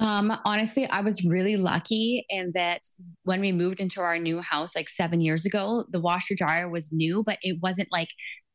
Um, 0.00 0.32
honestly, 0.46 0.86
I 0.86 1.02
was 1.02 1.24
really 1.26 1.58
lucky 1.58 2.24
in 2.30 2.52
that 2.54 2.80
when 3.24 3.40
we 3.40 3.52
moved 3.52 3.80
into 3.80 4.00
our 4.00 4.18
new 4.18 4.40
house 4.40 4.74
like 4.74 4.88
seven 4.88 5.20
years 5.20 5.44
ago, 5.44 5.84
the 5.90 6.00
washer 6.00 6.34
dryer 6.34 6.70
was 6.70 6.90
new, 6.90 7.22
but 7.24 7.38
it 7.42 7.58
wasn't 7.62 7.88
like 7.92 8.08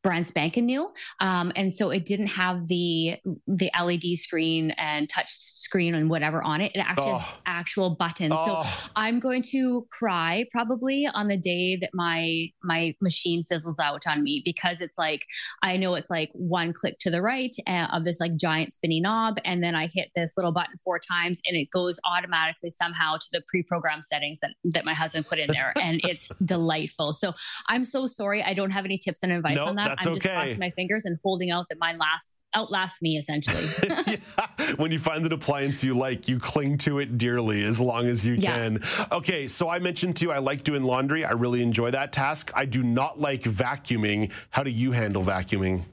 brand 0.06 0.24
spanking 0.24 0.66
new. 0.66 0.88
Um, 1.18 1.50
and 1.56 1.74
so 1.74 1.90
it 1.90 2.04
didn't 2.04 2.28
have 2.28 2.68
the 2.68 3.16
the 3.48 3.68
LED 3.76 4.16
screen 4.16 4.70
and 4.76 5.08
touch 5.08 5.30
screen 5.30 5.96
and 5.96 6.08
whatever 6.08 6.40
on 6.44 6.60
it. 6.60 6.70
It 6.76 6.78
actually 6.78 7.10
oh. 7.10 7.18
has 7.18 7.34
actual 7.44 7.96
buttons. 7.96 8.32
Oh. 8.32 8.62
So 8.62 8.88
I'm 8.94 9.18
going 9.18 9.42
to 9.50 9.84
cry 9.90 10.44
probably 10.52 11.08
on 11.12 11.26
the 11.26 11.36
day 11.36 11.76
that 11.80 11.90
my 11.92 12.46
my 12.62 12.94
machine 13.00 13.42
fizzles 13.42 13.80
out 13.80 14.04
on 14.06 14.22
me 14.22 14.42
because 14.44 14.80
it's 14.80 14.96
like 14.96 15.26
I 15.64 15.76
know 15.76 15.96
it's 15.96 16.08
like 16.08 16.30
one 16.34 16.72
click 16.72 17.00
to 17.00 17.10
the 17.10 17.20
right 17.20 17.54
uh, 17.66 17.88
of 17.92 18.04
this 18.04 18.20
like 18.20 18.36
giant 18.36 18.72
spinny 18.72 19.00
knob, 19.00 19.38
and 19.44 19.60
then 19.60 19.74
I 19.74 19.88
hit 19.92 20.10
this 20.14 20.34
little 20.36 20.52
button 20.52 20.76
four 20.84 21.00
times, 21.00 21.40
and 21.48 21.56
it 21.56 21.68
goes 21.72 21.98
automatically 22.04 22.70
somehow 22.70 23.16
to 23.16 23.26
the 23.32 23.42
pre-programmed 23.48 24.04
settings 24.04 24.38
that 24.38 24.52
that 24.66 24.84
my 24.84 24.94
husband 24.94 25.26
put 25.26 25.40
in 25.40 25.50
there, 25.50 25.72
and 25.82 26.00
it's 26.04 26.28
delightful. 26.44 27.12
So 27.12 27.32
I'm 27.66 27.82
so 27.82 28.06
sorry 28.06 28.44
I 28.44 28.54
don't 28.54 28.70
have 28.70 28.84
any 28.84 28.98
tips 28.98 29.24
and 29.24 29.32
advice 29.32 29.56
nope, 29.56 29.66
on 29.66 29.74
that. 29.74 29.95
That's 29.96 30.06
I'm 30.06 30.12
okay. 30.12 30.20
just 30.20 30.34
crossing 30.34 30.58
my 30.58 30.70
fingers 30.70 31.04
and 31.04 31.18
holding 31.22 31.50
out 31.50 31.66
that 31.68 31.78
mine 31.78 31.98
last 31.98 32.32
outlast 32.54 33.02
me 33.02 33.16
essentially. 33.16 33.68
yeah. 34.06 34.16
When 34.76 34.90
you 34.90 34.98
find 34.98 35.26
an 35.26 35.32
appliance 35.32 35.84
you 35.84 35.94
like, 35.94 36.28
you 36.28 36.38
cling 36.38 36.78
to 36.78 36.98
it 36.98 37.18
dearly 37.18 37.64
as 37.64 37.80
long 37.80 38.06
as 38.06 38.24
you 38.24 38.34
yeah. 38.34 38.52
can. 38.52 38.82
Okay, 39.12 39.46
so 39.46 39.68
I 39.68 39.78
mentioned 39.78 40.16
to 40.16 40.26
you 40.26 40.32
I 40.32 40.38
like 40.38 40.64
doing 40.64 40.82
laundry. 40.82 41.24
I 41.24 41.32
really 41.32 41.62
enjoy 41.62 41.90
that 41.90 42.12
task. 42.12 42.50
I 42.54 42.64
do 42.64 42.82
not 42.82 43.20
like 43.20 43.42
vacuuming. 43.42 44.32
How 44.50 44.62
do 44.62 44.70
you 44.70 44.92
handle 44.92 45.22
vacuuming? 45.22 45.84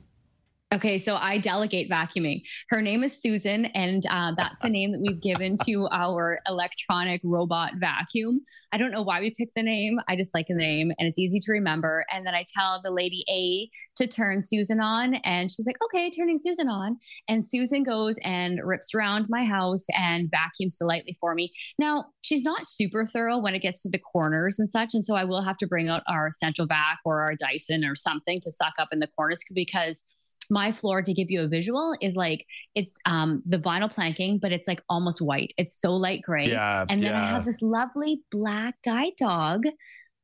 Okay, 0.73 0.97
so 0.97 1.17
I 1.17 1.37
delegate 1.37 1.87
vacuuming. 1.87 2.41
Her 2.69 2.81
name 2.81 3.03
is 3.03 3.21
Susan, 3.21 3.65
and 3.65 4.03
uh, 4.09 4.33
that's 4.35 4.59
the 4.63 4.71
name 4.71 4.91
that 4.91 5.01
we've 5.05 5.21
given 5.21 5.55
to 5.67 5.87
our 5.91 6.39
electronic 6.47 7.21
robot 7.23 7.73
vacuum. 7.75 8.41
I 8.71 8.77
don't 8.77 8.89
know 8.89 9.03
why 9.03 9.19
we 9.19 9.35
picked 9.37 9.53
the 9.55 9.61
name. 9.61 9.99
I 10.07 10.15
just 10.15 10.33
like 10.33 10.47
the 10.47 10.55
name, 10.55 10.91
and 10.97 11.07
it's 11.07 11.19
easy 11.19 11.39
to 11.41 11.51
remember. 11.51 12.05
And 12.11 12.25
then 12.25 12.33
I 12.33 12.43
tell 12.57 12.81
the 12.83 12.89
lady 12.89 13.23
A 13.29 13.69
to 13.97 14.07
turn 14.07 14.41
Susan 14.41 14.79
on, 14.79 15.13
and 15.25 15.51
she's 15.51 15.67
like, 15.67 15.77
"Okay, 15.85 16.09
turning 16.09 16.39
Susan 16.39 16.67
on." 16.67 16.97
And 17.27 17.47
Susan 17.47 17.83
goes 17.83 18.17
and 18.23 18.59
rips 18.63 18.95
around 18.95 19.27
my 19.29 19.45
house 19.45 19.85
and 19.95 20.31
vacuums 20.31 20.77
delightfully 20.77 21.15
for 21.19 21.35
me. 21.35 21.53
Now 21.77 22.05
she's 22.23 22.41
not 22.41 22.67
super 22.67 23.05
thorough 23.05 23.37
when 23.37 23.53
it 23.53 23.61
gets 23.61 23.83
to 23.83 23.91
the 23.91 23.99
corners 23.99 24.57
and 24.57 24.67
such, 24.67 24.95
and 24.95 25.05
so 25.05 25.13
I 25.13 25.23
will 25.23 25.43
have 25.43 25.57
to 25.57 25.67
bring 25.67 25.87
out 25.89 26.01
our 26.09 26.31
Central 26.31 26.65
Vac 26.65 26.97
or 27.05 27.21
our 27.21 27.35
Dyson 27.35 27.85
or 27.85 27.95
something 27.95 28.39
to 28.41 28.49
suck 28.49 28.73
up 28.79 28.87
in 28.91 28.97
the 28.97 29.07
corners 29.15 29.43
because 29.53 30.03
my 30.49 30.71
floor 30.71 31.01
to 31.01 31.13
give 31.13 31.29
you 31.29 31.41
a 31.41 31.47
visual 31.47 31.95
is 32.01 32.15
like 32.15 32.45
it's 32.75 32.97
um 33.05 33.41
the 33.45 33.57
vinyl 33.57 33.91
planking 33.91 34.37
but 34.37 34.51
it's 34.51 34.67
like 34.67 34.81
almost 34.89 35.21
white 35.21 35.53
it's 35.57 35.75
so 35.75 35.93
light 35.93 36.21
gray 36.21 36.49
yeah, 36.49 36.85
and 36.89 37.01
then 37.01 37.11
yeah. 37.11 37.21
i 37.21 37.25
have 37.25 37.45
this 37.45 37.61
lovely 37.61 38.21
black 38.31 38.75
guide 38.83 39.13
dog 39.17 39.63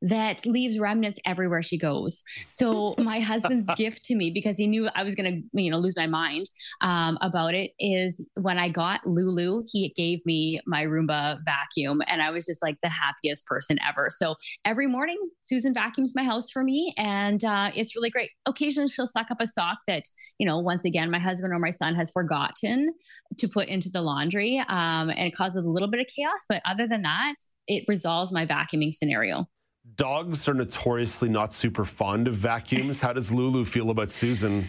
that 0.01 0.45
leaves 0.45 0.79
remnants 0.79 1.19
everywhere 1.25 1.61
she 1.61 1.77
goes. 1.77 2.23
So 2.47 2.95
my 2.99 3.19
husband's 3.19 3.69
gift 3.75 4.05
to 4.05 4.15
me, 4.15 4.31
because 4.31 4.57
he 4.57 4.67
knew 4.67 4.89
I 4.95 5.03
was 5.03 5.15
going 5.15 5.31
to, 5.31 5.61
you 5.61 5.71
know, 5.71 5.77
lose 5.77 5.95
my 5.95 6.07
mind 6.07 6.49
um, 6.81 7.17
about 7.21 7.53
it, 7.53 7.71
is 7.79 8.27
when 8.35 8.57
I 8.57 8.69
got 8.69 9.05
Lulu, 9.05 9.63
he 9.71 9.89
gave 9.95 10.25
me 10.25 10.59
my 10.65 10.85
Roomba 10.85 11.39
vacuum, 11.45 12.01
and 12.07 12.21
I 12.21 12.31
was 12.31 12.45
just 12.45 12.61
like 12.61 12.77
the 12.81 12.89
happiest 12.89 13.45
person 13.45 13.77
ever. 13.87 14.07
So 14.09 14.35
every 14.65 14.87
morning, 14.87 15.17
Susan 15.41 15.73
vacuums 15.73 16.13
my 16.15 16.23
house 16.23 16.49
for 16.49 16.63
me, 16.63 16.93
and 16.97 17.43
uh, 17.43 17.71
it's 17.75 17.95
really 17.95 18.09
great. 18.09 18.31
Occasionally, 18.45 18.89
she'll 18.89 19.07
suck 19.07 19.31
up 19.31 19.41
a 19.41 19.47
sock 19.47 19.79
that, 19.87 20.03
you 20.37 20.47
know, 20.47 20.59
once 20.59 20.85
again, 20.85 21.11
my 21.11 21.19
husband 21.19 21.53
or 21.53 21.59
my 21.59 21.69
son 21.69 21.95
has 21.95 22.11
forgotten 22.11 22.93
to 23.37 23.47
put 23.47 23.67
into 23.67 23.89
the 23.89 24.01
laundry, 24.01 24.59
um, 24.67 25.09
and 25.09 25.19
it 25.19 25.35
causes 25.35 25.65
a 25.65 25.69
little 25.69 25.89
bit 25.89 25.99
of 25.99 26.07
chaos. 26.07 26.45
But 26.47 26.61
other 26.65 26.87
than 26.87 27.01
that, 27.03 27.35
it 27.67 27.85
resolves 27.87 28.31
my 28.31 28.45
vacuuming 28.45 28.93
scenario. 28.93 29.47
Dogs 29.95 30.47
are 30.47 30.53
notoriously 30.53 31.29
not 31.29 31.53
super 31.53 31.85
fond 31.85 32.27
of 32.27 32.33
vacuums. 32.33 33.01
How 33.01 33.13
does 33.13 33.31
Lulu 33.31 33.65
feel 33.65 33.89
about 33.89 34.11
Susan? 34.11 34.67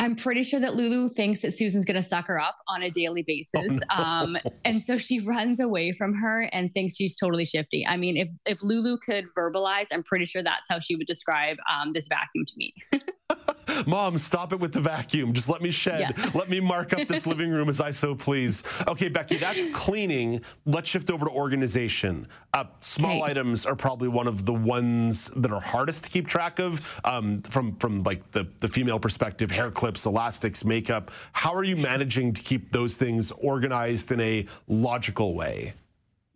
I'm 0.00 0.16
pretty 0.16 0.44
sure 0.44 0.58
that 0.60 0.74
Lulu 0.76 1.10
thinks 1.10 1.42
that 1.42 1.52
Susan's 1.52 1.84
going 1.84 1.96
to 1.96 2.02
suck 2.02 2.26
her 2.26 2.40
up 2.40 2.56
on 2.68 2.82
a 2.82 2.90
daily 2.90 3.22
basis. 3.22 3.80
Oh, 3.94 3.96
no. 3.98 4.02
um, 4.02 4.36
and 4.64 4.82
so 4.82 4.96
she 4.96 5.20
runs 5.20 5.60
away 5.60 5.92
from 5.92 6.14
her 6.14 6.48
and 6.52 6.72
thinks 6.72 6.96
she's 6.96 7.16
totally 7.16 7.44
shifty. 7.44 7.86
I 7.86 7.98
mean, 7.98 8.16
if, 8.16 8.28
if 8.46 8.62
Lulu 8.62 8.96
could 8.96 9.26
verbalize, 9.36 9.88
I'm 9.92 10.02
pretty 10.02 10.24
sure 10.24 10.42
that's 10.42 10.66
how 10.70 10.80
she 10.80 10.96
would 10.96 11.06
describe 11.06 11.58
um, 11.70 11.92
this 11.92 12.08
vacuum 12.08 12.46
to 12.46 12.54
me. 12.56 12.74
Mom, 13.86 14.18
stop 14.18 14.52
it 14.52 14.60
with 14.60 14.72
the 14.72 14.80
vacuum. 14.80 15.32
Just 15.32 15.48
let 15.48 15.62
me 15.62 15.70
shed. 15.70 16.00
Yeah. 16.00 16.30
Let 16.34 16.48
me 16.48 16.60
mark 16.60 16.92
up 16.92 17.08
this 17.08 17.26
living 17.26 17.50
room 17.50 17.68
as 17.68 17.80
I 17.80 17.90
so 17.90 18.14
please. 18.14 18.62
Okay, 18.86 19.08
Becki, 19.08 19.38
that's 19.38 19.64
cleaning. 19.72 20.42
Let's 20.66 20.88
shift 20.88 21.10
over 21.10 21.26
to 21.26 21.30
organization. 21.30 22.26
Uh, 22.52 22.64
small 22.80 23.24
hey. 23.24 23.30
items 23.30 23.66
are 23.66 23.76
probably 23.76 24.08
one 24.08 24.26
of 24.26 24.44
the 24.44 24.52
ones 24.52 25.30
that 25.36 25.52
are 25.52 25.60
hardest 25.60 26.04
to 26.04 26.10
keep 26.10 26.26
track 26.26 26.58
of 26.58 27.00
um, 27.04 27.42
from 27.42 27.76
from 27.76 28.02
like 28.02 28.28
the, 28.32 28.46
the 28.58 28.68
female 28.68 28.98
perspective, 28.98 29.50
hair 29.50 29.70
clips, 29.70 29.89
elastics, 30.06 30.64
makeup. 30.64 31.10
How 31.32 31.54
are 31.54 31.64
you 31.64 31.76
managing 31.76 32.32
to 32.32 32.42
keep 32.42 32.72
those 32.72 32.96
things 32.96 33.30
organized 33.32 34.12
in 34.12 34.20
a 34.20 34.46
logical 34.68 35.34
way? 35.34 35.74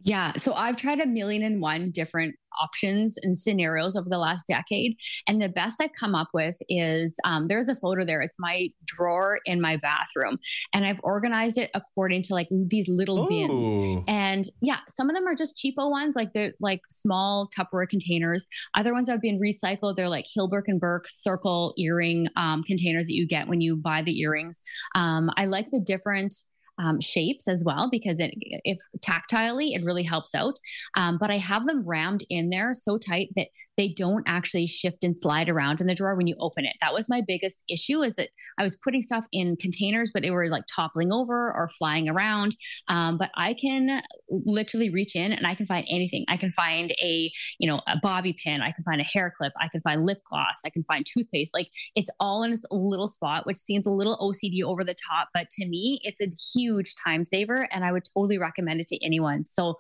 Yeah. 0.05 0.33
So 0.37 0.53
I've 0.53 0.77
tried 0.77 1.01
a 1.01 1.07
million 1.07 1.43
and 1.43 1.61
one 1.63 1.91
different 1.91 2.37
options 2.61 3.17
and 3.23 3.37
scenarios 3.37 3.97
over 3.97 4.09
the 4.09 4.19
last 4.19 4.47
decade. 4.47 4.97
And 5.27 5.41
the 5.41 5.49
best 5.49 5.81
I've 5.81 5.95
come 5.99 6.15
up 6.15 6.29
with 6.35 6.57
is 6.69 7.17
um, 7.25 7.49
there's 7.49 7.69
a 7.69 7.75
photo 7.75 8.05
there. 8.05 8.21
It's 8.21 8.39
my 8.39 8.69
drawer 8.85 9.41
in 9.47 9.61
my 9.61 9.77
bathroom. 9.77 10.39
And 10.73 10.85
I've 10.85 11.01
organized 11.03 11.59
it 11.59 11.71
according 11.75 12.23
to 12.25 12.35
like 12.35 12.49
these 12.51 12.87
little 12.87 13.25
Ooh. 13.25 13.29
bins. 13.29 14.05
And 14.07 14.49
yeah, 14.61 14.79
some 14.89 15.09
of 15.09 15.17
them 15.17 15.27
are 15.27 15.35
just 15.35 15.57
cheapo 15.57 15.91
ones, 15.91 16.15
like 16.15 16.33
they're 16.33 16.53
like 16.61 16.83
small 16.91 17.49
Tupperware 17.57 17.89
containers. 17.89 18.47
Other 18.75 18.93
ones 18.93 19.09
have 19.09 19.23
been 19.23 19.41
recycled. 19.41 19.97
They're 19.97 20.09
like 20.09 20.27
Hillberg 20.37 20.65
and 20.67 20.81
Berk 20.81 21.09
circle 21.09 21.75
earring 21.79 22.29
um, 22.37 22.63
containers 22.63 23.07
that 23.07 23.15
you 23.15 23.27
get 23.27 23.49
when 23.49 23.61
you 23.61 23.77
buy 23.77 24.03
the 24.03 24.21
earrings. 24.21 24.61
Um, 24.95 25.31
I 25.37 25.47
like 25.47 25.67
the 25.71 25.81
different 25.81 26.35
um, 26.79 27.01
shapes 27.01 27.49
as 27.49 27.63
well 27.65 27.89
because 27.91 28.19
it 28.21 28.35
if 28.65 28.79
tactilely 29.01 29.75
it 29.75 29.85
really 29.85 30.03
helps 30.03 30.35
out. 30.35 30.59
Um, 30.97 31.19
but 31.21 31.31
I 31.31 31.39
have 31.39 31.67
them 31.67 31.87
rammed 31.87 32.25
in 32.31 32.51
there 32.51 32.75
so 32.75 32.99
tight 32.99 33.31
that 33.37 33.49
they 33.77 33.89
don't 33.89 34.25
actually 34.27 34.67
shift 34.67 35.03
and 35.03 35.19
slide 35.19 35.49
around 35.49 35.81
in 35.81 35.87
the 35.87 35.95
drawer 35.95 36.15
when 36.15 36.27
you 36.27 36.37
open 36.39 36.65
it. 36.65 36.75
That 36.81 36.95
was 36.95 37.09
my 37.09 37.23
biggest 37.27 37.65
issue 37.69 38.03
is 38.03 38.15
that 38.17 38.29
I 38.59 38.63
was 38.63 38.77
putting 38.77 39.03
stuff 39.03 39.27
in 39.33 39.57
containers, 39.57 40.11
but 40.13 40.23
they 40.23 40.31
were 40.31 40.49
like 40.49 40.65
toppling 40.73 41.13
over 41.13 41.53
or 41.53 41.69
flying 41.77 42.09
around. 42.09 42.57
Um, 42.89 43.19
but 43.19 43.31
I 43.37 43.55
can 43.55 44.03
literally 44.29 44.91
reach 44.91 45.17
in 45.17 45.33
and 45.33 45.47
I 45.47 45.55
can 45.55 45.67
find 45.67 45.87
anything. 45.91 46.25
I 46.29 46.37
can 46.37 46.51
find 46.53 46.93
a, 47.03 47.33
you 47.59 47.69
know, 47.69 47.81
a 47.89 47.97
bobby 48.01 48.37
pin. 48.45 48.63
I 48.63 48.71
can 48.71 48.85
find 48.85 49.01
a 49.01 49.05
hair 49.05 49.33
clip. 49.37 49.53
I 49.61 49.69
can 49.69 49.81
find 49.81 50.07
lip 50.07 50.23
gloss. 50.25 50.61
I 50.65 50.71
can 50.71 50.85
find 50.85 51.05
toothpaste. 51.05 51.53
Like 51.53 51.69
it's 51.97 52.11
all 52.21 52.43
in 52.45 52.53
its 52.53 52.65
little 52.71 53.09
spot, 53.09 53.47
which 53.47 53.57
seems 53.57 53.87
a 53.87 53.91
little 53.91 54.17
OCD 54.19 54.63
over 54.63 54.85
the 54.85 54.95
top. 55.11 55.29
But 55.35 55.51
to 55.51 55.67
me, 55.67 56.01
it's 56.03 56.21
a 56.21 56.29
huge 56.55 56.64
time 57.05 57.25
saver 57.25 57.67
and 57.71 57.85
I 57.85 57.93
would 57.93 58.05
totally 58.15 58.39
recommend 58.39 58.81
it 58.81 58.89
to 58.89 59.05
anyone. 59.05 59.47
So 59.47 59.77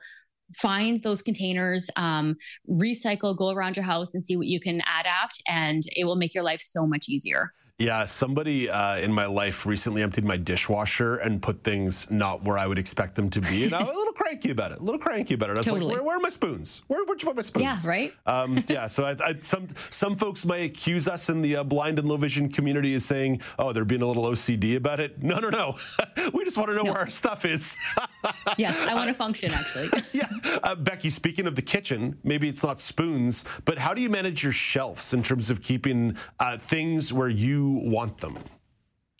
find 0.54 1.02
those 1.02 1.22
containers, 1.22 1.88
um, 1.96 2.36
recycle, 2.68 3.36
go 3.36 3.50
around 3.50 3.76
your 3.76 3.84
house 3.84 4.14
and 4.14 4.24
see 4.24 4.36
what 4.36 4.46
you 4.46 4.60
can 4.60 4.82
adapt, 5.00 5.42
and 5.48 5.82
it 5.96 6.04
will 6.04 6.16
make 6.16 6.34
your 6.34 6.44
life 6.44 6.60
so 6.60 6.86
much 6.86 7.08
easier. 7.08 7.52
Yeah, 7.80 8.04
somebody 8.04 8.70
uh, 8.70 8.98
in 8.98 9.12
my 9.12 9.26
life 9.26 9.66
recently 9.66 10.00
emptied 10.00 10.24
my 10.24 10.36
dishwasher 10.36 11.16
and 11.16 11.42
put 11.42 11.64
things 11.64 12.08
not 12.08 12.44
where 12.44 12.56
I 12.56 12.68
would 12.68 12.78
expect 12.78 13.16
them 13.16 13.28
to 13.30 13.40
be, 13.40 13.64
and 13.64 13.74
I 13.74 13.82
was 13.82 13.92
a 13.92 13.98
little 13.98 14.12
cranky 14.12 14.52
about 14.52 14.70
it. 14.70 14.78
A 14.78 14.82
little 14.82 15.00
cranky 15.00 15.34
about 15.34 15.50
it. 15.50 15.54
I 15.54 15.56
was 15.56 15.66
totally. 15.66 15.86
like, 15.86 15.94
where, 15.94 16.04
where, 16.04 16.16
are 16.16 16.20
my 16.20 16.28
spoons? 16.28 16.82
Where, 16.86 17.04
where'd 17.04 17.20
you 17.20 17.26
put 17.26 17.34
my 17.34 17.42
spoons? 17.42 17.84
Yeah, 17.84 17.90
right. 17.90 18.14
Um, 18.26 18.62
yeah, 18.68 18.86
so 18.86 19.04
I, 19.04 19.16
I, 19.20 19.34
some 19.42 19.66
some 19.90 20.14
folks 20.14 20.46
may 20.46 20.66
accuse 20.66 21.08
us 21.08 21.28
in 21.30 21.42
the 21.42 21.56
uh, 21.56 21.64
blind 21.64 21.98
and 21.98 22.08
low 22.08 22.16
vision 22.16 22.48
community 22.48 22.94
as 22.94 23.04
saying, 23.04 23.40
oh, 23.58 23.72
they're 23.72 23.84
being 23.84 24.02
a 24.02 24.06
little 24.06 24.22
OCD 24.22 24.76
about 24.76 25.00
it. 25.00 25.20
No, 25.20 25.40
no, 25.40 25.48
no. 25.48 25.76
we 26.32 26.44
just 26.44 26.56
want 26.56 26.68
to 26.68 26.76
know 26.76 26.84
no. 26.84 26.92
where 26.92 27.00
our 27.00 27.10
stuff 27.10 27.44
is. 27.44 27.76
yes, 28.56 28.78
I 28.86 28.94
want 28.94 29.08
to 29.08 29.14
function 29.14 29.50
actually. 29.50 29.88
yeah, 30.12 30.28
uh, 30.62 30.76
Becki. 30.76 31.10
Speaking 31.10 31.48
of 31.48 31.56
the 31.56 31.62
kitchen, 31.62 32.16
maybe 32.22 32.48
it's 32.48 32.62
not 32.62 32.78
spoons, 32.78 33.44
but 33.64 33.78
how 33.78 33.94
do 33.94 34.00
you 34.00 34.10
manage 34.10 34.44
your 34.44 34.52
shelves 34.52 35.12
in 35.12 35.24
terms 35.24 35.50
of 35.50 35.60
keeping 35.60 36.16
uh, 36.38 36.56
things 36.56 37.12
where 37.12 37.28
you 37.28 37.63
want 37.72 38.18
them. 38.20 38.38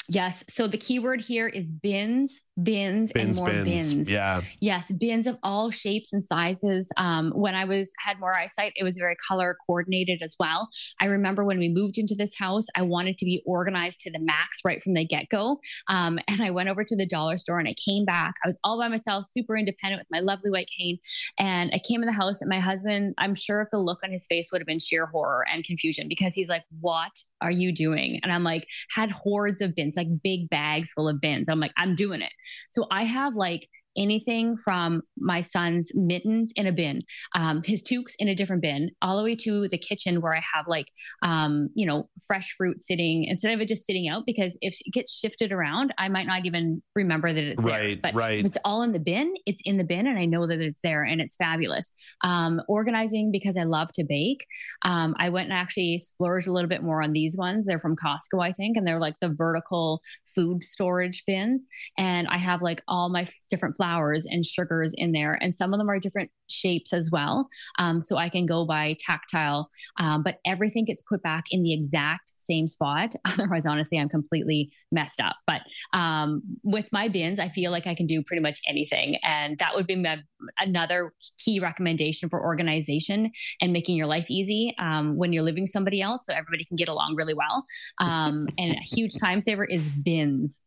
Yes. 0.09 0.45
So 0.49 0.67
the 0.67 0.77
keyword 0.77 1.21
here 1.21 1.49
is 1.49 1.73
bins 1.73 2.41
bins, 2.63 3.13
bins 3.13 3.39
and 3.39 3.47
more 3.47 3.65
bins. 3.65 3.93
bins. 3.93 4.11
Yeah. 4.11 4.43
Yes, 4.61 4.91
bins 4.93 5.27
of 5.27 5.37
all 5.43 5.71
shapes 5.71 6.13
and 6.13 6.25
sizes. 6.25 6.91
Um, 6.97 7.33
when 7.35 7.55
I 7.55 7.65
was 7.65 7.93
had 7.99 8.21
more 8.21 8.35
eyesight, 8.35 8.73
it 8.77 8.85
was 8.85 8.97
very 8.97 9.17
color 9.27 9.57
coordinated 9.67 10.21
as 10.23 10.37
well. 10.39 10.69
I 11.01 11.07
remember 11.07 11.45
when 11.45 11.59
we 11.59 11.69
moved 11.69 11.99
into 11.99 12.15
this 12.15 12.37
house, 12.39 12.67
I 12.77 12.83
wanted 12.83 13.19
to 13.19 13.25
be 13.25 13.43
organized 13.47 14.01
to 14.01 14.11
the 14.11 14.21
max 14.21 14.59
right 14.65 14.83
from 14.83 14.95
the 14.95 15.05
get 15.05 15.29
go. 15.31 15.61
Um, 15.89 16.19
and 16.29 16.43
I 16.43 16.51
went 16.51 16.69
over 16.69 16.85
to 16.85 16.97
the 16.97 17.07
dollar 17.07 17.37
store 17.37 17.59
and 17.59 17.69
I 17.69 17.75
came 17.75 18.05
back. 18.05 18.35
I 18.45 18.49
was 18.49 18.59
all 18.65 18.79
by 18.79 18.89
myself, 18.89 19.27
super 19.29 19.57
independent 19.57 20.01
with 20.01 20.09
my 20.11 20.21
lovely 20.21 20.51
white 20.51 20.71
cane. 20.77 20.99
And 21.39 21.71
I 21.73 21.79
came 21.79 22.03
in 22.03 22.07
the 22.07 22.13
house 22.13 22.41
and 22.41 22.49
my 22.49 22.61
husband, 22.61 23.15
I'm 23.19 23.35
sure 23.35 23.61
if 23.61 23.71
the 23.71 23.79
look 23.79 24.01
on 24.05 24.11
his 24.11 24.27
face 24.27 24.51
would 24.53 24.61
have 24.61 24.67
been 24.67 24.79
sheer 24.79 25.07
horror 25.07 25.45
and 25.53 25.65
confusion 25.65 26.09
because 26.09 26.35
he's 26.35 26.49
like, 26.49 26.65
"What 26.81 27.13
are 27.41 27.51
you 27.51 27.73
doing?" 27.73 28.21
And 28.23 28.33
I'm 28.33 28.45
like, 28.45 28.67
had 28.91 29.11
hordes 29.11 29.61
of 29.61 29.75
bins, 29.75 29.97
like 29.97 30.09
big 30.23 30.49
bags 30.51 30.93
full 30.93 31.09
of 31.09 31.21
bins. 31.21 31.49
I'm 31.49 31.61
like, 31.61 31.73
I'm 31.77 31.95
doing 31.95 32.21
it. 32.21 32.33
So 32.71 32.87
I 32.91 33.05
have 33.05 33.35
like 33.35 33.69
anything 33.97 34.57
from 34.57 35.03
my 35.17 35.41
son's 35.41 35.91
mittens 35.95 36.53
in 36.57 36.67
a 36.67 36.73
bin, 36.73 37.03
um, 37.35 37.63
his 37.63 37.83
toques 37.83 38.15
in 38.19 38.29
a 38.29 38.35
different 38.35 38.63
bin, 38.63 38.91
all 39.03 39.17
the 39.17 39.23
way 39.23 39.35
to 39.37 39.69
the 39.69 39.79
kitchen 39.79 40.21
where 40.21 40.35
I 40.35 40.43
have 40.55 40.67
like, 40.69 40.87
um, 41.23 41.69
you 41.75 41.87
know, 41.87 42.09
fresh 42.27 42.53
fruit 42.57 42.81
sitting 42.81 43.25
instead 43.25 43.53
of 43.53 43.61
it 43.61 43.69
just 43.69 43.87
sitting 43.87 44.09
out 44.09 44.25
because 44.27 44.59
if 44.61 44.77
it 44.85 44.93
gets 44.93 45.13
shifted 45.13 45.53
around, 45.53 45.95
I 45.99 46.09
might 46.09 46.27
not 46.27 46.47
even 46.47 46.83
remember 46.95 47.33
that 47.33 47.45
it's 47.45 47.63
right, 47.63 48.03
there. 48.03 48.13
But 48.13 48.15
right. 48.15 48.41
if 48.41 48.47
it's 48.47 48.59
all 48.65 48.83
in 48.83 48.93
the 48.93 48.99
bin, 48.99 49.35
it's 49.47 49.63
in 49.65 49.77
the 49.77 49.85
bin 49.85 50.07
and 50.07 50.19
I 50.19 50.25
know 50.25 50.47
that 50.47 50.61
it's 50.61 50.81
there 50.83 51.05
and 51.05 51.21
it's 51.21 51.37
fabulous. 51.37 51.91
Um, 52.23 52.61
organizing 52.69 53.31
because 53.31 53.57
I 53.57 53.65
love 53.65 53.93
to 53.95 54.05
bake. 54.09 54.47
Um, 54.83 55.15
I 55.19 55.29
went 55.29 55.45
and 55.51 55.55
actually 55.55 55.99
splurged 55.99 56.49
a 56.49 56.53
little 56.53 56.69
bit 56.69 56.83
more 56.83 57.03
on 57.03 57.13
these 57.13 57.37
ones. 57.37 57.67
They're 57.67 57.79
from 57.79 57.97
Costco, 57.97 58.43
I 58.43 58.53
think, 58.53 58.77
and 58.77 58.87
they're 58.87 59.01
like 59.01 59.19
the 59.21 59.29
vertical 59.29 60.01
food 60.35 60.63
storage 60.63 61.25
bins. 61.27 61.67
And 61.99 62.27
I 62.29 62.37
have 62.37 62.63
like 62.63 62.83
all 62.89 63.09
my 63.09 63.23
f- 63.23 63.35
different 63.49 63.77
flours 63.85 64.27
and 64.27 64.45
sugars 64.45 64.95
in 64.97 65.13
there. 65.13 65.37
And 65.41 65.55
some 65.55 65.75
of 65.75 65.79
them 65.79 65.91
are 65.91 65.99
different 65.99 66.31
shapes 66.49 66.93
as 66.93 67.11
well. 67.11 67.49
Um, 67.79 68.01
so 68.01 68.17
I 68.17 68.29
can 68.29 68.47
go 68.47 68.65
by 68.65 68.97
tactile, 68.99 69.69
um, 69.99 70.23
but 70.23 70.39
everything 70.47 70.85
gets 70.85 71.03
put 71.03 71.23
back 71.23 71.45
in 71.51 71.63
the 71.63 71.75
exact 71.75 72.33
same 72.37 72.67
spot. 72.67 73.15
Otherwise, 73.25 73.67
honestly, 73.67 73.99
I'm 73.99 74.09
completely 74.09 74.71
messed 74.91 75.21
up. 75.21 75.37
But 75.47 75.63
um, 75.93 76.43
with 76.63 76.87
my 76.93 77.09
bins, 77.09 77.39
I 77.39 77.49
feel 77.49 77.71
like 77.71 77.87
I 77.87 77.95
can 77.95 78.07
do 78.07 78.23
pretty 78.23 78.43
much 78.43 78.61
anything. 78.67 79.17
And 79.23 79.59
that 79.59 79.75
would 79.75 79.87
be 79.87 79.97
my, 79.97 80.19
another 80.59 81.13
key 81.39 81.61
recommendation 81.61 82.29
for 82.29 82.43
organization 82.43 83.31
and 83.61 83.73
making 83.73 83.97
your 83.97 84.07
life 84.07 84.27
easy 84.31 84.75
um, 84.79 85.17
when 85.17 85.33
you're 85.33 85.43
living 85.43 85.67
somebody 85.67 86.01
else 86.01 86.23
so 86.25 86.33
everybody 86.33 86.65
can 86.65 86.77
get 86.77 86.89
along 86.89 87.17
really 87.17 87.35
well. 87.35 87.65
Um, 87.99 88.49
and 88.57 88.73
a 88.73 88.81
huge 88.81 89.15
time 89.19 89.41
saver 89.41 89.65
is 89.65 89.87
bins 89.89 90.61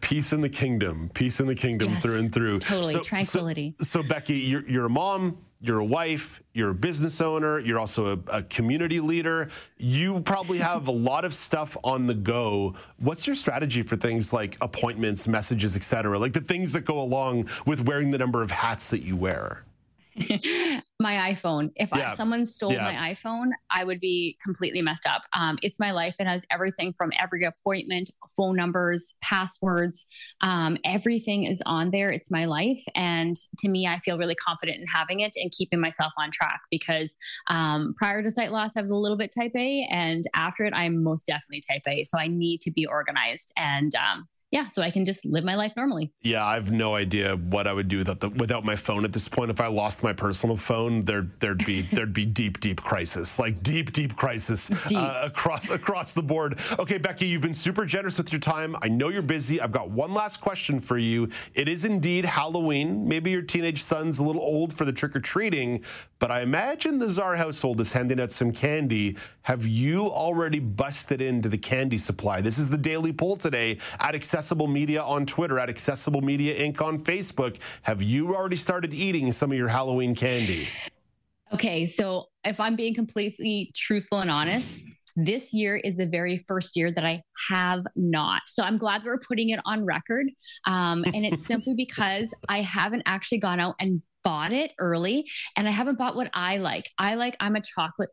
peace 0.00 0.32
in 0.32 0.40
the 0.40 0.48
kingdom, 0.48 1.10
peace 1.14 1.40
in 1.40 1.46
the 1.46 1.54
kingdom 1.54 1.90
yes, 1.90 2.02
through 2.02 2.18
and 2.18 2.32
through. 2.32 2.58
Totally, 2.60 2.92
so, 2.92 3.00
tranquility. 3.00 3.74
So, 3.80 4.02
so, 4.02 4.02
Becki, 4.02 4.48
you're, 4.48 4.68
you're 4.68 4.86
a 4.86 4.90
mom, 4.90 5.38
you're 5.60 5.78
a 5.78 5.84
wife, 5.84 6.42
you're 6.54 6.70
a 6.70 6.74
business 6.74 7.20
owner, 7.20 7.58
you're 7.58 7.78
also 7.78 8.14
a, 8.14 8.38
a, 8.38 8.42
community 8.44 9.00
leader. 9.00 9.48
You 9.76 10.20
probably 10.20 10.58
have 10.70 10.88
a 10.88 10.92
lot 10.92 11.24
of 11.24 11.34
stuff 11.34 11.76
on 11.84 12.06
the 12.06 12.14
go. 12.14 12.74
What's 12.98 13.26
your 13.26 13.36
strategy 13.36 13.82
for 13.82 13.96
things 13.96 14.32
like 14.32 14.56
appointments, 14.60 15.28
messages, 15.28 15.76
et 15.76 15.84
cetera? 15.84 16.18
Like 16.18 16.32
the 16.32 16.40
things 16.40 16.72
that 16.72 16.84
go 16.84 17.00
along 17.00 17.48
with 17.66 17.86
wearing 17.86 18.10
the 18.10 18.18
number 18.18 18.42
of 18.42 18.50
hats 18.50 18.90
that 18.90 19.02
you 19.02 19.16
wear? 19.16 19.64
my 21.00 21.32
iPhone. 21.32 21.70
If 21.76 21.90
Yeah. 21.96 22.12
I, 22.12 22.14
someone 22.14 22.44
stole 22.44 22.72
Yeah. 22.74 22.84
my 22.84 23.12
iPhone, 23.12 23.50
I 23.70 23.84
would 23.84 24.00
be 24.00 24.36
completely 24.44 24.82
messed 24.82 25.06
up. 25.06 25.22
Um, 25.32 25.58
it's 25.62 25.80
my 25.80 25.90
life. 25.92 26.14
It 26.20 26.26
has 26.26 26.44
everything 26.50 26.92
from 26.92 27.10
every 27.18 27.44
appointment, 27.44 28.10
phone 28.36 28.54
numbers, 28.54 29.14
passwords. 29.22 30.06
Um, 30.42 30.76
everything 30.84 31.44
is 31.44 31.62
on 31.64 31.90
there. 31.90 32.10
It's 32.10 32.30
my 32.30 32.44
life. 32.44 32.82
And 32.94 33.34
to 33.60 33.68
me, 33.68 33.86
I 33.86 33.98
feel 34.00 34.18
really 34.18 34.34
confident 34.34 34.78
in 34.78 34.86
having 34.86 35.20
it 35.20 35.32
and 35.36 35.50
keeping 35.50 35.80
myself 35.80 36.12
on 36.18 36.30
track 36.30 36.60
because 36.70 37.16
um, 37.48 37.94
prior 37.96 38.22
to 38.22 38.30
sight 38.30 38.52
loss, 38.52 38.76
I 38.76 38.82
was 38.82 38.90
a 38.90 38.96
little 38.96 39.16
bit 39.18 39.32
type 39.36 39.52
A. 39.56 39.86
And 39.90 40.24
after 40.34 40.64
it, 40.64 40.74
I'm 40.74 41.02
most 41.02 41.26
definitely 41.26 41.62
type 41.68 41.82
A. 41.88 42.04
So 42.04 42.18
I 42.18 42.28
need 42.28 42.60
to 42.60 42.70
be 42.70 42.84
organized. 42.84 43.52
And 43.56 43.94
um, 43.94 44.28
yeah, 44.50 44.66
so 44.72 44.82
I 44.82 44.90
can 44.90 45.04
just 45.04 45.24
live 45.24 45.44
my 45.44 45.54
life 45.54 45.72
normally. 45.76 46.12
Yeah, 46.22 46.44
I 46.44 46.54
have 46.54 46.72
no 46.72 46.96
idea 46.96 47.36
what 47.36 47.68
I 47.68 47.72
would 47.72 47.86
do 47.86 47.98
without 47.98 48.18
the 48.18 48.30
without 48.30 48.64
my 48.64 48.74
phone 48.74 49.04
at 49.04 49.12
this 49.12 49.28
point. 49.28 49.50
If 49.50 49.60
I 49.60 49.68
lost 49.68 50.02
my 50.02 50.12
personal 50.12 50.56
phone, 50.56 51.02
there 51.02 51.28
there'd 51.38 51.64
be 51.64 51.82
there'd 51.92 52.12
be 52.12 52.26
deep 52.26 52.58
deep 52.58 52.82
crisis, 52.82 53.38
like 53.38 53.62
deep 53.62 53.92
deep 53.92 54.16
crisis 54.16 54.70
Uh, 54.92 55.20
across 55.22 55.70
across 55.70 56.12
the 56.12 56.22
board. 56.22 56.58
Okay, 56.78 56.98
Becki, 56.98 57.28
you've 57.28 57.42
been 57.42 57.54
super 57.54 57.84
generous 57.84 58.18
with 58.18 58.32
your 58.32 58.40
time. 58.40 58.74
I 58.82 58.88
know 58.88 59.08
you're 59.08 59.22
busy. 59.22 59.60
I've 59.60 59.72
got 59.72 59.90
one 59.90 60.12
last 60.12 60.40
question 60.40 60.80
for 60.80 60.98
you. 60.98 61.28
It 61.54 61.68
is 61.68 61.84
indeed 61.84 62.24
Halloween. 62.24 63.06
Maybe 63.06 63.30
your 63.30 63.42
teenage 63.42 63.82
son's 63.82 64.18
a 64.18 64.24
little 64.24 64.42
old 64.42 64.72
for 64.72 64.84
the 64.84 64.92
trick 64.92 65.14
or 65.14 65.20
treating, 65.20 65.84
but 66.18 66.32
I 66.32 66.40
imagine 66.40 66.98
the 66.98 67.06
Zerr 67.06 67.36
household 67.36 67.80
is 67.80 67.92
handing 67.92 68.20
out 68.20 68.32
some 68.32 68.50
candy. 68.52 69.16
Have 69.42 69.66
you 69.66 70.08
already 70.08 70.58
busted 70.58 71.22
into 71.22 71.48
the 71.48 71.58
candy 71.58 71.98
supply? 71.98 72.40
This 72.40 72.58
is 72.58 72.68
the 72.68 72.76
daily 72.76 73.12
poll 73.12 73.36
today 73.36 73.78
at 74.00 74.14
Accessible 74.40 74.68
Media 74.68 75.02
on 75.02 75.26
Twitter, 75.26 75.58
at 75.58 75.68
Accessible 75.68 76.22
Media 76.22 76.58
Inc. 76.58 76.80
on 76.80 76.98
Facebook. 76.98 77.58
Have 77.82 78.00
you 78.02 78.34
already 78.34 78.56
started 78.56 78.94
eating 78.94 79.30
some 79.32 79.52
of 79.52 79.58
your 79.58 79.68
Halloween 79.68 80.14
candy? 80.14 80.66
Okay, 81.52 81.84
so 81.84 82.24
if 82.42 82.58
I'm 82.58 82.74
being 82.74 82.94
completely 82.94 83.70
truthful 83.76 84.20
and 84.20 84.30
honest, 84.30 84.78
this 85.14 85.52
year 85.52 85.76
is 85.76 85.94
the 85.94 86.06
very 86.06 86.38
first 86.38 86.74
year 86.74 86.90
that 86.90 87.04
I 87.04 87.20
have 87.50 87.84
not. 87.96 88.40
So 88.46 88.62
I'm 88.62 88.78
glad 88.78 89.02
that 89.02 89.08
we're 89.08 89.18
putting 89.18 89.50
it 89.50 89.60
on 89.66 89.84
record. 89.84 90.30
Um, 90.66 91.04
and 91.04 91.26
it's 91.26 91.46
simply 91.46 91.74
because 91.76 92.32
I 92.48 92.62
haven't 92.62 93.02
actually 93.04 93.40
gone 93.40 93.60
out 93.60 93.74
and 93.78 94.00
bought 94.24 94.54
it 94.54 94.72
early 94.78 95.28
and 95.58 95.68
I 95.68 95.70
haven't 95.70 95.98
bought 95.98 96.16
what 96.16 96.30
I 96.32 96.56
like. 96.56 96.88
I 96.96 97.14
like, 97.16 97.36
I'm 97.40 97.56
a 97.56 97.60
chocolate 97.60 98.08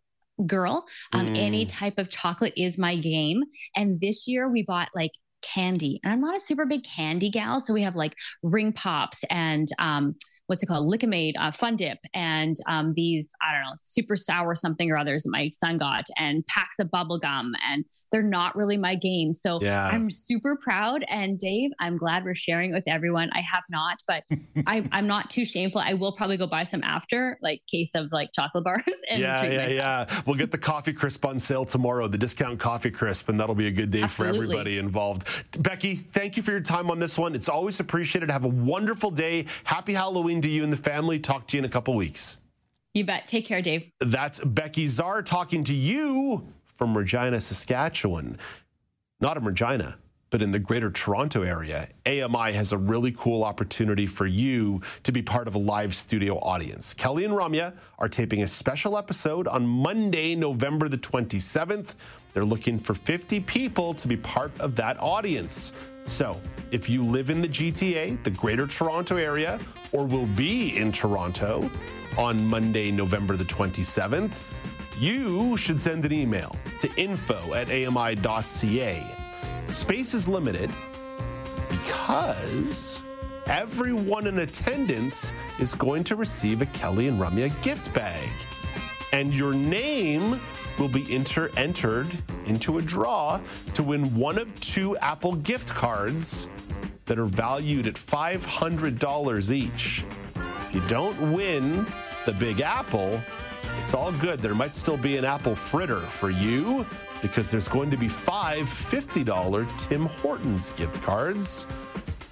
girl. 0.45 0.85
Um, 1.13 1.27
Any 1.37 1.65
Mm. 1.65 1.69
type 1.69 1.97
of 1.97 2.09
chocolate 2.09 2.53
is 2.57 2.77
my 2.77 2.97
game. 2.97 3.43
And 3.77 3.97
this 4.01 4.27
year 4.27 4.49
we 4.49 4.63
bought 4.63 4.89
like 4.93 5.11
candy. 5.41 5.99
And 6.03 6.13
I'm 6.13 6.21
not 6.21 6.35
a 6.35 6.39
super 6.39 6.65
big 6.65 6.83
candy 6.83 7.29
gal. 7.29 7.59
So 7.59 7.73
we 7.73 7.81
have 7.81 7.95
like 7.95 8.15
ring 8.43 8.73
pops 8.73 9.23
and 9.29 9.67
um, 9.79 10.15
what's 10.47 10.63
it 10.63 10.65
called? 10.65 10.87
Lik-M-Aid, 10.87 11.35
uh, 11.39 11.51
Fun 11.51 11.75
Dip, 11.75 11.99
and 12.13 12.55
um, 12.67 12.91
these, 12.93 13.31
I 13.41 13.53
don't 13.53 13.61
know, 13.61 13.75
super 13.79 14.15
sour 14.15 14.55
something 14.55 14.89
or 14.89 14.97
others 14.97 15.23
that 15.23 15.29
my 15.31 15.49
son 15.53 15.77
got, 15.77 16.05
and 16.17 16.45
packs 16.47 16.79
of 16.79 16.89
bubble 16.89 17.19
gum. 17.19 17.53
And 17.69 17.85
they're 18.11 18.23
not 18.23 18.55
really 18.55 18.77
my 18.77 18.95
game. 18.95 19.33
So 19.33 19.59
Yeah. 19.61 19.87
I'm 19.87 20.09
super 20.09 20.57
proud. 20.61 21.03
And 21.09 21.37
Dave, 21.37 21.71
I'm 21.79 21.97
glad 21.97 22.23
we're 22.23 22.33
sharing 22.33 22.71
it 22.71 22.73
with 22.73 22.87
everyone. 22.87 23.29
I 23.33 23.41
have 23.41 23.63
not, 23.69 23.97
but 24.07 24.23
I, 24.67 24.87
I'm 24.91 25.07
not 25.07 25.29
too 25.29 25.45
shameful. 25.45 25.81
I 25.81 25.93
will 25.93 26.13
probably 26.13 26.37
go 26.37 26.47
buy 26.47 26.63
some 26.63 26.83
after, 26.83 27.37
like 27.41 27.61
case 27.71 27.91
of 27.95 28.11
like 28.11 28.29
chocolate 28.33 28.63
bars 28.63 28.83
and 29.09 29.19
yeah, 29.19 29.43
yeah, 29.43 29.57
myself. 29.57 29.71
yeah. 30.11 30.21
We'll 30.25 30.35
get 30.37 30.51
the 30.51 30.57
coffee 30.57 30.93
crisp 30.93 31.25
on 31.25 31.39
sale 31.39 31.65
tomorrow, 31.65 32.07
the 32.07 32.17
discount 32.17 32.59
coffee 32.59 32.91
crisp, 32.91 33.29
and 33.29 33.39
that'll 33.39 33.55
be 33.55 33.67
a 33.67 33.71
good 33.71 33.91
day 33.91 34.07
for 34.07 34.25
everybody 34.25 34.77
involved. 34.77 35.27
Becki, 35.51 36.05
thank 36.13 36.37
you 36.37 36.43
for 36.43 36.51
your 36.51 36.61
time 36.61 36.89
on 36.89 36.99
this 36.99 37.17
one. 37.17 37.35
It's 37.35 37.49
always 37.49 37.79
appreciated. 37.79 38.31
Have 38.31 38.45
a 38.45 38.49
wonderful 38.49 39.11
day. 39.11 39.45
Happy 39.65 39.93
Halloween 39.93 40.36
to 40.41 40.49
you 40.49 40.63
and 40.63 40.71
the 40.71 40.77
family. 40.77 41.19
Talk 41.19 41.47
to 41.47 41.57
you 41.57 41.59
in 41.59 41.65
a 41.65 41.69
couple 41.69 41.95
weeks. 41.95 42.37
You 42.93 43.05
bet. 43.05 43.27
Take 43.27 43.45
care, 43.45 43.61
Dave. 43.61 43.91
That's 43.99 44.39
Becki 44.39 44.85
Zerr 44.85 45.23
talking 45.23 45.63
to 45.65 45.73
you 45.73 46.47
from 46.65 46.97
Regina, 46.97 47.39
Saskatchewan. 47.39 48.37
Not 49.19 49.37
in 49.37 49.43
Regina, 49.43 49.97
but 50.29 50.41
in 50.41 50.51
the 50.51 50.59
greater 50.59 50.91
Toronto 50.91 51.43
area. 51.43 51.87
AMI 52.05 52.51
has 52.53 52.71
a 52.71 52.77
really 52.77 53.11
cool 53.11 53.43
opportunity 53.43 54.05
for 54.05 54.25
you 54.25 54.81
to 55.03 55.11
be 55.11 55.21
part 55.21 55.47
of 55.47 55.55
a 55.55 55.57
live 55.57 55.93
studio 55.95 56.37
audience. 56.39 56.93
Kelly 56.93 57.23
and 57.23 57.33
Ramya 57.33 57.73
are 57.99 58.09
taping 58.09 58.43
a 58.43 58.47
special 58.47 58.97
episode 58.97 59.47
on 59.47 59.65
Monday, 59.65 60.35
November 60.35 60.87
the 60.87 60.97
27th. 60.97 61.95
They're 62.33 62.45
looking 62.45 62.77
for 62.77 62.93
50 62.93 63.39
people 63.41 63.93
to 63.95 64.07
be 64.07 64.17
part 64.17 64.51
of 64.59 64.75
that 64.75 64.99
audience. 64.99 65.73
So, 66.07 66.39
if 66.71 66.89
you 66.89 67.03
live 67.03 67.29
in 67.29 67.41
the 67.41 67.47
GTA, 67.47 68.23
the 68.23 68.29
greater 68.31 68.65
Toronto 68.65 69.17
area, 69.17 69.59
or 69.91 70.05
will 70.05 70.25
be 70.25 70.75
in 70.77 70.91
Toronto 70.91 71.69
on 72.17 72.45
Monday, 72.47 72.91
November 72.91 73.35
the 73.35 73.43
27th, 73.43 74.33
you 74.99 75.55
should 75.57 75.79
send 75.79 76.05
an 76.05 76.11
email 76.11 76.55
to 76.79 76.89
info 76.95 77.53
at 77.53 77.69
ami.ca. 77.69 79.03
Space 79.67 80.13
is 80.13 80.27
limited 80.27 80.71
because 81.69 83.01
everyone 83.45 84.27
in 84.27 84.39
attendance 84.39 85.33
is 85.59 85.75
going 85.75 86.03
to 86.05 86.15
receive 86.15 86.61
a 86.61 86.65
Kelly 86.67 87.07
and 87.07 87.19
Ramya 87.19 87.61
gift 87.61 87.93
bag. 87.93 88.29
And 89.11 89.35
your 89.35 89.53
name 89.53 90.39
will 90.77 90.87
be 90.87 91.05
entered 91.13 92.09
into 92.45 92.77
a 92.77 92.81
draw 92.81 93.39
to 93.73 93.83
win 93.83 94.03
one 94.15 94.37
of 94.37 94.59
two 94.59 94.97
Apple 94.97 95.35
gift 95.35 95.69
cards 95.69 96.47
that 97.05 97.17
are 97.17 97.25
valued 97.25 97.87
at 97.87 97.95
$500 97.95 99.51
each. 99.51 100.03
If 100.35 100.75
you 100.75 100.81
don't 100.87 101.33
win 101.33 101.85
the 102.25 102.33
Big 102.33 102.61
Apple, 102.61 103.21
it's 103.81 103.93
all 103.93 104.11
good. 104.13 104.39
There 104.39 104.53
might 104.53 104.75
still 104.75 104.97
be 104.97 105.17
an 105.17 105.25
apple 105.25 105.55
fritter 105.55 105.99
for 105.99 106.29
you 106.29 106.85
because 107.21 107.49
there's 107.49 107.67
going 107.67 107.89
to 107.91 107.97
be 107.97 108.07
five 108.07 108.65
$50 108.65 109.77
Tim 109.77 110.05
Hortons 110.05 110.71
gift 110.71 111.01
cards. 111.01 111.65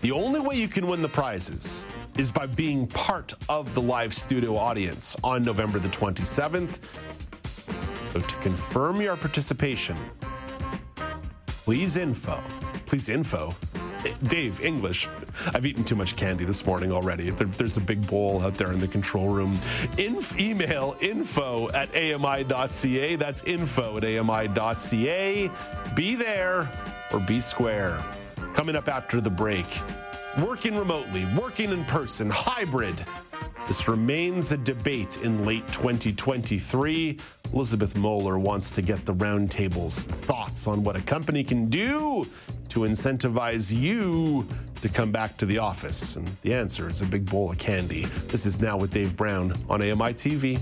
The 0.01 0.11
only 0.11 0.39
way 0.39 0.55
you 0.55 0.67
can 0.67 0.85
win 0.87 1.01
the 1.01 1.09
prizes 1.09 1.83
is 2.17 2.31
by 2.31 2.45
being 2.45 2.87
part 2.87 3.33
of 3.49 3.73
the 3.73 3.81
live 3.81 4.13
studio 4.13 4.55
audience 4.57 5.15
on 5.23 5.43
November 5.43 5.79
the 5.79 5.89
27th. 5.89 6.79
So 8.15 8.21
to 8.21 8.35
confirm 8.37 9.01
your 9.01 9.17
participation, 9.17 9.97
please 11.47 11.97
info, 11.97 12.41
please 12.85 13.09
info. 13.09 13.53
Dave, 14.27 14.61
English. 14.61 15.09
I've 15.53 15.65
eaten 15.65 15.83
too 15.83 15.97
much 15.97 16.15
candy 16.15 16.45
this 16.45 16.65
morning 16.65 16.93
already. 16.93 17.29
There- 17.31 17.45
there's 17.47 17.75
a 17.75 17.81
big 17.81 18.07
bowl 18.07 18.41
out 18.41 18.53
there 18.53 18.71
in 18.71 18.79
the 18.79 18.87
control 18.87 19.27
room. 19.27 19.59
Inf- 19.97 20.39
email 20.39 20.95
info 21.01 21.69
at 21.73 21.89
ami.ca. 21.93 23.17
That's 23.17 23.43
info 23.43 23.97
at 23.97 24.05
ami.ca. 24.05 25.51
Be 25.93 26.15
there 26.15 26.69
or 27.11 27.19
be 27.19 27.41
square. 27.41 28.01
Coming 28.53 28.77
up 28.77 28.87
after 28.87 29.19
the 29.19 29.29
break, 29.29 29.65
working 30.39 30.77
remotely, 30.77 31.25
working 31.37 31.71
in 31.71 31.83
person, 31.83 32.29
hybrid. 32.29 32.95
This 33.67 33.87
remains 33.87 34.51
a 34.51 34.57
debate 34.57 35.17
in 35.23 35.43
late 35.43 35.67
2023. 35.69 37.17
Elizabeth 37.51 37.97
Moeller 37.97 38.37
wants 38.37 38.69
to 38.69 38.83
get 38.83 39.03
the 39.05 39.13
roundtable's 39.15 40.05
thoughts 40.05 40.67
on 40.67 40.83
what 40.83 40.95
a 40.95 41.01
company 41.01 41.43
can 41.43 41.67
do 41.67 42.27
to 42.69 42.81
incentivize 42.81 43.75
you 43.75 44.47
to 44.81 44.89
come 44.89 45.11
back 45.11 45.35
to 45.37 45.47
the 45.47 45.57
office. 45.57 46.15
And 46.15 46.29
the 46.43 46.53
answer 46.53 46.87
is 46.87 47.01
a 47.01 47.05
big 47.05 47.25
bowl 47.25 47.49
of 47.49 47.57
candy. 47.57 48.05
This 48.27 48.45
is 48.45 48.61
Now 48.61 48.77
with 48.77 48.93
Dave 48.93 49.17
Brown 49.17 49.53
on 49.67 49.81
AMI 49.81 50.13
TV. 50.13 50.59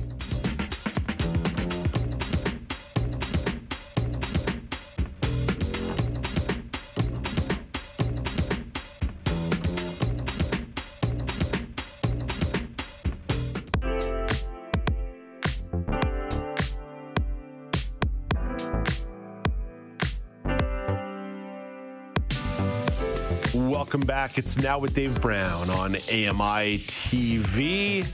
Back. 24.24 24.38
It's 24.38 24.56
now 24.58 24.80
with 24.80 24.96
Dave 24.96 25.20
Brown 25.20 25.70
on 25.70 25.96
AMI 25.96 26.80
TV. 26.88 28.08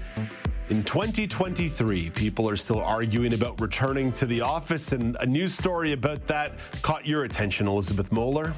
In 0.69 0.84
2023, 0.84 2.10
people 2.10 2.49
are 2.49 2.56
still 2.56 2.81
arguing 2.81 3.36
about 3.36 3.61
returning 3.61 4.11
to 4.14 4.26
the 4.26 4.41
office, 4.41 4.91
and 4.91 5.15
a 5.19 5.26
news 5.27 5.53
story 5.53 5.91
about 5.91 6.26
that 6.26 6.53
caught 6.81 7.06
your 7.06 7.26
attention, 7.26 7.68
Elizabeth 7.68 8.11
Moeller. 8.11 8.56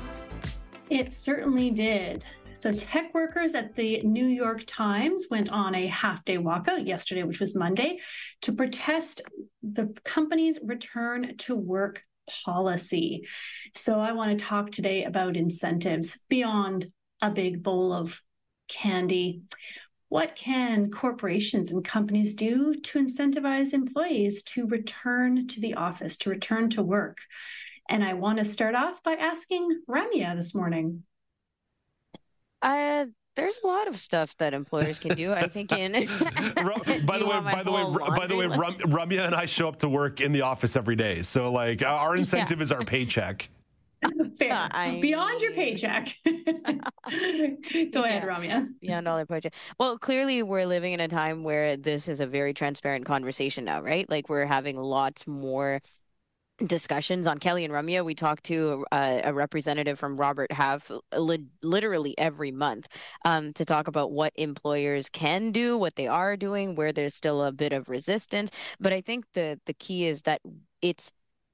It 0.89 1.11
certainly 1.11 1.71
did. 1.71 2.25
So, 2.53 2.71
tech 2.71 3.13
workers 3.13 3.53
at 3.53 3.75
the 3.75 4.01
New 4.03 4.27
York 4.27 4.63
Times 4.65 5.25
went 5.29 5.51
on 5.51 5.75
a 5.75 5.87
half 5.87 6.23
day 6.23 6.37
walkout 6.37 6.87
yesterday, 6.87 7.23
which 7.23 7.41
was 7.41 7.53
Monday, 7.53 7.99
to 8.43 8.53
protest 8.53 9.23
the 9.61 9.93
company's 10.05 10.57
return 10.63 11.35
to 11.39 11.55
work 11.55 12.03
policy. 12.45 13.27
So, 13.73 13.99
I 13.99 14.13
want 14.13 14.39
to 14.39 14.45
talk 14.45 14.71
today 14.71 15.03
about 15.03 15.35
incentives 15.35 16.17
beyond 16.29 16.87
a 17.21 17.29
big 17.29 17.63
bowl 17.63 17.93
of 17.93 18.21
candy. 18.67 19.43
what 20.09 20.35
can 20.35 20.91
corporations 20.91 21.71
and 21.71 21.85
companies 21.85 22.33
do 22.33 22.73
to 22.75 22.99
incentivize 22.99 23.73
employees 23.73 24.43
to 24.43 24.67
return 24.67 25.47
to 25.47 25.61
the 25.61 25.73
office, 25.73 26.17
to 26.17 26.29
return 26.29 26.69
to 26.69 26.83
work? 26.83 27.19
And 27.87 28.03
I 28.03 28.13
want 28.13 28.37
to 28.39 28.45
start 28.45 28.75
off 28.75 29.01
by 29.03 29.13
asking 29.13 29.81
Ramya 29.89 30.35
this 30.35 30.53
morning. 30.53 31.03
Uh, 32.61 33.05
there's 33.35 33.59
a 33.63 33.67
lot 33.67 33.87
of 33.87 33.97
stuff 33.97 34.35
that 34.37 34.53
employers 34.53 34.99
can 34.99 35.15
do. 35.15 35.33
I 35.33 35.47
think 35.47 35.71
in. 35.71 35.93
by 37.05 37.17
the 37.17 37.25
way, 37.25 37.39
by 37.39 37.63
the 37.63 37.71
way, 37.71 38.09
by 38.15 38.27
the 38.27 38.35
way, 38.35 38.47
Ram, 38.47 38.73
Ramya 38.73 39.25
and 39.25 39.35
I 39.35 39.45
show 39.45 39.67
up 39.67 39.77
to 39.77 39.89
work 39.89 40.19
in 40.19 40.31
the 40.31 40.41
office 40.41 40.75
every 40.75 40.95
day. 40.95 41.21
So 41.21 41.51
like, 41.51 41.81
our 41.83 42.15
incentive 42.15 42.59
yeah. 42.59 42.63
is 42.63 42.71
our 42.71 42.83
paycheck. 42.83 43.49
Fair. 44.41 44.69
I... 44.71 44.99
Beyond 45.01 45.41
your 45.41 45.53
paycheck. 45.53 46.15
Go 46.25 46.31
ahead, 48.03 48.23
Ramya. 48.23 48.69
Beyond 48.81 49.07
all 49.07 49.17
their 49.17 49.25
paycheck. 49.25 49.53
Well, 49.79 49.97
clearly 49.97 50.41
we're 50.43 50.65
living 50.65 50.93
in 50.93 50.99
a 50.99 51.07
time 51.07 51.43
where 51.43 51.77
this 51.77 52.07
is 52.07 52.19
a 52.19 52.27
very 52.27 52.53
transparent 52.53 53.05
conversation 53.05 53.65
now, 53.65 53.81
right? 53.81 54.09
Like 54.09 54.29
we're 54.29 54.45
having 54.45 54.77
lots 54.77 55.27
more 55.27 55.81
discussions 56.67 57.27
on 57.27 57.39
Kelly 57.39 57.65
and 57.65 57.73
Ramya. 57.73 58.05
We 58.05 58.15
talked 58.15 58.43
to 58.45 58.85
a, 58.91 59.21
a 59.25 59.33
representative 59.33 59.99
from 59.99 60.17
Robert 60.17 60.51
Half 60.51 60.91
li- 61.15 61.45
literally 61.61 62.15
every 62.17 62.51
month 62.51 62.87
um, 63.25 63.53
to 63.53 63.65
talk 63.65 63.87
about 63.87 64.11
what 64.11 64.33
employers 64.35 65.09
can 65.09 65.51
do, 65.51 65.77
what 65.77 65.95
they 65.95 66.07
are 66.07 66.37
doing, 66.37 66.75
where 66.75 66.93
there's 66.93 67.15
still 67.15 67.43
a 67.43 67.51
bit 67.51 67.73
of 67.73 67.89
resistance. 67.89 68.51
But 68.79 68.93
I 68.93 69.01
think 69.01 69.25
the 69.33 69.59
the 69.65 69.73
key 69.73 70.05
is 70.05 70.23
that 70.23 70.41
it's 70.81 71.11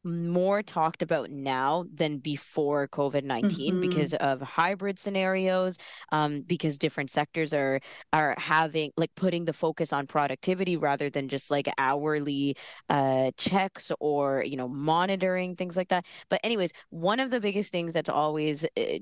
more 0.07 0.63
talked 0.63 1.01
about 1.01 1.29
now 1.29 1.85
than 1.93 2.17
before 2.17 2.87
COVID 2.87 3.23
19 3.23 3.73
mm-hmm. 3.73 3.81
because 3.81 4.13
of 4.15 4.41
hybrid 4.41 4.97
scenarios, 4.97 5.77
um, 6.11 6.41
because 6.41 6.77
different 6.77 7.09
sectors 7.09 7.53
are 7.53 7.79
are 8.13 8.35
having 8.37 8.91
like 8.97 9.13
putting 9.15 9.45
the 9.45 9.53
focus 9.53 9.93
on 9.93 10.07
productivity 10.07 10.77
rather 10.77 11.09
than 11.09 11.27
just 11.27 11.51
like 11.51 11.67
hourly 11.77 12.55
uh, 12.89 13.31
checks 13.37 13.91
or 13.99 14.43
you 14.45 14.57
know 14.57 14.67
monitoring 14.67 15.55
things 15.55 15.77
like 15.77 15.89
that. 15.89 16.05
But 16.29 16.39
anyways, 16.43 16.71
one 16.89 17.19
of 17.19 17.29
the 17.31 17.39
biggest 17.39 17.71
things 17.71 17.93
that's 17.93 18.09
always 18.09 18.63
uh, 18.63 18.99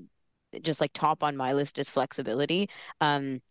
just 0.61 0.81
like 0.81 0.91
top 0.93 1.23
on 1.23 1.37
my 1.37 1.53
list 1.53 1.77
is 1.79 1.89
flexibility. 1.89 2.69
Um, 3.01 3.41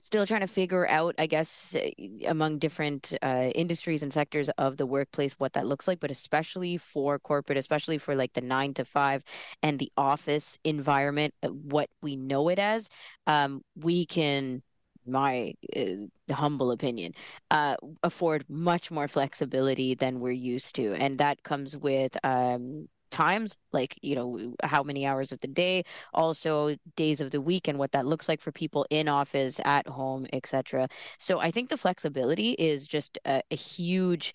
still 0.00 0.26
trying 0.26 0.40
to 0.40 0.46
figure 0.46 0.86
out, 0.88 1.14
I 1.18 1.26
guess, 1.26 1.74
eh, 1.78 1.90
among 2.26 2.58
different 2.58 3.14
uh, 3.22 3.50
industries 3.54 4.02
and 4.02 4.12
sectors 4.12 4.48
of 4.58 4.76
the 4.76 4.86
workplace 4.86 5.34
what 5.38 5.54
that 5.54 5.66
looks 5.66 5.88
like, 5.88 6.00
but 6.00 6.10
especially 6.10 6.76
for 6.76 7.18
corporate, 7.18 7.58
especially 7.58 7.98
for 7.98 8.14
like 8.14 8.32
the 8.34 8.40
nine 8.40 8.74
to 8.74 8.84
five 8.84 9.24
and 9.62 9.78
the 9.78 9.90
office 9.96 10.58
environment, 10.64 11.34
uh, 11.42 11.48
what 11.48 11.88
we 12.02 12.16
know 12.16 12.48
it 12.48 12.58
as, 12.58 12.88
um, 13.26 13.62
we 13.76 14.06
can 14.06 14.62
my 15.08 15.54
uh, 15.76 16.32
humble 16.34 16.72
opinion, 16.72 17.12
uh, 17.50 17.76
afford 18.02 18.44
much 18.48 18.90
more 18.90 19.06
flexibility 19.06 19.94
than 19.94 20.18
we're 20.20 20.32
used 20.32 20.74
to. 20.76 20.94
And 20.94 21.18
that 21.18 21.42
comes 21.44 21.76
with 21.76 22.16
um, 22.24 22.88
times 23.10 23.56
like 23.72 23.98
you 24.02 24.14
know 24.14 24.54
how 24.62 24.82
many 24.82 25.06
hours 25.06 25.32
of 25.32 25.40
the 25.40 25.48
day 25.48 25.82
also 26.12 26.76
days 26.96 27.20
of 27.20 27.30
the 27.30 27.40
week 27.40 27.68
and 27.68 27.78
what 27.78 27.92
that 27.92 28.06
looks 28.06 28.28
like 28.28 28.40
for 28.40 28.52
people 28.52 28.86
in 28.90 29.08
office 29.08 29.60
at 29.64 29.86
home 29.88 30.26
etc 30.32 30.88
so 31.18 31.38
i 31.40 31.50
think 31.50 31.68
the 31.68 31.76
flexibility 31.76 32.52
is 32.52 32.86
just 32.86 33.18
a, 33.24 33.42
a 33.50 33.56
huge 33.56 34.34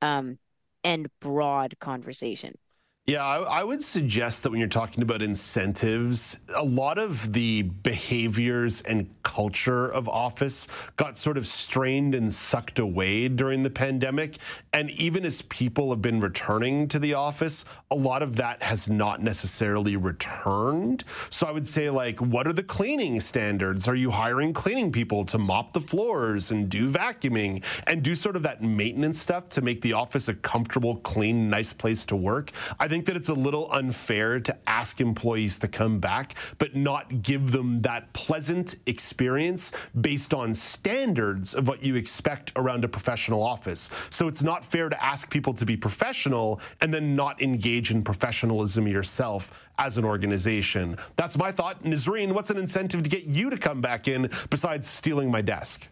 um 0.00 0.38
and 0.84 1.08
broad 1.20 1.78
conversation 1.78 2.54
yeah, 3.06 3.24
I, 3.24 3.38
I, 3.40 3.64
would 3.64 3.82
suggest 3.82 4.44
that 4.44 4.50
when 4.50 4.60
you're 4.60 4.68
talking 4.68 5.02
about 5.02 5.22
incentives, 5.22 6.38
a 6.54 6.62
lot 6.62 6.98
of 6.98 7.32
the 7.32 7.62
behaviors 7.62 8.80
and 8.82 9.12
culture 9.24 9.88
of 9.88 10.08
office 10.08 10.68
got 10.96 11.16
sort 11.16 11.36
of 11.36 11.44
strained 11.44 12.14
and 12.14 12.32
sucked 12.32 12.78
away 12.78 13.26
during 13.26 13.64
the 13.64 13.70
pandemic. 13.70 14.36
And 14.72 14.88
even 14.92 15.24
as 15.24 15.42
people 15.42 15.90
have 15.90 16.00
been 16.00 16.20
returning 16.20 16.86
to 16.88 17.00
the 17.00 17.14
office, 17.14 17.64
a 17.90 17.96
lot 17.96 18.22
of 18.22 18.36
that 18.36 18.62
has 18.62 18.88
not 18.88 19.20
necessarily 19.20 19.96
returned. 19.96 21.02
So 21.28 21.48
I 21.48 21.50
would 21.50 21.66
say, 21.66 21.90
like, 21.90 22.20
what 22.20 22.46
are 22.46 22.52
the 22.52 22.62
cleaning 22.62 23.18
standards? 23.18 23.88
Are 23.88 23.96
you 23.96 24.12
hiring 24.12 24.52
cleaning 24.52 24.92
people 24.92 25.24
to 25.24 25.38
mop 25.38 25.72
the 25.72 25.80
floors 25.80 26.52
and 26.52 26.68
do 26.68 26.88
vacuuming 26.88 27.64
and 27.88 28.00
do 28.04 28.14
sort 28.14 28.36
of 28.36 28.44
that 28.44 28.62
maintenance 28.62 29.18
stuff 29.18 29.48
to 29.50 29.60
make 29.60 29.80
the 29.80 29.92
office 29.92 30.28
a 30.28 30.34
comfortable, 30.34 30.98
clean, 30.98 31.50
nice 31.50 31.72
place 31.72 32.06
to 32.06 32.14
work? 32.14 32.52
I 32.78 32.91
think 32.92 33.06
that 33.06 33.16
it's 33.16 33.30
a 33.30 33.34
little 33.34 33.72
unfair 33.72 34.38
to 34.38 34.54
ask 34.66 35.00
employees 35.00 35.58
to 35.58 35.66
come 35.66 35.98
back, 35.98 36.34
but 36.58 36.76
not 36.76 37.22
give 37.22 37.50
them 37.50 37.80
that 37.80 38.12
pleasant 38.12 38.74
experience 38.84 39.72
based 40.02 40.34
on 40.34 40.52
standards 40.52 41.54
of 41.54 41.66
what 41.68 41.82
you 41.82 41.96
expect 41.96 42.52
around 42.54 42.84
a 42.84 42.88
professional 42.88 43.42
office. 43.42 43.88
So 44.10 44.28
it's 44.28 44.42
not 44.42 44.62
fair 44.62 44.90
to 44.90 45.02
ask 45.02 45.30
people 45.30 45.54
to 45.54 45.64
be 45.64 45.74
professional 45.74 46.60
and 46.82 46.92
then 46.92 47.16
not 47.16 47.40
engage 47.40 47.90
in 47.90 48.02
professionalism 48.02 48.86
yourself 48.86 49.66
as 49.78 49.96
an 49.96 50.04
organization. 50.04 50.98
That's 51.16 51.38
my 51.38 51.50
thought. 51.50 51.82
Nazreen, 51.84 52.32
what's 52.32 52.50
an 52.50 52.58
incentive 52.58 53.02
to 53.04 53.08
get 53.08 53.24
you 53.24 53.48
to 53.48 53.56
come 53.56 53.80
back 53.80 54.06
in 54.06 54.28
besides 54.50 54.86
stealing 54.86 55.30
my 55.30 55.40
desk? 55.40 55.88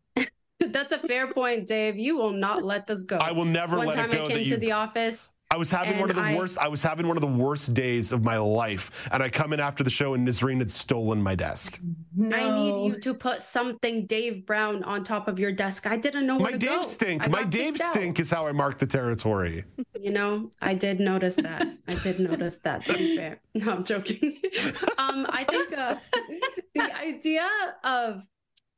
That's 0.60 0.92
a 0.92 1.00
fair 1.00 1.32
point, 1.32 1.66
Dave. 1.66 1.96
You 1.96 2.16
will 2.16 2.30
not 2.30 2.62
let 2.62 2.86
this 2.86 3.02
go. 3.02 3.16
I 3.16 3.32
will 3.32 3.44
never 3.44 3.76
One 3.76 3.88
let 3.88 3.96
time 3.96 4.10
it 4.10 4.18
go. 4.18 4.24
I 4.26 4.28
came 4.28 4.48
to 4.50 4.56
the 4.56 4.70
office 4.70 5.32
I 5.50 5.56
was 5.56 5.70
having 5.70 5.92
and 5.92 6.00
one 6.00 6.10
of 6.10 6.16
the 6.16 6.22
I, 6.22 6.36
worst. 6.36 6.58
I 6.58 6.68
was 6.68 6.82
having 6.82 7.08
one 7.08 7.16
of 7.16 7.22
the 7.22 7.26
worst 7.26 7.72
days 7.72 8.12
of 8.12 8.22
my 8.22 8.36
life, 8.36 9.08
and 9.10 9.22
I 9.22 9.30
come 9.30 9.54
in 9.54 9.60
after 9.60 9.82
the 9.82 9.88
show, 9.88 10.12
and 10.12 10.28
Nazreen 10.28 10.58
had 10.58 10.70
stolen 10.70 11.22
my 11.22 11.34
desk. 11.34 11.80
No. 12.14 12.36
I 12.36 12.54
need 12.54 12.86
you 12.86 13.00
to 13.00 13.14
put 13.14 13.40
something 13.40 14.04
Dave 14.04 14.44
Brown 14.44 14.82
on 14.82 15.04
top 15.04 15.26
of 15.26 15.38
your 15.38 15.50
desk. 15.50 15.86
I 15.86 15.96
didn't 15.96 16.26
know 16.26 16.38
my 16.38 16.52
to 16.52 16.58
Dave 16.58 16.70
go. 16.70 16.82
stink. 16.82 17.30
My 17.30 17.44
Dave 17.44 17.78
stink 17.78 18.18
out. 18.18 18.20
is 18.20 18.30
how 18.30 18.46
I 18.46 18.52
mark 18.52 18.78
the 18.78 18.86
territory. 18.86 19.64
You 19.98 20.10
know, 20.10 20.50
I 20.60 20.74
did 20.74 21.00
notice 21.00 21.36
that. 21.36 21.66
I 21.88 21.94
did 21.94 22.20
notice 22.30 22.58
that. 22.58 22.84
To 22.84 22.98
be 22.98 23.16
fair, 23.16 23.40
no, 23.54 23.72
I'm 23.72 23.84
joking. 23.84 24.36
um, 24.98 25.26
I 25.30 25.44
think 25.48 25.72
uh, 25.76 25.96
the 26.74 26.94
idea 26.94 27.48
of 27.84 28.26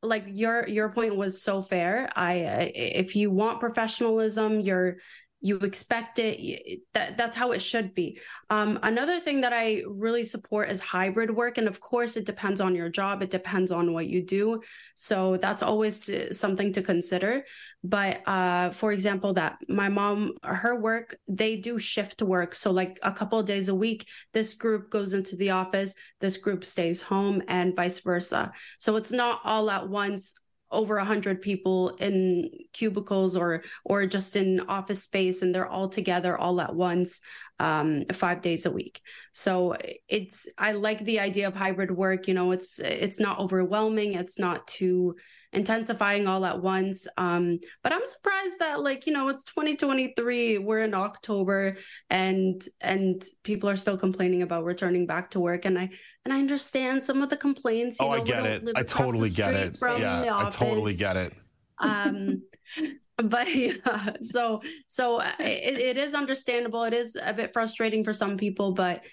like 0.03 0.25
your 0.27 0.67
your 0.67 0.89
point 0.91 1.15
was 1.15 1.43
so 1.43 1.61
fair 1.61 2.11
i 2.17 2.43
uh, 2.43 2.69
if 2.75 3.15
you 3.15 3.31
want 3.31 3.61
professionalism 3.61 4.59
you're 4.61 4.97
you 5.41 5.57
expect 5.59 6.19
it 6.19 6.81
that 6.93 7.17
that's 7.17 7.37
how 7.37 7.53
it 7.53 7.61
should 7.61 7.95
be. 7.95 8.21
Um, 8.51 8.79
another 8.83 9.21
thing 9.21 9.41
that 9.41 9.53
i 9.53 9.83
really 9.87 10.25
support 10.25 10.71
is 10.71 10.81
hybrid 10.81 11.31
work 11.31 11.59
and 11.59 11.67
of 11.67 11.81
course 11.81 12.17
it 12.17 12.27
depends 12.27 12.61
on 12.61 12.75
your 12.75 12.89
job 12.89 13.23
it 13.23 13.31
depends 13.31 13.71
on 13.71 13.93
what 13.93 14.07
you 14.07 14.25
do. 14.25 14.61
So 14.95 15.37
that's 15.37 15.63
always 15.63 16.01
to, 16.01 16.35
something 16.35 16.73
to 16.75 16.83
consider. 16.83 17.45
But 17.83 18.27
uh, 18.29 18.71
for 18.71 18.93
example 18.93 19.33
that 19.35 19.59
my 19.69 19.89
mom 19.89 20.35
her 20.43 20.79
work 20.79 21.17
they 21.29 21.57
do 21.57 21.79
shift 21.79 22.23
work. 22.23 22.55
So 22.55 22.71
like 22.71 22.99
a 23.03 23.13
couple 23.13 23.39
of 23.39 23.47
days 23.47 23.69
a 23.69 23.75
week 23.75 24.07
this 24.33 24.55
group 24.55 24.91
goes 24.91 25.15
into 25.15 25.37
the 25.37 25.51
office 25.51 25.95
this 26.21 26.37
group 26.37 26.65
stays 26.65 27.03
home 27.03 27.43
and 27.49 27.75
vice 27.75 28.01
versa. 28.01 28.53
So 28.79 28.97
it's 28.97 29.13
not 29.13 29.41
all 29.45 29.71
at 29.71 29.89
once 29.89 30.35
over 30.71 30.97
100 30.97 31.43
people 31.43 31.91
in 31.97 32.51
cubicles 32.73 33.37
or 33.37 33.63
or 33.85 34.07
just 34.07 34.37
in 34.37 34.61
office 34.61 35.03
space 35.03 35.43
and 35.43 35.55
they're 35.55 35.67
all 35.67 35.89
together 35.89 36.37
all 36.37 36.61
at 36.61 36.75
once 36.75 37.21
um, 37.61 38.05
five 38.13 38.41
days 38.41 38.67
a 38.67 38.71
week 38.71 39.01
so 39.33 39.77
it's 40.09 40.49
i 40.59 40.73
like 40.73 40.99
the 41.05 41.21
idea 41.21 41.47
of 41.47 41.55
hybrid 41.55 41.91
work 41.91 42.27
you 42.27 42.35
know 42.35 42.53
it's 42.53 42.79
it's 42.79 43.21
not 43.21 43.39
overwhelming 43.39 44.15
it's 44.15 44.39
not 44.39 44.67
too 44.67 45.15
intensifying 45.53 46.27
all 46.27 46.45
at 46.45 46.61
once. 46.63 47.07
Um, 47.17 47.59
but 47.83 47.93
I'm 47.93 48.05
surprised 48.05 48.55
that 48.61 48.83
like, 48.83 49.07
you 49.07 49.13
know, 49.13 49.29
it's 49.29 49.45
2023, 49.45 50.59
we're 50.59 50.83
in 50.83 50.95
October 50.95 51.77
and 52.09 52.63
and 52.81 53.23
people 53.43 53.69
are 53.69 53.77
still 53.77 53.97
complaining 53.97 54.43
about 54.43 54.65
returning 54.65 55.07
back 55.07 55.31
to 55.33 55.41
work. 55.41 55.65
And 55.65 55.79
I 55.79 55.91
and 56.25 56.33
I 56.33 56.39
understand 56.39 57.03
some 57.03 57.23
of 57.23 57.29
the 57.29 57.37
complaints. 57.37 57.99
oh, 58.01 58.07
know, 58.07 58.21
I 58.21 58.21
get 58.21 58.47
it. 58.47 58.69
I 58.77 58.83
totally 58.83 59.31
get 59.31 59.55
it. 59.55 59.79
Yeah, 59.83 60.37
I 60.37 60.49
totally 60.49 60.95
get 60.95 61.17
it. 61.17 61.35
Um 61.81 62.43
but 63.17 63.55
yeah, 63.55 64.13
so 64.23 64.63
so 64.89 65.17
uh, 65.17 65.33
it, 65.39 65.79
it 65.79 65.97
is 65.97 66.15
understandable. 66.15 66.85
It 66.85 66.95
is 66.95 67.17
a 67.21 67.35
bit 67.35 67.53
frustrating 67.53 68.05
for 68.05 68.13
some 68.13 68.37
people 68.37 68.73
but 68.73 69.05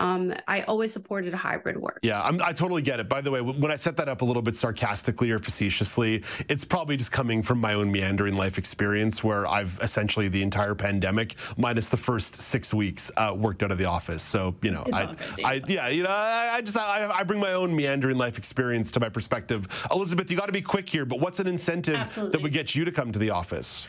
um, 0.00 0.34
I 0.48 0.62
always 0.62 0.92
supported 0.92 1.34
a 1.34 1.36
hybrid 1.36 1.76
work. 1.76 2.00
Yeah, 2.02 2.22
I'm, 2.22 2.40
i 2.42 2.52
totally 2.52 2.82
get 2.82 2.98
it. 2.98 3.08
By 3.08 3.20
the 3.20 3.30
way, 3.30 3.40
when 3.40 3.70
I 3.70 3.76
set 3.76 3.96
that 3.98 4.08
up 4.08 4.22
a 4.22 4.24
little 4.24 4.42
bit 4.42 4.56
sarcastically 4.56 5.30
or 5.30 5.38
facetiously, 5.38 6.24
it's 6.48 6.64
probably 6.64 6.96
just 6.96 7.12
coming 7.12 7.42
from 7.42 7.60
my 7.60 7.74
own 7.74 7.92
meandering 7.92 8.34
life 8.34 8.58
experience 8.58 9.22
where 9.22 9.46
I've 9.46 9.78
essentially 9.82 10.28
the 10.28 10.42
entire 10.42 10.74
pandemic, 10.74 11.36
minus 11.56 11.90
the 11.90 11.98
first 11.98 12.40
six 12.40 12.72
weeks, 12.72 13.10
uh, 13.18 13.34
worked 13.36 13.62
out 13.62 13.70
of 13.70 13.78
the 13.78 13.84
office. 13.84 14.22
So, 14.22 14.56
you 14.62 14.70
know, 14.70 14.84
I, 14.92 15.14
I, 15.44 15.62
yeah, 15.66 15.88
you 15.88 16.02
know, 16.02 16.10
I, 16.10 16.54
I 16.54 16.60
just, 16.62 16.76
I, 16.78 17.10
I, 17.10 17.22
bring 17.24 17.38
my 17.38 17.52
own 17.52 17.76
meandering 17.76 18.16
life 18.16 18.38
experience 18.38 18.90
to 18.92 19.00
my 19.00 19.10
perspective. 19.10 19.68
Elizabeth, 19.90 20.30
you 20.30 20.36
got 20.36 20.46
to 20.46 20.52
be 20.52 20.62
quick 20.62 20.88
here, 20.88 21.04
but 21.04 21.20
what's 21.20 21.40
an 21.40 21.46
incentive 21.46 21.96
Absolutely. 21.96 22.32
that 22.32 22.42
would 22.42 22.52
get 22.52 22.74
you 22.74 22.84
to 22.86 22.92
come 22.92 23.12
to 23.12 23.18
the 23.18 23.30
office? 23.30 23.86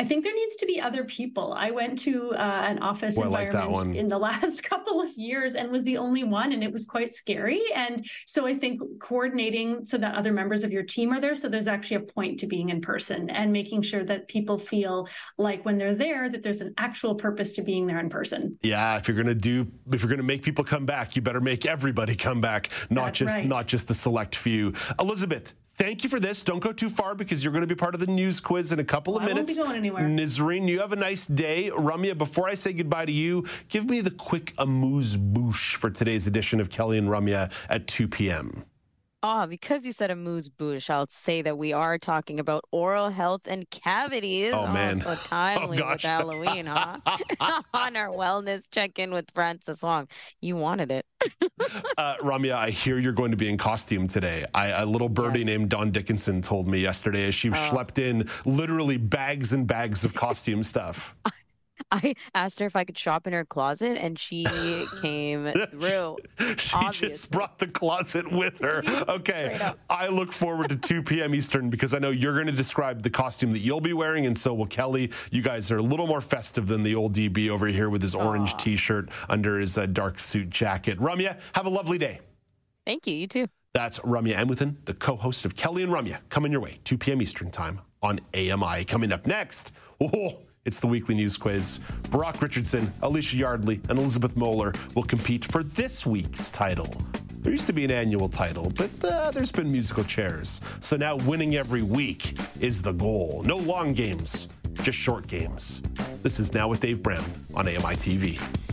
I 0.00 0.04
think 0.04 0.22
there 0.22 0.34
needs 0.34 0.54
to 0.56 0.66
be 0.66 0.80
other 0.80 1.02
people. 1.02 1.52
I 1.52 1.72
went 1.72 1.98
to 2.00 2.30
uh, 2.30 2.62
an 2.66 2.78
office 2.78 3.16
Boy, 3.16 3.22
I 3.22 3.26
like 3.26 3.50
that 3.50 3.66
environment 3.66 3.88
one. 3.88 3.96
in 3.96 4.06
the 4.06 4.18
last 4.28 4.62
couple 4.62 5.00
of 5.00 5.10
years 5.16 5.54
and 5.56 5.72
was 5.72 5.82
the 5.82 5.96
only 5.96 6.22
one, 6.22 6.52
and 6.52 6.62
it 6.62 6.72
was 6.72 6.84
quite 6.84 7.12
scary. 7.12 7.60
And 7.74 8.06
so 8.24 8.46
I 8.46 8.54
think 8.54 8.80
coordinating 9.00 9.84
so 9.84 9.98
that 9.98 10.14
other 10.14 10.32
members 10.32 10.62
of 10.62 10.70
your 10.70 10.84
team 10.84 11.12
are 11.12 11.20
there. 11.20 11.34
So 11.34 11.48
there's 11.48 11.66
actually 11.66 11.96
a 11.96 12.00
point 12.12 12.38
to 12.40 12.46
being 12.46 12.68
in 12.68 12.80
person 12.80 13.28
and 13.28 13.52
making 13.52 13.82
sure 13.82 14.04
that 14.04 14.28
people 14.28 14.56
feel 14.56 15.08
like 15.36 15.64
when 15.64 15.78
they're 15.78 15.96
there 15.96 16.28
that 16.28 16.44
there's 16.44 16.60
an 16.60 16.74
actual 16.78 17.16
purpose 17.16 17.52
to 17.54 17.62
being 17.62 17.88
there 17.88 17.98
in 17.98 18.08
person. 18.08 18.56
Yeah, 18.62 18.98
if 18.98 19.08
you're 19.08 19.16
gonna 19.16 19.34
do, 19.34 19.66
if 19.90 20.02
you're 20.02 20.10
gonna 20.10 20.22
make 20.22 20.42
people 20.42 20.62
come 20.62 20.86
back, 20.86 21.16
you 21.16 21.22
better 21.22 21.40
make 21.40 21.66
everybody 21.66 22.14
come 22.14 22.40
back, 22.40 22.70
not 22.88 23.06
That's 23.06 23.18
just 23.18 23.36
right. 23.36 23.46
not 23.46 23.66
just 23.66 23.88
the 23.88 23.94
select 23.94 24.36
few. 24.36 24.72
Elizabeth, 25.00 25.54
thank 25.78 26.04
you 26.04 26.10
for 26.10 26.20
this. 26.20 26.42
Don't 26.42 26.60
go 26.60 26.72
too 26.72 26.88
far 26.88 27.14
because 27.14 27.42
you're 27.42 27.52
going 27.52 27.62
to 27.62 27.66
be 27.66 27.74
part 27.74 27.94
of 27.94 28.00
the 28.00 28.06
news 28.06 28.40
quiz 28.40 28.72
in 28.72 28.78
a 28.78 28.84
couple 28.84 29.14
oh, 29.14 29.16
of 29.16 29.22
I 29.22 29.26
won't 29.26 29.36
minutes. 29.36 29.56
be 29.56 29.62
going 29.62 29.76
anywhere. 29.76 30.04
Nizreen, 30.04 30.68
you 30.68 30.80
have 30.80 30.92
a 30.92 30.96
nice 30.96 31.26
day. 31.26 31.70
Ramya, 31.70 32.18
before 32.18 32.48
I 32.48 32.54
say 32.54 32.72
goodbye 32.72 33.06
to 33.06 33.12
you, 33.12 33.46
give 33.68 33.88
me 33.88 34.00
the 34.00 34.10
quick 34.10 34.52
amuse 34.58 35.16
bouche 35.16 35.76
for 35.76 35.90
today's 35.90 36.26
edition 36.26 36.60
of 36.60 36.68
Kelly 36.68 36.98
and 36.98 37.08
Ramya 37.08 37.50
at 37.70 37.86
2 37.86 38.08
p.m. 38.08 38.64
Oh, 39.20 39.48
because 39.48 39.84
you 39.84 39.90
said 39.92 40.12
a 40.12 40.16
moose 40.16 40.48
bush, 40.48 40.88
I'll 40.90 41.08
say 41.08 41.42
that 41.42 41.58
we 41.58 41.72
are 41.72 41.98
talking 41.98 42.38
about 42.38 42.62
oral 42.70 43.10
health 43.10 43.40
and 43.46 43.68
cavities. 43.68 44.52
Oh, 44.54 44.68
man. 44.68 44.96
so 44.98 45.14
timely 45.24 45.70
with 45.78 45.78
gosh. 45.80 46.02
Halloween, 46.04 46.66
huh? 46.66 46.98
On 47.74 47.96
our 47.96 48.08
wellness 48.10 48.70
check-in 48.70 49.12
with 49.12 49.28
Francis 49.34 49.82
Long. 49.82 50.06
You 50.40 50.54
wanted 50.54 50.92
it. 50.92 51.04
Uh, 51.96 52.14
Ramya, 52.18 52.52
I 52.52 52.70
hear 52.70 53.00
you're 53.00 53.12
going 53.12 53.32
to 53.32 53.36
be 53.36 53.48
in 53.48 53.58
costume 53.58 54.06
today. 54.06 54.44
I, 54.54 54.68
a 54.68 54.86
little 54.86 55.08
birdie 55.08 55.42
named 55.44 55.70
Dawn 55.70 55.90
Dickinson 55.90 56.40
told 56.40 56.68
me 56.68 56.78
yesterday 56.78 57.26
as 57.26 57.34
she 57.34 57.50
Oh. 57.50 57.54
schlepped 57.54 57.98
in 57.98 58.28
literally 58.44 58.98
bags 58.98 59.52
and 59.52 59.66
bags 59.66 60.04
of 60.04 60.14
costume 60.14 60.62
stuff. 60.62 61.16
I 61.90 62.14
asked 62.34 62.58
her 62.60 62.66
if 62.66 62.76
I 62.76 62.84
could 62.84 62.98
shop 62.98 63.26
in 63.26 63.32
her 63.32 63.44
closet, 63.44 63.98
and 63.98 64.18
she 64.18 64.46
came 65.02 65.52
through. 65.70 66.16
She 66.56 66.76
just 66.92 67.30
brought 67.30 67.58
the 67.58 67.66
closet 67.66 68.30
with 68.30 68.58
her. 68.60 68.82
Okay. 69.08 69.58
I 69.88 70.08
look 70.08 70.32
forward 70.32 70.68
to 70.68 70.76
2 70.76 71.02
p.m. 71.02 71.34
Eastern 71.34 71.70
because 71.70 71.94
I 71.94 71.98
know 71.98 72.10
you're 72.10 72.34
going 72.34 72.46
to 72.46 72.52
describe 72.52 73.02
the 73.02 73.10
costume 73.10 73.52
that 73.52 73.60
you'll 73.60 73.80
be 73.80 73.92
wearing, 73.92 74.26
and 74.26 74.36
so 74.36 74.52
will 74.54 74.66
Kelly. 74.66 75.10
You 75.30 75.42
guys 75.42 75.70
are 75.70 75.78
a 75.78 75.82
little 75.82 76.06
more 76.06 76.20
festive 76.20 76.66
than 76.66 76.82
the 76.82 76.94
old 76.94 77.14
DB 77.14 77.48
over 77.48 77.66
here 77.66 77.88
with 77.90 78.02
his 78.02 78.14
orange 78.14 78.56
t 78.56 78.76
shirt 78.76 79.08
under 79.28 79.58
his 79.58 79.78
uh, 79.78 79.86
dark 79.86 80.18
suit 80.18 80.50
jacket. 80.50 80.98
Ramya, 80.98 81.40
have 81.54 81.66
a 81.66 81.70
lovely 81.70 81.98
day. 81.98 82.20
Thank 82.86 83.06
you. 83.06 83.14
You 83.14 83.26
too. 83.26 83.46
That's 83.74 83.98
Ramya 84.00 84.36
Amuthan, 84.36 84.76
the 84.86 84.94
co 84.94 85.16
host 85.16 85.44
of 85.44 85.54
Kelly 85.54 85.82
and 85.82 85.92
Ramya, 85.92 86.18
coming 86.30 86.52
your 86.52 86.60
way, 86.60 86.80
2 86.84 86.98
p.m. 86.98 87.22
Eastern 87.22 87.50
Time 87.50 87.80
on 88.02 88.20
AMI. 88.34 88.84
Coming 88.84 89.12
up 89.12 89.26
next, 89.26 89.72
oh, 90.00 90.38
it's 90.68 90.80
the 90.80 90.86
weekly 90.86 91.14
news 91.14 91.38
quiz. 91.38 91.80
Brock 92.10 92.42
Richardson, 92.42 92.92
Alicia 93.00 93.36
Yardley, 93.38 93.80
and 93.88 93.98
Elizabeth 93.98 94.36
Moeller 94.36 94.74
will 94.94 95.02
compete 95.02 95.42
for 95.42 95.62
this 95.62 96.04
week's 96.04 96.50
title. 96.50 96.94
There 97.40 97.50
used 97.50 97.66
to 97.68 97.72
be 97.72 97.86
an 97.86 97.90
annual 97.90 98.28
title, 98.28 98.70
but 98.76 98.90
uh, 99.02 99.30
there's 99.30 99.50
been 99.50 99.72
musical 99.72 100.04
chairs. 100.04 100.60
So 100.80 100.98
now 100.98 101.16
winning 101.16 101.56
every 101.56 101.80
week 101.80 102.34
is 102.60 102.82
the 102.82 102.92
goal. 102.92 103.42
No 103.46 103.56
long 103.56 103.94
games, 103.94 104.48
just 104.82 104.98
short 104.98 105.26
games. 105.26 105.80
This 106.22 106.38
is 106.38 106.52
Now 106.52 106.68
with 106.68 106.80
Dave 106.80 107.02
Brown 107.02 107.24
on 107.54 107.66
AMI 107.66 107.96
TV. 107.96 108.67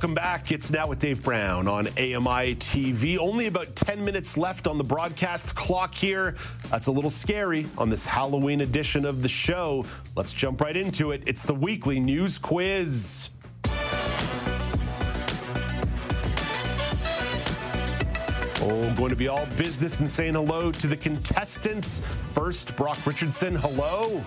Welcome 0.00 0.14
back. 0.14 0.50
It's 0.50 0.70
now 0.70 0.86
with 0.86 0.98
Dave 0.98 1.22
Brown 1.22 1.68
on 1.68 1.86
AMI 1.88 2.54
TV. 2.54 3.18
Only 3.18 3.48
about 3.48 3.76
10 3.76 4.02
minutes 4.02 4.38
left 4.38 4.66
on 4.66 4.78
the 4.78 4.84
broadcast 4.84 5.54
clock 5.54 5.94
here. 5.94 6.36
That's 6.70 6.86
a 6.86 6.90
little 6.90 7.10
scary 7.10 7.66
on 7.76 7.90
this 7.90 8.06
Halloween 8.06 8.62
edition 8.62 9.04
of 9.04 9.20
the 9.20 9.28
show. 9.28 9.84
Let's 10.16 10.32
jump 10.32 10.62
right 10.62 10.74
into 10.74 11.10
it. 11.10 11.24
It's 11.26 11.44
the 11.44 11.54
weekly 11.54 12.00
news 12.00 12.38
quiz. 12.38 13.28
Oh, 18.62 18.94
going 18.96 19.10
to 19.10 19.16
be 19.16 19.28
all 19.28 19.44
business 19.58 20.00
and 20.00 20.10
saying 20.10 20.32
hello 20.32 20.72
to 20.72 20.86
the 20.86 20.96
contestants. 20.96 22.00
First, 22.32 22.74
Brock 22.74 22.96
Richardson, 23.04 23.54
hello. 23.54 24.24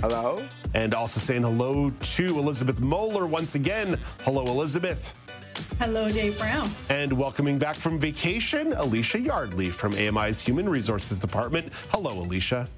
Hello. 0.00 0.40
And 0.74 0.94
also 0.94 1.18
saying 1.18 1.42
hello 1.42 1.90
to 1.90 2.38
Elizabeth 2.38 2.78
Moeller 2.78 3.26
once 3.26 3.56
again. 3.56 3.98
Hello, 4.22 4.44
Elizabeth. 4.46 5.12
Hello, 5.80 6.08
Dave 6.08 6.38
Brown. 6.38 6.70
And 6.88 7.12
welcoming 7.12 7.58
back 7.58 7.74
from 7.74 7.98
vacation, 7.98 8.74
Alicia 8.74 9.18
Yardley 9.18 9.70
from 9.70 9.94
AMI's 9.94 10.40
Human 10.40 10.68
Resources 10.68 11.18
Department. 11.18 11.72
Hello, 11.90 12.12
Alicia. 12.12 12.68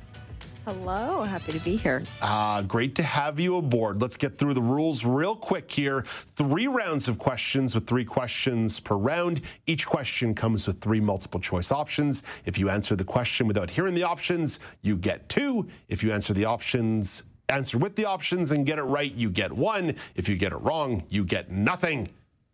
Hello. 0.71 1.25
Happy 1.25 1.51
to 1.51 1.59
be 1.65 1.75
here. 1.75 2.05
Ah, 2.23 2.63
great 2.63 2.95
to 2.95 3.03
have 3.03 3.41
you 3.41 3.57
aboard. 3.57 4.01
Let's 4.01 4.17
get 4.17 4.39
through 4.39 4.55
the 4.55 4.63
rules 4.63 5.05
real 5.05 5.35
quick 5.35 5.69
here. 5.69 6.03
Three 6.37 6.69
rounds 6.69 7.09
of 7.09 7.19
questions 7.19 7.75
with 7.75 7.89
three 7.89 8.05
questions 8.05 8.79
per 8.79 8.95
round. 8.95 9.41
Each 9.67 9.85
question 9.85 10.33
comes 10.33 10.69
with 10.69 10.81
three 10.81 11.01
multiple 11.01 11.41
choice 11.41 11.73
options. 11.73 12.23
If 12.45 12.57
you 12.57 12.71
answer 12.71 12.95
the 12.95 13.03
question 13.03 13.49
without 13.49 13.69
hearing 13.69 13.95
the 13.95 14.05
options, 14.05 14.61
you 14.83 14.97
get 14.97 15.29
two. 15.29 15.67
If 15.89 16.05
you 16.05 16.13
answer 16.13 16.35
the 16.35 16.45
options, 16.45 17.25
answer 17.49 17.77
with 17.77 17.97
the 17.97 18.05
options 18.05 18.53
and 18.53 18.65
get 18.65 18.79
it 18.79 18.85
right, 18.85 19.13
you 19.13 19.29
get 19.29 19.51
one. 19.51 19.97
If 20.15 20.29
you 20.29 20.37
get 20.37 20.53
it 20.53 20.59
wrong, 20.59 21.03
you 21.11 21.25
get 21.25 21.51
nothing 21.51 22.09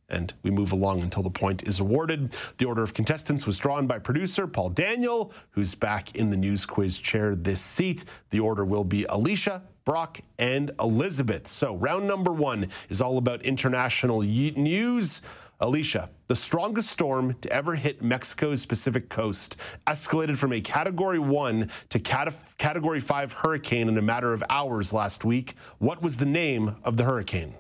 and 0.09 0.35
we 0.43 0.51
move 0.51 0.73
along 0.73 1.03
until 1.03 1.23
the 1.23 1.31
point 1.31 1.65
is 1.65 1.81
awarded. 1.81 2.37
The 2.59 2.65
order 2.65 2.83
of 2.83 2.95
contestants 2.95 3.47
was 3.47 3.59
drawn 3.59 3.87
by 3.87 3.99
producer 3.99 4.47
Paul 4.47 4.71
Daniel, 4.71 5.33
who's 5.51 5.75
back 5.75 6.15
in 6.17 6.31
the 6.31 6.37
news 6.37 6.65
quiz 6.65 6.99
chair 6.99 7.35
this 7.35 7.61
seat. 7.61 8.05
The 8.31 8.41
order 8.41 8.65
will 8.65 8.85
be 8.85 9.05
Alicia, 9.09 9.63
Brock, 9.85 10.19
and 10.39 10.71
Elizabeth. 10.81 11.47
So, 11.49 11.77
round 11.77 12.07
number 12.07 12.33
one 12.33 12.69
is 12.89 13.01
all 13.01 13.19
about 13.19 13.43
international 13.43 14.21
news. 14.23 15.23
Alicia, 15.59 16.11
the 16.27 16.37
strongest 16.37 16.91
storm 16.91 17.35
to 17.41 17.51
ever 17.51 17.75
hit 17.75 18.03
Mexico's 18.03 18.67
Pacific 18.67 19.09
coast 19.09 19.57
escalated 19.87 20.37
from 20.37 20.53
a 20.53 20.61
Category 20.61 21.19
1 21.19 21.71
to 21.89 21.99
cate- 21.99 22.29
Category 22.59 23.01
5 23.01 23.33
hurricane 23.33 23.89
in 23.89 23.97
a 23.97 24.03
matter 24.03 24.35
of 24.35 24.45
hours 24.51 24.93
last 24.93 25.25
week. 25.25 25.55
What 25.79 26.03
was 26.03 26.19
the 26.19 26.27
name 26.27 26.77
of 26.85 26.99
the 26.99 27.05
hurricane? 27.05 27.55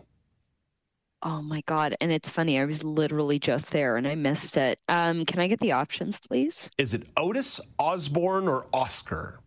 Oh 1.22 1.42
my 1.42 1.62
God. 1.66 1.96
And 2.00 2.12
it's 2.12 2.30
funny. 2.30 2.58
I 2.58 2.64
was 2.64 2.84
literally 2.84 3.38
just 3.38 3.70
there 3.70 3.96
and 3.96 4.06
I 4.06 4.14
missed 4.14 4.56
it. 4.56 4.78
Um, 4.88 5.24
can 5.24 5.40
I 5.40 5.46
get 5.48 5.60
the 5.60 5.72
options, 5.72 6.18
please? 6.18 6.70
Is 6.78 6.94
it 6.94 7.04
Otis, 7.16 7.60
Osborne, 7.78 8.48
or 8.48 8.66
Oscar? 8.72 9.40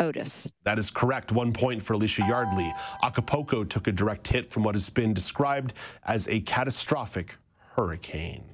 Otis. 0.00 0.50
That 0.64 0.78
is 0.78 0.90
correct. 0.90 1.30
One 1.32 1.52
point 1.52 1.82
for 1.82 1.92
Alicia 1.92 2.26
Yardley. 2.26 2.72
Acapulco 3.02 3.64
took 3.64 3.86
a 3.86 3.92
direct 3.92 4.26
hit 4.26 4.50
from 4.50 4.64
what 4.64 4.74
has 4.74 4.90
been 4.90 5.14
described 5.14 5.74
as 6.04 6.28
a 6.28 6.40
catastrophic 6.40 7.36
hurricane. 7.76 8.44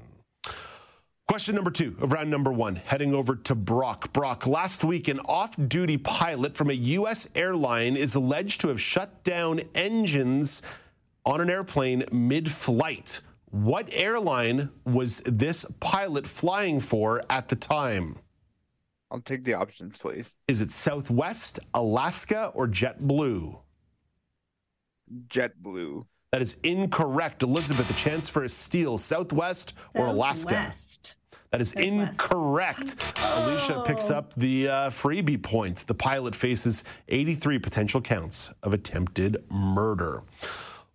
Question 1.30 1.54
number 1.54 1.70
two 1.70 1.96
of 2.00 2.10
round 2.12 2.28
number 2.28 2.52
one, 2.52 2.74
heading 2.74 3.14
over 3.14 3.36
to 3.36 3.54
Brock. 3.54 4.12
Brock, 4.12 4.48
last 4.48 4.82
week, 4.82 5.06
an 5.06 5.20
off 5.20 5.54
duty 5.68 5.96
pilot 5.96 6.56
from 6.56 6.70
a 6.70 6.74
U.S. 6.74 7.28
airline 7.36 7.96
is 7.96 8.16
alleged 8.16 8.60
to 8.62 8.68
have 8.68 8.80
shut 8.80 9.22
down 9.22 9.60
engines 9.76 10.60
on 11.24 11.40
an 11.40 11.50
airplane 11.50 12.04
mid 12.12 12.50
flight. 12.50 13.20
What 13.50 13.88
airline 13.94 14.70
was 14.84 15.22
this 15.26 15.64
pilot 15.80 16.26
flying 16.26 16.78
for 16.80 17.22
at 17.28 17.48
the 17.48 17.56
time? 17.56 18.16
I'll 19.10 19.20
take 19.20 19.42
the 19.44 19.54
options, 19.54 19.98
please. 19.98 20.30
Is 20.46 20.60
it 20.60 20.70
Southwest, 20.70 21.58
Alaska, 21.74 22.52
or 22.54 22.68
JetBlue? 22.68 23.58
JetBlue. 25.28 26.06
That 26.30 26.42
is 26.42 26.56
incorrect. 26.62 27.42
Elizabeth, 27.42 27.90
a 27.90 27.94
chance 27.94 28.28
for 28.28 28.44
a 28.44 28.48
steal. 28.48 28.96
Southwest 28.96 29.74
or 29.94 30.06
Alaska? 30.06 30.50
Southwest. 30.50 31.16
That 31.50 31.60
is 31.60 31.72
incorrect. 31.72 32.94
Alicia 33.20 33.82
picks 33.84 34.12
up 34.12 34.32
the 34.34 34.68
uh, 34.68 34.90
freebie 34.90 35.42
point. 35.42 35.84
The 35.88 35.94
pilot 35.94 36.36
faces 36.36 36.84
83 37.08 37.58
potential 37.58 38.00
counts 38.00 38.52
of 38.62 38.72
attempted 38.72 39.42
murder. 39.50 40.22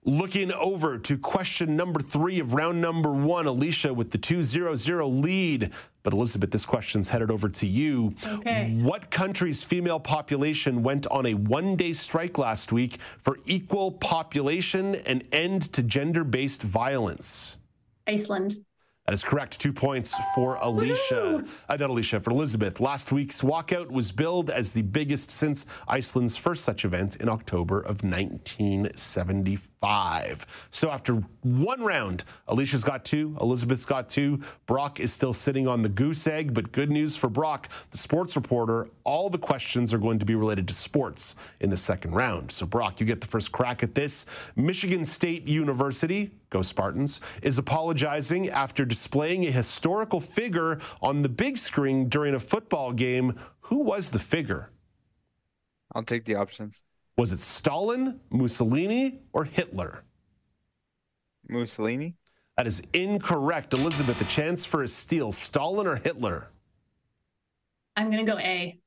Looking 0.08 0.54
over 0.54 1.00
to 1.00 1.18
question 1.18 1.76
number 1.76 2.00
three 2.00 2.40
of 2.40 2.54
round 2.54 2.80
number 2.80 3.12
one, 3.12 3.48
Alicia 3.48 3.92
with 3.92 4.12
the 4.12 4.20
2 4.20 4.44
0 4.44 4.76
0 4.76 5.08
lead. 5.08 5.72
But 6.04 6.14
Elizabeth, 6.14 6.52
this 6.52 6.64
question's 6.64 7.10
headed 7.10 7.32
over 7.32 7.50
to 7.50 7.66
you. 7.66 8.14
Okay. 8.24 8.70
What 8.84 9.10
country's 9.10 9.64
female 9.64 10.00
population 10.00 10.84
went 10.84 11.08
on 11.08 11.26
a 11.26 11.34
one 11.34 11.76
day 11.76 11.92
strike 11.92 12.38
last 12.38 12.72
week 12.72 13.00
for 13.18 13.38
equal 13.48 13.94
population 13.94 14.94
and 15.08 15.24
end 15.32 15.74
to 15.74 15.82
gender 15.82 16.24
based 16.24 16.62
violence? 16.62 17.58
Iceland. 18.06 18.64
That 19.06 19.14
is 19.14 19.24
correct. 19.24 19.60
Two 19.60 19.72
points 19.72 20.16
for 20.34 20.58
Alicia. 20.62 21.44
Uh, 21.70 21.76
not 21.78 21.90
Alicia, 21.92 22.20
for 22.20 22.32
Elizabeth. 22.32 22.80
Last 22.80 23.12
week's 23.12 23.42
walkout 23.42 23.92
was 23.92 24.12
billed 24.12 24.50
as 24.50 24.74
the 24.74 24.82
biggest 24.82 25.30
since 25.30 25.68
Iceland's 25.88 26.38
first 26.38 26.64
such 26.64 26.86
event 26.86 27.18
in 27.18 27.30
October 27.30 27.82
of 27.82 28.04
1975. 29.86 30.70
So 30.72 30.90
after 30.90 31.16
one 31.44 31.84
round, 31.84 32.24
Alicia's 32.48 32.84
got 32.84 33.06
two, 33.06 33.38
Elizabeth's 33.42 33.86
got 33.86 34.10
two. 34.10 34.40
Brock 34.66 35.00
is 35.00 35.14
still 35.14 35.34
sitting 35.34 35.68
on 35.68 35.82
the 35.82 35.90
goose 35.90 36.28
egg, 36.28 36.54
but 36.54 36.72
good 36.72 36.92
news 36.92 37.16
for 37.16 37.30
Brock, 37.30 37.70
the 37.92 37.98
sports 37.98 38.36
reporter, 38.36 38.90
all 39.04 39.30
the 39.30 39.38
questions 39.38 39.94
are 39.94 39.98
going 39.98 40.20
to 40.20 40.26
be 40.26 40.36
related 40.36 40.68
to 40.68 40.74
sports 40.74 41.36
in 41.60 41.70
the 41.70 41.78
second 41.78 42.14
round. 42.14 42.52
So, 42.52 42.66
Brock, 42.66 43.00
you 43.00 43.06
get 43.06 43.22
the 43.22 43.28
first 43.28 43.52
crack 43.52 43.84
at 43.84 43.96
this. 43.96 44.26
Michigan 44.56 45.06
State 45.06 45.48
University 45.48 46.32
Go 46.56 46.62
Spartans, 46.62 47.20
is 47.42 47.58
apologizing 47.58 48.48
after 48.50 48.86
displaying 48.86 49.46
a 49.46 49.52
historical 49.52 50.22
figure 50.22 50.80
on 51.02 51.22
the 51.22 51.28
big 51.28 51.58
screen 51.58 52.08
during 52.08 52.34
a 52.34 52.40
football 52.40 52.94
game. 52.94 53.36
Who 53.62 53.80
was 53.80 54.10
the 54.10 54.20
figure? 54.20 54.70
I'll 55.94 56.04
take 56.04 56.24
the 56.24 56.36
options. 56.36 56.85
Was 57.18 57.32
it 57.32 57.40
Stalin, 57.40 58.20
Mussolini, 58.30 59.22
or 59.34 59.46
Hitler? 59.46 60.04
Mussolini. 61.48 62.16
That 62.58 62.68
is 62.68 62.82
incorrect. 62.94 63.74
Elizabeth, 63.74 64.20
the 64.20 64.26
chance 64.26 64.66
for 64.66 64.84
a 64.84 64.88
steal 64.88 65.32
Stalin 65.32 65.88
or 65.88 65.96
Hitler? 65.96 66.50
I'm 67.96 68.12
going 68.12 68.26
to 68.26 68.32
go 68.32 68.38
A. 68.40 68.80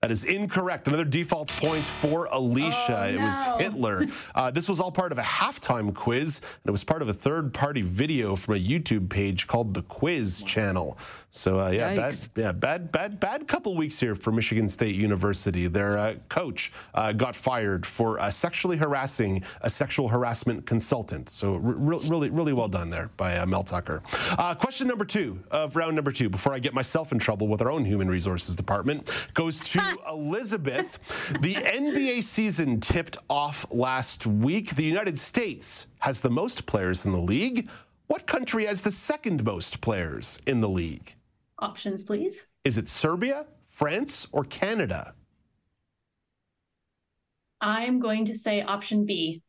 That 0.00 0.12
is 0.12 0.22
incorrect. 0.22 0.86
Another 0.86 1.04
default 1.04 1.48
point 1.48 1.84
for 1.84 2.28
Alicia. 2.30 3.06
Oh, 3.10 3.14
it 3.14 3.20
was. 3.20 3.44
Hitler. 3.58 4.06
Uh, 4.34 4.50
this 4.50 4.68
was 4.68 4.78
all 4.78 4.92
part 4.92 5.10
of 5.10 5.18
a 5.18 5.22
halftime 5.22 5.92
quiz, 5.92 6.38
and 6.38 6.68
it 6.68 6.70
was 6.70 6.84
part 6.84 7.02
of 7.02 7.08
a 7.08 7.12
third 7.12 7.52
party 7.52 7.82
video 7.82 8.36
from 8.36 8.54
a 8.54 8.58
YouTube 8.58 9.08
page 9.08 9.48
called 9.48 9.74
the 9.74 9.82
Quiz 9.82 10.42
Channel. 10.42 10.96
So 11.30 11.60
uh, 11.60 11.70
yeah, 11.70 11.94
bad, 11.94 12.16
yeah, 12.36 12.52
bad, 12.52 12.90
bad, 12.90 13.20
bad 13.20 13.46
couple 13.46 13.76
weeks 13.76 14.00
here 14.00 14.14
for 14.14 14.32
Michigan 14.32 14.68
State 14.68 14.96
University. 14.96 15.66
Their 15.66 15.98
uh, 15.98 16.14
coach 16.30 16.72
uh, 16.94 17.12
got 17.12 17.36
fired 17.36 17.84
for 17.84 18.18
uh, 18.18 18.30
sexually 18.30 18.78
harassing 18.78 19.44
a 19.60 19.68
sexual 19.68 20.08
harassment 20.08 20.64
consultant. 20.64 21.28
So 21.28 21.56
re- 21.56 22.00
really, 22.08 22.30
really 22.30 22.54
well 22.54 22.68
done 22.68 22.88
there 22.88 23.10
by 23.18 23.36
uh, 23.36 23.44
Mel 23.46 23.62
Tucker. 23.62 24.02
Uh, 24.38 24.54
question 24.54 24.88
number 24.88 25.04
two 25.04 25.38
of 25.50 25.76
round 25.76 25.94
number 25.94 26.12
two, 26.12 26.30
before 26.30 26.54
I 26.54 26.58
get 26.58 26.72
myself 26.72 27.12
in 27.12 27.18
trouble 27.18 27.46
with 27.46 27.60
our 27.60 27.70
own 27.70 27.84
human 27.84 28.08
resources 28.08 28.56
department, 28.56 29.28
goes 29.34 29.60
to 29.60 29.98
Elizabeth. 30.08 30.98
The 31.40 31.54
NBA 31.54 32.22
season 32.22 32.80
tipped 32.80 33.18
off 33.28 33.66
last 33.70 34.26
week. 34.26 34.74
The 34.76 34.84
United 34.84 35.18
States 35.18 35.86
has 35.98 36.22
the 36.22 36.30
most 36.30 36.64
players 36.64 37.04
in 37.04 37.12
the 37.12 37.18
league. 37.18 37.68
What 38.06 38.26
country 38.26 38.64
has 38.64 38.80
the 38.80 38.90
second 38.90 39.44
most 39.44 39.82
players 39.82 40.40
in 40.46 40.60
the 40.60 40.68
league? 40.68 41.14
Options, 41.58 42.02
please. 42.04 42.46
Is 42.64 42.78
it 42.78 42.88
Serbia, 42.88 43.46
France, 43.66 44.26
or 44.32 44.44
Canada? 44.44 45.14
I'm 47.60 47.98
going 47.98 48.24
to 48.26 48.36
say 48.36 48.62
option 48.62 49.04
B. 49.04 49.42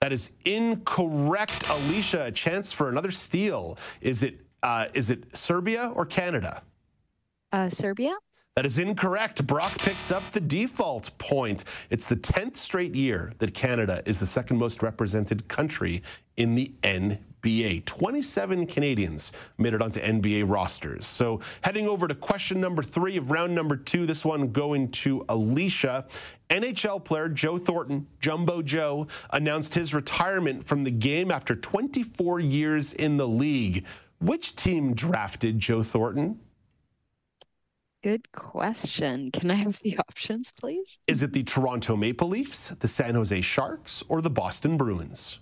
That 0.00 0.12
is 0.12 0.32
incorrect, 0.44 1.68
Alicia. 1.70 2.26
A 2.26 2.32
chance 2.32 2.72
for 2.72 2.88
another 2.88 3.12
steal. 3.12 3.78
Is 4.00 4.24
it 4.24 4.40
uh, 4.64 4.86
is 4.94 5.10
it 5.10 5.36
Serbia 5.36 5.92
or 5.94 6.04
Canada? 6.04 6.62
Uh, 7.52 7.68
Serbia? 7.68 8.14
That 8.56 8.66
is 8.66 8.78
incorrect. 8.78 9.46
Brock 9.46 9.72
picks 9.78 10.12
up 10.12 10.28
the 10.32 10.40
default 10.40 11.16
point. 11.18 11.64
It's 11.88 12.06
the 12.06 12.16
10th 12.16 12.56
straight 12.56 12.94
year 12.94 13.32
that 13.38 13.54
Canada 13.54 14.02
is 14.04 14.18
the 14.18 14.26
second 14.26 14.58
most 14.58 14.82
represented 14.82 15.48
country 15.48 16.02
in 16.36 16.54
the 16.54 16.72
NBA. 16.82 17.18
27 17.42 18.66
Canadians 18.66 19.32
made 19.58 19.74
it 19.74 19.82
onto 19.82 20.00
NBA 20.00 20.48
rosters. 20.48 21.06
So 21.06 21.40
heading 21.62 21.88
over 21.88 22.06
to 22.06 22.14
question 22.14 22.60
number 22.60 22.82
three 22.82 23.16
of 23.16 23.30
round 23.30 23.54
number 23.54 23.76
two, 23.76 24.06
this 24.06 24.24
one 24.24 24.52
going 24.52 24.90
to 24.92 25.24
Alicia. 25.28 26.06
NHL 26.50 27.02
player 27.02 27.28
Joe 27.28 27.58
Thornton, 27.58 28.06
Jumbo 28.20 28.62
Joe, 28.62 29.06
announced 29.30 29.74
his 29.74 29.92
retirement 29.92 30.62
from 30.62 30.84
the 30.84 30.90
game 30.90 31.30
after 31.30 31.56
24 31.56 32.40
years 32.40 32.92
in 32.92 33.16
the 33.16 33.26
league. 33.26 33.86
Which 34.20 34.54
team 34.54 34.94
drafted 34.94 35.58
Joe 35.58 35.82
Thornton? 35.82 36.38
Good 38.02 38.30
question. 38.32 39.30
Can 39.30 39.50
I 39.50 39.54
have 39.54 39.80
the 39.82 39.98
options, 40.08 40.52
please? 40.52 40.98
Is 41.06 41.22
it 41.22 41.32
the 41.32 41.42
Toronto 41.42 41.96
Maple 41.96 42.28
Leafs, 42.28 42.68
the 42.68 42.88
San 42.88 43.14
Jose 43.14 43.40
Sharks, 43.40 44.04
or 44.08 44.20
the 44.20 44.30
Boston 44.30 44.76
Bruins? 44.76 45.38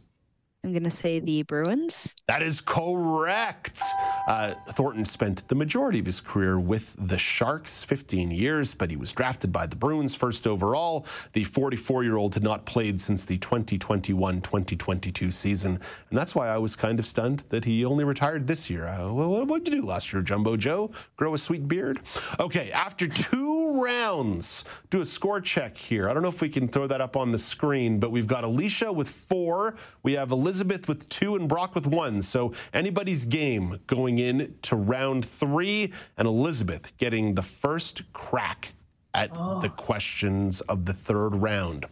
I'm 0.62 0.72
going 0.72 0.84
to 0.84 0.90
say 0.90 1.20
the 1.20 1.42
Bruins. 1.42 2.14
That 2.28 2.42
is 2.42 2.60
correct. 2.60 3.80
Uh, 4.28 4.52
Thornton 4.72 5.06
spent 5.06 5.48
the 5.48 5.54
majority 5.54 5.98
of 5.98 6.04
his 6.04 6.20
career 6.20 6.60
with 6.60 6.94
the 6.98 7.16
Sharks, 7.16 7.82
15 7.82 8.30
years, 8.30 8.74
but 8.74 8.90
he 8.90 8.96
was 8.96 9.10
drafted 9.10 9.52
by 9.52 9.66
the 9.66 9.74
Bruins 9.74 10.14
first 10.14 10.46
overall. 10.46 11.06
The 11.32 11.44
44 11.44 12.04
year 12.04 12.16
old 12.16 12.34
had 12.34 12.42
not 12.42 12.66
played 12.66 13.00
since 13.00 13.24
the 13.24 13.38
2021 13.38 14.42
2022 14.42 15.30
season. 15.30 15.80
And 16.10 16.18
that's 16.18 16.34
why 16.34 16.48
I 16.48 16.58
was 16.58 16.76
kind 16.76 16.98
of 16.98 17.06
stunned 17.06 17.44
that 17.48 17.64
he 17.64 17.86
only 17.86 18.04
retired 18.04 18.46
this 18.46 18.68
year. 18.68 18.86
Uh, 18.86 19.10
what 19.10 19.64
did 19.64 19.74
you 19.74 19.80
do 19.80 19.86
last 19.86 20.12
year, 20.12 20.20
Jumbo 20.20 20.58
Joe? 20.58 20.90
Grow 21.16 21.32
a 21.32 21.38
sweet 21.38 21.66
beard? 21.68 22.00
Okay, 22.38 22.70
after 22.72 23.08
two 23.08 23.82
rounds, 23.82 24.64
do 24.90 25.00
a 25.00 25.06
score 25.06 25.40
check 25.40 25.76
here. 25.78 26.10
I 26.10 26.12
don't 26.12 26.22
know 26.22 26.28
if 26.28 26.42
we 26.42 26.50
can 26.50 26.68
throw 26.68 26.86
that 26.86 27.00
up 27.00 27.16
on 27.16 27.30
the 27.30 27.38
screen, 27.38 27.98
but 27.98 28.10
we've 28.10 28.26
got 28.26 28.44
Alicia 28.44 28.92
with 28.92 29.08
four. 29.08 29.74
We 30.02 30.12
have 30.12 30.32
Elizabeth 30.50 30.88
with 30.88 31.08
two 31.08 31.36
and 31.36 31.48
Brock 31.48 31.76
with 31.76 31.86
one. 31.86 32.20
So 32.20 32.52
anybody's 32.74 33.24
game 33.24 33.78
going 33.86 34.18
in 34.18 34.52
to 34.62 34.74
round 34.74 35.24
three, 35.24 35.92
and 36.18 36.26
Elizabeth 36.26 36.92
getting 36.98 37.36
the 37.36 37.42
first 37.42 38.12
crack 38.12 38.72
at 39.14 39.32
the 39.32 39.38
oh. 39.38 39.74
questions 39.76 40.60
of 40.62 40.86
the 40.86 40.92
third 40.92 41.36
round. 41.36 41.86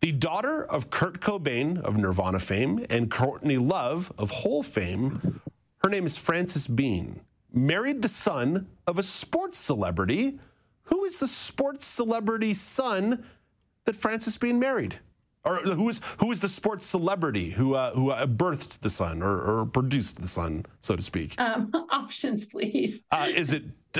The 0.00 0.12
daughter 0.12 0.66
of 0.66 0.90
Kurt 0.90 1.20
Cobain 1.20 1.80
of 1.80 1.96
Nirvana 1.96 2.40
fame 2.40 2.84
and 2.90 3.10
Courtney 3.10 3.56
Love 3.56 4.12
of 4.18 4.30
Hole 4.30 4.62
fame, 4.62 5.40
her 5.78 5.88
name 5.88 6.04
is 6.04 6.14
Frances 6.14 6.66
Bean, 6.66 7.20
married 7.54 8.02
the 8.02 8.08
son 8.08 8.66
of 8.86 8.98
a 8.98 9.02
sports 9.02 9.56
celebrity. 9.56 10.38
Who 10.82 11.04
is 11.04 11.20
the 11.20 11.26
sports 11.26 11.86
celebrity 11.86 12.52
son 12.52 13.24
that 13.86 13.96
Frances 13.96 14.36
Bean 14.36 14.58
married? 14.58 14.98
Or 15.44 15.56
who 15.56 15.90
is 15.90 16.00
who 16.18 16.30
is 16.30 16.40
the 16.40 16.48
sports 16.48 16.86
celebrity 16.86 17.50
who 17.50 17.74
uh, 17.74 17.92
who 17.92 18.10
uh, 18.10 18.26
birthed 18.26 18.80
the 18.80 18.88
son 18.88 19.22
or, 19.22 19.40
or 19.60 19.66
produced 19.66 20.20
the 20.20 20.28
son, 20.28 20.64
so 20.80 20.96
to 20.96 21.02
speak? 21.02 21.38
Um, 21.38 21.70
options, 21.90 22.46
please. 22.46 23.04
Uh, 23.10 23.28
is 23.28 23.52
it 23.52 23.64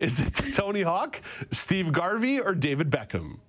is 0.00 0.20
it 0.20 0.32
Tony 0.52 0.82
Hawk, 0.82 1.20
Steve 1.50 1.90
Garvey, 1.90 2.40
or 2.40 2.54
David 2.54 2.90
Beckham? 2.90 3.40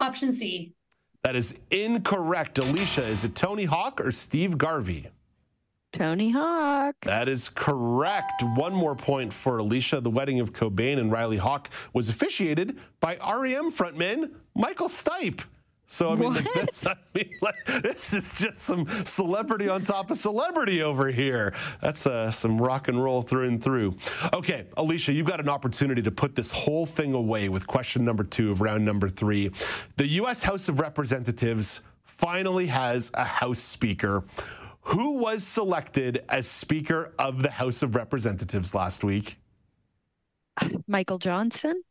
Option 0.00 0.32
C. 0.32 0.74
That 1.22 1.36
is 1.36 1.58
incorrect. 1.70 2.58
Alicia, 2.58 3.06
is 3.06 3.24
it 3.24 3.34
Tony 3.34 3.64
Hawk 3.64 4.00
or 4.00 4.10
Steve 4.10 4.58
Garvey? 4.58 5.08
Tony 5.94 6.30
Hawk. 6.30 6.96
That 7.02 7.28
is 7.28 7.48
correct. 7.48 8.42
One 8.56 8.74
more 8.74 8.96
point 8.96 9.32
for 9.32 9.58
Alicia. 9.58 10.00
The 10.00 10.10
wedding 10.10 10.40
of 10.40 10.52
Cobain 10.52 10.98
and 10.98 11.08
Riley 11.08 11.36
Hawk 11.36 11.70
was 11.92 12.08
officiated 12.08 12.80
by 12.98 13.14
REM 13.14 13.70
frontman 13.70 14.32
Michael 14.56 14.88
Stipe. 14.88 15.44
So 15.86 16.10
I 16.10 16.16
mean, 16.16 16.34
like, 16.34 16.52
this, 16.54 16.84
I 16.84 16.96
mean 17.14 17.30
like, 17.40 17.64
this 17.66 18.12
is 18.12 18.34
just 18.34 18.58
some 18.58 18.88
celebrity 19.04 19.68
on 19.68 19.84
top 19.84 20.10
of 20.10 20.16
celebrity 20.16 20.82
over 20.82 21.12
here. 21.12 21.54
That's 21.80 22.08
uh, 22.08 22.28
some 22.28 22.60
rock 22.60 22.88
and 22.88 23.00
roll 23.00 23.22
through 23.22 23.46
and 23.46 23.62
through. 23.62 23.94
Okay, 24.32 24.66
Alicia, 24.76 25.12
you've 25.12 25.28
got 25.28 25.38
an 25.38 25.48
opportunity 25.48 26.02
to 26.02 26.10
put 26.10 26.34
this 26.34 26.50
whole 26.50 26.86
thing 26.86 27.14
away 27.14 27.48
with 27.48 27.68
question 27.68 28.04
number 28.04 28.24
two 28.24 28.50
of 28.50 28.60
round 28.60 28.84
number 28.84 29.08
three. 29.08 29.52
The 29.96 30.08
U.S. 30.08 30.42
House 30.42 30.68
of 30.68 30.80
Representatives 30.80 31.82
finally 32.02 32.66
has 32.66 33.12
a 33.14 33.24
House 33.24 33.60
Speaker. 33.60 34.24
Who 34.84 35.12
was 35.12 35.42
selected 35.42 36.24
as 36.28 36.46
Speaker 36.46 37.12
of 37.18 37.42
the 37.42 37.50
House 37.50 37.82
of 37.82 37.94
Representatives 37.94 38.74
last 38.74 39.02
week? 39.02 39.38
Michael 40.86 41.18
Johnson. 41.18 41.82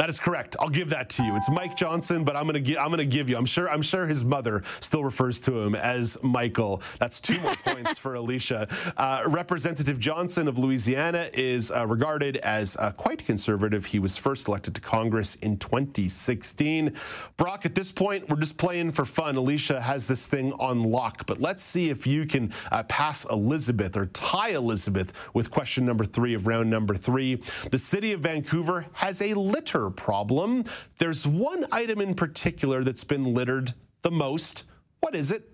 That 0.00 0.10
is 0.10 0.18
correct. 0.18 0.56
I'll 0.58 0.68
give 0.68 0.90
that 0.90 1.08
to 1.10 1.22
you. 1.22 1.36
It's 1.36 1.48
Mike 1.48 1.76
Johnson, 1.76 2.24
but 2.24 2.34
I'm 2.34 2.46
gonna 2.46 2.58
give 2.58 2.78
I'm 2.78 2.90
gonna 2.90 3.04
give 3.04 3.28
you. 3.30 3.36
I'm 3.36 3.46
sure 3.46 3.70
I'm 3.70 3.80
sure 3.80 4.08
his 4.08 4.24
mother 4.24 4.64
still 4.80 5.04
refers 5.04 5.40
to 5.42 5.56
him 5.56 5.76
as 5.76 6.20
Michael. 6.20 6.82
That's 6.98 7.20
two 7.20 7.38
more 7.38 7.54
points 7.64 7.96
for 7.96 8.14
Alicia. 8.14 8.66
Uh, 8.96 9.22
Representative 9.28 10.00
Johnson 10.00 10.48
of 10.48 10.58
Louisiana 10.58 11.30
is 11.32 11.70
uh, 11.70 11.86
regarded 11.86 12.38
as 12.38 12.76
uh, 12.78 12.90
quite 12.90 13.24
conservative. 13.24 13.86
He 13.86 14.00
was 14.00 14.16
first 14.16 14.48
elected 14.48 14.74
to 14.74 14.80
Congress 14.80 15.36
in 15.36 15.58
2016. 15.58 16.92
Brock, 17.36 17.64
at 17.64 17.76
this 17.76 17.92
point, 17.92 18.28
we're 18.28 18.40
just 18.40 18.58
playing 18.58 18.90
for 18.90 19.04
fun. 19.04 19.36
Alicia 19.36 19.80
has 19.80 20.08
this 20.08 20.26
thing 20.26 20.52
on 20.54 20.82
lock, 20.82 21.24
but 21.24 21.40
let's 21.40 21.62
see 21.62 21.90
if 21.90 22.04
you 22.04 22.26
can 22.26 22.52
uh, 22.72 22.82
pass 22.82 23.26
Elizabeth 23.26 23.96
or 23.96 24.06
tie 24.06 24.50
Elizabeth 24.50 25.12
with 25.34 25.52
question 25.52 25.86
number 25.86 26.04
three 26.04 26.34
of 26.34 26.48
round 26.48 26.68
number 26.68 26.96
three. 26.96 27.36
The 27.70 27.78
city 27.78 28.12
of 28.12 28.22
Vancouver 28.22 28.86
has 28.94 29.22
a 29.22 29.34
litter 29.34 29.83
problem. 29.90 30.64
There's 30.98 31.26
one 31.26 31.66
item 31.72 32.00
in 32.00 32.14
particular 32.14 32.82
that's 32.82 33.04
been 33.04 33.34
littered 33.34 33.72
the 34.02 34.10
most. 34.10 34.64
What 35.00 35.14
is 35.14 35.30
it? 35.30 35.50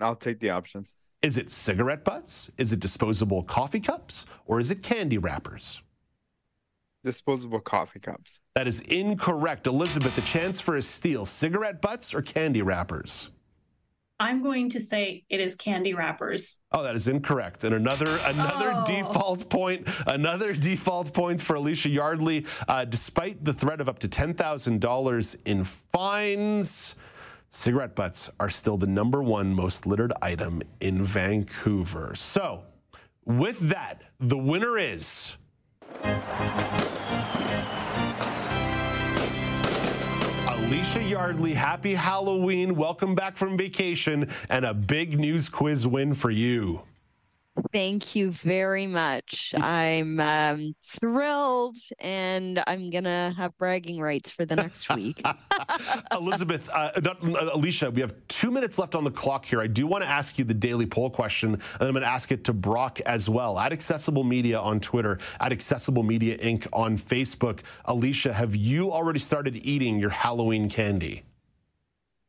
I'll 0.00 0.16
take 0.16 0.40
the 0.40 0.50
options. 0.50 0.92
Is 1.22 1.36
it 1.36 1.50
cigarette 1.50 2.04
butts? 2.04 2.50
Is 2.58 2.72
it 2.72 2.80
disposable 2.80 3.44
coffee 3.44 3.80
cups? 3.80 4.26
Or 4.46 4.58
is 4.58 4.70
it 4.70 4.82
candy 4.82 5.18
wrappers? 5.18 5.80
Disposable 7.04 7.60
coffee 7.60 8.00
cups. 8.00 8.40
That 8.54 8.66
is 8.66 8.80
incorrect. 8.80 9.66
Elizabeth, 9.66 10.14
the 10.16 10.22
chance 10.22 10.60
for 10.60 10.76
a 10.76 10.82
steal 10.82 11.24
cigarette 11.24 11.80
butts 11.80 12.14
or 12.14 12.22
candy 12.22 12.62
wrappers? 12.62 13.28
I'm 14.18 14.42
going 14.42 14.68
to 14.70 14.80
say 14.80 15.24
it 15.28 15.40
is 15.40 15.56
candy 15.56 15.94
wrappers. 15.94 16.56
Oh, 16.74 16.82
that 16.82 16.94
is 16.94 17.08
incorrect. 17.08 17.64
And 17.64 17.74
another 17.74 18.18
another 18.24 18.72
Oh. 18.74 18.84
default 18.84 19.48
point, 19.50 19.86
another 20.06 20.54
default 20.54 21.12
points 21.12 21.42
for 21.42 21.56
Alicia 21.56 21.90
Yardley. 21.90 22.46
Uh, 22.66 22.84
despite 22.84 23.44
the 23.44 23.52
threat 23.52 23.80
of 23.80 23.88
up 23.88 23.98
to 24.00 24.08
ten 24.08 24.32
thousand 24.34 24.80
dollars 24.80 25.36
in 25.44 25.64
fines, 25.64 26.94
cigarette 27.50 27.94
butts 27.94 28.30
are 28.40 28.48
still 28.50 28.78
the 28.78 28.86
number 28.86 29.22
one 29.22 29.54
most 29.54 29.86
littered 29.86 30.12
item 30.22 30.62
in 30.80 31.04
Vancouver. 31.04 32.14
So, 32.14 32.62
with 33.26 33.58
that, 33.68 34.04
the 34.18 34.38
winner 34.38 34.78
is. 34.78 35.36
Alicia 40.72 41.02
Yardley, 41.02 41.52
happy 41.52 41.92
Halloween. 41.92 42.74
Welcome 42.74 43.14
back 43.14 43.36
from 43.36 43.58
vacation 43.58 44.30
and 44.48 44.64
a 44.64 44.72
big 44.72 45.20
news 45.20 45.50
quiz 45.50 45.86
win 45.86 46.14
for 46.14 46.30
you. 46.30 46.80
Thank 47.70 48.16
you 48.16 48.32
very 48.32 48.86
much. 48.86 49.54
I'm 49.54 50.18
um, 50.20 50.74
thrilled, 50.84 51.76
and 51.98 52.62
I'm 52.66 52.88
gonna 52.88 53.34
have 53.36 53.56
bragging 53.58 54.00
rights 54.00 54.30
for 54.30 54.46
the 54.46 54.56
next 54.56 54.88
week. 54.94 55.22
Elizabeth, 56.12 56.70
uh, 56.74 56.92
not, 57.02 57.22
uh, 57.22 57.50
Alicia, 57.52 57.90
we 57.90 58.00
have 58.00 58.14
two 58.28 58.50
minutes 58.50 58.78
left 58.78 58.94
on 58.94 59.04
the 59.04 59.10
clock 59.10 59.44
here. 59.44 59.60
I 59.60 59.66
do 59.66 59.86
want 59.86 60.02
to 60.02 60.08
ask 60.08 60.38
you 60.38 60.44
the 60.44 60.54
daily 60.54 60.86
poll 60.86 61.10
question, 61.10 61.54
and 61.54 61.62
I'm 61.80 61.92
going 61.92 62.02
to 62.02 62.08
ask 62.08 62.32
it 62.32 62.44
to 62.44 62.54
Brock 62.54 63.00
as 63.00 63.28
well. 63.28 63.58
At 63.58 63.72
Accessible 63.72 64.24
Media 64.24 64.58
on 64.58 64.80
Twitter, 64.80 65.18
at 65.40 65.52
Accessible 65.52 66.02
Media 66.02 66.38
Inc. 66.38 66.66
on 66.72 66.96
Facebook. 66.96 67.60
Alicia, 67.84 68.32
have 68.32 68.56
you 68.56 68.90
already 68.90 69.18
started 69.18 69.56
eating 69.66 69.98
your 69.98 70.10
Halloween 70.10 70.70
candy? 70.70 71.22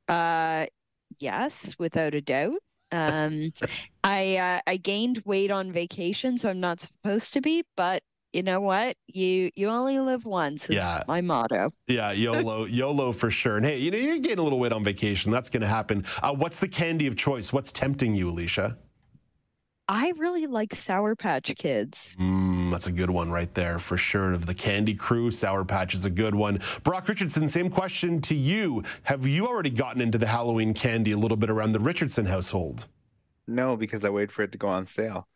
Uh, 0.10 0.66
yes, 1.20 1.76
without 1.80 2.14
a 2.14 2.22
doubt. 2.22 2.60
Um, 2.94 3.52
I 4.04 4.38
uh, 4.38 4.60
I 4.68 4.78
gained 4.78 5.22
weight 5.26 5.52
on 5.52 5.72
vacation, 5.72 6.38
so 6.38 6.50
I'm 6.50 6.60
not 6.60 6.82
supposed 6.82 7.34
to 7.34 7.42
be. 7.42 7.64
But 7.76 8.04
you 8.34 8.44
know 8.44 8.60
what? 8.62 8.96
You 9.08 9.50
you 9.56 9.70
only 9.70 10.00
live 10.00 10.26
once. 10.26 10.70
Is 10.70 10.76
Yeah. 10.76 11.04
my 11.08 11.22
motto. 11.22 11.72
Yeah, 11.88 12.12
YOLO, 12.12 12.66
YOLO 12.80 13.12
for 13.12 13.30
sure. 13.32 13.58
And 13.58 13.66
hey, 13.66 13.78
you 13.78 13.92
know, 13.92 13.98
you're 13.98 14.20
getting 14.20 14.40
a 14.40 14.44
little 14.44 14.60
weight 14.60 14.72
on 14.74 14.84
vacation. 14.84 15.32
That's 15.32 15.50
going 15.50 15.62
to 15.62 15.68
happen. 15.68 16.06
Uh, 16.22 16.34
what's 16.34 16.60
the 16.60 16.68
candy 16.68 17.08
of 17.08 17.16
choice? 17.16 17.52
What's 17.52 17.72
tempting 17.72 18.16
you, 18.16 18.30
Alicia? 18.30 18.78
I 19.90 20.14
really 20.18 20.48
like 20.48 20.74
Sour 20.74 21.16
Patch 21.16 21.54
Kids. 21.58 22.16
Mm, 22.18 22.72
that's 22.72 22.88
a 22.88 22.92
good 22.92 23.10
one 23.10 23.32
right 23.32 23.54
there 23.54 23.80
for 23.80 23.98
sure. 23.98 24.32
Of 24.32 24.46
the 24.46 24.54
Candy 24.54 24.94
Crew, 24.94 25.30
Sour 25.30 25.66
Patch 25.66 25.94
is 25.94 26.06
a 26.06 26.10
good 26.10 26.34
one. 26.34 26.60
Brock 26.84 27.10
Richardson, 27.10 27.50
same 27.50 27.70
question 27.70 28.22
to 28.22 28.36
you. 28.36 28.84
Have 29.04 29.28
you 29.28 29.46
already 29.46 29.70
gotten 29.70 30.02
into 30.02 30.18
the 30.18 30.28
Halloween 30.28 30.74
candy 30.74 31.12
a 31.12 31.18
little 31.18 31.36
bit 31.36 31.50
around 31.50 31.74
the 31.74 31.82
Richardson 31.82 32.26
household? 32.26 32.88
No, 33.46 33.76
because 33.76 34.06
I 34.06 34.10
wait 34.10 34.32
for 34.32 34.44
it 34.44 34.54
to 34.54 34.58
go 34.58 34.70
on 34.70 34.86
sale. 34.86 35.28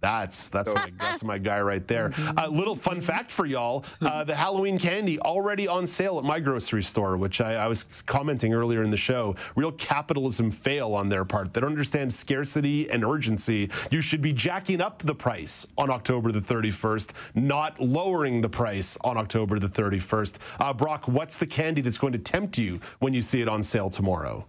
That's 0.00 0.48
that's 0.48 0.74
my 0.74 0.92
that's 0.98 1.24
my 1.24 1.38
guy 1.38 1.60
right 1.60 1.86
there. 1.86 2.12
Mm-hmm. 2.18 2.38
A 2.38 2.48
little 2.48 2.74
fun 2.74 3.00
fact 3.00 3.30
for 3.30 3.46
y'all: 3.46 3.84
uh, 4.00 4.24
the 4.24 4.34
Halloween 4.34 4.78
candy 4.78 5.20
already 5.20 5.68
on 5.68 5.86
sale 5.86 6.18
at 6.18 6.24
my 6.24 6.40
grocery 6.40 6.82
store, 6.82 7.16
which 7.16 7.40
I, 7.40 7.54
I 7.54 7.68
was 7.68 7.84
commenting 8.02 8.54
earlier 8.54 8.82
in 8.82 8.90
the 8.90 8.96
show. 8.96 9.36
Real 9.54 9.72
capitalism 9.72 10.50
fail 10.50 10.94
on 10.94 11.08
their 11.08 11.24
part. 11.24 11.54
They 11.54 11.60
don't 11.60 11.70
understand 11.70 12.12
scarcity 12.12 12.90
and 12.90 13.04
urgency. 13.04 13.70
You 13.90 14.00
should 14.00 14.20
be 14.20 14.32
jacking 14.32 14.80
up 14.80 15.00
the 15.00 15.14
price 15.14 15.66
on 15.76 15.90
October 15.90 16.32
the 16.32 16.40
31st, 16.40 17.10
not 17.34 17.78
lowering 17.78 18.40
the 18.40 18.48
price 18.48 18.98
on 19.04 19.16
October 19.16 19.58
the 19.58 19.68
31st. 19.68 20.36
Uh, 20.58 20.72
Brock, 20.72 21.06
what's 21.06 21.38
the 21.38 21.46
candy 21.46 21.82
that's 21.82 21.98
going 21.98 22.12
to 22.12 22.18
tempt 22.18 22.58
you 22.58 22.80
when 22.98 23.14
you 23.14 23.22
see 23.22 23.40
it 23.40 23.48
on 23.48 23.62
sale 23.62 23.90
tomorrow? 23.90 24.44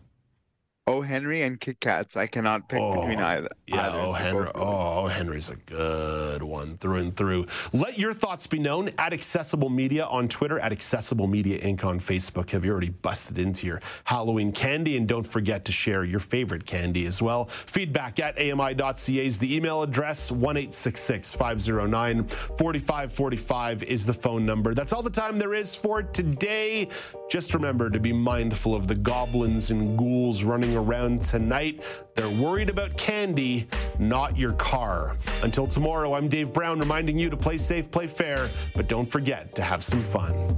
Oh, 0.89 1.01
Henry 1.01 1.43
and 1.43 1.61
Kit 1.61 1.79
Kats. 1.79 2.17
I 2.17 2.25
cannot 2.25 2.67
pick 2.67 2.79
between 2.79 3.19
oh, 3.19 3.25
either. 3.25 3.49
Yeah, 3.67 3.89
either. 3.89 3.99
oh 3.99 4.11
Henry, 4.11 4.51
oh 4.55 5.05
Henry's 5.05 5.51
a 5.51 5.55
good 5.55 6.41
one 6.41 6.77
through 6.77 6.95
and 6.95 7.15
through. 7.15 7.45
Let 7.73 7.99
your 7.99 8.11
thoughts 8.11 8.47
be 8.47 8.57
known 8.57 8.89
at 8.97 9.13
Accessible 9.13 9.69
Media 9.69 10.05
on 10.07 10.27
Twitter, 10.27 10.57
at 10.59 10.71
Accessible 10.71 11.27
Media 11.27 11.59
Inc. 11.59 11.85
on 11.85 11.99
Facebook. 11.99 12.49
Have 12.49 12.65
you 12.65 12.71
already 12.71 12.89
busted 12.89 13.37
into 13.37 13.67
your 13.67 13.81
Halloween 14.05 14.51
candy? 14.51 14.97
And 14.97 15.07
don't 15.07 15.27
forget 15.27 15.63
to 15.65 15.71
share 15.71 16.03
your 16.05 16.19
favorite 16.19 16.65
candy 16.65 17.05
as 17.05 17.21
well. 17.21 17.45
Feedback 17.45 18.19
at 18.19 18.39
AMI.ca 18.39 19.23
is 19.23 19.37
the 19.37 19.55
email 19.55 19.83
address. 19.83 20.31
1 20.31 20.71
509 20.71 22.23
4545 22.23 23.83
is 23.83 24.07
the 24.07 24.13
phone 24.13 24.43
number. 24.43 24.73
That's 24.73 24.91
all 24.91 25.03
the 25.03 25.11
time 25.11 25.37
there 25.37 25.53
is 25.53 25.75
for 25.75 26.01
today. 26.01 26.87
Just 27.29 27.53
remember 27.53 27.91
to 27.91 27.99
be 27.99 28.11
mindful 28.11 28.73
of 28.73 28.87
the 28.87 28.95
goblins 28.95 29.69
and 29.69 29.95
ghouls 29.95 30.43
running 30.43 30.78
around 30.79 31.21
tonight. 31.21 31.83
They're 32.15 32.29
worried 32.29 32.69
about 32.69 32.97
candy, 32.97 33.67
not 33.99 34.37
your 34.37 34.53
car. 34.53 35.17
Until 35.43 35.67
tomorrow, 35.67 36.15
I'm 36.15 36.27
Dave 36.27 36.51
Brown 36.53 36.79
reminding 36.79 37.19
you 37.19 37.29
to 37.29 37.37
play 37.37 37.57
safe, 37.57 37.91
play 37.91 38.07
fair, 38.07 38.49
but 38.75 38.87
don't 38.87 39.05
forget 39.05 39.53
to 39.55 39.61
have 39.61 39.83
some 39.83 40.01
fun. 40.01 40.57